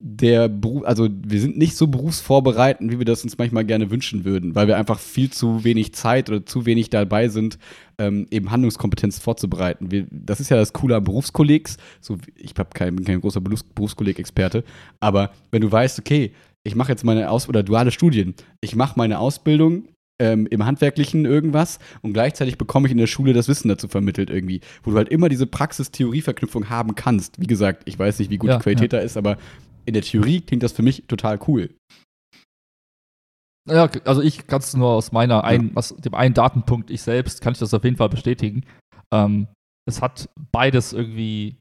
der 0.00 0.48
Beruf, 0.48 0.84
also 0.84 1.08
wir 1.10 1.40
sind 1.40 1.56
nicht 1.56 1.76
so 1.76 1.86
berufsvorbereitend, 1.86 2.92
wie 2.92 2.98
wir 2.98 3.04
das 3.04 3.24
uns 3.24 3.38
manchmal 3.38 3.64
gerne 3.64 3.90
wünschen 3.90 4.24
würden, 4.24 4.54
weil 4.54 4.66
wir 4.66 4.76
einfach 4.76 4.98
viel 4.98 5.30
zu 5.30 5.64
wenig 5.64 5.94
Zeit 5.94 6.28
oder 6.28 6.44
zu 6.44 6.66
wenig 6.66 6.90
dabei 6.90 7.28
sind, 7.28 7.58
ähm, 7.98 8.26
eben 8.30 8.50
Handlungskompetenz 8.50 9.18
vorzubereiten. 9.18 9.90
Wir, 9.90 10.06
das 10.10 10.40
ist 10.40 10.50
ja 10.50 10.56
das 10.56 10.72
Coole 10.72 10.96
am 10.96 11.04
Berufskollegs. 11.04 11.78
So, 12.00 12.18
ich 12.36 12.52
hab 12.58 12.74
kein, 12.74 12.96
bin 12.96 13.04
kein 13.04 13.20
großer 13.20 13.40
Berufs 13.40 13.62
Berufskolleg-Experte, 13.62 14.64
aber 15.00 15.30
wenn 15.50 15.62
du 15.62 15.70
weißt, 15.70 15.98
okay, 16.00 16.32
ich 16.64 16.74
mache 16.74 16.92
jetzt 16.92 17.04
meine 17.04 17.30
Aus- 17.30 17.48
oder 17.48 17.62
duale 17.62 17.90
Studien, 17.90 18.34
ich 18.60 18.74
mache 18.74 18.94
meine 18.96 19.18
Ausbildung 19.18 19.88
ähm, 20.18 20.46
im 20.50 20.64
Handwerklichen 20.64 21.24
irgendwas 21.24 21.78
und 22.02 22.12
gleichzeitig 22.12 22.58
bekomme 22.58 22.86
ich 22.86 22.92
in 22.92 22.98
der 22.98 23.06
Schule 23.06 23.32
das 23.32 23.48
Wissen 23.48 23.68
dazu 23.68 23.88
vermittelt 23.88 24.30
irgendwie, 24.30 24.60
wo 24.82 24.90
du 24.90 24.96
halt 24.96 25.08
immer 25.08 25.28
diese 25.28 25.46
Praxis-Theorie-Verknüpfung 25.46 26.68
haben 26.68 26.94
kannst. 26.94 27.40
Wie 27.40 27.46
gesagt, 27.46 27.82
ich 27.86 27.98
weiß 27.98 28.18
nicht, 28.18 28.30
wie 28.30 28.38
gut 28.38 28.50
Ja, 28.50 28.56
die 28.56 28.62
Qualität 28.62 28.92
da 28.92 28.98
ist, 28.98 29.16
aber 29.16 29.38
in 29.84 29.94
der 29.94 30.02
Theorie 30.02 30.40
klingt 30.40 30.62
das 30.62 30.72
für 30.72 30.82
mich 30.82 31.04
total 31.06 31.38
cool. 31.48 31.74
Ja, 33.68 33.90
also 34.04 34.20
ich 34.20 34.46
kann 34.46 34.60
es 34.60 34.74
nur 34.74 34.90
aus 34.90 35.12
meiner 35.12 35.44
ein, 35.44 35.74
aus 35.76 35.96
dem 35.96 36.14
einen 36.14 36.34
Datenpunkt, 36.34 36.90
ich 36.90 37.02
selbst, 37.02 37.40
kann 37.40 37.54
ich 37.54 37.58
das 37.58 37.72
auf 37.72 37.84
jeden 37.84 37.96
Fall 37.96 38.10
bestätigen. 38.10 38.64
Ähm, 39.12 39.48
es 39.88 40.02
hat 40.02 40.28
beides 40.52 40.92
irgendwie 40.92 41.56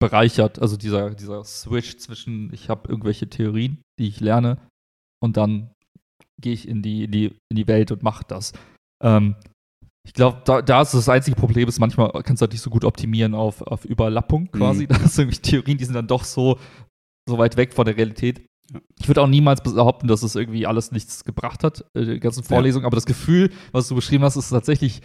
bereichert, 0.00 0.60
also 0.60 0.76
dieser, 0.76 1.10
dieser 1.10 1.44
Switch 1.44 1.98
zwischen, 1.98 2.52
ich 2.52 2.68
habe 2.68 2.88
irgendwelche 2.88 3.28
Theorien, 3.28 3.82
die 3.98 4.08
ich 4.08 4.20
lerne, 4.20 4.58
und 5.22 5.36
dann 5.36 5.70
gehe 6.40 6.52
ich 6.52 6.66
in 6.66 6.82
die, 6.82 7.04
in 7.04 7.10
die, 7.10 7.26
in 7.50 7.56
die 7.56 7.68
Welt 7.68 7.92
und 7.92 8.02
mache 8.02 8.24
das. 8.26 8.52
Ähm, 9.02 9.36
ich 10.06 10.12
glaube, 10.12 10.42
da, 10.44 10.60
da 10.60 10.82
ist 10.82 10.92
das 10.92 11.08
einzige 11.08 11.36
Problem, 11.36 11.68
ist 11.68 11.80
manchmal 11.80 12.10
kannst 12.22 12.42
du 12.42 12.44
halt 12.44 12.52
nicht 12.52 12.60
so 12.60 12.68
gut 12.68 12.84
optimieren 12.84 13.34
auf, 13.34 13.62
auf 13.62 13.84
Überlappung 13.86 14.50
quasi. 14.50 14.84
Mhm. 14.84 14.88
Da 14.88 15.00
hast 15.00 15.16
du 15.16 15.22
irgendwie 15.22 15.38
Theorien, 15.38 15.78
die 15.78 15.84
sind 15.84 15.94
dann 15.94 16.06
doch 16.06 16.24
so, 16.24 16.58
so 17.28 17.38
weit 17.38 17.56
weg 17.56 17.72
von 17.74 17.84
der 17.86 17.96
Realität. 17.96 18.42
Ja. 18.72 18.80
Ich 19.00 19.08
würde 19.08 19.20
auch 19.22 19.26
niemals 19.26 19.62
behaupten, 19.62 20.08
dass 20.08 20.22
es 20.22 20.34
irgendwie 20.36 20.66
alles 20.66 20.90
nichts 20.92 21.24
gebracht 21.24 21.62
hat, 21.64 21.84
äh, 21.94 22.04
die 22.04 22.20
ganzen 22.20 22.42
Vorlesungen, 22.44 22.86
aber 22.86 22.96
das 22.96 23.06
Gefühl, 23.06 23.50
was 23.72 23.88
du 23.88 23.94
beschrieben 23.94 24.24
hast, 24.24 24.36
ist 24.36 24.48
tatsächlich, 24.50 25.02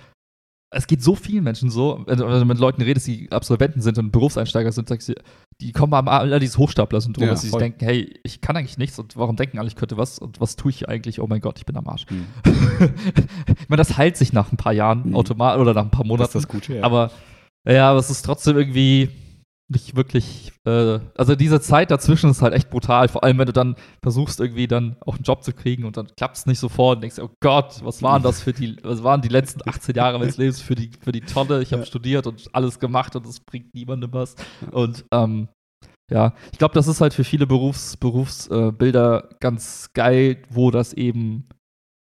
es 0.71 0.85
geht 0.85 1.01
so 1.01 1.15
vielen 1.15 1.43
Menschen 1.43 1.69
so, 1.71 2.03
wenn 2.05 2.17
du 2.19 2.45
mit 2.45 2.59
Leuten 2.59 2.81
redest, 2.83 3.07
die 3.07 3.31
Absolventen 3.31 3.81
sind 3.81 3.97
und 3.97 4.11
Berufseinsteiger 4.11 4.71
sind, 4.71 4.87
sagst 4.87 5.09
du, 5.09 5.15
die 5.61 5.71
kommen 5.71 5.93
am 5.95 6.07
alle 6.07 6.39
dieses 6.39 6.57
Hochstapler-Syndrom, 6.59 7.23
Ja, 7.25 7.31
dass 7.31 7.41
sie 7.41 7.49
sich 7.49 7.57
denken, 7.57 7.83
hey, 7.83 8.17
ich 8.23 8.39
kann 8.39 8.55
eigentlich 8.55 8.77
nichts 8.77 8.99
und 8.99 9.17
warum 9.17 9.35
denken 9.35 9.57
alle, 9.57 9.67
ich 9.67 9.75
könnte 9.75 9.97
was 9.97 10.19
und 10.19 10.39
was 10.39 10.55
tue 10.55 10.69
ich 10.69 10.87
eigentlich? 10.87 11.19
Oh 11.21 11.27
mein 11.27 11.41
Gott, 11.41 11.57
ich 11.57 11.65
bin 11.65 11.75
am 11.75 11.87
Arsch. 11.87 12.05
Hm. 12.07 12.25
ich 13.47 13.69
meine, 13.69 13.77
das 13.77 13.97
heilt 13.97 14.15
sich 14.15 14.31
nach 14.31 14.51
ein 14.51 14.57
paar 14.57 14.73
Jahren 14.73 15.09
Mhm. 15.09 15.15
automatisch 15.15 15.59
oder 15.61 15.73
nach 15.73 15.83
ein 15.83 15.91
paar 15.91 16.03
Das 16.03 16.07
Monaten. 16.07 16.27
ist 16.29 16.35
das 16.35 16.47
Gute, 16.47 16.75
ja. 16.75 16.83
Aber 16.83 17.11
ja, 17.67 17.89
aber 17.89 17.99
es 17.99 18.09
ist 18.09 18.21
trotzdem 18.23 18.55
irgendwie 18.57 19.09
nicht 19.71 19.95
wirklich, 19.95 20.51
äh, 20.65 20.99
also 21.15 21.35
diese 21.35 21.61
Zeit 21.61 21.91
dazwischen 21.91 22.31
ist 22.31 22.41
halt 22.41 22.53
echt 22.53 22.69
brutal, 22.71 23.07
vor 23.07 23.23
allem 23.23 23.37
wenn 23.37 23.45
du 23.45 23.53
dann 23.53 23.75
versuchst 24.01 24.39
irgendwie 24.39 24.67
dann 24.67 24.97
auch 25.01 25.15
einen 25.15 25.23
Job 25.23 25.43
zu 25.43 25.53
kriegen 25.53 25.85
und 25.85 25.95
dann 25.95 26.07
klappt 26.17 26.37
es 26.37 26.45
nicht 26.47 26.57
sofort 26.59 26.97
und 26.97 27.01
denkst, 27.01 27.19
oh 27.19 27.29
Gott, 27.39 27.79
was 27.83 28.01
waren 28.01 28.23
das 28.23 28.41
für 28.41 28.51
die, 28.51 28.77
was 28.83 29.03
waren 29.03 29.21
die 29.21 29.27
letzten 29.29 29.61
18 29.69 29.95
Jahre 29.95 30.17
meines 30.17 30.37
Lebens 30.37 30.59
für 30.59 30.73
die, 30.75 30.89
für 30.99 31.11
die 31.11 31.21
Tonne, 31.21 31.61
ich 31.61 31.71
habe 31.71 31.83
Ja. 31.83 31.85
studiert 31.85 32.25
und 32.25 32.49
alles 32.53 32.79
gemacht 32.79 33.15
und 33.15 33.27
es 33.27 33.39
bringt 33.39 33.73
niemandem 33.75 34.11
was 34.11 34.35
und 34.71 35.05
ähm, 35.11 35.49
ja, 36.11 36.33
ich 36.51 36.57
glaube, 36.57 36.73
das 36.73 36.87
ist 36.87 37.01
halt 37.01 37.13
für 37.13 37.23
viele 37.23 37.45
Berufs, 37.45 37.95
Berufsbilder 37.95 39.29
äh, 39.31 39.35
ganz 39.39 39.91
geil, 39.93 40.41
wo 40.49 40.71
das 40.71 40.93
eben 40.93 41.47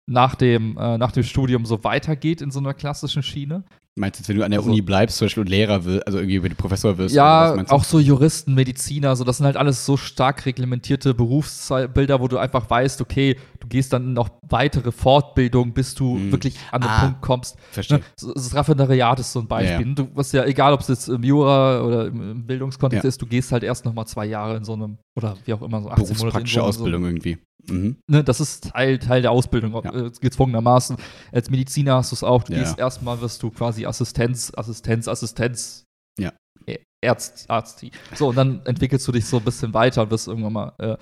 nach 0.09 0.33
dem, 0.35 0.77
äh, 0.77 0.97
nach 0.97 1.11
dem 1.11 1.23
Studium 1.23 1.65
so 1.65 1.83
weitergeht 1.83 2.41
in 2.41 2.49
so 2.49 2.59
einer 2.59 2.73
klassischen 2.73 3.21
Schiene. 3.21 3.63
Meinst 3.95 4.17
du 4.17 4.21
jetzt, 4.21 4.29
wenn 4.29 4.37
du 4.37 4.43
an 4.43 4.49
der 4.49 4.59
Also- 4.61 4.71
Uni 4.71 4.81
bleibst, 4.81 5.17
zum 5.17 5.25
Beispiel 5.25 5.41
und 5.41 5.49
Lehrer 5.49 5.85
wirst, 5.85 6.07
also 6.07 6.17
irgendwie 6.17 6.41
wenn 6.41 6.49
du 6.49 6.55
Professor 6.55 6.97
wirst? 6.97 7.13
Ja, 7.13 7.55
auch 7.69 7.83
so 7.83 7.99
Juristen, 7.99 8.55
Mediziner, 8.55 9.15
so 9.15 9.23
das 9.23 9.37
sind 9.37 9.45
halt 9.45 9.55
alles 9.55 9.85
so 9.85 9.97
stark 9.97 10.47
reglementierte 10.47 11.13
Berufsbilder, 11.13 12.19
wo 12.19 12.27
du 12.27 12.39
einfach 12.39 12.67
weißt, 12.67 13.01
okay, 13.01 13.37
du 13.63 13.67
gehst 13.69 13.93
dann 13.93 14.11
noch 14.13 14.29
weitere 14.49 14.91
Fortbildung, 14.91 15.73
bis 15.73 15.95
du 15.95 16.15
Mhm. 16.17 16.31
wirklich 16.33 16.59
an 16.71 16.81
den 16.81 16.89
Ah. 16.89 17.05
Punkt 17.05 17.21
kommst. 17.21 17.57
Verstehe. 17.71 17.99
Ne? 17.99 18.03
Das 18.35 18.53
Raffinariat 18.53 19.19
ist 19.19 19.31
so 19.31 19.39
ein 19.39 19.47
Beispiel. 19.47 19.87
Ja, 19.87 19.93
Du 19.93 20.09
was 20.13 20.31
ja 20.33 20.43
egal, 20.45 20.73
ob 20.73 20.81
es 20.81 20.89
jetzt 20.89 21.07
im 21.07 21.23
Jura 21.23 21.81
oder 21.81 22.07
im, 22.07 22.45
Bildungskontext 22.45 23.03
Ja. 23.05 23.07
ist, 23.07 23.21
du 23.21 23.25
gehst 23.25 23.51
halt 23.53 23.63
erst 23.63 23.85
noch 23.85 23.93
mal 23.93 24.05
zwei 24.05 24.25
Jahre 24.25 24.57
in 24.57 24.65
so 24.65 24.73
einem 24.73 24.97
oder 25.17 25.37
wie 25.45 25.53
auch 25.53 25.61
immer 25.61 25.81
so 25.81 25.89
18 25.89 26.03
Monate 26.03 26.19
Berufspraktische 26.19 26.59
irgendwo 26.59 26.67
in 26.69 26.73
so 26.73 26.79
Ausbildung 26.81 27.05
irgendwie. 27.05 27.37
Mhm. 27.69 27.95
ne, 28.11 28.23
das 28.25 28.41
ist 28.41 28.71
Teil, 28.71 28.99
Teil 28.99 29.21
der 29.21 29.31
Ausbildung, 29.31 29.71
Ja. 29.85 29.93
äh, 29.93 30.11
gezwungenermaßen. 30.19 30.97
Als 31.31 31.49
Mediziner 31.49 31.95
hast 31.95 32.11
du 32.11 32.15
es 32.15 32.23
auch. 32.23 32.43
Du 32.43 32.51
Ja. 32.51 32.59
gehst 32.59 32.77
erstmal, 32.77 33.21
wirst 33.21 33.41
du 33.41 33.51
quasi 33.51 33.85
Assistenz, 33.85 34.51
Assistenz, 34.53 35.07
Assistenz. 35.07 35.85
Ja. 36.19 36.33
Ä- 36.67 36.81
Arzt, 37.05 37.49
Arzt. 37.49 37.85
So, 38.15 38.27
und 38.29 38.35
dann 38.35 38.65
entwickelst 38.65 39.07
du 39.07 39.13
dich 39.13 39.25
so 39.25 39.37
ein 39.37 39.43
bisschen 39.43 39.73
weiter 39.73 40.03
und 40.03 40.11
wirst 40.11 40.27
irgendwann 40.27 40.53
mal. 40.53 40.73
Äh, 40.77 40.97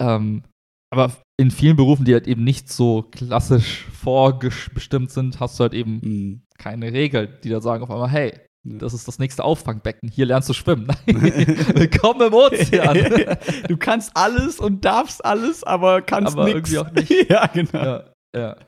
ähm, 0.00 0.44
aber 0.90 1.12
in 1.40 1.50
vielen 1.52 1.76
Berufen, 1.76 2.04
die 2.04 2.12
halt 2.14 2.26
eben 2.26 2.42
nicht 2.44 2.68
so 2.70 3.02
klassisch 3.12 3.86
vorbestimmt 4.02 5.10
sind, 5.12 5.38
hast 5.40 5.58
du 5.58 5.62
halt 5.62 5.72
eben 5.74 6.00
Mhm. 6.02 6.42
keine 6.58 6.92
Regeln, 6.92 7.28
die 7.44 7.48
da 7.48 7.60
sagen 7.60 7.84
auf 7.84 7.90
einmal, 7.90 8.10
hey, 8.10 8.32
Ja. 8.64 8.78
das 8.78 8.92
ist 8.92 9.06
das 9.06 9.20
nächste 9.20 9.44
Auffangbecken, 9.44 10.10
hier 10.10 10.26
lernst 10.26 10.48
du 10.48 10.52
schwimmen. 10.52 10.88
Willkommen 11.06 12.22
im 12.26 12.34
Ozean. 12.34 13.38
du 13.68 13.76
kannst 13.76 14.10
alles 14.16 14.58
und 14.58 14.84
darfst 14.84 15.24
alles, 15.24 15.62
aber 15.62 16.02
kannst 16.02 16.36
Aber 16.36 16.44
nichts. 16.52 16.72
irgendwie 16.72 16.78
auch 16.78 16.90
nicht. 17.08 17.30
ja, 17.30 17.46
genau. 17.46 17.78
ja, 17.84 18.04
ja. 18.36 18.56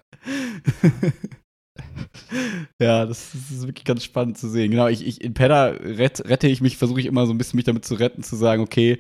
Ja, 2.80 3.06
das, 3.06 3.30
das 3.32 3.50
ist 3.50 3.66
wirklich 3.66 3.84
ganz 3.84 4.04
spannend 4.04 4.38
zu 4.38 4.48
sehen. 4.48 4.70
Genau, 4.70 4.86
ich, 4.88 5.04
ich 5.06 5.20
in 5.22 5.34
Pedda 5.34 5.66
rett, 5.66 6.22
rette 6.28 6.46
ich 6.48 6.60
mich, 6.60 6.76
versuche 6.76 7.00
ich 7.00 7.06
immer 7.06 7.26
so 7.26 7.32
ein 7.32 7.38
bisschen 7.38 7.56
mich 7.56 7.64
damit 7.64 7.84
zu 7.84 7.94
retten, 7.94 8.22
zu 8.22 8.36
sagen, 8.36 8.62
okay, 8.62 8.98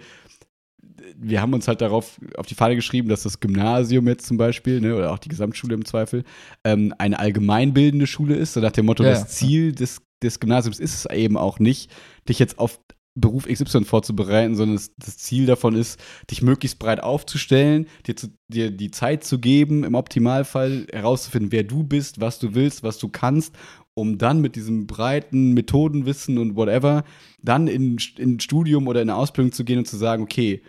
wir 1.16 1.40
haben 1.40 1.52
uns 1.52 1.68
halt 1.68 1.80
darauf 1.80 2.20
auf 2.36 2.46
die 2.46 2.54
Fahne 2.54 2.76
geschrieben, 2.76 3.08
dass 3.08 3.22
das 3.22 3.40
Gymnasium 3.40 4.06
jetzt 4.08 4.26
zum 4.26 4.36
Beispiel, 4.36 4.80
ne, 4.80 4.96
oder 4.96 5.12
auch 5.12 5.18
die 5.18 5.28
Gesamtschule 5.28 5.74
im 5.74 5.84
Zweifel, 5.84 6.24
ähm, 6.64 6.94
eine 6.98 7.18
allgemeinbildende 7.18 8.06
Schule 8.06 8.36
ist. 8.36 8.54
So 8.54 8.60
nach 8.60 8.72
dem 8.72 8.86
Motto, 8.86 9.02
Ja, 9.02 9.10
das 9.10 9.20
ja. 9.20 9.26
Ziel 9.26 9.72
des, 9.72 10.02
des 10.22 10.40
Gymnasiums 10.40 10.78
ist 10.78 10.94
es 10.94 11.06
eben 11.06 11.36
auch 11.36 11.58
nicht, 11.58 11.90
dich 12.28 12.38
jetzt 12.38 12.58
auf 12.58 12.80
Beruf 13.16 13.46
XY 13.46 13.84
vorzubereiten, 13.84 14.54
sondern 14.54 14.76
das, 14.76 14.92
das, 14.96 15.18
Ziel 15.18 15.44
davon 15.46 15.74
ist, 15.74 16.00
dich 16.30 16.42
möglichst 16.42 16.78
breit 16.78 17.02
aufzustellen, 17.02 17.86
dir, 18.06 18.14
zu, 18.14 18.28
dir 18.48 18.70
die 18.70 18.92
Zeit 18.92 19.24
zu 19.24 19.40
geben, 19.40 19.82
im 19.82 19.94
Optimalfall 19.94 20.86
herauszufinden, 20.92 21.50
wer 21.50 21.64
du 21.64 21.82
bist, 21.82 22.20
was 22.20 22.38
du 22.38 22.54
willst, 22.54 22.84
was 22.84 22.98
du 22.98 23.08
kannst, 23.08 23.56
um 23.94 24.16
dann 24.16 24.40
mit 24.40 24.54
diesem 24.54 24.86
breiten 24.86 25.54
Methodenwissen 25.54 26.38
und 26.38 26.54
whatever 26.54 27.04
dann 27.42 27.66
in, 27.66 27.98
in 28.16 28.36
ein 28.36 28.40
Studium 28.40 28.86
oder 28.86 29.02
in 29.02 29.10
eine 29.10 29.18
Ausbildung 29.18 29.52
zu 29.52 29.64
gehen 29.64 29.78
und 29.78 29.88
zu 29.88 29.96
sagen, 29.96 30.22
okay, 30.22 30.62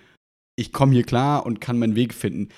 ich 0.62 0.72
komme 0.72 0.94
hier 0.94 1.04
klar 1.04 1.46
und 1.46 1.62
kann 1.62 1.80
meinen 1.80 1.96
Weg 1.96 2.14
finden. 2.14 2.50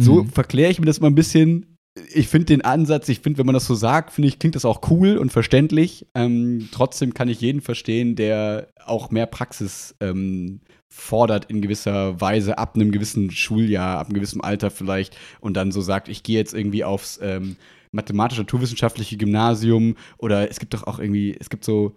So 0.00 0.22
mhm. 0.22 0.28
verkläre 0.28 0.70
ich 0.70 0.78
mir 0.78 0.86
das 0.86 1.00
mal 1.00 1.08
ein 1.08 1.14
bisschen 1.14 1.70
ich 2.12 2.28
finde 2.28 2.46
den 2.46 2.62
Ansatz, 2.62 3.08
ich 3.08 3.20
finde, 3.20 3.38
wenn 3.38 3.46
man 3.46 3.54
das 3.54 3.66
so 3.66 3.74
sagt, 3.74 4.12
finde 4.12 4.28
ich, 4.28 4.38
klingt 4.38 4.54
das 4.54 4.64
auch 4.64 4.90
cool 4.90 5.16
und 5.18 5.32
verständlich. 5.32 6.06
Ähm, 6.14 6.68
trotzdem 6.72 7.14
kann 7.14 7.28
ich 7.28 7.40
jeden 7.40 7.60
verstehen, 7.60 8.16
der 8.16 8.68
auch 8.84 9.10
mehr 9.10 9.26
Praxis 9.26 9.94
ähm, 10.00 10.60
fordert 10.92 11.46
in 11.46 11.60
gewisser 11.60 12.20
Weise 12.20 12.58
ab 12.58 12.74
einem 12.74 12.92
gewissen 12.92 13.30
Schuljahr, 13.30 13.98
ab 13.98 14.06
einem 14.06 14.14
gewissen 14.14 14.40
Alter 14.40 14.70
vielleicht 14.70 15.16
und 15.40 15.54
dann 15.54 15.72
so 15.72 15.80
sagt, 15.80 16.08
ich 16.08 16.22
gehe 16.22 16.38
jetzt 16.38 16.54
irgendwie 16.54 16.84
aufs 16.84 17.18
ähm, 17.22 17.56
mathematisch-naturwissenschaftliche 17.92 19.16
Gymnasium 19.16 19.96
oder 20.18 20.48
es 20.50 20.60
gibt 20.60 20.74
doch 20.74 20.84
auch 20.84 20.98
irgendwie, 20.98 21.36
es 21.38 21.50
gibt 21.50 21.64
so 21.64 21.94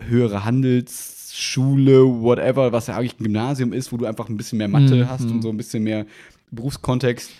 höhere 0.00 0.44
Handelsschule, 1.34 2.22
whatever, 2.22 2.72
was 2.72 2.86
ja 2.86 2.96
eigentlich 2.96 3.18
ein 3.18 3.24
Gymnasium 3.24 3.72
ist, 3.72 3.92
wo 3.92 3.96
du 3.96 4.06
einfach 4.06 4.28
ein 4.28 4.36
bisschen 4.36 4.58
mehr 4.58 4.68
Mathe 4.68 4.96
mhm. 4.96 5.08
hast 5.08 5.24
und 5.24 5.42
so 5.42 5.50
ein 5.50 5.56
bisschen 5.56 5.82
mehr 5.82 6.06
Berufskontext 6.50 7.30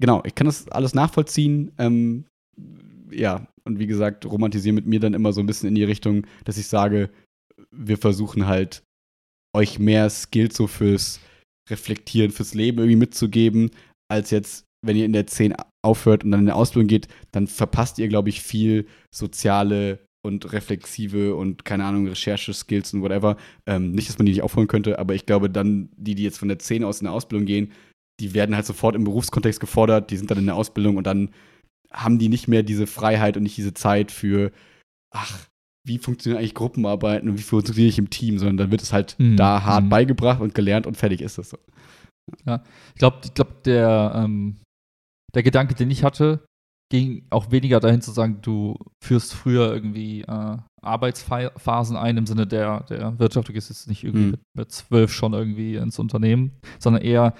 genau, 0.00 0.22
ich 0.24 0.34
kann 0.34 0.46
das 0.46 0.68
alles 0.68 0.94
nachvollziehen. 0.94 1.70
Ähm, 1.78 2.24
ja, 3.10 3.46
und 3.64 3.78
wie 3.78 3.86
gesagt, 3.86 4.26
romantisiere 4.26 4.74
mit 4.74 4.86
mir 4.86 4.98
dann 4.98 5.14
immer 5.14 5.32
so 5.32 5.40
ein 5.40 5.46
bisschen 5.46 5.68
in 5.68 5.74
die 5.74 5.84
Richtung, 5.84 6.26
dass 6.44 6.58
ich 6.58 6.66
sage, 6.66 7.10
wir 7.70 7.98
versuchen 7.98 8.46
halt 8.46 8.82
euch 9.54 9.78
mehr 9.78 10.10
Skills 10.10 10.56
so 10.56 10.66
fürs 10.66 11.20
Reflektieren, 11.68 12.32
fürs 12.32 12.54
Leben 12.54 12.78
irgendwie 12.78 12.96
mitzugeben, 12.96 13.70
als 14.10 14.30
jetzt, 14.30 14.64
wenn 14.84 14.96
ihr 14.96 15.04
in 15.04 15.12
der 15.12 15.26
10 15.26 15.54
aufhört 15.84 16.24
und 16.24 16.30
dann 16.30 16.40
in 16.40 16.46
der 16.46 16.56
Ausbildung 16.56 16.88
geht, 16.88 17.08
dann 17.32 17.46
verpasst 17.46 17.98
ihr, 17.98 18.08
glaube 18.08 18.28
ich, 18.28 18.42
viel 18.42 18.86
soziale 19.14 20.00
und 20.22 20.52
reflexive 20.52 21.34
und 21.34 21.64
keine 21.64 21.84
Ahnung, 21.84 22.06
Recherche-Skills 22.06 22.94
und 22.94 23.02
whatever. 23.02 23.36
Ähm, 23.66 23.92
nicht, 23.92 24.08
dass 24.08 24.18
man 24.18 24.26
die 24.26 24.32
nicht 24.32 24.42
aufholen 24.42 24.68
könnte, 24.68 24.98
aber 24.98 25.14
ich 25.14 25.26
glaube, 25.26 25.50
dann 25.50 25.88
die, 25.96 26.14
die 26.14 26.24
jetzt 26.24 26.38
von 26.38 26.48
der 26.48 26.58
10 26.58 26.84
aus 26.84 27.00
in 27.00 27.06
der 27.06 27.14
Ausbildung 27.14 27.46
gehen, 27.46 27.72
die 28.20 28.34
werden 28.34 28.54
halt 28.54 28.66
sofort 28.66 28.94
im 28.94 29.04
Berufskontext 29.04 29.60
gefordert, 29.60 30.10
die 30.10 30.16
sind 30.16 30.30
dann 30.30 30.38
in 30.38 30.46
der 30.46 30.56
Ausbildung 30.56 30.96
und 30.96 31.06
dann 31.06 31.30
haben 31.90 32.18
die 32.18 32.28
nicht 32.28 32.48
mehr 32.48 32.62
diese 32.62 32.86
Freiheit 32.86 33.36
und 33.36 33.42
nicht 33.42 33.56
diese 33.56 33.74
Zeit 33.74 34.12
für, 34.12 34.52
ach, 35.10 35.46
wie 35.86 35.98
funktionieren 35.98 36.38
eigentlich 36.38 36.54
Gruppenarbeiten 36.54 37.28
und 37.28 37.38
wie 37.38 37.42
funktioniere 37.42 37.88
ich 37.88 37.98
im 37.98 38.10
Team, 38.10 38.38
sondern 38.38 38.58
dann 38.58 38.70
wird 38.70 38.82
es 38.82 38.92
halt 38.92 39.16
mhm. 39.18 39.36
da 39.36 39.64
hart 39.64 39.84
mhm. 39.84 39.88
beigebracht 39.88 40.40
und 40.40 40.54
gelernt 40.54 40.86
und 40.86 40.96
fertig 40.96 41.22
ist 41.22 41.38
das 41.38 41.50
so. 41.50 41.58
Ja, 42.46 42.62
ich 42.94 42.98
glaube, 42.98 43.18
ich 43.24 43.34
glaub, 43.34 43.62
der, 43.64 44.12
ähm, 44.14 44.60
der 45.34 45.42
Gedanke, 45.42 45.74
den 45.74 45.90
ich 45.90 46.04
hatte, 46.04 46.44
ging 46.90 47.24
auch 47.30 47.50
weniger 47.50 47.80
dahin 47.80 48.02
zu 48.02 48.10
sagen, 48.10 48.38
du 48.42 48.76
führst 49.02 49.32
früher 49.32 49.72
irgendwie 49.72 50.22
äh, 50.22 50.56
Arbeitsphasen 50.82 51.96
ein 51.96 52.16
im 52.16 52.26
Sinne 52.26 52.46
der, 52.46 52.80
der 52.84 53.18
Wirtschaft, 53.18 53.48
du 53.48 53.52
gehst 53.52 53.70
jetzt 53.70 53.88
nicht 53.88 54.04
irgendwie 54.04 54.24
mhm. 54.24 54.30
mit, 54.32 54.40
mit 54.56 54.72
zwölf 54.72 55.12
schon 55.12 55.32
irgendwie 55.32 55.76
ins 55.76 55.98
Unternehmen, 55.98 56.52
sondern 56.78 57.02
eher, 57.02 57.34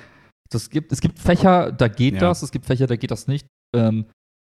das 0.51 0.71
gibt, 0.71 0.93
es 0.93 1.01
gibt 1.01 1.19
Fächer, 1.19 1.73
da 1.73 1.89
geht 1.89 2.15
ja. 2.15 2.21
das, 2.21 2.43
es 2.43 2.53
gibt 2.53 2.67
Fächer, 2.67 2.87
da 2.87 2.97
geht 2.97 3.11
das 3.11 3.27
nicht. 3.27 3.47
Ähm, 3.77 4.07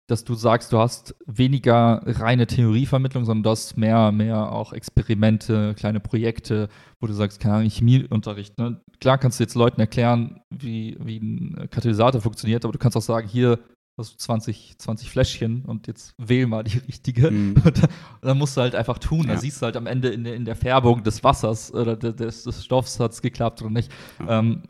dass 0.07 0.23
du 0.23 0.35
sagst, 0.35 0.71
du 0.71 0.77
hast 0.77 1.15
weniger 1.25 2.01
reine 2.05 2.45
Theorievermittlung, 2.45 3.25
sondern 3.25 3.43
du 3.43 3.49
hast 3.49 3.75
mehr, 3.75 4.11
mehr 4.11 4.51
auch 4.51 4.71
Experimente, 4.71 5.73
kleine 5.73 5.99
Projekte, 5.99 6.69
wo 7.01 7.07
du 7.07 7.13
sagst, 7.13 7.39
keine 7.39 7.55
Ahnung, 7.55 7.69
Chemieunterricht. 7.69 8.57
Ne? 8.59 8.79
Klar 8.99 9.17
kannst 9.17 9.39
du 9.39 9.43
jetzt 9.43 9.55
Leuten 9.55 9.81
erklären, 9.81 10.41
wie, 10.53 10.95
wie 10.99 11.17
ein 11.17 11.69
Katalysator 11.71 12.21
funktioniert, 12.21 12.63
aber 12.63 12.71
du 12.71 12.77
kannst 12.77 12.95
auch 12.95 13.01
sagen, 13.01 13.27
hier 13.27 13.59
du 13.95 14.03
20, 14.03 14.77
20 14.77 15.09
Fläschchen 15.09 15.63
und 15.65 15.87
jetzt 15.87 16.13
wähl 16.17 16.47
mal 16.47 16.63
die 16.63 16.77
richtige. 16.79 17.31
Mhm. 17.31 17.55
Und 17.65 17.81
dann 18.21 18.37
musst 18.37 18.57
du 18.57 18.61
halt 18.61 18.75
einfach 18.75 18.97
tun. 18.97 19.27
Ja. 19.27 19.33
Da 19.33 19.39
siehst 19.39 19.61
du 19.61 19.65
halt 19.65 19.77
am 19.77 19.87
Ende 19.87 20.09
in 20.09 20.23
der, 20.23 20.35
in 20.35 20.45
der 20.45 20.55
Färbung 20.55 21.03
des 21.03 21.23
Wassers 21.23 21.73
oder 21.73 21.95
des, 21.95 22.43
des 22.43 22.63
Stoffs 22.63 22.99
hat 22.99 23.11
es 23.11 23.21
geklappt 23.21 23.61
oder 23.61 23.71
nicht. 23.71 23.91
Ja. 24.19 24.39
Ähm, 24.39 24.63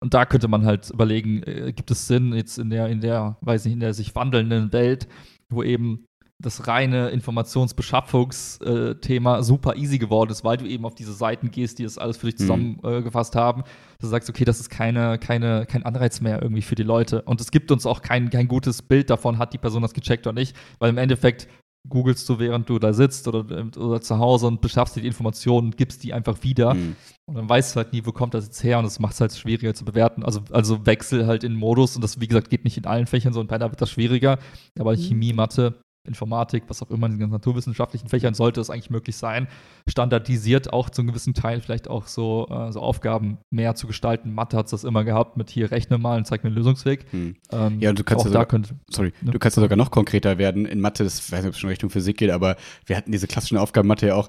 und 0.00 0.14
da 0.14 0.26
könnte 0.26 0.48
man 0.48 0.64
halt 0.64 0.90
überlegen, 0.90 1.42
äh, 1.44 1.72
gibt 1.72 1.90
es 1.90 2.06
Sinn 2.06 2.32
jetzt 2.32 2.58
in 2.58 2.70
der, 2.70 2.88
in 2.88 3.00
der, 3.00 3.36
weiß 3.40 3.64
nicht, 3.64 3.74
in 3.74 3.80
der 3.80 3.94
sich 3.94 4.14
wandelnden 4.14 4.72
Welt, 4.72 5.08
wo 5.48 5.62
eben 5.62 6.04
das 6.40 6.68
reine 6.68 7.08
Informationsbeschaffungsthema 7.08 9.38
äh, 9.38 9.42
super 9.42 9.74
easy 9.74 9.98
geworden 9.98 10.30
ist, 10.30 10.44
weil 10.44 10.56
du 10.56 10.66
eben 10.66 10.84
auf 10.84 10.94
diese 10.94 11.12
Seiten 11.12 11.50
gehst, 11.50 11.80
die 11.80 11.82
das 11.82 11.98
alles 11.98 12.16
für 12.16 12.26
dich 12.26 12.38
zusammengefasst 12.38 13.34
mhm. 13.34 13.40
äh, 13.40 13.42
haben. 13.42 13.64
Du 14.00 14.06
sagst, 14.06 14.30
okay, 14.30 14.44
das 14.44 14.60
ist 14.60 14.70
keine, 14.70 15.18
keine, 15.18 15.66
kein 15.66 15.84
Anreiz 15.84 16.20
mehr 16.20 16.40
irgendwie 16.40 16.62
für 16.62 16.76
die 16.76 16.84
Leute. 16.84 17.22
Und 17.22 17.40
es 17.40 17.50
gibt 17.50 17.72
uns 17.72 17.86
auch 17.86 18.02
kein, 18.02 18.30
kein 18.30 18.46
gutes 18.46 18.82
Bild 18.82 19.10
davon, 19.10 19.38
hat 19.38 19.52
die 19.52 19.58
Person 19.58 19.82
das 19.82 19.94
gecheckt 19.94 20.28
oder 20.28 20.34
nicht, 20.34 20.54
weil 20.78 20.90
im 20.90 20.98
Endeffekt 20.98 21.48
googelst 21.88 22.28
du, 22.28 22.38
während 22.38 22.68
du 22.68 22.78
da 22.78 22.92
sitzt 22.92 23.26
oder, 23.28 23.44
oder 23.76 24.00
zu 24.00 24.18
Hause 24.18 24.46
und 24.46 24.60
beschaffst 24.60 24.96
dir 24.96 25.00
die 25.00 25.06
Informationen 25.06 25.68
und 25.68 25.76
gibst 25.76 26.04
die 26.04 26.12
einfach 26.12 26.42
wieder. 26.42 26.74
Mhm. 26.74 26.96
Und 27.26 27.34
dann 27.34 27.48
weißt 27.48 27.74
du 27.74 27.76
halt 27.78 27.92
nie, 27.92 28.04
wo 28.04 28.12
kommt 28.12 28.34
das 28.34 28.46
jetzt 28.46 28.62
her 28.62 28.78
und 28.78 28.84
das 28.84 29.00
macht 29.00 29.14
es 29.14 29.20
halt 29.20 29.32
schwieriger 29.32 29.74
zu 29.74 29.84
bewerten. 29.84 30.22
Also, 30.22 30.40
also 30.50 30.86
wechsel 30.86 31.26
halt 31.26 31.44
in 31.44 31.54
Modus 31.54 31.96
und 31.96 32.02
das, 32.02 32.20
wie 32.20 32.28
gesagt, 32.28 32.50
geht 32.50 32.64
nicht 32.64 32.76
in 32.76 32.86
allen 32.86 33.06
Fächern 33.06 33.32
so. 33.32 33.40
In 33.40 33.48
Peiner 33.48 33.70
wird 33.70 33.80
das 33.80 33.90
schwieriger, 33.90 34.38
aber 34.78 34.92
mhm. 34.92 35.00
Chemie, 35.00 35.32
Mathe, 35.32 35.80
Informatik, 36.08 36.64
was 36.68 36.82
auch 36.82 36.90
immer 36.90 37.06
in 37.06 37.12
den 37.12 37.20
ganzen 37.20 37.34
naturwissenschaftlichen 37.34 38.08
Fächern 38.08 38.34
sollte 38.34 38.60
es 38.60 38.70
eigentlich 38.70 38.90
möglich 38.90 39.16
sein, 39.16 39.46
standardisiert 39.86 40.72
auch 40.72 40.90
zu 40.90 41.02
einem 41.02 41.10
gewissen 41.10 41.34
Teil 41.34 41.60
vielleicht 41.60 41.88
auch 41.88 42.06
so, 42.06 42.48
äh, 42.50 42.72
so 42.72 42.80
Aufgaben 42.80 43.38
mehr 43.50 43.74
zu 43.74 43.86
gestalten. 43.86 44.34
Mathe 44.34 44.56
hat 44.56 44.66
es 44.66 44.70
das 44.72 44.84
immer 44.84 45.04
gehabt 45.04 45.36
mit 45.36 45.50
hier 45.50 45.70
rechne 45.70 45.98
mal 45.98 46.18
und 46.18 46.26
zeig 46.26 46.42
mir 46.42 46.48
einen 46.48 46.56
Lösungsweg. 46.56 47.06
Hm. 47.10 47.36
Ähm, 47.52 47.80
ja, 47.80 47.90
und 47.90 47.98
du 47.98 48.04
kannst 48.04 48.24
ja 48.24 48.30
sogar, 48.30 48.46
könnte, 48.46 48.70
sorry, 48.90 49.12
ne? 49.20 49.30
du 49.30 49.38
kannst 49.38 49.56
ja 49.56 49.62
sogar 49.62 49.76
noch 49.76 49.90
konkreter 49.90 50.38
werden 50.38 50.66
in 50.66 50.80
Mathe, 50.80 51.04
das 51.04 51.30
weiß 51.30 51.40
nicht, 51.40 51.48
ob 51.48 51.54
es 51.54 51.60
schon 51.60 51.70
Richtung 51.70 51.90
Physik 51.90 52.16
geht, 52.18 52.30
aber 52.30 52.56
wir 52.86 52.96
hatten 52.96 53.12
diese 53.12 53.26
klassischen 53.26 53.58
Aufgaben 53.58 53.88
Mathe 53.88 54.08
ja 54.08 54.14
auch, 54.14 54.28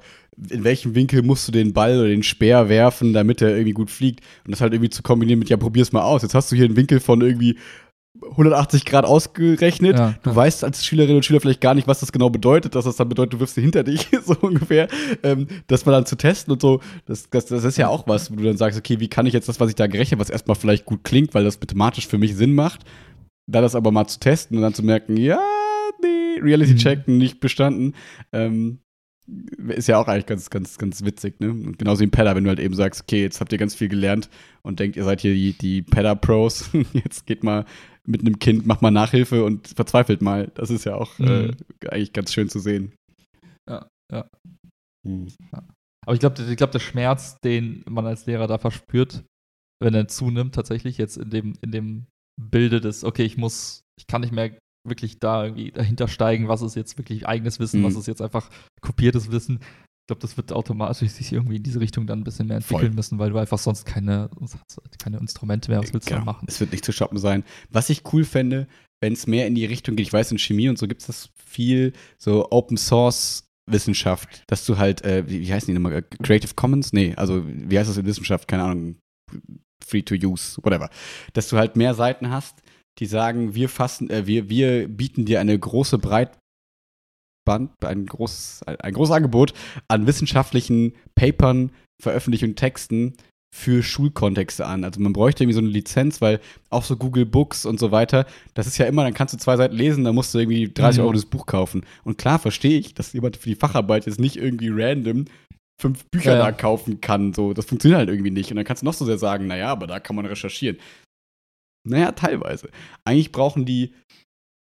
in 0.49 0.63
welchem 0.63 0.95
Winkel 0.95 1.21
musst 1.21 1.47
du 1.47 1.51
den 1.51 1.73
Ball 1.73 1.97
oder 1.97 2.07
den 2.07 2.23
Speer 2.23 2.69
werfen, 2.69 3.13
damit 3.13 3.41
er 3.41 3.49
irgendwie 3.49 3.73
gut 3.73 3.91
fliegt 3.91 4.23
und 4.45 4.51
das 4.51 4.61
halt 4.61 4.73
irgendwie 4.73 4.89
zu 4.89 5.03
kombinieren 5.03 5.39
mit, 5.39 5.49
ja, 5.49 5.57
probier's 5.57 5.91
mal 5.91 6.03
aus. 6.03 6.21
Jetzt 6.21 6.33
hast 6.33 6.51
du 6.51 6.55
hier 6.55 6.65
einen 6.65 6.75
Winkel 6.75 6.99
von 6.99 7.21
irgendwie 7.21 7.57
180 8.21 8.85
Grad 8.85 9.05
ausgerechnet. 9.05 9.97
Ja, 9.97 10.15
du 10.23 10.29
ja. 10.31 10.35
weißt 10.35 10.63
als 10.63 10.85
Schülerin 10.85 11.15
und 11.15 11.25
Schüler 11.25 11.39
vielleicht 11.39 11.61
gar 11.61 11.73
nicht, 11.73 11.87
was 11.87 11.99
das 11.99 12.11
genau 12.11 12.29
bedeutet, 12.29 12.75
dass 12.75 12.85
das 12.85 12.95
dann 12.95 13.09
bedeutet, 13.09 13.33
du 13.33 13.39
wirfst 13.39 13.55
sie 13.55 13.61
hinter 13.61 13.83
dich, 13.83 14.07
so 14.25 14.35
ungefähr. 14.41 14.87
Ähm, 15.23 15.47
das 15.67 15.85
mal 15.85 15.91
dann 15.91 16.05
zu 16.05 16.15
testen 16.15 16.51
und 16.53 16.61
so, 16.61 16.81
das, 17.05 17.29
das, 17.29 17.45
das 17.45 17.63
ist 17.63 17.77
ja 17.77 17.87
auch 17.87 18.07
was, 18.07 18.31
wo 18.31 18.35
du 18.35 18.43
dann 18.43 18.57
sagst, 18.57 18.77
okay, 18.77 18.99
wie 18.99 19.07
kann 19.07 19.25
ich 19.25 19.33
jetzt 19.33 19.49
das, 19.49 19.59
was 19.59 19.69
ich 19.69 19.75
da 19.75 19.87
gerechnet, 19.87 20.19
was 20.19 20.29
erstmal 20.29 20.55
vielleicht 20.55 20.85
gut 20.85 21.03
klingt, 21.03 21.33
weil 21.33 21.43
das 21.43 21.59
mathematisch 21.59 22.07
für 22.07 22.17
mich 22.17 22.35
Sinn 22.35 22.53
macht, 22.53 22.81
da 23.47 23.61
das 23.61 23.75
aber 23.75 23.91
mal 23.91 24.07
zu 24.07 24.19
testen 24.19 24.57
und 24.57 24.63
dann 24.63 24.73
zu 24.73 24.83
merken, 24.83 25.17
ja, 25.17 25.39
nee, 26.01 26.39
Reality 26.41 26.75
Check 26.75 27.07
mhm. 27.07 27.17
nicht 27.17 27.39
bestanden. 27.39 27.93
Ähm, 28.31 28.79
ist 29.67 29.87
ja 29.87 29.99
auch 29.99 30.07
eigentlich 30.07 30.25
ganz, 30.25 30.49
ganz, 30.49 30.77
ganz 30.77 31.03
witzig, 31.03 31.39
ne? 31.39 31.49
Und 31.49 31.77
genauso 31.77 31.99
wie 31.99 32.05
im 32.05 32.11
Pedder, 32.11 32.35
wenn 32.35 32.43
du 32.43 32.49
halt 32.49 32.59
eben 32.59 32.73
sagst, 32.73 33.01
okay, 33.01 33.21
jetzt 33.21 33.39
habt 33.39 33.51
ihr 33.51 33.57
ganz 33.57 33.75
viel 33.75 33.89
gelernt 33.89 34.29
und 34.61 34.79
denkt, 34.79 34.97
ihr 34.97 35.03
seid 35.03 35.21
hier 35.21 35.33
die, 35.33 35.53
die 35.53 35.81
Pedder-Pros, 35.81 36.71
jetzt 36.93 37.25
geht 37.25 37.43
mal 37.43 37.65
mit 38.09 38.21
einem 38.21 38.39
Kind, 38.39 38.65
macht 38.65 38.81
mal 38.81 38.91
Nachhilfe 38.91 39.45
und 39.45 39.67
verzweifelt 39.67 40.21
mal. 40.21 40.51
Das 40.55 40.69
ist 40.69 40.85
ja 40.85 40.95
auch 40.95 41.17
mhm. 41.19 41.27
äh, 41.27 41.87
eigentlich 41.89 42.13
ganz 42.13 42.33
schön 42.33 42.49
zu 42.49 42.59
sehen. 42.59 42.93
Ja, 43.69 43.87
ja. 44.11 44.27
Mhm. 45.07 45.27
ja. 45.53 45.63
Aber 46.05 46.13
ich 46.13 46.19
glaube, 46.19 46.41
ich 46.41 46.57
glaub, 46.57 46.71
der 46.71 46.79
Schmerz, 46.79 47.37
den 47.43 47.83
man 47.87 48.05
als 48.05 48.25
Lehrer 48.25 48.47
da 48.47 48.57
verspürt, 48.57 49.23
wenn 49.81 49.93
er 49.93 50.07
zunimmt, 50.07 50.55
tatsächlich 50.55 50.97
jetzt 50.97 51.17
in 51.17 51.29
dem, 51.29 51.53
in 51.61 51.71
dem 51.71 52.05
Bilde 52.41 52.81
des, 52.81 53.03
okay, 53.03 53.23
ich 53.23 53.37
muss, 53.37 53.81
ich 53.97 54.07
kann 54.07 54.21
nicht 54.21 54.33
mehr 54.33 54.57
wirklich 54.87 55.19
da 55.19 55.43
irgendwie 55.45 55.71
dahinter 55.71 56.07
steigen, 56.07 56.47
was 56.47 56.61
ist 56.61 56.75
jetzt 56.75 56.97
wirklich 56.97 57.27
eigenes 57.27 57.59
Wissen, 57.59 57.81
mhm. 57.81 57.85
was 57.85 57.95
ist 57.95 58.07
jetzt 58.07 58.21
einfach 58.21 58.49
kopiertes 58.81 59.29
Wissen 59.29 59.59
glaube, 60.09 60.21
das 60.21 60.37
wird 60.37 60.51
automatisch 60.51 61.09
sich 61.09 61.31
irgendwie 61.31 61.57
in 61.57 61.63
diese 61.63 61.79
Richtung 61.79 62.07
dann 62.07 62.19
ein 62.19 62.23
bisschen 62.23 62.47
mehr 62.47 62.57
entwickeln 62.57 62.87
Voll. 62.87 62.95
müssen, 62.95 63.19
weil 63.19 63.29
du 63.29 63.37
einfach 63.37 63.59
sonst 63.59 63.85
keine, 63.85 64.29
keine 65.01 65.17
Instrumente 65.17 65.69
mehr, 65.69 65.81
was 65.81 65.93
willst 65.93 66.09
du 66.09 66.15
genau. 66.15 66.25
machen? 66.25 66.45
Es 66.47 66.59
wird 66.59 66.71
nicht 66.71 66.83
zu 66.83 66.91
shoppen 66.91 67.17
sein. 67.17 67.43
Was 67.69 67.89
ich 67.89 68.01
cool 68.11 68.25
fände, 68.25 68.67
wenn 69.01 69.13
es 69.13 69.27
mehr 69.27 69.47
in 69.47 69.55
die 69.55 69.65
Richtung 69.65 69.95
geht, 69.95 70.07
ich 70.07 70.13
weiß, 70.13 70.31
in 70.31 70.39
Chemie 70.39 70.67
und 70.67 70.77
so 70.77 70.87
gibt 70.87 71.01
es 71.01 71.07
das 71.07 71.29
viel, 71.45 71.93
so 72.17 72.51
Open 72.51 72.77
Source 72.77 73.45
Wissenschaft, 73.67 74.43
dass 74.47 74.65
du 74.65 74.79
halt, 74.79 75.03
äh, 75.05 75.29
wie, 75.29 75.41
wie 75.41 75.53
heißen 75.53 75.67
die 75.67 75.79
nochmal, 75.79 76.01
Creative 76.23 76.55
Commons? 76.55 76.91
Nee, 76.91 77.13
also 77.15 77.43
wie 77.45 77.77
heißt 77.77 77.89
das 77.89 77.97
in 77.97 78.05
Wissenschaft? 78.05 78.47
Keine 78.47 78.63
Ahnung, 78.63 78.95
Free 79.85 80.01
to 80.01 80.15
Use, 80.15 80.57
whatever. 80.63 80.89
Dass 81.33 81.49
du 81.49 81.57
halt 81.57 81.75
mehr 81.75 81.93
Seiten 81.93 82.31
hast, 82.31 82.63
die 82.97 83.05
sagen, 83.05 83.53
wir 83.53 83.69
fassen, 83.69 84.09
äh, 84.09 84.25
wir, 84.25 84.49
wir 84.49 84.87
bieten 84.87 85.25
dir 85.25 85.39
eine 85.39 85.57
große 85.57 85.99
Breit 85.99 86.37
Band, 87.45 87.71
ein 87.83 88.05
großes, 88.05 88.63
ein 88.63 88.93
großes 88.93 89.13
Angebot 89.13 89.53
an 89.87 90.07
wissenschaftlichen 90.07 90.93
Papern, 91.15 91.71
Veröffentlichungen, 92.01 92.55
Texten 92.55 93.13
für 93.53 93.81
Schulkontexte 93.81 94.65
an. 94.65 94.83
Also 94.83 94.99
man 95.01 95.13
bräuchte 95.13 95.43
irgendwie 95.43 95.55
so 95.55 95.61
eine 95.61 95.69
Lizenz, 95.69 96.21
weil 96.21 96.39
auch 96.69 96.83
so 96.83 96.95
Google 96.95 97.25
Books 97.25 97.65
und 97.65 97.79
so 97.79 97.91
weiter, 97.91 98.27
das 98.53 98.67
ist 98.67 98.77
ja 98.77 98.85
immer, 98.85 99.03
dann 99.03 99.13
kannst 99.13 99.33
du 99.33 99.37
zwei 99.37 99.57
Seiten 99.57 99.75
lesen, 99.75 100.03
dann 100.03 100.13
musst 100.13 100.33
du 100.33 100.39
irgendwie 100.39 100.71
30 100.71 100.99
mhm. 100.99 101.05
Euro 101.05 101.13
das 101.13 101.25
Buch 101.25 101.45
kaufen. 101.45 101.83
Und 102.03 102.17
klar 102.17 102.37
verstehe 102.37 102.79
ich, 102.79 102.93
dass 102.93 103.13
jemand 103.13 103.37
für 103.37 103.49
die 103.49 103.55
Facharbeit 103.55 104.05
jetzt 104.05 104.19
nicht 104.19 104.35
irgendwie 104.35 104.69
random 104.69 105.25
fünf 105.81 106.05
Bücher 106.11 106.33
ja. 106.33 106.39
da 106.39 106.51
kaufen 106.51 107.01
kann. 107.01 107.33
So, 107.33 107.53
das 107.53 107.65
funktioniert 107.65 107.99
halt 107.99 108.09
irgendwie 108.09 108.31
nicht. 108.31 108.51
Und 108.51 108.57
dann 108.57 108.65
kannst 108.65 108.83
du 108.83 108.85
noch 108.85 108.93
so 108.93 109.05
sehr 109.05 109.17
sagen, 109.17 109.47
naja, 109.47 109.69
aber 109.69 109.87
da 109.87 109.99
kann 109.99 110.15
man 110.15 110.25
recherchieren. 110.25 110.77
Naja, 111.87 112.11
teilweise. 112.11 112.69
Eigentlich 113.05 113.31
brauchen 113.31 113.65
die 113.65 113.93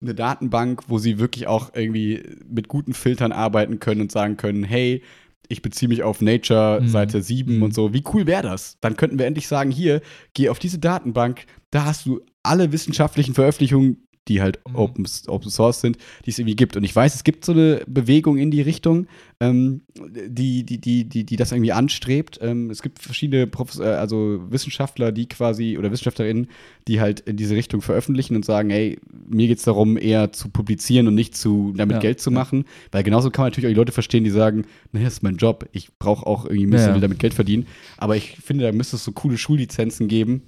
eine 0.01 0.15
Datenbank, 0.15 0.83
wo 0.87 0.97
sie 0.97 1.19
wirklich 1.19 1.47
auch 1.47 1.71
irgendwie 1.73 2.23
mit 2.49 2.67
guten 2.67 2.93
Filtern 2.93 3.31
arbeiten 3.31 3.79
können 3.79 4.01
und 4.01 4.11
sagen 4.11 4.37
können, 4.37 4.63
hey, 4.63 5.03
ich 5.47 5.61
beziehe 5.61 5.89
mich 5.89 6.01
auf 6.03 6.21
Nature 6.21 6.79
Mhm. 6.81 6.87
Seite 6.87 7.21
7 7.21 7.57
Mhm. 7.57 7.63
und 7.63 7.73
so. 7.73 7.93
Wie 7.93 8.03
cool 8.13 8.25
wäre 8.25 8.43
das? 8.43 8.77
Dann 8.81 8.95
könnten 8.95 9.19
wir 9.19 9.25
endlich 9.25 9.47
sagen, 9.47 9.69
hier, 9.69 10.01
geh 10.33 10.49
auf 10.49 10.59
diese 10.59 10.79
Datenbank, 10.79 11.45
da 11.71 11.85
hast 11.85 12.05
du 12.05 12.21
alle 12.43 12.71
wissenschaftlichen 12.71 13.33
Veröffentlichungen, 13.33 13.97
die 14.27 14.41
halt 14.41 14.59
Mhm. 14.67 14.75
Open, 14.75 15.07
Open 15.27 15.49
Source 15.49 15.81
sind, 15.81 15.97
die 16.25 16.29
es 16.29 16.37
irgendwie 16.39 16.55
gibt. 16.55 16.77
Und 16.77 16.83
ich 16.83 16.95
weiß, 16.95 17.15
es 17.15 17.23
gibt 17.23 17.43
so 17.43 17.51
eine 17.53 17.81
Bewegung 17.87 18.37
in 18.37 18.51
die 18.51 18.61
Richtung, 18.61 19.07
ähm, 19.39 19.81
die, 20.27 20.63
die, 20.63 20.79
die, 20.79 21.05
die, 21.09 21.25
die 21.25 21.35
das 21.35 21.51
irgendwie 21.51 21.71
anstrebt. 21.71 22.37
Ähm, 22.41 22.69
es 22.69 22.81
gibt 22.83 22.99
verschiedene 23.01 23.47
Profes 23.47 23.79
äh, 23.79 23.83
also 23.85 24.39
Wissenschaftler, 24.49 25.11
die 25.11 25.27
quasi, 25.27 25.77
oder 25.77 25.91
Wissenschaftlerinnen, 25.91 26.47
die 26.87 27.01
halt 27.01 27.21
in 27.21 27.37
diese 27.37 27.55
Richtung 27.55 27.81
veröffentlichen 27.81 28.35
und 28.35 28.45
sagen, 28.45 28.69
ey, 28.69 28.99
mir 29.27 29.47
geht 29.47 29.57
es 29.57 29.63
darum, 29.63 29.97
eher 29.97 30.31
zu 30.31 30.49
publizieren 30.49 31.07
und 31.07 31.15
nicht 31.15 31.35
zu, 31.35 31.73
damit 31.75 31.95
Ja, 31.95 31.99
Geld 32.01 32.21
zu 32.21 32.29
ja. 32.29 32.35
machen. 32.35 32.65
Weil 32.91 33.03
genauso 33.03 33.31
kann 33.31 33.43
man 33.43 33.51
natürlich 33.51 33.67
auch 33.67 33.71
die 33.73 33.79
Leute 33.79 33.91
verstehen, 33.91 34.23
die 34.23 34.29
sagen, 34.29 34.65
naja, 34.91 35.05
das 35.05 35.15
ist 35.15 35.23
mein 35.23 35.37
Job, 35.37 35.67
ich 35.71 35.89
brauche 35.97 36.27
auch 36.27 36.45
irgendwie 36.45 36.65
ein 36.65 36.69
bisschen 36.69 36.83
Ja, 36.83 36.87
ja. 36.89 36.93
will 36.95 37.01
damit 37.01 37.19
Geld 37.19 37.33
verdienen. 37.33 37.65
Aber 37.97 38.15
ich 38.15 38.37
finde, 38.37 38.65
da 38.65 38.71
müsste 38.71 38.95
es 38.97 39.03
so 39.03 39.11
coole 39.11 39.37
Schullizenzen 39.39 40.07
geben, 40.07 40.43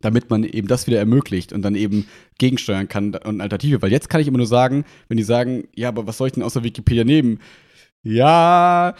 damit 0.00 0.30
man 0.30 0.44
eben 0.44 0.68
das 0.68 0.86
wieder 0.86 0.98
ermöglicht 0.98 1.52
und 1.52 1.62
dann 1.62 1.74
eben 1.74 2.06
gegensteuern 2.38 2.88
kann 2.88 3.14
und 3.14 3.40
Alternative. 3.40 3.82
Weil 3.82 3.92
jetzt 3.92 4.08
kann 4.08 4.20
ich 4.20 4.28
immer 4.28 4.38
nur 4.38 4.46
sagen, 4.46 4.84
wenn 5.08 5.16
die 5.16 5.22
sagen, 5.22 5.68
ja, 5.74 5.88
aber 5.88 6.06
was 6.06 6.18
soll 6.18 6.28
ich 6.28 6.32
denn 6.34 6.42
außer 6.42 6.64
Wikipedia 6.64 7.04
nehmen? 7.04 7.40
Ja, 8.02 8.94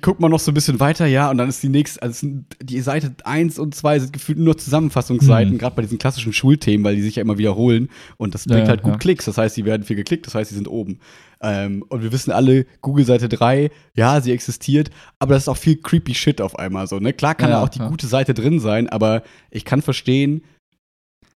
guck 0.00 0.20
mal 0.20 0.28
noch 0.28 0.38
so 0.38 0.52
ein 0.52 0.54
bisschen 0.54 0.78
weiter, 0.78 1.06
ja, 1.06 1.28
und 1.28 1.38
dann 1.38 1.48
ist 1.48 1.60
die 1.62 1.68
nächste, 1.68 2.00
also 2.02 2.28
die 2.62 2.80
Seite 2.80 3.12
1 3.24 3.58
und 3.58 3.74
2 3.74 3.98
sind 3.98 4.12
gefühlt 4.12 4.38
nur 4.38 4.56
Zusammenfassungsseiten, 4.56 5.54
Mhm. 5.54 5.58
gerade 5.58 5.74
bei 5.74 5.82
diesen 5.82 5.98
klassischen 5.98 6.32
Schulthemen, 6.32 6.84
weil 6.84 6.94
die 6.94 7.02
sich 7.02 7.16
ja 7.16 7.22
immer 7.22 7.36
wiederholen 7.38 7.88
und 8.16 8.34
das 8.34 8.44
bringt 8.46 8.62
Ja, 8.62 8.68
halt 8.68 8.82
gut 8.82 8.92
ja. 8.92 8.98
Klicks, 8.98 9.24
das 9.24 9.38
heißt, 9.38 9.56
die 9.56 9.64
werden 9.64 9.82
viel 9.82 9.96
geklickt, 9.96 10.26
das 10.28 10.36
heißt, 10.36 10.52
die 10.52 10.54
sind 10.54 10.68
oben. 10.68 11.00
Ähm, 11.42 11.84
und 11.88 12.02
wir 12.02 12.12
wissen 12.12 12.30
alle, 12.30 12.64
Google-Seite 12.80 13.28
3, 13.28 13.70
ja, 13.96 14.20
sie 14.20 14.30
existiert, 14.32 14.90
aber 15.18 15.34
das 15.34 15.44
ist 15.44 15.48
auch 15.48 15.56
viel 15.56 15.76
creepy 15.76 16.14
Shit 16.14 16.40
auf 16.40 16.56
einmal 16.56 16.86
so, 16.86 17.00
ne? 17.00 17.12
Klar 17.12 17.34
kann 17.34 17.50
Ja, 17.50 17.56
da 17.56 17.62
auch 17.64 17.68
die 17.68 17.80
gute 17.80 18.06
Seite 18.06 18.34
drin 18.34 18.60
sein, 18.60 18.88
aber 18.88 19.22
ich 19.50 19.64
kann 19.64 19.82
verstehen, 19.82 20.42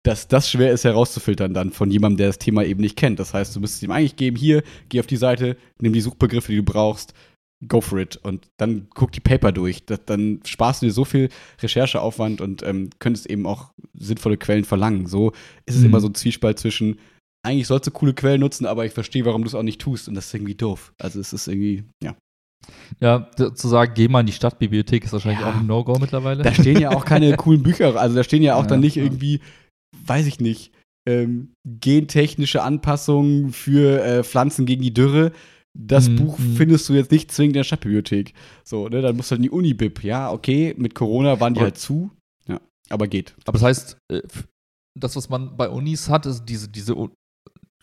dass 0.04 0.26
das 0.28 0.50
schwer 0.50 0.72
ist 0.72 0.84
herauszufiltern 0.84 1.54
dann 1.54 1.70
von 1.70 1.90
jemandem, 1.90 2.16
der 2.18 2.26
das 2.28 2.38
Thema 2.38 2.64
eben 2.64 2.80
nicht 2.80 2.96
kennt. 2.96 3.20
Das 3.20 3.34
heißt, 3.34 3.54
du 3.54 3.60
müsstest 3.60 3.82
ihm 3.84 3.90
eigentlich 3.92 4.16
geben, 4.16 4.36
hier, 4.36 4.62
geh 4.88 4.98
auf 5.00 5.06
die 5.06 5.16
Seite, 5.16 5.56
nimm 5.80 5.92
die 5.92 6.00
Suchbegriffe, 6.00 6.50
die 6.50 6.58
du 6.58 6.64
brauchst, 6.64 7.14
go 7.68 7.80
for 7.80 7.98
it. 7.98 8.16
Und 8.16 8.48
dann 8.56 8.88
guck 8.94 9.12
die 9.12 9.20
Paper 9.20 9.52
durch. 9.52 9.84
Das, 9.86 10.00
dann 10.04 10.40
sparst 10.44 10.82
du 10.82 10.86
dir 10.86 10.92
so 10.92 11.04
viel 11.04 11.28
Rechercheaufwand 11.62 12.40
und 12.40 12.62
ähm, 12.64 12.90
könntest 12.98 13.26
eben 13.30 13.46
auch 13.46 13.70
sinnvolle 13.94 14.36
Quellen 14.36 14.64
verlangen. 14.64 15.06
So 15.06 15.30
ist 15.66 15.76
es 15.76 15.80
Mhm. 15.82 15.86
immer 15.86 16.00
so 16.00 16.08
ein 16.08 16.14
Zwiespalt 16.16 16.58
zwischen, 16.58 16.98
eigentlich 17.46 17.68
sollst 17.68 17.86
du 17.86 17.92
coole 17.92 18.14
Quellen 18.14 18.40
nutzen, 18.40 18.66
aber 18.66 18.84
ich 18.84 18.92
verstehe, 18.92 19.24
warum 19.24 19.42
du 19.42 19.48
es 19.48 19.54
auch 19.54 19.62
nicht 19.62 19.80
tust. 19.80 20.08
Und 20.08 20.14
das 20.16 20.26
ist 20.26 20.34
irgendwie 20.34 20.56
doof. 20.56 20.92
Also 20.98 21.20
es 21.20 21.32
ist 21.32 21.46
irgendwie, 21.46 21.84
ja. 22.02 22.16
Ja, 23.00 23.28
zu 23.54 23.68
sagen, 23.68 23.92
geh 23.94 24.06
mal 24.08 24.20
in 24.20 24.26
die 24.26 24.32
Stadtbibliothek 24.32 25.04
ist 25.04 25.12
wahrscheinlich 25.12 25.40
Ja. 25.40 25.50
auch 25.50 25.56
ein 25.56 25.66
No-Go 25.66 25.98
mittlerweile. 26.00 26.42
Da 26.44 26.54
stehen 26.54 26.80
ja 26.80 26.90
auch 26.90 27.04
keine 27.04 27.36
coolen 27.36 27.62
Bücher, 27.62 27.94
also 27.96 28.14
da 28.14 28.22
stehen 28.22 28.42
ja 28.42 28.54
auch 28.56 28.62
Ja, 28.62 28.68
dann 28.68 28.80
nicht 28.80 28.94
ja. 28.96 29.02
irgendwie, 29.04 29.40
weiß 30.06 30.26
ich 30.26 30.40
nicht, 30.40 30.72
ähm, 31.08 31.52
gentechnische 31.66 32.62
Anpassungen 32.62 33.52
für 33.52 34.02
äh, 34.04 34.22
Pflanzen 34.24 34.66
gegen 34.66 34.82
die 34.82 34.94
Dürre. 34.94 35.32
Das 35.78 36.08
Mhm, 36.08 36.16
Buch 36.16 36.38
mhm. 36.38 36.54
findest 36.56 36.88
du 36.88 36.92
jetzt 36.92 37.10
nicht 37.10 37.32
zwingend 37.32 37.54
in 37.56 37.60
der 37.60 37.64
Stadtbibliothek. 37.64 38.34
So, 38.62 38.88
ne, 38.88 39.00
dann 39.00 39.16
musst 39.16 39.30
du 39.30 39.32
halt 39.32 39.38
in 39.38 39.44
die 39.44 39.50
Unibib. 39.50 40.04
Ja, 40.04 40.30
okay, 40.30 40.74
mit 40.76 40.94
Corona 40.94 41.40
waren 41.40 41.54
die 41.54 41.60
Aber- 41.60 41.66
halt 41.66 41.78
zu. 41.78 42.10
Ja, 42.46 42.60
aber 42.90 43.08
geht. 43.08 43.34
Aber 43.46 43.58
das 43.58 43.62
heißt, 43.62 43.96
äh, 44.12 44.20
das, 44.98 45.16
was 45.16 45.28
man 45.30 45.56
bei 45.56 45.68
Unis 45.70 46.08
hat, 46.10 46.26
ist 46.26 46.44
diese, 46.44 46.68
diese 46.68 46.94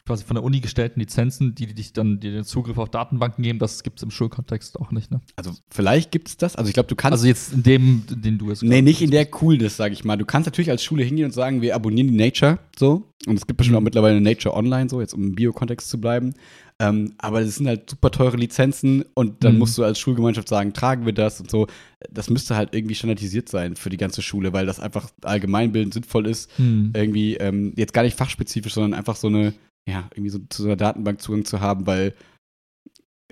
quasi 0.10 0.26
von 0.26 0.36
der 0.36 0.44
Uni 0.44 0.60
gestellten 0.60 0.99
Lizenzen, 0.99 1.53
die, 1.56 1.68
die 1.68 1.76
dich 1.76 1.94
dann 1.94 2.19
dir 2.19 2.31
den 2.31 2.44
Zugriff 2.44 2.77
auf 2.77 2.90
Datenbanken 2.90 3.44
geben, 3.44 3.60
das 3.60 3.84
gibt 3.84 3.99
es 3.99 4.03
im 4.03 4.11
Schulkontext 4.11 4.80
auch 4.80 4.91
nicht, 4.91 5.11
ne? 5.11 5.22
Also 5.36 5.52
vielleicht 5.69 6.11
gibt's 6.11 6.36
das. 6.36 6.56
Also 6.56 6.68
ich 6.68 6.73
glaube, 6.73 6.90
du 6.90 6.95
kannst. 6.95 7.14
Also 7.14 7.27
jetzt 7.27 7.53
in 7.53 7.64
dem, 7.64 8.03
den 8.10 8.38
du 8.40 8.49
jetzt 8.49 8.64
Nee, 8.64 8.81
nicht 8.81 9.02
in 9.02 9.11
der 9.11 9.26
Coolness, 9.27 9.77
sag 9.77 9.91
ich 9.91 10.03
mal. 10.03 10.18
Du 10.18 10.26
kannst 10.26 10.48
natürlich 10.48 10.72
als 10.72 10.84
Schule 10.84 11.03
hingehen 11.03 11.26
und 11.26 11.31
sagen, 11.31 11.61
wir 11.61 11.76
abonnieren 11.76 12.07
die 12.10 12.18
Nature, 12.18 12.60
so. 12.77 13.03
Und 13.27 13.36
es 13.36 13.45
gibt 13.45 13.57
bestimmt 13.57 13.76
auch 13.77 13.81
Mhm. 13.81 13.86
mittlerweile 13.86 14.15
eine 14.18 14.27
Nature 14.30 14.56
Online, 14.56 14.90
so, 14.90 14.99
jetzt 15.02 15.14
um 15.14 15.23
im 15.23 15.36
Bio-Kontext 15.36 15.90
zu 15.90 15.99
bleiben. 16.02 16.34
Ähm, 16.81 17.14
aber 17.18 17.41
das 17.41 17.57
sind 17.57 17.68
halt 17.68 17.90
super 17.90 18.10
teure 18.10 18.38
Lizenzen 18.38 19.03
und 19.14 19.44
dann 19.44 19.53
Mhm. 19.53 19.60
musst 19.60 19.77
du 19.77 19.84
als 19.84 19.99
Schulgemeinschaft 19.99 20.48
sagen, 20.48 20.72
tragen 20.72 21.06
wir 21.06 21.11
das 21.11 21.41
und 21.41 21.52
so. 21.52 21.68
Das 22.10 22.30
müsste 22.30 22.56
halt 22.56 22.73
irgendwie 22.73 22.95
standardisiert 22.95 23.49
sein 23.49 23.76
für 23.76 23.90
die 23.90 23.98
ganze 23.98 24.22
Schule, 24.22 24.53
weil 24.53 24.65
das 24.65 24.80
einfach 24.80 25.10
allgemeinbildend 25.23 25.94
sinnvoll 25.94 26.26
ist. 26.27 26.49
Hm. 26.57 26.94
Irgendwie, 26.95 27.36
ähm, 27.36 27.73
jetzt 27.76 27.94
gar 27.94 28.03
nicht 28.03 28.18
fachspezifisch, 28.18 28.73
sondern 28.73 28.94
einfach 28.98 29.18
so 29.18 29.27
eine, 29.27 29.53
ja, 29.90 30.10
irgendwie 30.14 30.30
so 30.30 30.40
zu 30.49 30.64
so 30.64 30.68
einer 30.70 30.78
Datenbank 30.78 31.22
Zugang 31.22 31.45
zu 31.45 31.60
haben, 31.60 31.86
weil 31.88 32.14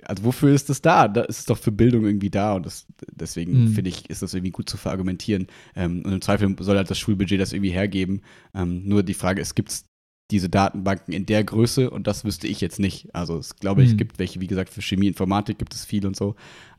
also 0.04 0.24
wofür 0.24 0.54
ist 0.54 0.68
das 0.70 0.80
da? 0.80 1.08
Da 1.08 1.22
ist 1.22 1.40
es 1.40 1.44
doch 1.46 1.58
für 1.58 1.72
Bildung 1.72 2.04
irgendwie 2.04 2.30
da 2.30 2.54
und 2.54 2.64
das, 2.64 2.86
deswegen 3.10 3.64
Mhm. 3.64 3.68
finde 3.68 3.90
ich, 3.90 4.08
ist 4.08 4.22
das 4.22 4.32
irgendwie 4.32 4.52
gut 4.52 4.68
zu 4.70 4.76
verargumentieren. 4.76 5.48
Ähm, 5.74 6.02
und 6.04 6.12
im 6.12 6.20
Zweifel 6.20 6.54
soll 6.60 6.76
halt 6.76 6.88
das 6.88 6.98
Schulbudget 6.98 7.40
das 7.40 7.52
irgendwie 7.52 7.72
hergeben. 7.72 8.22
Ähm, 8.54 8.84
nur 8.86 9.02
die 9.02 9.14
Frage 9.14 9.40
ist, 9.40 9.56
gibt 9.56 9.70
es 9.70 9.86
diese 10.30 10.48
Datenbanken 10.48 11.12
in 11.12 11.26
der 11.26 11.42
Größe 11.42 11.90
und 11.90 12.06
das 12.06 12.24
wüsste 12.24 12.46
ich 12.46 12.60
jetzt 12.60 12.78
nicht. 12.78 13.12
Also 13.14 13.40
ich 13.40 13.56
glaube, 13.56 13.82
es 13.82 13.92
Mhm. 13.92 13.96
gibt 13.96 14.18
welche, 14.20 14.40
wie 14.40 14.46
gesagt, 14.46 14.70
für 14.70 14.82
Chemie, 14.82 15.08
Informatik 15.08 15.58
gibt 15.58 15.74
es 15.74 15.84
viel 15.84 16.06
und 16.06 16.16
so, 16.16 16.36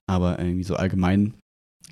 aber 0.08 0.40
irgendwie 0.40 0.64
so 0.64 0.76
allgemein 0.76 1.34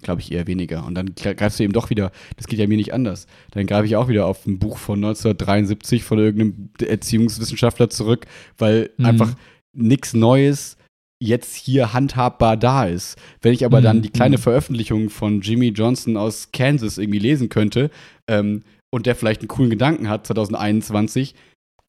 glaube 0.02 0.22
ich 0.22 0.32
eher 0.32 0.48
weniger. 0.48 0.86
Und 0.86 0.96
dann 0.96 1.14
greifst 1.16 1.60
du 1.60 1.64
eben 1.64 1.74
doch 1.74 1.90
wieder, 1.90 2.12
das 2.38 2.48
geht 2.48 2.60
ja 2.60 2.68
mir 2.68 2.78
nicht 2.78 2.94
anders. 2.94 3.28
Dann 3.52 3.66
greife 3.68 3.86
ich 3.86 3.96
auch 3.96 4.08
wieder 4.08 4.26
auf 4.28 4.46
ein 4.46 4.60
Buch 4.60 4.78
von 4.78 5.00
1973 5.00 6.04
von 6.04 6.20
irgendeinem 6.20 6.70
Erziehungswissenschaftler 6.86 7.90
zurück, 7.90 8.26
weil 8.58 8.90
Mhm. 8.98 9.06
einfach 9.06 9.34
nichts 9.74 10.14
Neues 10.14 10.78
jetzt 11.20 11.56
hier 11.56 11.94
handhabbar 11.94 12.58
da 12.58 12.86
ist. 12.86 13.18
Wenn 13.42 13.54
ich 13.54 13.66
aber 13.66 13.82
dann 13.82 13.98
Mhm, 13.98 14.02
die 14.04 14.10
kleine 14.10 14.38
mhm. 14.38 14.42
Veröffentlichung 14.42 15.10
von 15.10 15.42
Jimmy 15.42 15.70
Johnson 15.70 16.16
aus 16.16 16.50
Kansas 16.52 16.98
irgendwie 17.00 17.20
lesen 17.20 17.50
könnte 17.50 17.90
ähm, 18.28 18.64
und 18.92 19.06
der 19.08 19.16
vielleicht 19.16 19.42
einen 19.42 19.48
coolen 19.48 19.72
Gedanken 19.72 20.10
hat 20.10 20.28
2021, 20.28 21.34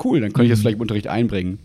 cool, 0.03 0.21
dann 0.21 0.33
könnte 0.33 0.45
ich 0.47 0.51
das 0.51 0.61
Mhm. 0.61 0.63
vielleicht 0.63 0.77
im 0.77 0.81
Unterricht 0.83 1.09
einbringen. 1.09 1.59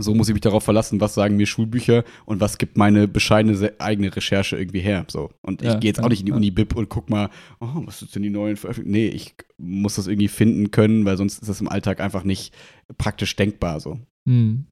So 0.00 0.14
muss 0.14 0.28
ich 0.28 0.34
mich 0.34 0.42
darauf 0.42 0.62
verlassen, 0.62 1.00
was 1.00 1.14
sagen 1.14 1.36
mir 1.36 1.46
Schulbücher 1.46 2.04
und 2.24 2.40
was 2.40 2.58
gibt 2.58 2.76
meine 2.76 3.08
bescheidene 3.08 3.72
eigene 3.78 4.14
Recherche 4.14 4.56
irgendwie 4.56 4.80
her. 4.80 5.04
So. 5.08 5.30
Und 5.42 5.62
ich 5.62 5.68
Ja, 5.68 5.78
gehe 5.78 5.88
jetzt 5.90 6.02
auch 6.02 6.08
nicht 6.08 6.20
in 6.20 6.26
die 6.26 6.30
ja. 6.30 6.36
Uni-Bib 6.36 6.76
und 6.76 6.88
guck 6.88 7.10
mal, 7.10 7.30
oh, 7.60 7.82
was 7.84 8.02
ist 8.02 8.14
denn 8.14 8.22
die 8.22 8.30
neuen 8.30 8.56
Veröffentlichungen? 8.56 9.08
Nee, 9.10 9.14
ich 9.14 9.34
muss 9.56 9.96
das 9.96 10.06
irgendwie 10.06 10.28
finden 10.28 10.70
können, 10.70 11.04
weil 11.04 11.16
sonst 11.16 11.40
ist 11.42 11.48
das 11.48 11.60
im 11.60 11.68
Alltag 11.68 12.00
einfach 12.00 12.22
nicht 12.22 12.54
praktisch 12.96 13.34
denkbar. 13.34 13.80
So. 13.80 13.98
Hm. 14.28 14.66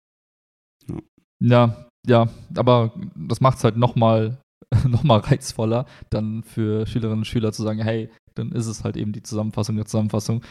Ja. 0.89 0.97
Ja, 1.41 1.87
ja, 2.07 2.29
aber 2.57 2.93
das 3.17 3.41
macht 3.41 3.59
es 3.59 3.65
halt 3.65 3.77
nochmal 3.77 4.39
noch 4.89 5.03
mal 5.05 5.19
reizvoller, 5.19 5.87
dann 6.11 6.43
für 6.43 6.87
Schülerinnen 6.87 7.21
und 7.21 7.25
Schüler 7.27 7.53
zu 7.53 7.63
sagen, 7.63 7.81
hey, 7.83 8.11
dann 8.35 8.53
ist 8.53 8.67
es 8.67 8.85
halt 8.85 8.97
eben 8.97 9.13
die 9.13 9.23
Zusammenfassung 9.23 9.77
der 9.77 9.87
Zusammenfassung. 9.87 10.43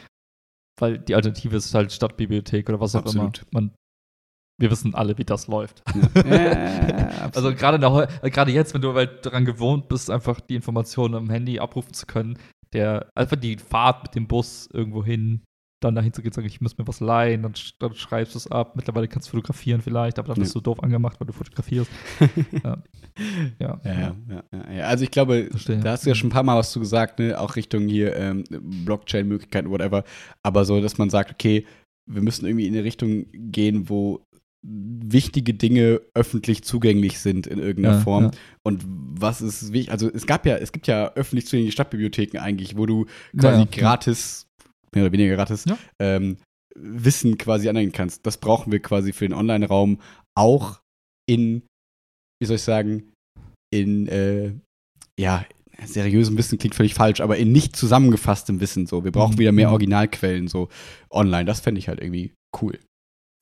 Weil 0.80 1.00
die 1.00 1.16
Alternative 1.16 1.56
ist 1.56 1.74
halt 1.74 1.92
Stadtbibliothek 1.92 2.68
oder 2.68 2.80
was 2.82 2.96
auch 2.96 3.02
Absolut. 3.02 3.40
immer. 3.40 3.48
Man, 3.52 3.72
wir 4.58 4.72
wissen 4.72 4.96
alle, 4.96 5.18
wie 5.18 5.26
das 5.26 5.48
läuft. 5.48 5.84
Ja, 6.16 7.30
Also 7.36 7.54
gerade 7.54 7.78
äh, 8.22 8.30
gerade 8.30 8.52
jetzt, 8.52 8.74
wenn 8.74 8.82
du 8.82 8.94
halt 8.94 9.26
daran 9.26 9.46
gewohnt 9.46 9.88
bist, 9.90 10.10
einfach 10.10 10.40
die 10.40 10.56
Informationen 10.56 11.16
am 11.16 11.30
Handy 11.30 11.60
abrufen 11.60 11.94
zu 11.94 12.06
können, 12.06 12.38
der 12.74 13.10
einfach 13.16 13.36
die 13.38 13.58
Fahrt 13.58 14.04
mit 14.04 14.16
dem 14.16 14.28
Bus 14.28 14.70
irgendwo 14.72 15.04
hin, 15.04 15.42
dann 15.82 15.94
dahin 15.96 16.14
zu 16.14 16.22
gehen, 16.22 16.32
sagen, 16.32 16.48
ich 16.48 16.62
muss 16.62 16.78
mir 16.78 16.88
was 16.88 17.00
leihen, 17.00 17.44
dann, 17.44 17.54
dann 17.80 17.94
schreibst 17.94 18.34
du 18.34 18.38
es 18.40 18.50
ab. 18.50 18.76
Mittlerweile 18.76 19.08
kannst 19.08 19.28
du 19.28 19.32
fotografieren 19.32 19.82
vielleicht, 19.82 20.18
aber 20.18 20.30
dann 20.30 20.38
Ja. 20.38 20.44
bist 20.44 20.56
du 20.56 20.62
doof 20.62 20.82
angemacht, 20.82 21.20
weil 21.20 21.28
du 21.28 21.34
fotografierst. 21.34 21.92
ja. 22.64 22.78
Ja. 23.60 23.80
Ja, 23.84 23.92
ja, 23.92 24.16
ja, 24.30 24.44
ja, 24.52 24.72
ja. 24.74 24.84
Also 24.86 25.04
ich 25.04 25.12
glaube, 25.12 25.48
Verstehe. 25.52 25.80
da 25.80 25.92
hast 25.92 26.06
du 26.06 26.10
ja 26.10 26.16
schon 26.16 26.30
ein 26.30 26.34
paar 26.34 26.44
Mal 26.44 26.58
was 26.58 26.72
zu 26.72 26.80
gesagt, 26.80 27.20
ne? 27.20 27.40
Auch 27.40 27.56
Richtung 27.56 27.88
hier 27.88 28.16
ähm, 28.16 28.44
Blockchain-Möglichkeiten, 28.50 29.70
whatever. 29.70 30.04
Aber 30.44 30.66
so, 30.66 30.82
dass 30.82 30.98
man 30.98 31.10
sagt, 31.10 31.32
okay, 31.32 31.66
wir 32.08 32.22
müssen 32.22 32.46
irgendwie 32.46 32.68
in 32.68 32.74
eine 32.74 32.84
Richtung 32.84 33.26
gehen, 33.34 33.90
wo 33.90 34.25
wichtige 34.68 35.54
Dinge 35.54 36.02
öffentlich 36.14 36.64
zugänglich 36.64 37.20
sind 37.20 37.46
in 37.48 37.60
irgendeiner 37.60 37.98
Ja, 37.98 38.02
Form. 38.02 38.24
ja. 38.26 38.32
Und 38.64 38.84
was 38.88 39.42
ist 39.42 39.72
wichtig? 39.74 39.92
Also 39.92 40.10
es 40.12 40.26
gab 40.26 40.46
ja, 40.46 40.58
es 40.58 40.72
gibt 40.72 40.88
ja 40.88 41.14
öffentlich 41.14 41.46
zugängliche 41.46 41.74
Stadtbibliotheken 41.74 42.40
eigentlich, 42.40 42.78
wo 42.78 42.86
du 42.86 43.06
quasi 43.38 43.60
Ja, 43.62 43.66
gratis, 43.72 44.48
mehr 44.94 45.04
oder 45.06 45.12
weniger 45.14 45.36
gratis, 45.36 45.66
ähm, 46.02 46.38
Wissen 46.78 47.38
quasi 47.38 47.70
aneignen 47.70 47.94
kannst. 47.94 48.26
Das 48.26 48.38
brauchen 48.38 48.72
wir 48.72 48.82
quasi 48.82 49.14
für 49.14 49.28
den 49.28 49.34
Online-Raum 49.38 50.00
auch 50.38 50.80
in, 51.30 51.62
wie 52.42 52.46
soll 52.48 52.56
ich 52.58 52.64
sagen, 52.64 53.14
in, 53.74 54.08
äh, 54.08 54.54
ja, 55.20 55.46
seriösem 55.86 56.38
Wissen 56.38 56.58
klingt 56.58 56.76
völlig 56.76 56.94
falsch, 56.96 57.22
aber 57.22 57.38
in 57.38 57.52
nicht 57.52 57.76
zusammengefasstem 57.76 58.60
Wissen 58.62 58.88
so. 58.88 59.04
Wir 59.04 59.12
brauchen 59.12 59.36
Mhm. 59.36 59.40
wieder 59.40 59.52
mehr 59.52 59.68
Mhm. 59.68 59.74
Originalquellen 59.74 60.48
so 60.48 60.70
online. 61.10 61.46
Das 61.46 61.60
fände 61.60 61.80
ich 61.80 61.88
halt 61.88 62.00
irgendwie 62.02 62.34
cool. 62.62 62.80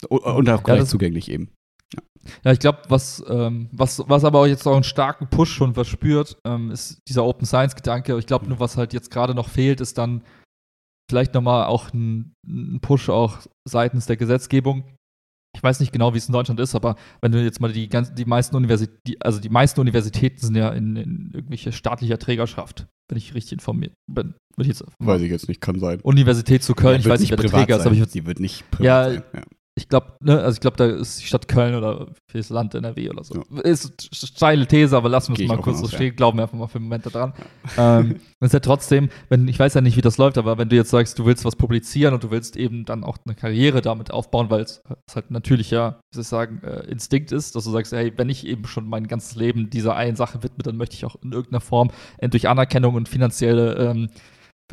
O- 0.10 0.16
Und 0.16 0.50
auch 0.50 0.58
Ja, 0.60 0.64
gleich 0.64 0.80
das- 0.82 0.90
zugänglich 0.90 1.30
eben. 1.30 1.50
Ja, 2.46 2.54
ich 2.54 2.60
glaube, 2.60 2.80
was, 2.88 3.24
ähm, 3.28 3.68
was, 3.74 4.02
was 4.08 4.24
aber 4.24 4.40
auch 4.40 4.46
jetzt 4.48 4.66
auch 4.66 4.76
einen 4.76 4.86
starken 4.86 5.28
Push 5.30 5.52
schon 5.52 5.74
verspürt, 5.74 6.38
ähm, 6.46 6.72
ist 6.72 7.00
dieser 7.08 7.26
Open 7.26 7.46
Science-Gedanke. 7.46 8.18
Ich 8.18 8.26
glaube, 8.26 8.48
nur 8.48 8.60
was 8.60 8.78
halt 8.78 8.94
jetzt 8.94 9.12
gerade 9.12 9.36
noch 9.36 9.50
fehlt, 9.50 9.82
ist 9.82 9.98
dann 9.98 10.24
vielleicht 11.12 11.34
nochmal 11.34 11.66
auch 11.66 11.94
ein, 11.94 12.34
ein 12.48 12.80
Push 12.82 13.10
auch 13.10 13.40
seitens 13.68 14.06
der 14.06 14.16
Gesetzgebung. 14.16 14.86
Ich 15.56 15.62
weiß 15.62 15.82
nicht 15.82 15.92
genau, 15.92 16.14
wie 16.14 16.18
es 16.18 16.28
in 16.28 16.34
Deutschland 16.34 16.60
ist, 16.62 16.74
aber 16.74 16.96
wenn 17.22 17.32
du 17.32 17.44
jetzt 17.44 17.60
mal 17.60 17.72
die 17.72 17.88
ganzen, 17.90 18.16
die 18.16 18.26
meisten 18.26 18.56
Universitäten, 18.56 19.22
also 19.22 19.40
die 19.40 19.50
meisten 19.50 19.80
Universitäten 19.82 20.40
sind 20.40 20.56
ja 20.56 20.70
in, 20.70 20.96
in 20.96 21.32
irgendwelche 21.34 21.72
staatlicher 21.74 22.18
Trägerschaft, 22.18 22.88
wenn 23.10 23.18
ich 23.20 23.36
richtig 23.36 23.52
informiert 23.54 23.94
bin. 24.12 24.34
Ich 24.58 24.68
jetzt 24.68 24.84
weiß 25.00 25.22
ich 25.22 25.30
jetzt 25.30 25.48
nicht, 25.50 25.62
kann 25.62 25.80
sein. 25.80 26.00
Universität 26.02 26.64
zu 26.64 26.74
Köln, 26.74 26.94
ja, 26.96 27.00
ich 27.02 27.10
weiß 27.10 27.20
nicht, 27.20 27.32
wer 27.32 27.38
der 27.38 27.52
Träger 27.52 27.78
ist, 27.78 27.86
aber 27.86 27.94
ich 27.96 28.04
Die 28.08 28.26
wird 28.26 28.40
nicht 28.40 28.70
privat 28.72 28.86
ja, 28.86 29.04
sein. 29.10 29.24
Ja 29.36 29.42
ich 29.76 29.90
glaube, 29.90 30.14
ne, 30.20 30.40
also 30.40 30.56
ich 30.56 30.60
glaube, 30.60 30.78
da 30.78 30.86
ist 30.86 31.22
die 31.22 31.26
Stadt 31.26 31.48
Köln 31.48 31.74
oder 31.74 32.08
das 32.32 32.50
Land 32.50 32.76
NRW 32.76 33.10
oder 33.10 33.24
so. 33.24 33.44
Ja. 33.50 33.62
Ist 33.62 34.16
steile 34.16 34.68
These, 34.68 34.96
aber 34.96 35.10
lassen 35.10 35.36
wir 35.36 35.44
es 35.44 35.50
mal 35.50 35.58
kurz 35.58 35.80
so 35.80 35.88
stehen. 35.88 36.08
Ja. 36.08 36.14
Glauben 36.14 36.38
wir 36.38 36.44
einfach 36.44 36.58
mal 36.58 36.68
für 36.68 36.76
einen 36.76 36.86
Moment 36.86 37.08
daran. 37.08 37.34
Ähm, 37.78 38.20
ist 38.40 38.54
ja 38.54 38.60
trotzdem, 38.60 39.10
wenn, 39.30 39.48
ich 39.48 39.58
weiß 39.58 39.74
ja 39.74 39.82
nicht, 39.82 39.98
wie 39.98 40.02
das 40.02 40.20
läuft, 40.20 40.38
aber 40.38 40.60
wenn 40.60 40.70
du 40.70 40.76
jetzt 40.76 40.92
sagst, 40.92 41.18
du 41.18 41.26
willst 41.26 41.44
was 41.44 41.56
publizieren 41.56 42.14
und 42.14 42.24
du 42.24 42.30
willst 42.30 42.56
eben 42.56 42.86
dann 42.86 43.04
auch 43.04 43.18
eine 43.26 43.34
Karriere 43.34 43.82
damit 43.82 44.12
aufbauen, 44.12 44.52
weil 44.52 44.62
es 44.62 44.84
halt 45.16 45.32
natürlicher, 45.32 46.00
wie 46.12 46.16
soll 46.16 46.22
ich 46.22 46.28
sagen, 46.28 46.62
äh, 46.64 46.86
Instinkt 46.92 47.32
ist, 47.32 47.56
dass 47.56 47.64
du 47.64 47.72
sagst, 47.72 47.94
hey, 47.94 48.14
wenn 48.16 48.30
ich 48.30 48.46
eben 48.46 48.66
schon 48.66 48.88
mein 48.88 49.08
ganzes 49.08 49.36
Leben 49.36 49.72
dieser 49.72 49.96
einen 49.96 50.16
Sache 50.16 50.44
widme, 50.44 50.64
dann 50.64 50.78
möchte 50.78 50.96
ich 50.96 51.06
auch 51.06 51.16
in 51.24 51.32
irgendeiner 51.32 51.62
Form 51.62 51.90
durch 52.22 52.48
Anerkennung 52.48 52.94
und 52.94 53.10
finanzielle 53.10 53.76
ähm, 53.76 54.10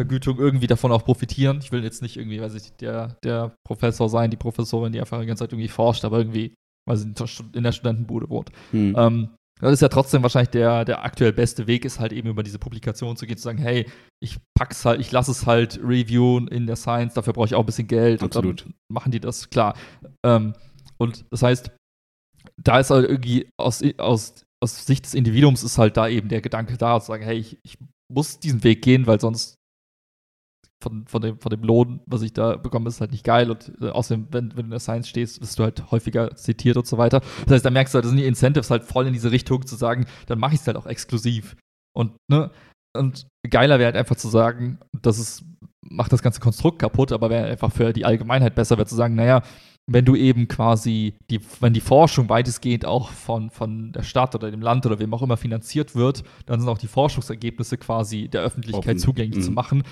Vergütung 0.01 0.39
irgendwie 0.39 0.67
davon 0.67 0.93
auch 0.93 1.05
profitieren. 1.05 1.59
Ich 1.61 1.73
will 1.73 1.85
jetzt 1.85 2.01
nicht 2.01 2.17
irgendwie, 2.17 2.41
weiß 2.41 2.55
ich, 2.55 2.73
der, 2.77 3.19
der 3.23 3.55
Professor 3.67 4.09
sein, 4.09 4.31
die 4.31 4.39
Professorin, 4.39 4.93
die 4.93 5.01
einfach 5.01 5.21
die 5.21 5.27
ganze 5.27 5.45
Zeit 5.45 5.53
irgendwie 5.53 5.69
forscht, 5.69 6.07
aber 6.07 6.17
irgendwie, 6.17 6.55
weil 6.89 6.97
sie 6.97 7.13
in 7.53 7.63
der 7.63 7.73
Studentenbude 7.73 8.31
wohnt. 8.31 8.51
Hm. 8.71 8.95
Ähm, 8.97 9.29
das 9.61 9.75
ist 9.75 9.83
ja 9.83 9.89
trotzdem 9.89 10.23
wahrscheinlich 10.23 10.49
der, 10.49 10.87
der 10.87 11.05
aktuell 11.05 11.35
beste 11.35 11.67
Weg, 11.67 11.85
ist 11.85 12.01
halt 12.01 12.15
eben 12.15 12.31
über 12.31 12.43
diese 12.43 12.59
Publikation 12.59 13.15
zu 13.19 13.27
gehen, 13.27 13.37
zu 13.37 13.43
sagen, 13.43 13.59
hey, 13.59 13.87
ich 14.23 14.39
pack's 14.57 14.87
halt, 14.87 15.03
ich 15.03 15.13
lasse 15.13 15.33
es 15.33 15.45
halt 15.45 15.79
reviewen 15.83 16.49
in 16.49 16.67
der 16.67 16.77
Science, 16.77 17.13
dafür 17.13 17.35
brauche 17.35 17.45
ich 17.45 17.55
auch 17.55 17.61
ein 17.61 17.67
bisschen 17.67 17.87
Geld. 17.87 18.23
Absolut. 18.23 18.65
Und 18.65 18.73
dann 18.73 18.75
machen 18.95 19.13
die 19.13 19.21
das, 19.21 19.51
klar. 19.51 19.77
Ähm, 20.25 20.55
und 20.97 21.27
das 21.31 21.43
heißt, 21.43 21.71
da 22.57 22.81
ist 22.81 22.89
halt 22.89 23.07
irgendwie 23.07 23.51
aus, 23.59 23.83
aus, 23.99 24.45
aus 24.63 24.87
Sicht 24.87 25.05
des 25.05 25.13
Individuums 25.13 25.63
ist 25.63 25.77
halt 25.77 25.99
da 25.99 26.09
eben 26.09 26.31
der 26.31 26.41
Gedanke 26.41 26.79
da, 26.79 26.99
zu 27.01 27.09
sagen, 27.09 27.23
hey, 27.23 27.37
ich, 27.37 27.59
ich 27.63 27.77
muss 28.11 28.39
diesen 28.41 28.65
Weg 28.65 28.81
gehen, 28.81 29.07
weil 29.07 29.21
sonst 29.21 29.60
von, 30.83 31.07
von, 31.07 31.23
dem, 31.23 31.39
von 31.39 31.51
dem 31.51 31.63
Lohn, 31.63 32.01
was 32.07 32.23
ich 32.23 32.33
da 32.33 32.57
bekomme, 32.57 32.89
ist 32.89 33.01
halt 33.01 33.13
nicht 33.13 33.25
geil. 33.25 33.51
Und 33.51 33.73
äh, 33.81 33.91
außerdem, 33.91 34.29
wenn, 34.31 34.51
wenn 34.51 34.57
du 34.57 34.63
in 34.65 34.71
der 34.71 34.81
Science 34.81 35.09
stehst, 35.09 35.41
wirst 35.41 35.59
du 35.59 35.65
halt 35.65 35.91
häufiger 35.91 36.35
zitiert 36.37 36.77
und 36.77 36.87
so 36.87 36.99
weiter. 36.99 37.21
Das 37.45 37.57
heißt, 37.57 37.65
da 37.65 37.71
merkst 37.71 37.95
du 37.95 37.97
halt, 37.97 38.05
das 38.05 38.11
sind 38.11 38.21
die 38.21 38.27
Incentives 38.27 38.71
halt 38.71 38.85
voll 38.85 39.07
in 39.07 39.13
diese 39.13 39.31
Richtung 39.31 39.67
zu 39.67 39.77
sagen, 39.77 40.07
dann 40.27 40.39
mache 40.39 40.55
ich 40.55 40.61
es 40.61 40.67
halt 40.67 40.77
auch 40.77 40.87
exklusiv. 40.87 41.57
Und, 41.97 42.13
ne, 42.31 42.51
und 42.97 43.27
geiler 43.49 43.79
wäre 43.79 43.87
halt 43.87 43.97
einfach 43.97 44.17
zu 44.17 44.29
sagen, 44.29 44.79
das 45.01 45.19
ist, 45.19 45.45
macht 45.83 46.13
das 46.13 46.23
ganze 46.23 46.41
Konstrukt 46.41 46.79
kaputt, 46.79 47.13
aber 47.13 47.31
wäre 47.31 47.47
einfach 47.47 47.73
für 47.73 47.93
die 47.93 48.05
Allgemeinheit 48.05 48.55
besser, 48.55 48.77
wäre 48.77 48.87
zu 48.87 48.97
sagen, 48.97 49.15
naja, 49.15 49.43
wenn 49.91 50.05
du 50.05 50.15
eben 50.15 50.47
quasi, 50.47 51.15
die, 51.31 51.41
wenn 51.59 51.73
die 51.73 51.81
Forschung 51.81 52.29
weitestgehend 52.29 52.85
auch 52.85 53.11
von, 53.11 53.51
von 53.51 53.93
der 53.93 54.03
Stadt 54.03 54.35
oder 54.37 54.51
dem 54.51 54.61
Land 54.61 54.87
oder 54.87 55.01
wem 55.01 55.13
auch 55.15 55.23
immer 55.23 55.37
finanziert 55.37 55.97
wird, 55.97 56.23
dann 56.47 56.61
sind 56.61 56.69
auch 56.69 56.79
die 56.79 56.87
Forschungsergebnisse 56.87 57.77
quasi 57.77 58.29
der 58.29 58.43
Öffentlichkeit 58.43 58.97
Offen. 58.97 58.99
zugänglich 58.99 59.39
mhm. 59.39 59.43
zu 59.43 59.51
machen. 59.51 59.83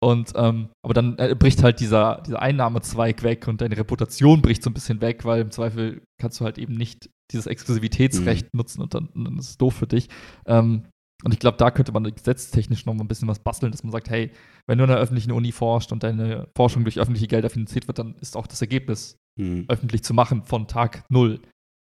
Und 0.00 0.32
ähm, 0.36 0.68
aber 0.84 0.94
dann 0.94 1.18
äh, 1.18 1.34
bricht 1.36 1.62
halt 1.62 1.80
dieser, 1.80 2.22
dieser 2.24 2.40
Einnahmezweig 2.40 3.22
weg 3.24 3.48
und 3.48 3.60
deine 3.60 3.76
Reputation 3.76 4.42
bricht 4.42 4.62
so 4.62 4.70
ein 4.70 4.74
bisschen 4.74 5.00
weg, 5.00 5.24
weil 5.24 5.40
im 5.40 5.50
Zweifel 5.50 6.02
kannst 6.20 6.40
du 6.40 6.44
halt 6.44 6.58
eben 6.58 6.74
nicht 6.74 7.10
dieses 7.32 7.46
Exklusivitätsrecht 7.46 8.52
mhm. 8.52 8.58
nutzen 8.58 8.82
und 8.82 8.94
dann, 8.94 9.08
dann, 9.14 9.38
ist 9.38 9.50
es 9.50 9.58
doof 9.58 9.74
für 9.74 9.88
dich. 9.88 10.08
Ähm, 10.46 10.84
und 11.24 11.34
ich 11.34 11.40
glaube, 11.40 11.56
da 11.56 11.72
könnte 11.72 11.90
man 11.90 12.04
gesetztechnisch 12.04 12.86
noch 12.86 12.94
mal 12.94 13.02
ein 13.02 13.08
bisschen 13.08 13.26
was 13.26 13.40
basteln, 13.40 13.72
dass 13.72 13.82
man 13.82 13.90
sagt, 13.90 14.08
hey, 14.08 14.30
wenn 14.68 14.78
du 14.78 14.84
in 14.84 14.90
einer 14.90 15.00
öffentlichen 15.00 15.32
Uni 15.32 15.50
forscht 15.50 15.90
und 15.90 16.04
deine 16.04 16.48
Forschung 16.56 16.84
durch 16.84 17.00
öffentliche 17.00 17.26
Gelder 17.26 17.50
finanziert 17.50 17.88
wird, 17.88 17.98
dann 17.98 18.14
ist 18.20 18.36
auch 18.36 18.46
das 18.46 18.60
Ergebnis 18.60 19.16
mhm. 19.36 19.64
öffentlich 19.66 20.04
zu 20.04 20.14
machen 20.14 20.44
von 20.44 20.68
Tag 20.68 21.04
null 21.08 21.40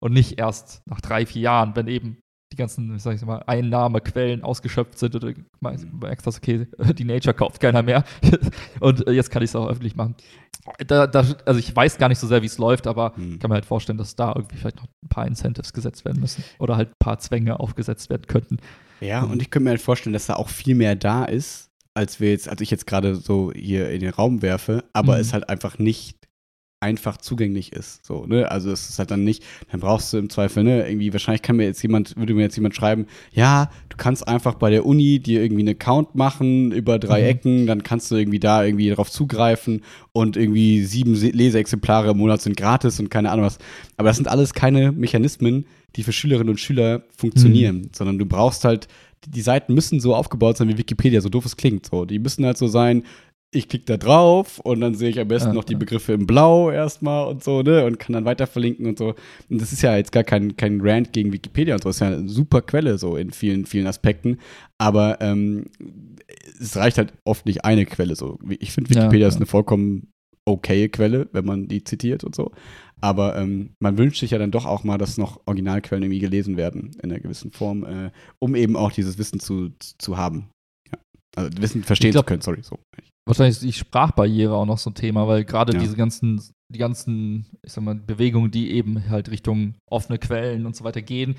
und 0.02 0.12
nicht 0.12 0.39
erst 0.39 0.82
nach 0.86 1.01
drei, 1.01 1.24
vier 1.24 1.40
Jahren, 1.40 1.74
wenn 1.74 1.89
eben 1.89 2.18
die 2.52 2.56
ganzen, 2.56 2.98
sag 2.98 3.16
ich 3.16 3.24
mal, 3.24 3.42
Einnahmequellen 3.46 4.42
ausgeschöpft 4.42 4.98
sind 4.98 5.14
oder 5.16 5.32
merkst 5.60 6.26
das, 6.26 6.38
okay, 6.38 6.66
die 6.96 7.04
Nature 7.04 7.34
kauft 7.34 7.60
keiner 7.60 7.82
mehr 7.82 8.04
und 8.80 9.06
äh, 9.06 9.12
jetzt 9.12 9.30
kann 9.30 9.42
ich 9.42 9.50
es 9.50 9.56
auch 9.56 9.68
öffentlich 9.68 9.96
machen. 9.96 10.14
Da, 10.86 11.06
da, 11.06 11.24
also 11.44 11.60
ich 11.60 11.74
weiß 11.74 11.98
gar 11.98 12.08
nicht 12.08 12.18
so 12.18 12.26
sehr, 12.26 12.40
wie 12.40 12.46
es 12.46 12.58
läuft, 12.58 12.86
aber 12.86 13.14
hm. 13.16 13.38
kann 13.38 13.50
mir 13.50 13.54
halt 13.54 13.66
vorstellen, 13.66 13.98
dass 13.98 14.16
da 14.16 14.32
irgendwie 14.34 14.56
vielleicht 14.56 14.76
noch 14.76 14.86
ein 15.04 15.08
paar 15.08 15.26
Incentives 15.26 15.72
gesetzt 15.72 16.04
werden 16.04 16.20
müssen 16.20 16.42
oder 16.58 16.76
halt 16.76 16.90
ein 16.90 16.98
paar 16.98 17.18
Zwänge 17.18 17.60
aufgesetzt 17.60 18.08
werden 18.08 18.26
könnten. 18.26 18.58
Ja, 19.00 19.22
und 19.24 19.42
ich 19.42 19.50
könnte 19.50 19.64
mir 19.64 19.70
halt 19.70 19.82
vorstellen, 19.82 20.14
dass 20.14 20.26
da 20.26 20.34
auch 20.34 20.48
viel 20.48 20.74
mehr 20.74 20.96
da 20.96 21.24
ist, 21.24 21.70
als 21.92 22.18
wir 22.18 22.30
jetzt, 22.30 22.48
als 22.48 22.60
ich 22.60 22.70
jetzt 22.70 22.86
gerade 22.86 23.14
so 23.14 23.52
hier 23.52 23.90
in 23.90 24.00
den 24.00 24.10
Raum 24.10 24.42
werfe, 24.42 24.84
aber 24.92 25.14
mhm. 25.14 25.20
es 25.20 25.32
halt 25.32 25.48
einfach 25.48 25.78
nicht 25.78 26.18
einfach 26.85 27.16
zugänglich 27.16 27.73
ist. 27.73 28.05
So, 28.05 28.27
ne? 28.27 28.51
Also 28.51 28.70
es 28.70 28.90
ist 28.90 28.98
halt 28.98 29.11
dann 29.11 29.24
nicht, 29.24 29.43
dann 29.70 29.81
brauchst 29.81 30.12
du 30.12 30.19
im 30.19 30.28
Zweifel, 30.28 30.62
ne, 30.62 30.86
irgendwie, 30.86 31.12
wahrscheinlich 31.15 31.40
kann 31.40 31.56
mir 31.56 31.65
jetzt 31.65 31.82
jemand, 31.82 32.15
würde 32.16 32.35
mir 32.35 32.43
jetzt 32.43 32.56
jemand 32.56 32.74
schreiben, 32.74 33.06
ja, 33.32 33.70
du 33.89 33.97
kannst 33.97 34.28
einfach 34.28 34.55
bei 34.55 34.69
der 34.69 34.85
Uni 34.85 35.19
dir 35.19 35.43
irgendwie 35.43 35.62
einen 35.62 35.77
Account 35.77 36.15
machen 36.15 36.73
über 36.73 36.98
drei 36.98 37.23
mhm. 37.23 37.28
Ecken, 37.28 37.66
dann 37.66 37.82
kannst 37.82 38.11
du 38.11 38.16
irgendwie 38.16 38.39
da 38.39 38.62
irgendwie 38.62 38.90
drauf 38.90 39.11
zugreifen 39.11 39.81
und 40.12 40.36
irgendwie 40.36 40.85
sieben 40.85 41.15
Leseexemplare 41.15 42.11
im 42.11 42.19
Monat 42.19 42.43
sind 42.43 42.56
gratis 42.56 43.01
und 43.01 43.09
keine 43.09 43.31
Ahnung 43.31 43.47
was. 43.47 43.59
Aber 43.97 44.11
das 44.11 44.16
sind 44.16 44.28
alles 44.28 44.52
keine 44.52 44.93
Mechanismen, 44.93 45.65
die 45.97 46.02
für 46.02 46.12
Schülerinnen 46.12 46.51
und 46.51 46.61
Schüler 46.61 47.05
funktionieren, 47.16 47.77
mhm. 47.77 47.90
sondern 47.93 48.19
du 48.19 48.27
brauchst 48.27 48.65
halt 48.65 48.89
die 49.27 49.40
Seiten 49.40 49.73
müssen 49.73 50.01
so 50.01 50.15
aufgebaut 50.15 50.59
sein 50.59 50.69
wie 50.69 50.77
Wikipedia, 50.77 51.23
so 51.23 51.31
doof 51.31 51.47
es 51.47 51.56
klingt. 51.56 51.86
So. 51.86 52.05
Die 52.05 52.19
müssen 52.19 52.44
halt 52.44 52.59
so 52.59 52.66
sein, 52.66 53.05
ich 53.55 53.68
klicke 53.68 53.85
da 53.85 53.97
drauf 53.97 54.59
und 54.59 54.81
dann 54.81 54.94
sehe 54.94 55.10
ich 55.10 55.20
am 55.20 55.28
besten 55.28 55.51
ja, 55.51 55.55
noch 55.55 55.64
die 55.64 55.76
Begriffe 55.76 56.12
im 56.12 56.26
Blau 56.26 56.70
erstmal 56.70 57.26
und 57.26 57.43
so, 57.43 57.62
ne? 57.62 57.85
Und 57.85 57.98
kann 57.98 58.12
dann 58.12 58.24
weiter 58.24 58.47
verlinken 58.47 58.86
und 58.86 58.98
so. 58.98 59.14
Und 59.48 59.60
das 59.60 59.72
ist 59.72 59.82
ja 59.82 59.97
jetzt 59.97 60.12
gar 60.12 60.24
kein, 60.24 60.56
kein 60.56 60.81
Rant 60.81 61.12
gegen 61.12 61.32
Wikipedia 61.32 61.74
und 61.74 61.82
so. 61.82 61.89
Das 61.89 61.97
ist 61.97 62.01
ja 62.01 62.09
eine 62.09 62.28
super 62.28 62.62
Quelle 62.62 62.98
so 62.98 63.16
in 63.16 63.31
vielen, 63.31 63.66
vielen 63.66 63.86
Aspekten. 63.86 64.39
Aber 64.78 65.20
ähm, 65.20 65.66
es 66.60 66.76
reicht 66.76 66.98
halt 66.98 67.12
oft 67.24 67.47
nicht 67.47 67.64
eine 67.64 67.86
Quelle 67.86 68.16
so. 68.16 68.39
Ich 68.59 68.72
finde, 68.72 68.90
Wikipedia 68.90 69.20
ja, 69.20 69.28
ist 69.28 69.36
eine 69.36 69.47
vollkommen 69.47 70.09
okaye 70.47 70.89
Quelle, 70.89 71.28
wenn 71.32 71.44
man 71.44 71.68
die 71.68 71.85
zitiert 71.85 72.24
und 72.24 72.35
so. 72.35 72.52
Aber 73.01 73.36
ähm, 73.36 73.70
man 73.81 73.98
wünscht 73.98 74.20
sich 74.20 74.31
ja 74.31 74.39
dann 74.39 74.51
doch 74.51 74.66
auch 74.66 74.82
mal, 74.82 74.98
dass 74.98 75.18
noch 75.18 75.40
Originalquellen 75.47 76.02
irgendwie 76.02 76.20
gelesen 76.20 76.56
werden 76.56 76.93
in 77.02 77.10
einer 77.10 77.20
gewissen 77.20 77.51
Form, 77.51 77.85
äh, 77.85 78.10
um 78.39 78.55
eben 78.55 78.76
auch 78.76 78.93
dieses 78.93 79.18
Wissen 79.18 79.40
zu, 79.40 79.72
zu 79.78 80.16
haben. 80.16 80.48
Ja. 81.36 81.44
Also 81.44 81.62
Wissen 81.62 81.82
verstehen 81.82 82.12
glaub, 82.12 82.24
zu 82.24 82.28
können, 82.28 82.43
sorry. 82.43 82.62
So. 82.62 82.78
Wahrscheinlich 83.27 83.56
ist 83.56 83.62
die 83.62 83.73
Sprachbarriere 83.73 84.55
auch 84.55 84.66
noch 84.66 84.78
so 84.78 84.90
ein 84.90 84.94
Thema, 84.94 85.27
weil 85.27 85.44
gerade 85.44 85.73
ja. 85.73 85.81
diese 85.81 85.97
ganzen, 85.97 86.43
die 86.69 86.78
ganzen, 86.78 87.47
ich 87.62 87.73
sag 87.73 87.82
mal, 87.82 87.94
Bewegungen, 87.94 88.51
die 88.51 88.73
eben 88.73 89.09
halt 89.09 89.31
Richtung 89.31 89.74
offene 89.90 90.19
Quellen 90.19 90.66
und 90.66 90.77
so 90.77 90.85
weiter 90.85 91.02
gehen, 91.02 91.36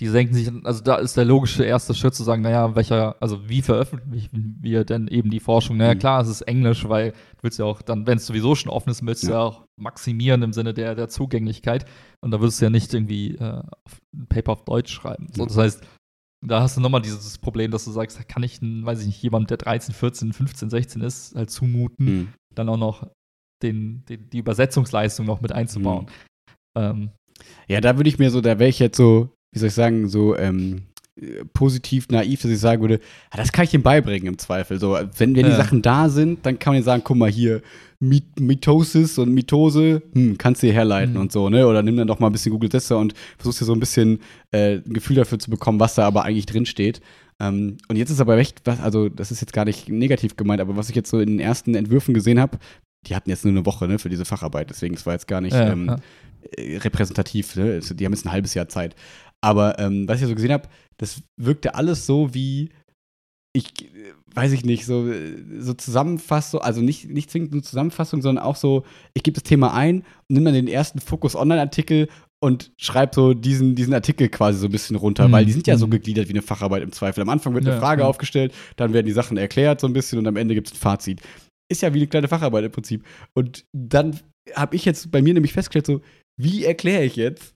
die 0.00 0.08
senken 0.08 0.34
sich, 0.34 0.50
also 0.64 0.82
da 0.82 0.96
ist 0.96 1.16
der 1.16 1.24
logische 1.24 1.64
erste 1.64 1.94
Schritt 1.94 2.14
zu 2.14 2.24
sagen, 2.24 2.42
naja, 2.42 2.74
welcher, 2.74 3.16
also 3.20 3.48
wie 3.48 3.62
veröffentlichen 3.62 4.58
wir 4.60 4.84
denn 4.84 5.08
eben 5.08 5.30
die 5.30 5.40
Forschung? 5.40 5.76
Naja, 5.76 5.94
mhm. 5.94 5.98
klar, 5.98 6.20
es 6.20 6.28
ist 6.28 6.42
Englisch, 6.42 6.88
weil 6.88 7.12
du 7.12 7.42
willst 7.42 7.58
ja 7.58 7.64
auch 7.64 7.82
dann, 7.82 8.06
wenn 8.06 8.18
es 8.18 8.26
sowieso 8.26 8.54
schon 8.54 8.72
offen 8.72 8.90
ist, 8.90 9.06
willst 9.06 9.22
du 9.22 9.28
ja. 9.28 9.34
ja 9.34 9.40
auch 9.40 9.64
maximieren 9.76 10.42
im 10.42 10.52
Sinne 10.52 10.74
der, 10.74 10.94
der 10.94 11.08
Zugänglichkeit. 11.08 11.84
Und 12.20 12.32
da 12.32 12.40
würdest 12.40 12.60
du 12.60 12.66
ja 12.66 12.70
nicht 12.70 12.92
irgendwie 12.92 13.36
äh, 13.36 13.62
ein 14.14 14.26
Paper 14.28 14.52
auf 14.52 14.64
Deutsch 14.64 14.92
schreiben. 14.92 15.28
So, 15.32 15.44
das 15.44 15.56
heißt, 15.56 15.86
da 16.46 16.60
hast 16.60 16.76
du 16.76 16.80
nochmal 16.80 17.02
dieses 17.02 17.38
Problem, 17.38 17.70
dass 17.70 17.84
du 17.84 17.90
sagst, 17.90 18.28
kann 18.28 18.42
ich, 18.42 18.60
weiß 18.60 19.00
ich 19.00 19.06
nicht, 19.06 19.22
jemand, 19.22 19.50
der 19.50 19.56
13, 19.56 19.94
14, 19.94 20.32
15, 20.32 20.70
16 20.70 21.02
ist, 21.02 21.34
halt 21.34 21.50
zumuten, 21.50 22.06
mhm. 22.06 22.28
dann 22.54 22.68
auch 22.68 22.76
noch 22.76 23.08
den, 23.62 24.04
den, 24.06 24.28
die 24.30 24.38
Übersetzungsleistung 24.38 25.26
noch 25.26 25.40
mit 25.40 25.52
einzubauen. 25.52 26.06
Mhm. 26.76 26.82
Ähm, 26.82 27.10
ja, 27.68 27.80
da 27.80 27.96
würde 27.96 28.08
ich 28.08 28.18
mir 28.18 28.30
so, 28.30 28.40
da 28.40 28.58
wäre 28.58 28.68
ich 28.68 28.78
jetzt 28.78 28.96
so, 28.96 29.30
wie 29.52 29.58
soll 29.58 29.68
ich 29.68 29.74
sagen, 29.74 30.08
so 30.08 30.36
ähm, 30.36 30.82
positiv 31.52 32.08
naiv, 32.08 32.42
dass 32.42 32.50
ich 32.50 32.58
sagen 32.58 32.80
würde, 32.80 32.94
ja, 32.94 33.36
das 33.36 33.52
kann 33.52 33.64
ich 33.64 33.74
ihm 33.74 33.82
beibringen 33.82 34.26
im 34.26 34.38
Zweifel. 34.38 34.80
So, 34.80 34.98
wenn, 35.16 35.36
wenn 35.36 35.46
ja. 35.46 35.50
die 35.50 35.56
Sachen 35.56 35.80
da 35.80 36.08
sind, 36.08 36.44
dann 36.44 36.58
kann 36.58 36.72
man 36.72 36.82
ihm 36.82 36.84
sagen, 36.84 37.02
guck 37.04 37.16
mal 37.16 37.30
hier, 37.30 37.62
Mitosis 38.00 39.18
und 39.18 39.32
Mitose, 39.32 40.02
hm, 40.12 40.36
kannst 40.36 40.62
du 40.62 40.66
dir 40.66 40.72
herleiten 40.72 41.14
mhm. 41.14 41.20
und 41.20 41.32
so, 41.32 41.48
ne? 41.48 41.66
Oder 41.66 41.82
nimm 41.82 41.96
dann 41.96 42.08
doch 42.08 42.18
mal 42.18 42.26
ein 42.26 42.32
bisschen 42.32 42.52
Google 42.52 42.68
Tester 42.68 42.98
und 42.98 43.14
versuchst 43.38 43.60
dir 43.60 43.64
so 43.64 43.72
ein 43.72 43.80
bisschen 43.80 44.20
äh, 44.50 44.76
ein 44.76 44.92
Gefühl 44.92 45.16
dafür 45.16 45.38
zu 45.38 45.50
bekommen, 45.50 45.80
was 45.80 45.94
da 45.94 46.06
aber 46.06 46.24
eigentlich 46.24 46.46
drin 46.46 46.66
steht. 46.66 47.00
Ähm, 47.40 47.78
und 47.88 47.96
jetzt 47.96 48.10
ist 48.10 48.20
aber 48.20 48.36
recht, 48.36 48.68
also 48.68 49.08
das 49.08 49.30
ist 49.30 49.40
jetzt 49.40 49.52
gar 49.52 49.64
nicht 49.64 49.88
negativ 49.88 50.36
gemeint, 50.36 50.60
aber 50.60 50.76
was 50.76 50.88
ich 50.88 50.96
jetzt 50.96 51.10
so 51.10 51.20
in 51.20 51.28
den 51.28 51.40
ersten 51.40 51.74
Entwürfen 51.74 52.14
gesehen 52.14 52.40
habe, 52.40 52.58
die 53.06 53.14
hatten 53.14 53.30
jetzt 53.30 53.44
nur 53.44 53.52
eine 53.52 53.66
Woche 53.66 53.86
ne, 53.86 53.98
für 53.98 54.08
diese 54.08 54.24
Facharbeit, 54.24 54.70
deswegen 54.70 54.94
es 54.94 55.06
war 55.06 55.14
jetzt 55.14 55.28
gar 55.28 55.40
nicht 55.40 55.54
ja, 55.54 55.72
ähm, 55.72 55.86
ja. 55.86 55.96
Äh, 56.56 56.78
repräsentativ. 56.78 57.56
Ne? 57.56 57.80
Die 57.80 58.04
haben 58.04 58.12
jetzt 58.12 58.26
ein 58.26 58.32
halbes 58.32 58.54
Jahr 58.54 58.68
Zeit. 58.68 58.94
Aber 59.44 59.78
ähm, 59.78 60.08
was 60.08 60.20
ich 60.22 60.26
so 60.28 60.34
gesehen 60.34 60.52
habe, 60.52 60.68
das 60.96 61.22
wirkte 61.36 61.74
alles 61.74 62.06
so 62.06 62.32
wie 62.34 62.70
ich 63.56 63.72
weiß 64.34 64.50
ich 64.50 64.64
nicht, 64.64 64.84
so, 64.84 65.08
so 65.60 65.74
Zusammenfassung, 65.74 66.60
also 66.60 66.80
nicht, 66.80 67.08
nicht 67.08 67.30
zwingend 67.30 67.52
eine 67.52 67.62
Zusammenfassung, 67.62 68.20
sondern 68.20 68.42
auch 68.44 68.56
so, 68.56 68.82
ich 69.14 69.22
gebe 69.22 69.36
das 69.36 69.44
Thema 69.44 69.72
ein 69.74 69.98
und 69.98 70.04
nehme 70.30 70.46
dann 70.46 70.54
den 70.54 70.66
ersten 70.66 70.98
Fokus-Online-Artikel 70.98 72.08
und 72.42 72.72
schreibe 72.76 73.14
so 73.14 73.32
diesen, 73.32 73.76
diesen 73.76 73.94
Artikel 73.94 74.28
quasi 74.28 74.58
so 74.58 74.66
ein 74.66 74.72
bisschen 74.72 74.96
runter, 74.96 75.28
Mhm. 75.28 75.32
weil 75.32 75.44
die 75.46 75.52
sind 75.52 75.68
ja 75.68 75.76
so 75.78 75.86
Mhm. 75.86 75.92
gegliedert 75.92 76.26
wie 76.26 76.32
eine 76.32 76.42
Facharbeit 76.42 76.82
im 76.82 76.90
Zweifel. 76.90 77.20
Am 77.22 77.28
Anfang 77.28 77.54
wird 77.54 77.64
eine 77.64 77.74
Ja, 77.76 77.80
Frage 77.80 78.02
ja. 78.02 78.08
aufgestellt, 78.08 78.52
dann 78.74 78.92
werden 78.92 79.06
die 79.06 79.12
Sachen 79.12 79.36
erklärt 79.36 79.80
so 79.80 79.86
ein 79.86 79.92
bisschen 79.92 80.18
und 80.18 80.26
am 80.26 80.36
Ende 80.36 80.54
gibt 80.56 80.66
es 80.66 80.72
ein 80.74 80.78
Fazit. 80.78 81.20
Ist 81.70 81.82
ja 81.82 81.94
wie 81.94 81.98
eine 81.98 82.08
kleine 82.08 82.26
Facharbeit 82.26 82.64
im 82.64 82.72
Prinzip. 82.72 83.04
Und 83.36 83.64
dann 83.72 84.18
habe 84.56 84.74
ich 84.74 84.84
jetzt 84.84 85.12
bei 85.12 85.22
mir 85.22 85.32
nämlich 85.32 85.52
festgestellt, 85.52 85.86
so, 85.86 86.00
wie 86.42 86.64
erkläre 86.64 87.04
ich 87.04 87.14
jetzt 87.14 87.54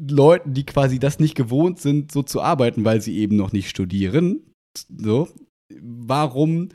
Leuten, 0.00 0.54
die 0.54 0.64
quasi 0.64 0.98
das 0.98 1.18
nicht 1.18 1.34
gewohnt 1.34 1.80
sind, 1.80 2.12
so 2.12 2.22
zu 2.22 2.40
arbeiten, 2.40 2.84
weil 2.84 3.00
sie 3.00 3.18
eben 3.18 3.36
noch 3.36 3.52
nicht 3.52 3.68
studieren, 3.68 4.40
so, 4.96 5.28
warum 5.82 6.68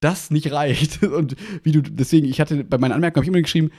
das 0.00 0.30
nicht 0.30 0.52
reicht. 0.52 1.02
Und 1.04 1.36
wie 1.62 1.72
du, 1.72 1.82
deswegen, 1.82 2.26
ich 2.28 2.40
hatte 2.40 2.64
bei 2.64 2.78
meinen 2.78 2.92
Anmerkungen 2.92 3.16
habe 3.22 3.24
ich 3.24 3.34
immer 3.36 3.42
geschrieben, 3.42 3.70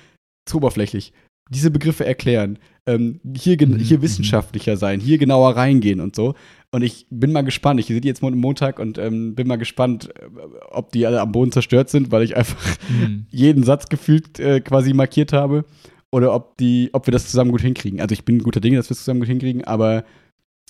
zu 0.46 0.58
oberflächlich. 0.58 1.14
Diese 1.52 1.72
Begriffe 1.72 2.06
erklären, 2.06 2.60
ähm, 2.86 3.22
hier, 3.36 3.58
Mhm, 3.66 3.78
hier 3.80 3.98
mhm. 3.98 4.02
wissenschaftlicher 4.04 4.78
sein, 4.78 5.00
hier 5.00 5.18
genauer 5.18 5.56
reingehen 5.56 6.00
und 6.00 6.16
so. 6.16 6.36
Und 6.72 6.84
ich 6.84 7.08
bin 7.10 7.32
mal 7.32 7.42
gespannt. 7.42 7.80
Ich 7.80 7.88
sehe 7.88 8.02
die 8.02 8.08
jetzt 8.08 8.22
Mon- 8.22 8.38
Montag 8.38 8.78
und 8.80 9.00
ähm, 9.00 9.34
bin 9.34 9.48
mal 9.48 9.56
gespannt, 9.58 10.10
äh, 10.20 10.28
ob 10.70 10.92
die 10.92 11.08
alle 11.08 11.22
am 11.22 11.32
Boden 11.32 11.52
zerstört 11.52 11.90
sind, 11.90 12.12
weil 12.12 12.22
ich 12.24 12.36
einfach 12.38 12.78
Hm. 12.88 13.26
jeden 13.32 13.64
Satz 13.64 13.88
gefühlt 13.90 14.40
äh, 14.40 14.60
quasi 14.62 14.94
markiert 14.94 15.34
habe. 15.34 15.66
Oder 16.12 16.34
ob 16.34 16.58
die, 16.58 16.90
ob 16.94 17.06
wir 17.08 17.12
das 17.12 17.30
zusammen 17.30 17.52
gut 17.52 17.62
hinkriegen. 17.62 18.02
Also 18.02 18.14
ich 18.14 18.26
bin 18.26 18.40
guter 18.40 18.60
Dinge, 18.62 18.78
dass 18.78 18.90
wir 18.90 18.94
es 18.94 19.00
zusammen 19.00 19.20
gut 19.20 19.30
hinkriegen, 19.30 19.64
aber 19.66 20.04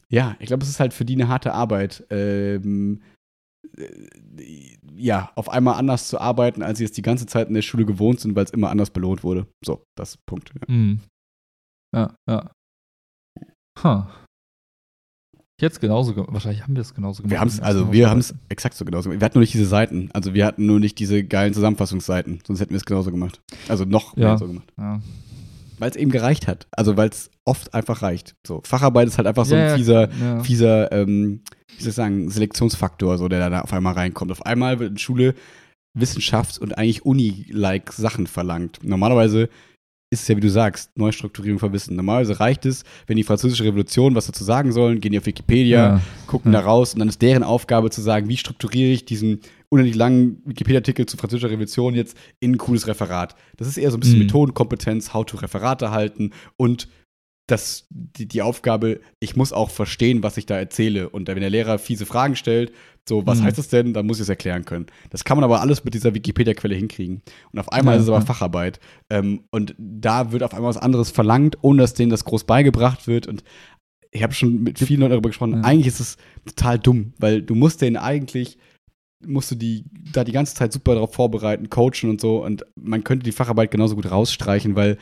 ja, 0.09 0.35
ich 0.39 0.47
glaube, 0.47 0.63
es 0.63 0.69
ist 0.69 0.79
halt 0.79 0.93
für 0.93 1.05
die 1.05 1.13
eine 1.13 1.27
harte 1.27 1.53
Arbeit. 1.53 2.05
Ähm, 2.09 3.01
äh, 3.77 3.89
ja, 4.95 5.31
auf 5.35 5.49
einmal 5.49 5.75
anders 5.75 6.07
zu 6.09 6.19
arbeiten, 6.19 6.61
als 6.63 6.79
sie 6.79 6.83
es 6.83 6.91
die 6.91 7.01
ganze 7.01 7.25
Zeit 7.25 7.47
in 7.47 7.53
der 7.53 7.61
Schule 7.61 7.85
gewohnt 7.85 8.19
sind, 8.19 8.35
weil 8.35 8.43
es 8.45 8.51
immer 8.51 8.69
anders 8.69 8.89
belohnt 8.89 9.23
wurde. 9.23 9.47
So, 9.63 9.83
das 9.95 10.17
Punkt. 10.25 10.51
Ja. 10.55 10.67
Hm. 10.67 10.99
Ja, 11.95 12.15
ja. 12.27 12.51
Huh. 13.83 14.03
Jetzt 15.61 15.81
genauso 15.81 16.13
gemacht. 16.13 16.31
Wahrscheinlich 16.31 16.63
haben 16.63 16.75
wir 16.75 16.81
es 16.81 16.93
genauso 16.93 17.21
gemacht. 17.21 17.31
Wir 17.31 17.39
haben 17.41 17.47
es, 17.49 17.59
also 17.59 17.91
wir 17.91 18.09
haben 18.09 18.19
es 18.19 18.33
exakt 18.47 18.75
so 18.75 18.85
genauso 18.85 19.09
gemacht. 19.09 19.21
Wir 19.21 19.25
hatten 19.25 19.37
nur 19.37 19.41
nicht 19.41 19.53
diese 19.53 19.65
Seiten. 19.65 20.09
Also 20.13 20.33
wir 20.33 20.45
hatten 20.45 20.65
nur 20.65 20.79
nicht 20.79 20.97
diese 20.99 21.23
geilen 21.23 21.53
Zusammenfassungsseiten. 21.53 22.39
Sonst 22.47 22.61
hätten 22.61 22.71
wir 22.71 22.77
es 22.77 22.85
genauso 22.85 23.11
gemacht. 23.11 23.41
Also 23.67 23.83
noch 23.85 24.15
Ja. 24.15 24.29
mehr 24.29 24.37
so 24.37 24.47
gemacht. 24.47 24.71
Ja. 24.77 25.01
Weil 25.79 25.89
es 25.89 25.95
eben 25.95 26.11
gereicht 26.11 26.47
hat. 26.47 26.67
Also 26.71 26.97
weil 26.97 27.09
es 27.09 27.31
oft 27.45 27.73
einfach 27.73 28.01
reicht. 28.01 28.35
So, 28.45 28.61
Facharbeit 28.63 29.07
ist 29.07 29.17
halt 29.17 29.27
einfach 29.27 29.45
so 29.45 29.55
Ja, 29.55 29.71
ein 29.73 29.77
fieser, 29.77 30.09
ja. 30.21 30.43
fieser, 30.43 30.91
ähm, 30.91 31.41
wie 31.77 31.81
soll 31.83 31.89
ich 31.89 31.95
sagen, 31.95 32.29
Selektionsfaktor, 32.29 33.17
so 33.17 33.27
der 33.27 33.49
da 33.49 33.61
auf 33.61 33.73
einmal 33.73 33.93
reinkommt. 33.93 34.31
Auf 34.31 34.45
einmal 34.45 34.79
wird 34.79 34.91
in 34.91 34.97
Schule 34.97 35.33
Wissenschafts- 35.97 36.59
und 36.59 36.77
eigentlich 36.77 37.05
Uni-like 37.05 37.91
Sachen 37.93 38.27
verlangt. 38.27 38.79
Normalerweise 38.83 39.49
ist 40.11 40.23
es 40.23 40.27
ja, 40.27 40.35
wie 40.35 40.41
du 40.41 40.49
sagst, 40.49 40.97
Neustrukturierung 40.97 41.59
von 41.59 41.71
Wissen. 41.71 41.95
Normalerweise 41.95 42.39
reicht 42.39 42.65
es, 42.65 42.83
wenn 43.05 43.15
die 43.17 43.23
französische 43.23 43.63
Revolution 43.63 44.15
was 44.15 44.25
dazu 44.25 44.43
sagen 44.43 44.71
sollen, 44.71 44.99
gehen 45.01 45.11
die 45.11 45.19
auf 45.19 45.25
Wikipedia, 45.27 45.77
Ja. 45.97 46.01
gucken 46.25 46.51
Ja. 46.51 46.59
da 46.61 46.65
raus 46.65 46.93
und 46.93 46.99
dann 46.99 47.09
ist 47.09 47.21
deren 47.21 47.43
Aufgabe 47.43 47.91
zu 47.91 48.01
sagen, 48.01 48.27
wie 48.27 48.37
strukturiere 48.37 48.91
ich 48.91 49.05
diesen 49.05 49.41
unendlich 49.69 49.95
langen 49.95 50.41
Wikipedia-Artikel 50.45 51.05
zu 51.05 51.15
französischer 51.17 51.51
Revolution 51.51 51.93
jetzt 51.93 52.17
in 52.39 52.53
ein 52.53 52.57
cooles 52.57 52.87
Referat. 52.87 53.35
Das 53.57 53.67
ist 53.67 53.77
eher 53.77 53.91
so 53.91 53.97
ein 53.97 53.99
bisschen 53.99 54.17
Mhm. 54.17 54.25
Methodenkompetenz, 54.25 55.13
how 55.13 55.25
to 55.25 55.37
Referate 55.37 55.91
halten 55.91 56.31
und 56.57 56.87
das, 57.51 57.87
die, 57.89 58.27
die 58.27 58.41
Aufgabe, 58.41 58.99
ich 59.19 59.35
muss 59.35 59.53
auch 59.53 59.69
verstehen, 59.69 60.23
was 60.23 60.37
ich 60.37 60.45
da 60.45 60.57
erzähle. 60.57 61.09
Und 61.09 61.27
wenn 61.27 61.39
der 61.39 61.49
Lehrer 61.49 61.79
fiese 61.79 62.05
Fragen 62.05 62.35
stellt, 62.35 62.71
so, 63.07 63.25
was 63.25 63.39
Mhm. 63.39 63.45
heißt 63.45 63.57
das 63.57 63.69
denn, 63.69 63.93
dann 63.93 64.05
muss 64.05 64.17
ich 64.17 64.23
es 64.23 64.29
erklären 64.29 64.65
können. 64.65 64.85
Das 65.09 65.23
kann 65.23 65.37
man 65.37 65.43
aber 65.43 65.61
alles 65.61 65.83
mit 65.83 65.93
dieser 65.95 66.13
Wikipedia-Quelle 66.13 66.75
hinkriegen. 66.75 67.21
Und 67.51 67.59
auf 67.59 67.71
einmal 67.71 67.95
Ja, 67.95 67.97
ist 67.97 68.03
es 68.03 68.09
aber 68.09 68.19
ja. 68.19 68.25
Facharbeit. 68.25 68.79
Ähm, 69.09 69.45
und 69.51 69.73
da 69.77 70.31
wird 70.31 70.43
auf 70.43 70.53
einmal 70.53 70.69
was 70.69 70.77
anderes 70.77 71.09
verlangt, 71.09 71.57
ohne 71.61 71.81
dass 71.81 71.93
denen 71.95 72.11
das 72.11 72.25
groß 72.25 72.43
beigebracht 72.43 73.07
wird. 73.07 73.25
Und 73.27 73.43
ich 74.11 74.21
habe 74.23 74.33
schon 74.33 74.63
mit 74.63 74.79
vielen 74.79 74.99
Leuten 75.01 75.11
darüber 75.11 75.29
gesprochen. 75.29 75.53
Ja. 75.53 75.61
Eigentlich 75.61 75.87
ist 75.87 75.99
es 75.99 76.17
total 76.45 76.77
dumm, 76.79 77.13
weil 77.17 77.41
du 77.41 77.55
musst 77.55 77.81
denen 77.81 77.97
eigentlich 77.97 78.57
musst 79.25 79.51
du 79.51 79.55
die 79.55 79.83
da 80.13 80.23
die 80.23 80.31
ganze 80.31 80.55
Zeit 80.55 80.71
super 80.71 80.93
darauf 80.93 81.13
vorbereiten, 81.13 81.69
coachen 81.69 82.09
und 82.09 82.21
so. 82.21 82.43
Und 82.45 82.65
man 82.75 83.03
könnte 83.03 83.25
die 83.25 83.33
Facharbeit 83.33 83.69
genauso 83.71 83.95
gut 83.95 84.09
rausstreichen, 84.09 84.75
weil 84.75 84.97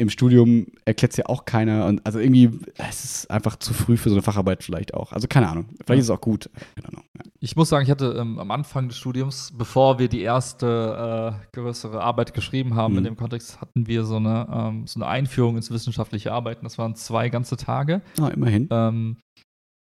im 0.00 0.10
Studium 0.10 0.66
erklärt 0.84 1.10
es 1.12 1.16
ja 1.18 1.26
auch 1.26 1.44
keiner. 1.44 1.86
Und 1.86 2.06
also 2.06 2.18
irgendwie, 2.20 2.50
es 2.76 3.04
ist 3.04 3.30
einfach 3.30 3.56
zu 3.56 3.74
früh 3.74 3.96
für 3.96 4.08
so 4.10 4.14
eine 4.14 4.22
Facharbeit 4.22 4.62
vielleicht 4.62 4.94
auch. 4.94 5.12
Also 5.12 5.26
keine 5.28 5.48
Ahnung. 5.48 5.66
Vielleicht 5.84 6.00
ist 6.00 6.06
es 6.06 6.10
auch 6.10 6.20
gut. 6.20 6.48
Ja. 6.80 7.00
Ich 7.40 7.56
muss 7.56 7.68
sagen, 7.68 7.84
ich 7.84 7.90
hatte 7.90 8.16
ähm, 8.18 8.38
am 8.38 8.50
Anfang 8.52 8.88
des 8.88 8.96
Studiums, 8.96 9.52
bevor 9.56 9.98
wir 9.98 10.08
die 10.08 10.20
erste 10.22 11.34
äh, 11.52 11.56
größere 11.56 12.00
Arbeit 12.02 12.32
geschrieben 12.32 12.74
haben, 12.74 12.92
Mhm. 12.92 12.98
in 12.98 13.04
dem 13.04 13.16
Kontext 13.16 13.60
hatten 13.60 13.86
wir 13.88 14.04
so 14.04 14.16
eine, 14.16 14.48
ähm, 14.52 14.86
so 14.86 15.00
eine 15.00 15.08
Einführung 15.08 15.56
ins 15.56 15.70
wissenschaftliche 15.70 16.32
Arbeiten. 16.32 16.64
Das 16.64 16.78
waren 16.78 16.94
zwei 16.94 17.28
ganze 17.28 17.56
Tage, 17.56 18.00
Ah, 18.20 18.28
immerhin. 18.28 18.68
ähm, 18.70 19.16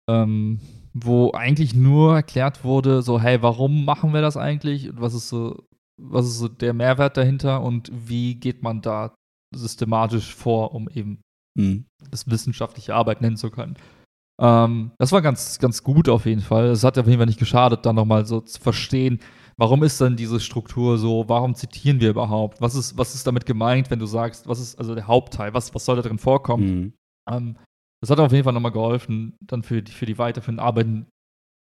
ähm, 0.10 0.60
wo 0.94 1.32
eigentlich 1.34 1.76
nur 1.76 2.16
erklärt 2.16 2.64
wurde, 2.64 3.02
so, 3.02 3.20
hey, 3.20 3.42
warum 3.42 3.86
machen 3.86 4.14
wir 4.14 4.22
das 4.22 4.38
eigentlich 4.38 4.90
und 4.90 5.02
was 5.02 5.14
ist 5.14 5.30
so, 5.30 5.64
was 6.02 6.26
ist 6.26 6.40
so 6.40 6.48
der 6.48 6.74
Mehrwert 6.74 7.18
dahinter 7.18 7.62
und 7.62 7.92
wie 7.94 8.36
geht 8.36 8.64
man 8.64 8.82
da 8.82 9.14
systematisch 9.56 10.34
vor, 10.36 10.74
um 10.74 10.90
eben 10.90 11.22
Mhm. 11.58 11.86
das 12.12 12.30
wissenschaftliche 12.30 12.94
Arbeit 12.94 13.22
nennen 13.22 13.38
zu 13.38 13.50
können. 13.50 13.78
Ähm, 14.40 14.92
das 15.00 15.12
war 15.12 15.22
ganz, 15.24 15.58
ganz 15.58 15.82
gut 15.84 16.08
auf 16.10 16.26
jeden 16.28 16.42
Fall. 16.42 16.66
Es 16.68 16.84
hat 16.84 16.98
auf 17.00 17.08
jeden 17.08 17.18
Fall 17.18 17.26
nicht 17.26 17.40
geschadet, 17.40 17.86
dann 17.86 17.96
nochmal 17.96 18.26
so 18.28 18.42
zu 18.42 18.62
verstehen, 18.62 19.20
warum 19.58 19.82
ist 19.82 20.00
denn 20.00 20.16
diese 20.16 20.40
Struktur 20.40 21.00
so, 21.00 21.26
warum 21.28 21.56
zitieren 21.56 22.00
wir 22.00 22.12
überhaupt, 22.12 22.62
was 22.62 22.76
ist, 22.76 22.96
was 22.98 23.16
ist 23.16 23.26
damit 23.26 23.48
gemeint, 23.48 23.90
wenn 23.90 23.98
du 23.98 24.06
sagst, 24.06 24.48
was 24.48 24.60
ist 24.60 24.78
also 24.78 24.94
der 24.94 25.08
Hauptteil, 25.08 25.56
was, 25.56 25.74
was 25.74 25.84
soll 25.86 25.96
da 25.96 26.04
drin 26.04 26.20
vorkommen. 26.20 26.66
Mhm. 26.80 26.94
Ähm, 27.32 27.58
das 28.02 28.12
hat 28.12 28.20
auf 28.20 28.32
jeden 28.32 28.44
Fall 28.44 28.54
nochmal 28.54 28.72
geholfen, 28.72 29.36
dann 29.44 29.64
für 29.64 29.82
die, 29.82 29.92
für 29.92 30.06
die 30.06 30.20
weiterführenden 30.20 30.64
Arbeiten 30.64 31.08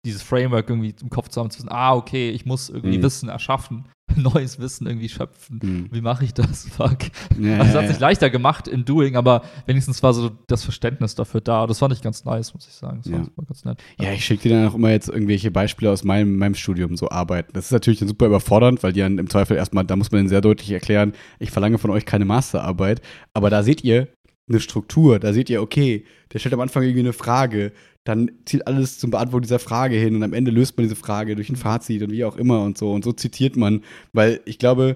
dieses 0.06 0.22
Framework 0.22 0.70
irgendwie 0.70 0.94
im 1.02 1.10
Kopf 1.10 1.30
zu 1.30 1.40
haben, 1.40 1.50
zu 1.50 1.60
wissen, 1.60 1.72
ah, 1.72 1.96
okay, 1.96 2.30
ich 2.32 2.46
muss 2.46 2.70
irgendwie 2.70 2.98
Mhm. 2.98 3.04
Wissen 3.04 3.30
erschaffen, 3.30 3.88
neues 4.16 4.60
Wissen 4.60 4.88
irgendwie 4.88 5.10
schöpfen. 5.10 5.60
Mhm. 5.62 5.88
Wie 5.92 6.02
mache 6.02 6.24
ich 6.26 6.34
das? 6.34 6.66
Fuck. 6.76 6.98
Ja, 7.40 7.58
Also 7.60 7.72
es 7.72 7.76
hat 7.76 7.88
sich 7.90 8.00
leichter 8.00 8.30
gemacht 8.30 8.68
im 8.68 8.86
Doing, 8.86 9.16
aber 9.16 9.44
wenigstens 9.66 10.02
war 10.04 10.14
so 10.14 10.32
das 10.48 10.64
Verständnis 10.64 11.16
dafür 11.16 11.42
da. 11.42 11.68
Das 11.68 11.80
fand 11.80 11.94
ich 11.94 12.02
ganz 12.02 12.26
nice, 12.26 12.54
muss 12.54 12.68
ich 12.68 12.74
sagen. 12.74 13.02
Das 13.04 13.12
Ja. 13.12 13.20
war, 13.20 13.28
war 13.36 13.46
ganz 13.46 13.66
nett. 13.66 13.80
Ja, 14.00 14.12
ich 14.12 14.26
schicke 14.26 14.44
dir 14.50 14.56
dann 14.56 14.68
auch 14.68 14.76
immer 14.76 14.90
jetzt 14.92 15.10
irgendwelche 15.10 15.52
Beispiele 15.52 15.92
aus 15.92 16.04
meinem, 16.04 16.38
meinem 16.38 16.56
Studium 16.56 16.96
so 16.98 17.10
arbeiten. 17.10 17.52
Das 17.54 17.66
ist 17.66 17.72
natürlich 17.72 18.00
dann 18.00 18.08
super 18.08 18.26
überfordernd, 18.28 18.82
weil 18.84 18.94
die 18.94 19.02
dann 19.02 19.18
im 19.18 19.30
Zweifel 19.30 19.58
erstmal, 19.58 19.86
da 19.86 19.96
muss 19.96 20.12
man 20.12 20.22
dann 20.22 20.30
sehr 20.30 20.42
deutlich 20.42 20.72
erklären, 20.72 21.14
ich 21.40 21.52
verlange 21.52 21.78
von 21.78 21.90
euch 21.92 22.06
keine 22.06 22.26
Masterarbeit. 22.26 23.02
Aber 23.34 23.50
da 23.50 23.62
seht 23.64 23.84
ihr 23.84 24.08
eine 24.50 24.60
Struktur, 24.60 25.20
da 25.20 25.34
seht 25.34 25.50
ihr, 25.50 25.62
okay, 25.62 26.06
der 26.32 26.40
stellt 26.40 26.54
am 26.54 26.62
Anfang 26.62 26.84
irgendwie 26.84 27.02
eine 27.02 27.14
Frage, 27.14 27.74
dann 28.06 28.32
zielt 28.46 28.66
alles 28.68 29.00
zum 29.00 29.12
Beantworten 29.12 29.44
dieser 29.44 29.60
Frage 29.60 29.96
hin 29.98 30.16
und 30.16 30.24
am 30.24 30.34
Ende 30.34 30.52
löst 30.52 30.78
man 30.78 30.84
diese 30.84 30.96
Frage 30.96 31.36
durch 31.36 31.50
ein 31.50 31.58
Fazit 31.58 32.02
und 32.02 32.12
wie 32.12 32.24
auch 32.24 32.38
immer 32.38 32.64
und 32.64 32.78
so. 32.78 32.94
Und 32.94 33.04
so 33.04 33.12
zitiert 33.12 33.58
man, 33.58 33.84
weil 34.14 34.40
ich 34.46 34.60
glaube, 34.60 34.96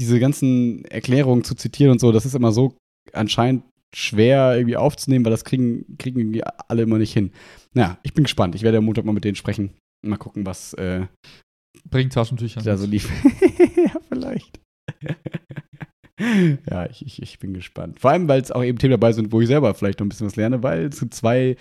diese 0.00 0.18
ganzen 0.18 0.84
Erklärungen 0.86 1.44
zu 1.44 1.54
zitieren 1.54 1.92
und 1.92 2.00
so, 2.00 2.12
das 2.12 2.24
ist 2.24 2.34
immer 2.34 2.52
so 2.52 2.74
anscheinend 3.12 3.64
schwer 3.94 4.56
irgendwie 4.56 4.76
aufzunehmen, 4.76 5.24
weil 5.24 5.32
das 5.32 5.44
kriegen, 5.44 5.96
kriegen 5.98 6.20
irgendwie 6.20 6.42
alle 6.44 6.82
immer 6.82 6.98
nicht 6.98 7.12
hin. 7.12 7.32
Naja, 7.74 7.98
ich 8.02 8.14
bin 8.14 8.24
gespannt. 8.24 8.54
Ich 8.54 8.62
werde 8.62 8.78
am 8.78 8.84
Montag 8.84 9.04
mal 9.04 9.12
mit 9.12 9.24
denen 9.24 9.36
sprechen. 9.36 9.70
Mal 10.02 10.16
gucken, 10.16 10.46
was 10.46 10.72
äh, 10.74 11.06
Bringt 11.90 12.12
Taschentücher. 12.12 12.60
da 12.62 12.76
so 12.76 12.86
lief. 12.86 13.10
ja, 13.76 14.00
vielleicht. 14.08 14.60
ja, 16.70 16.86
ich, 16.90 17.04
ich, 17.06 17.22
ich 17.22 17.38
bin 17.38 17.54
gespannt. 17.54 18.00
Vor 18.00 18.10
allem, 18.10 18.28
weil 18.28 18.40
es 18.40 18.50
auch 18.50 18.64
eben 18.64 18.78
Themen 18.78 18.92
dabei 18.92 19.12
sind, 19.12 19.32
wo 19.32 19.40
ich 19.40 19.46
selber 19.46 19.74
vielleicht 19.74 20.00
noch 20.00 20.06
ein 20.06 20.08
bisschen 20.08 20.26
was 20.26 20.36
lerne, 20.36 20.62
weil 20.62 20.92
sind 20.92 21.14
zwei 21.14 21.56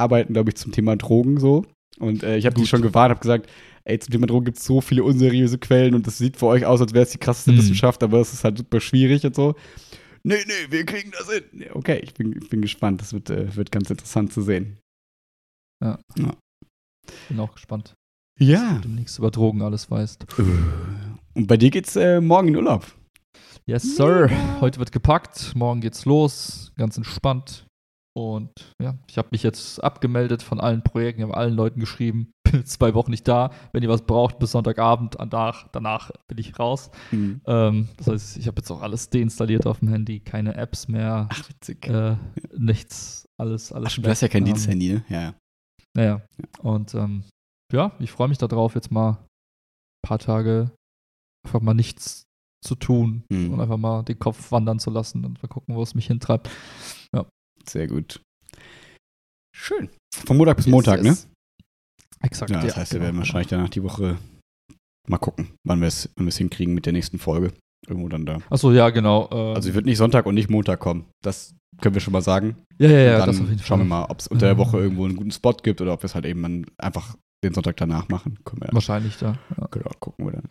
Arbeiten, 0.00 0.32
glaube 0.32 0.50
ich, 0.50 0.56
zum 0.56 0.72
Thema 0.72 0.96
Drogen 0.96 1.38
so. 1.40 1.64
Und 1.98 2.22
äh, 2.22 2.36
ich 2.36 2.46
habe 2.46 2.54
die 2.56 2.66
schon 2.66 2.82
gewarnt, 2.82 3.10
habe 3.10 3.20
gesagt, 3.20 3.50
ey, 3.84 3.98
zum 3.98 4.12
Thema 4.12 4.26
Drogen 4.26 4.44
gibt 4.46 4.58
es 4.58 4.64
so 4.64 4.80
viele 4.80 5.02
unseriöse 5.02 5.58
Quellen 5.58 5.94
und 5.94 6.06
das 6.06 6.18
sieht 6.18 6.36
für 6.36 6.46
euch 6.46 6.64
aus, 6.64 6.80
als 6.80 6.94
wäre 6.94 7.04
es 7.04 7.10
die 7.10 7.18
krasseste 7.18 7.52
Mhm. 7.52 7.58
Wissenschaft, 7.58 8.02
aber 8.02 8.20
es 8.20 8.32
ist 8.32 8.44
halt 8.44 8.58
super 8.58 8.80
schwierig 8.80 9.24
und 9.26 9.34
so. 9.34 9.54
Nee, 10.22 10.36
nee, 10.46 10.70
wir 10.70 10.84
kriegen 10.84 11.10
das 11.12 11.30
hin. 11.32 11.42
Okay, 11.74 12.00
ich 12.02 12.14
bin, 12.14 12.36
ich 12.40 12.48
bin 12.50 12.60
gespannt. 12.62 13.00
Das 13.00 13.12
wird, 13.12 13.30
äh, 13.30 13.54
wird 13.56 13.72
ganz 13.72 13.88
interessant 13.90 14.32
zu 14.32 14.42
sehen. 14.42 14.78
Bin 17.28 17.40
auch 17.40 17.54
gespannt, 17.54 17.94
Ja. 18.38 18.62
was 18.74 18.82
du 18.82 18.88
demnächst 18.88 19.18
über 19.18 19.30
Drogen 19.30 19.62
alles 19.62 19.90
weißt. 19.90 20.26
Und 21.34 21.46
bei 21.46 21.56
dir 21.56 21.70
geht's 21.70 21.96
äh, 21.96 22.20
morgen 22.20 22.48
in 22.48 22.56
Urlaub. 22.56 22.86
Yes, 23.68 23.96
sir. 23.96 24.28
Mega. 24.28 24.60
Heute 24.62 24.78
wird 24.78 24.92
gepackt, 24.92 25.54
morgen 25.54 25.82
geht's 25.82 26.06
los, 26.06 26.72
ganz 26.78 26.96
entspannt. 26.96 27.66
Und 28.16 28.72
ja, 28.82 28.94
ich 29.10 29.18
habe 29.18 29.28
mich 29.30 29.42
jetzt 29.42 29.84
abgemeldet 29.84 30.42
von 30.42 30.58
allen 30.58 30.82
Projekten, 30.82 31.22
habe 31.22 31.36
allen 31.36 31.52
Leuten 31.52 31.78
geschrieben, 31.78 32.32
bin 32.50 32.64
zwei 32.64 32.94
Wochen 32.94 33.10
nicht 33.10 33.28
da. 33.28 33.50
Wenn 33.74 33.82
ihr 33.82 33.90
was 33.90 34.06
braucht, 34.06 34.38
bis 34.38 34.52
Sonntagabend, 34.52 35.16
danach, 35.18 35.68
danach 35.68 36.10
bin 36.28 36.38
ich 36.38 36.58
raus. 36.58 36.90
Mhm. 37.10 37.42
Ähm, 37.46 37.88
das 37.98 38.06
heißt, 38.06 38.36
ich 38.38 38.46
habe 38.46 38.58
jetzt 38.58 38.70
auch 38.70 38.80
alles 38.80 39.10
deinstalliert 39.10 39.66
auf 39.66 39.80
dem 39.80 39.88
Handy, 39.88 40.20
keine 40.20 40.54
Apps 40.54 40.88
mehr, 40.88 41.28
Ach, 41.30 41.48
witzig. 41.50 41.86
äh, 41.88 42.16
nichts, 42.56 43.26
alles, 43.38 43.70
alles. 43.70 43.92
Ach, 43.98 44.02
du 44.02 44.08
hast 44.08 44.22
ja 44.22 44.28
kein 44.28 44.46
weg. 44.46 44.54
Diensthandy, 44.54 44.94
ne? 44.94 45.04
Ja, 45.10 45.20
ja. 45.20 45.34
Naja. 45.94 46.22
Und 46.60 46.94
ähm, 46.94 47.24
ja, 47.70 47.92
ich 47.98 48.12
freue 48.12 48.28
mich 48.28 48.38
darauf, 48.38 48.74
jetzt 48.74 48.90
mal 48.90 49.10
ein 49.10 50.08
paar 50.08 50.18
Tage 50.18 50.70
einfach 51.44 51.60
mal 51.60 51.74
nichts 51.74 52.27
zu 52.68 52.74
tun 52.76 53.24
Mhm. 53.32 53.52
und 53.54 53.60
einfach 53.60 53.76
mal 53.78 54.02
den 54.04 54.18
Kopf 54.18 54.52
wandern 54.52 54.78
zu 54.78 54.90
lassen 54.90 55.24
und 55.24 55.42
mal 55.42 55.48
gucken, 55.48 55.74
wo 55.74 55.82
es 55.82 55.94
mich 55.94 56.06
hintreibt. 56.06 56.48
Sehr 57.68 57.86
gut. 57.88 58.22
Schön. 59.54 59.90
Von 60.24 60.36
Montag 60.38 60.56
bis 60.56 60.66
Montag, 60.68 61.02
Yes, 61.02 61.24
ne? 61.26 61.30
Exakt. 62.22 62.50
Ja, 62.50 62.60
das 62.62 62.76
heißt, 62.76 62.92
wir 62.92 62.98
genau. 63.00 63.06
werden 63.08 63.18
wahrscheinlich 63.18 63.48
danach 63.48 63.68
die 63.68 63.82
Woche 63.82 64.16
mal 65.08 65.18
gucken, 65.18 65.48
wann 65.66 65.80
wir 65.80 65.88
es 65.88 66.08
wann 66.16 66.24
wir 66.26 66.30
es 66.30 66.38
hinkriegen 66.38 66.72
mit 66.74 66.86
der 66.86 66.92
nächsten 66.94 67.18
Folge. 67.18 67.52
Irgendwo 67.86 68.08
dann 68.08 68.24
da. 68.26 68.38
Achso, 68.50 68.72
ja, 68.72 68.88
genau. 68.90 69.28
ähm, 69.30 69.54
Also, 69.54 69.68
sie 69.68 69.74
wird 69.74 69.84
nicht 69.86 69.98
Sonntag 69.98 70.26
und 70.26 70.34
nicht 70.34 70.48
Montag 70.50 70.80
kommen. 70.80 71.06
Das 71.22 71.54
können 71.80 71.94
wir 71.94 72.00
schon 72.00 72.12
mal 72.12 72.22
sagen. 72.22 72.56
ja, 72.78 72.88
ja, 72.90 72.98
ja, 72.98 73.18
dann 73.18 73.28
das 73.28 73.40
auf 73.40 73.48
jeden 73.48 73.58
schauen 73.60 73.80
wir 73.80 73.84
mal, 73.84 74.04
ob 74.06 74.18
es 74.20 74.26
unter 74.28 74.46
der 74.46 74.52
Ähm. 74.52 74.58
Woche 74.58 74.78
irgendwo 74.78 75.04
einen 75.04 75.16
guten 75.16 75.30
Spot 75.30 75.52
gibt 75.52 75.80
oder 75.80 75.92
ob 75.92 76.02
wir 76.02 76.06
es 76.06 76.14
halt 76.14 76.24
eben 76.26 76.42
dann 76.42 76.66
einfach 76.78 77.16
den 77.44 77.54
Sonntag 77.54 77.76
danach 77.76 78.08
machen. 78.08 78.38
Können 78.44 78.62
wir 78.62 78.72
Wahrscheinlich 78.72 79.16
da. 79.16 79.38
Ja. 79.56 79.66
Genau, 79.70 79.90
gucken 80.00 80.26
wir 80.26 80.32
dann. 80.32 80.48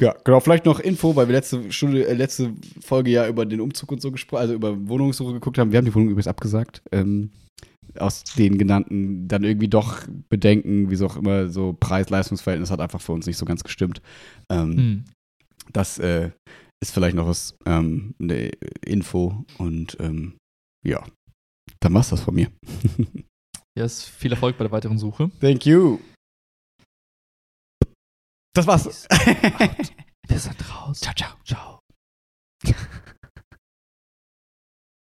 Ja, 0.00 0.14
genau, 0.24 0.40
vielleicht 0.40 0.66
noch 0.66 0.78
Info, 0.80 1.16
weil 1.16 1.28
wir 1.28 1.34
letzte 1.34 1.72
Stunde, 1.72 2.06
äh, 2.06 2.14
letzte 2.14 2.52
Folge 2.80 3.10
ja 3.10 3.26
über 3.26 3.46
den 3.46 3.60
Umzug 3.60 3.90
und 3.92 4.00
so 4.02 4.12
gesprochen, 4.12 4.40
also 4.40 4.54
über 4.54 4.88
Wohnungssuche 4.88 5.32
geguckt 5.32 5.58
haben. 5.58 5.72
Wir 5.72 5.78
haben 5.78 5.86
die 5.86 5.94
Wohnung 5.94 6.10
übrigens 6.10 6.28
abgesagt. 6.28 6.82
Ähm, 6.92 7.30
aus 7.98 8.24
den 8.24 8.58
genannten 8.58 9.26
dann 9.26 9.44
irgendwie 9.44 9.68
doch 9.68 10.00
Bedenken, 10.28 10.90
wie 10.90 10.96
so 10.96 11.06
auch 11.06 11.16
immer, 11.16 11.48
so 11.48 11.72
Preis-Leistungs-Verhältnis 11.72 12.70
hat 12.70 12.80
einfach 12.80 13.00
für 13.00 13.12
uns 13.12 13.26
nicht 13.26 13.38
so 13.38 13.46
ganz 13.46 13.64
gestimmt. 13.64 14.02
Ähm, 14.50 14.76
Hm. 14.76 15.04
Das 15.72 15.98
äh, 15.98 16.30
ist 16.82 16.92
vielleicht 16.92 17.16
noch 17.16 17.26
was, 17.26 17.56
ähm, 17.64 18.14
eine 18.20 18.50
Info 18.84 19.44
und 19.58 19.96
ähm, 19.98 20.36
ja, 20.86 21.04
dann 21.80 21.94
war's 21.94 22.10
das 22.10 22.20
von 22.20 22.34
mir. 22.34 22.48
Yes, 23.78 24.04
viel 24.04 24.32
Erfolg 24.32 24.56
bei 24.56 24.64
der 24.64 24.72
weiteren 24.72 24.96
Suche. 24.96 25.30
Thank 25.38 25.66
you. 25.66 25.98
Das 28.56 28.66
war's. 28.66 29.06
Wir 30.28 30.38
sind 30.38 30.56
raus. 30.74 31.00
ciao, 31.00 31.12
ciao. 31.14 31.36
Ciao. 31.44 31.78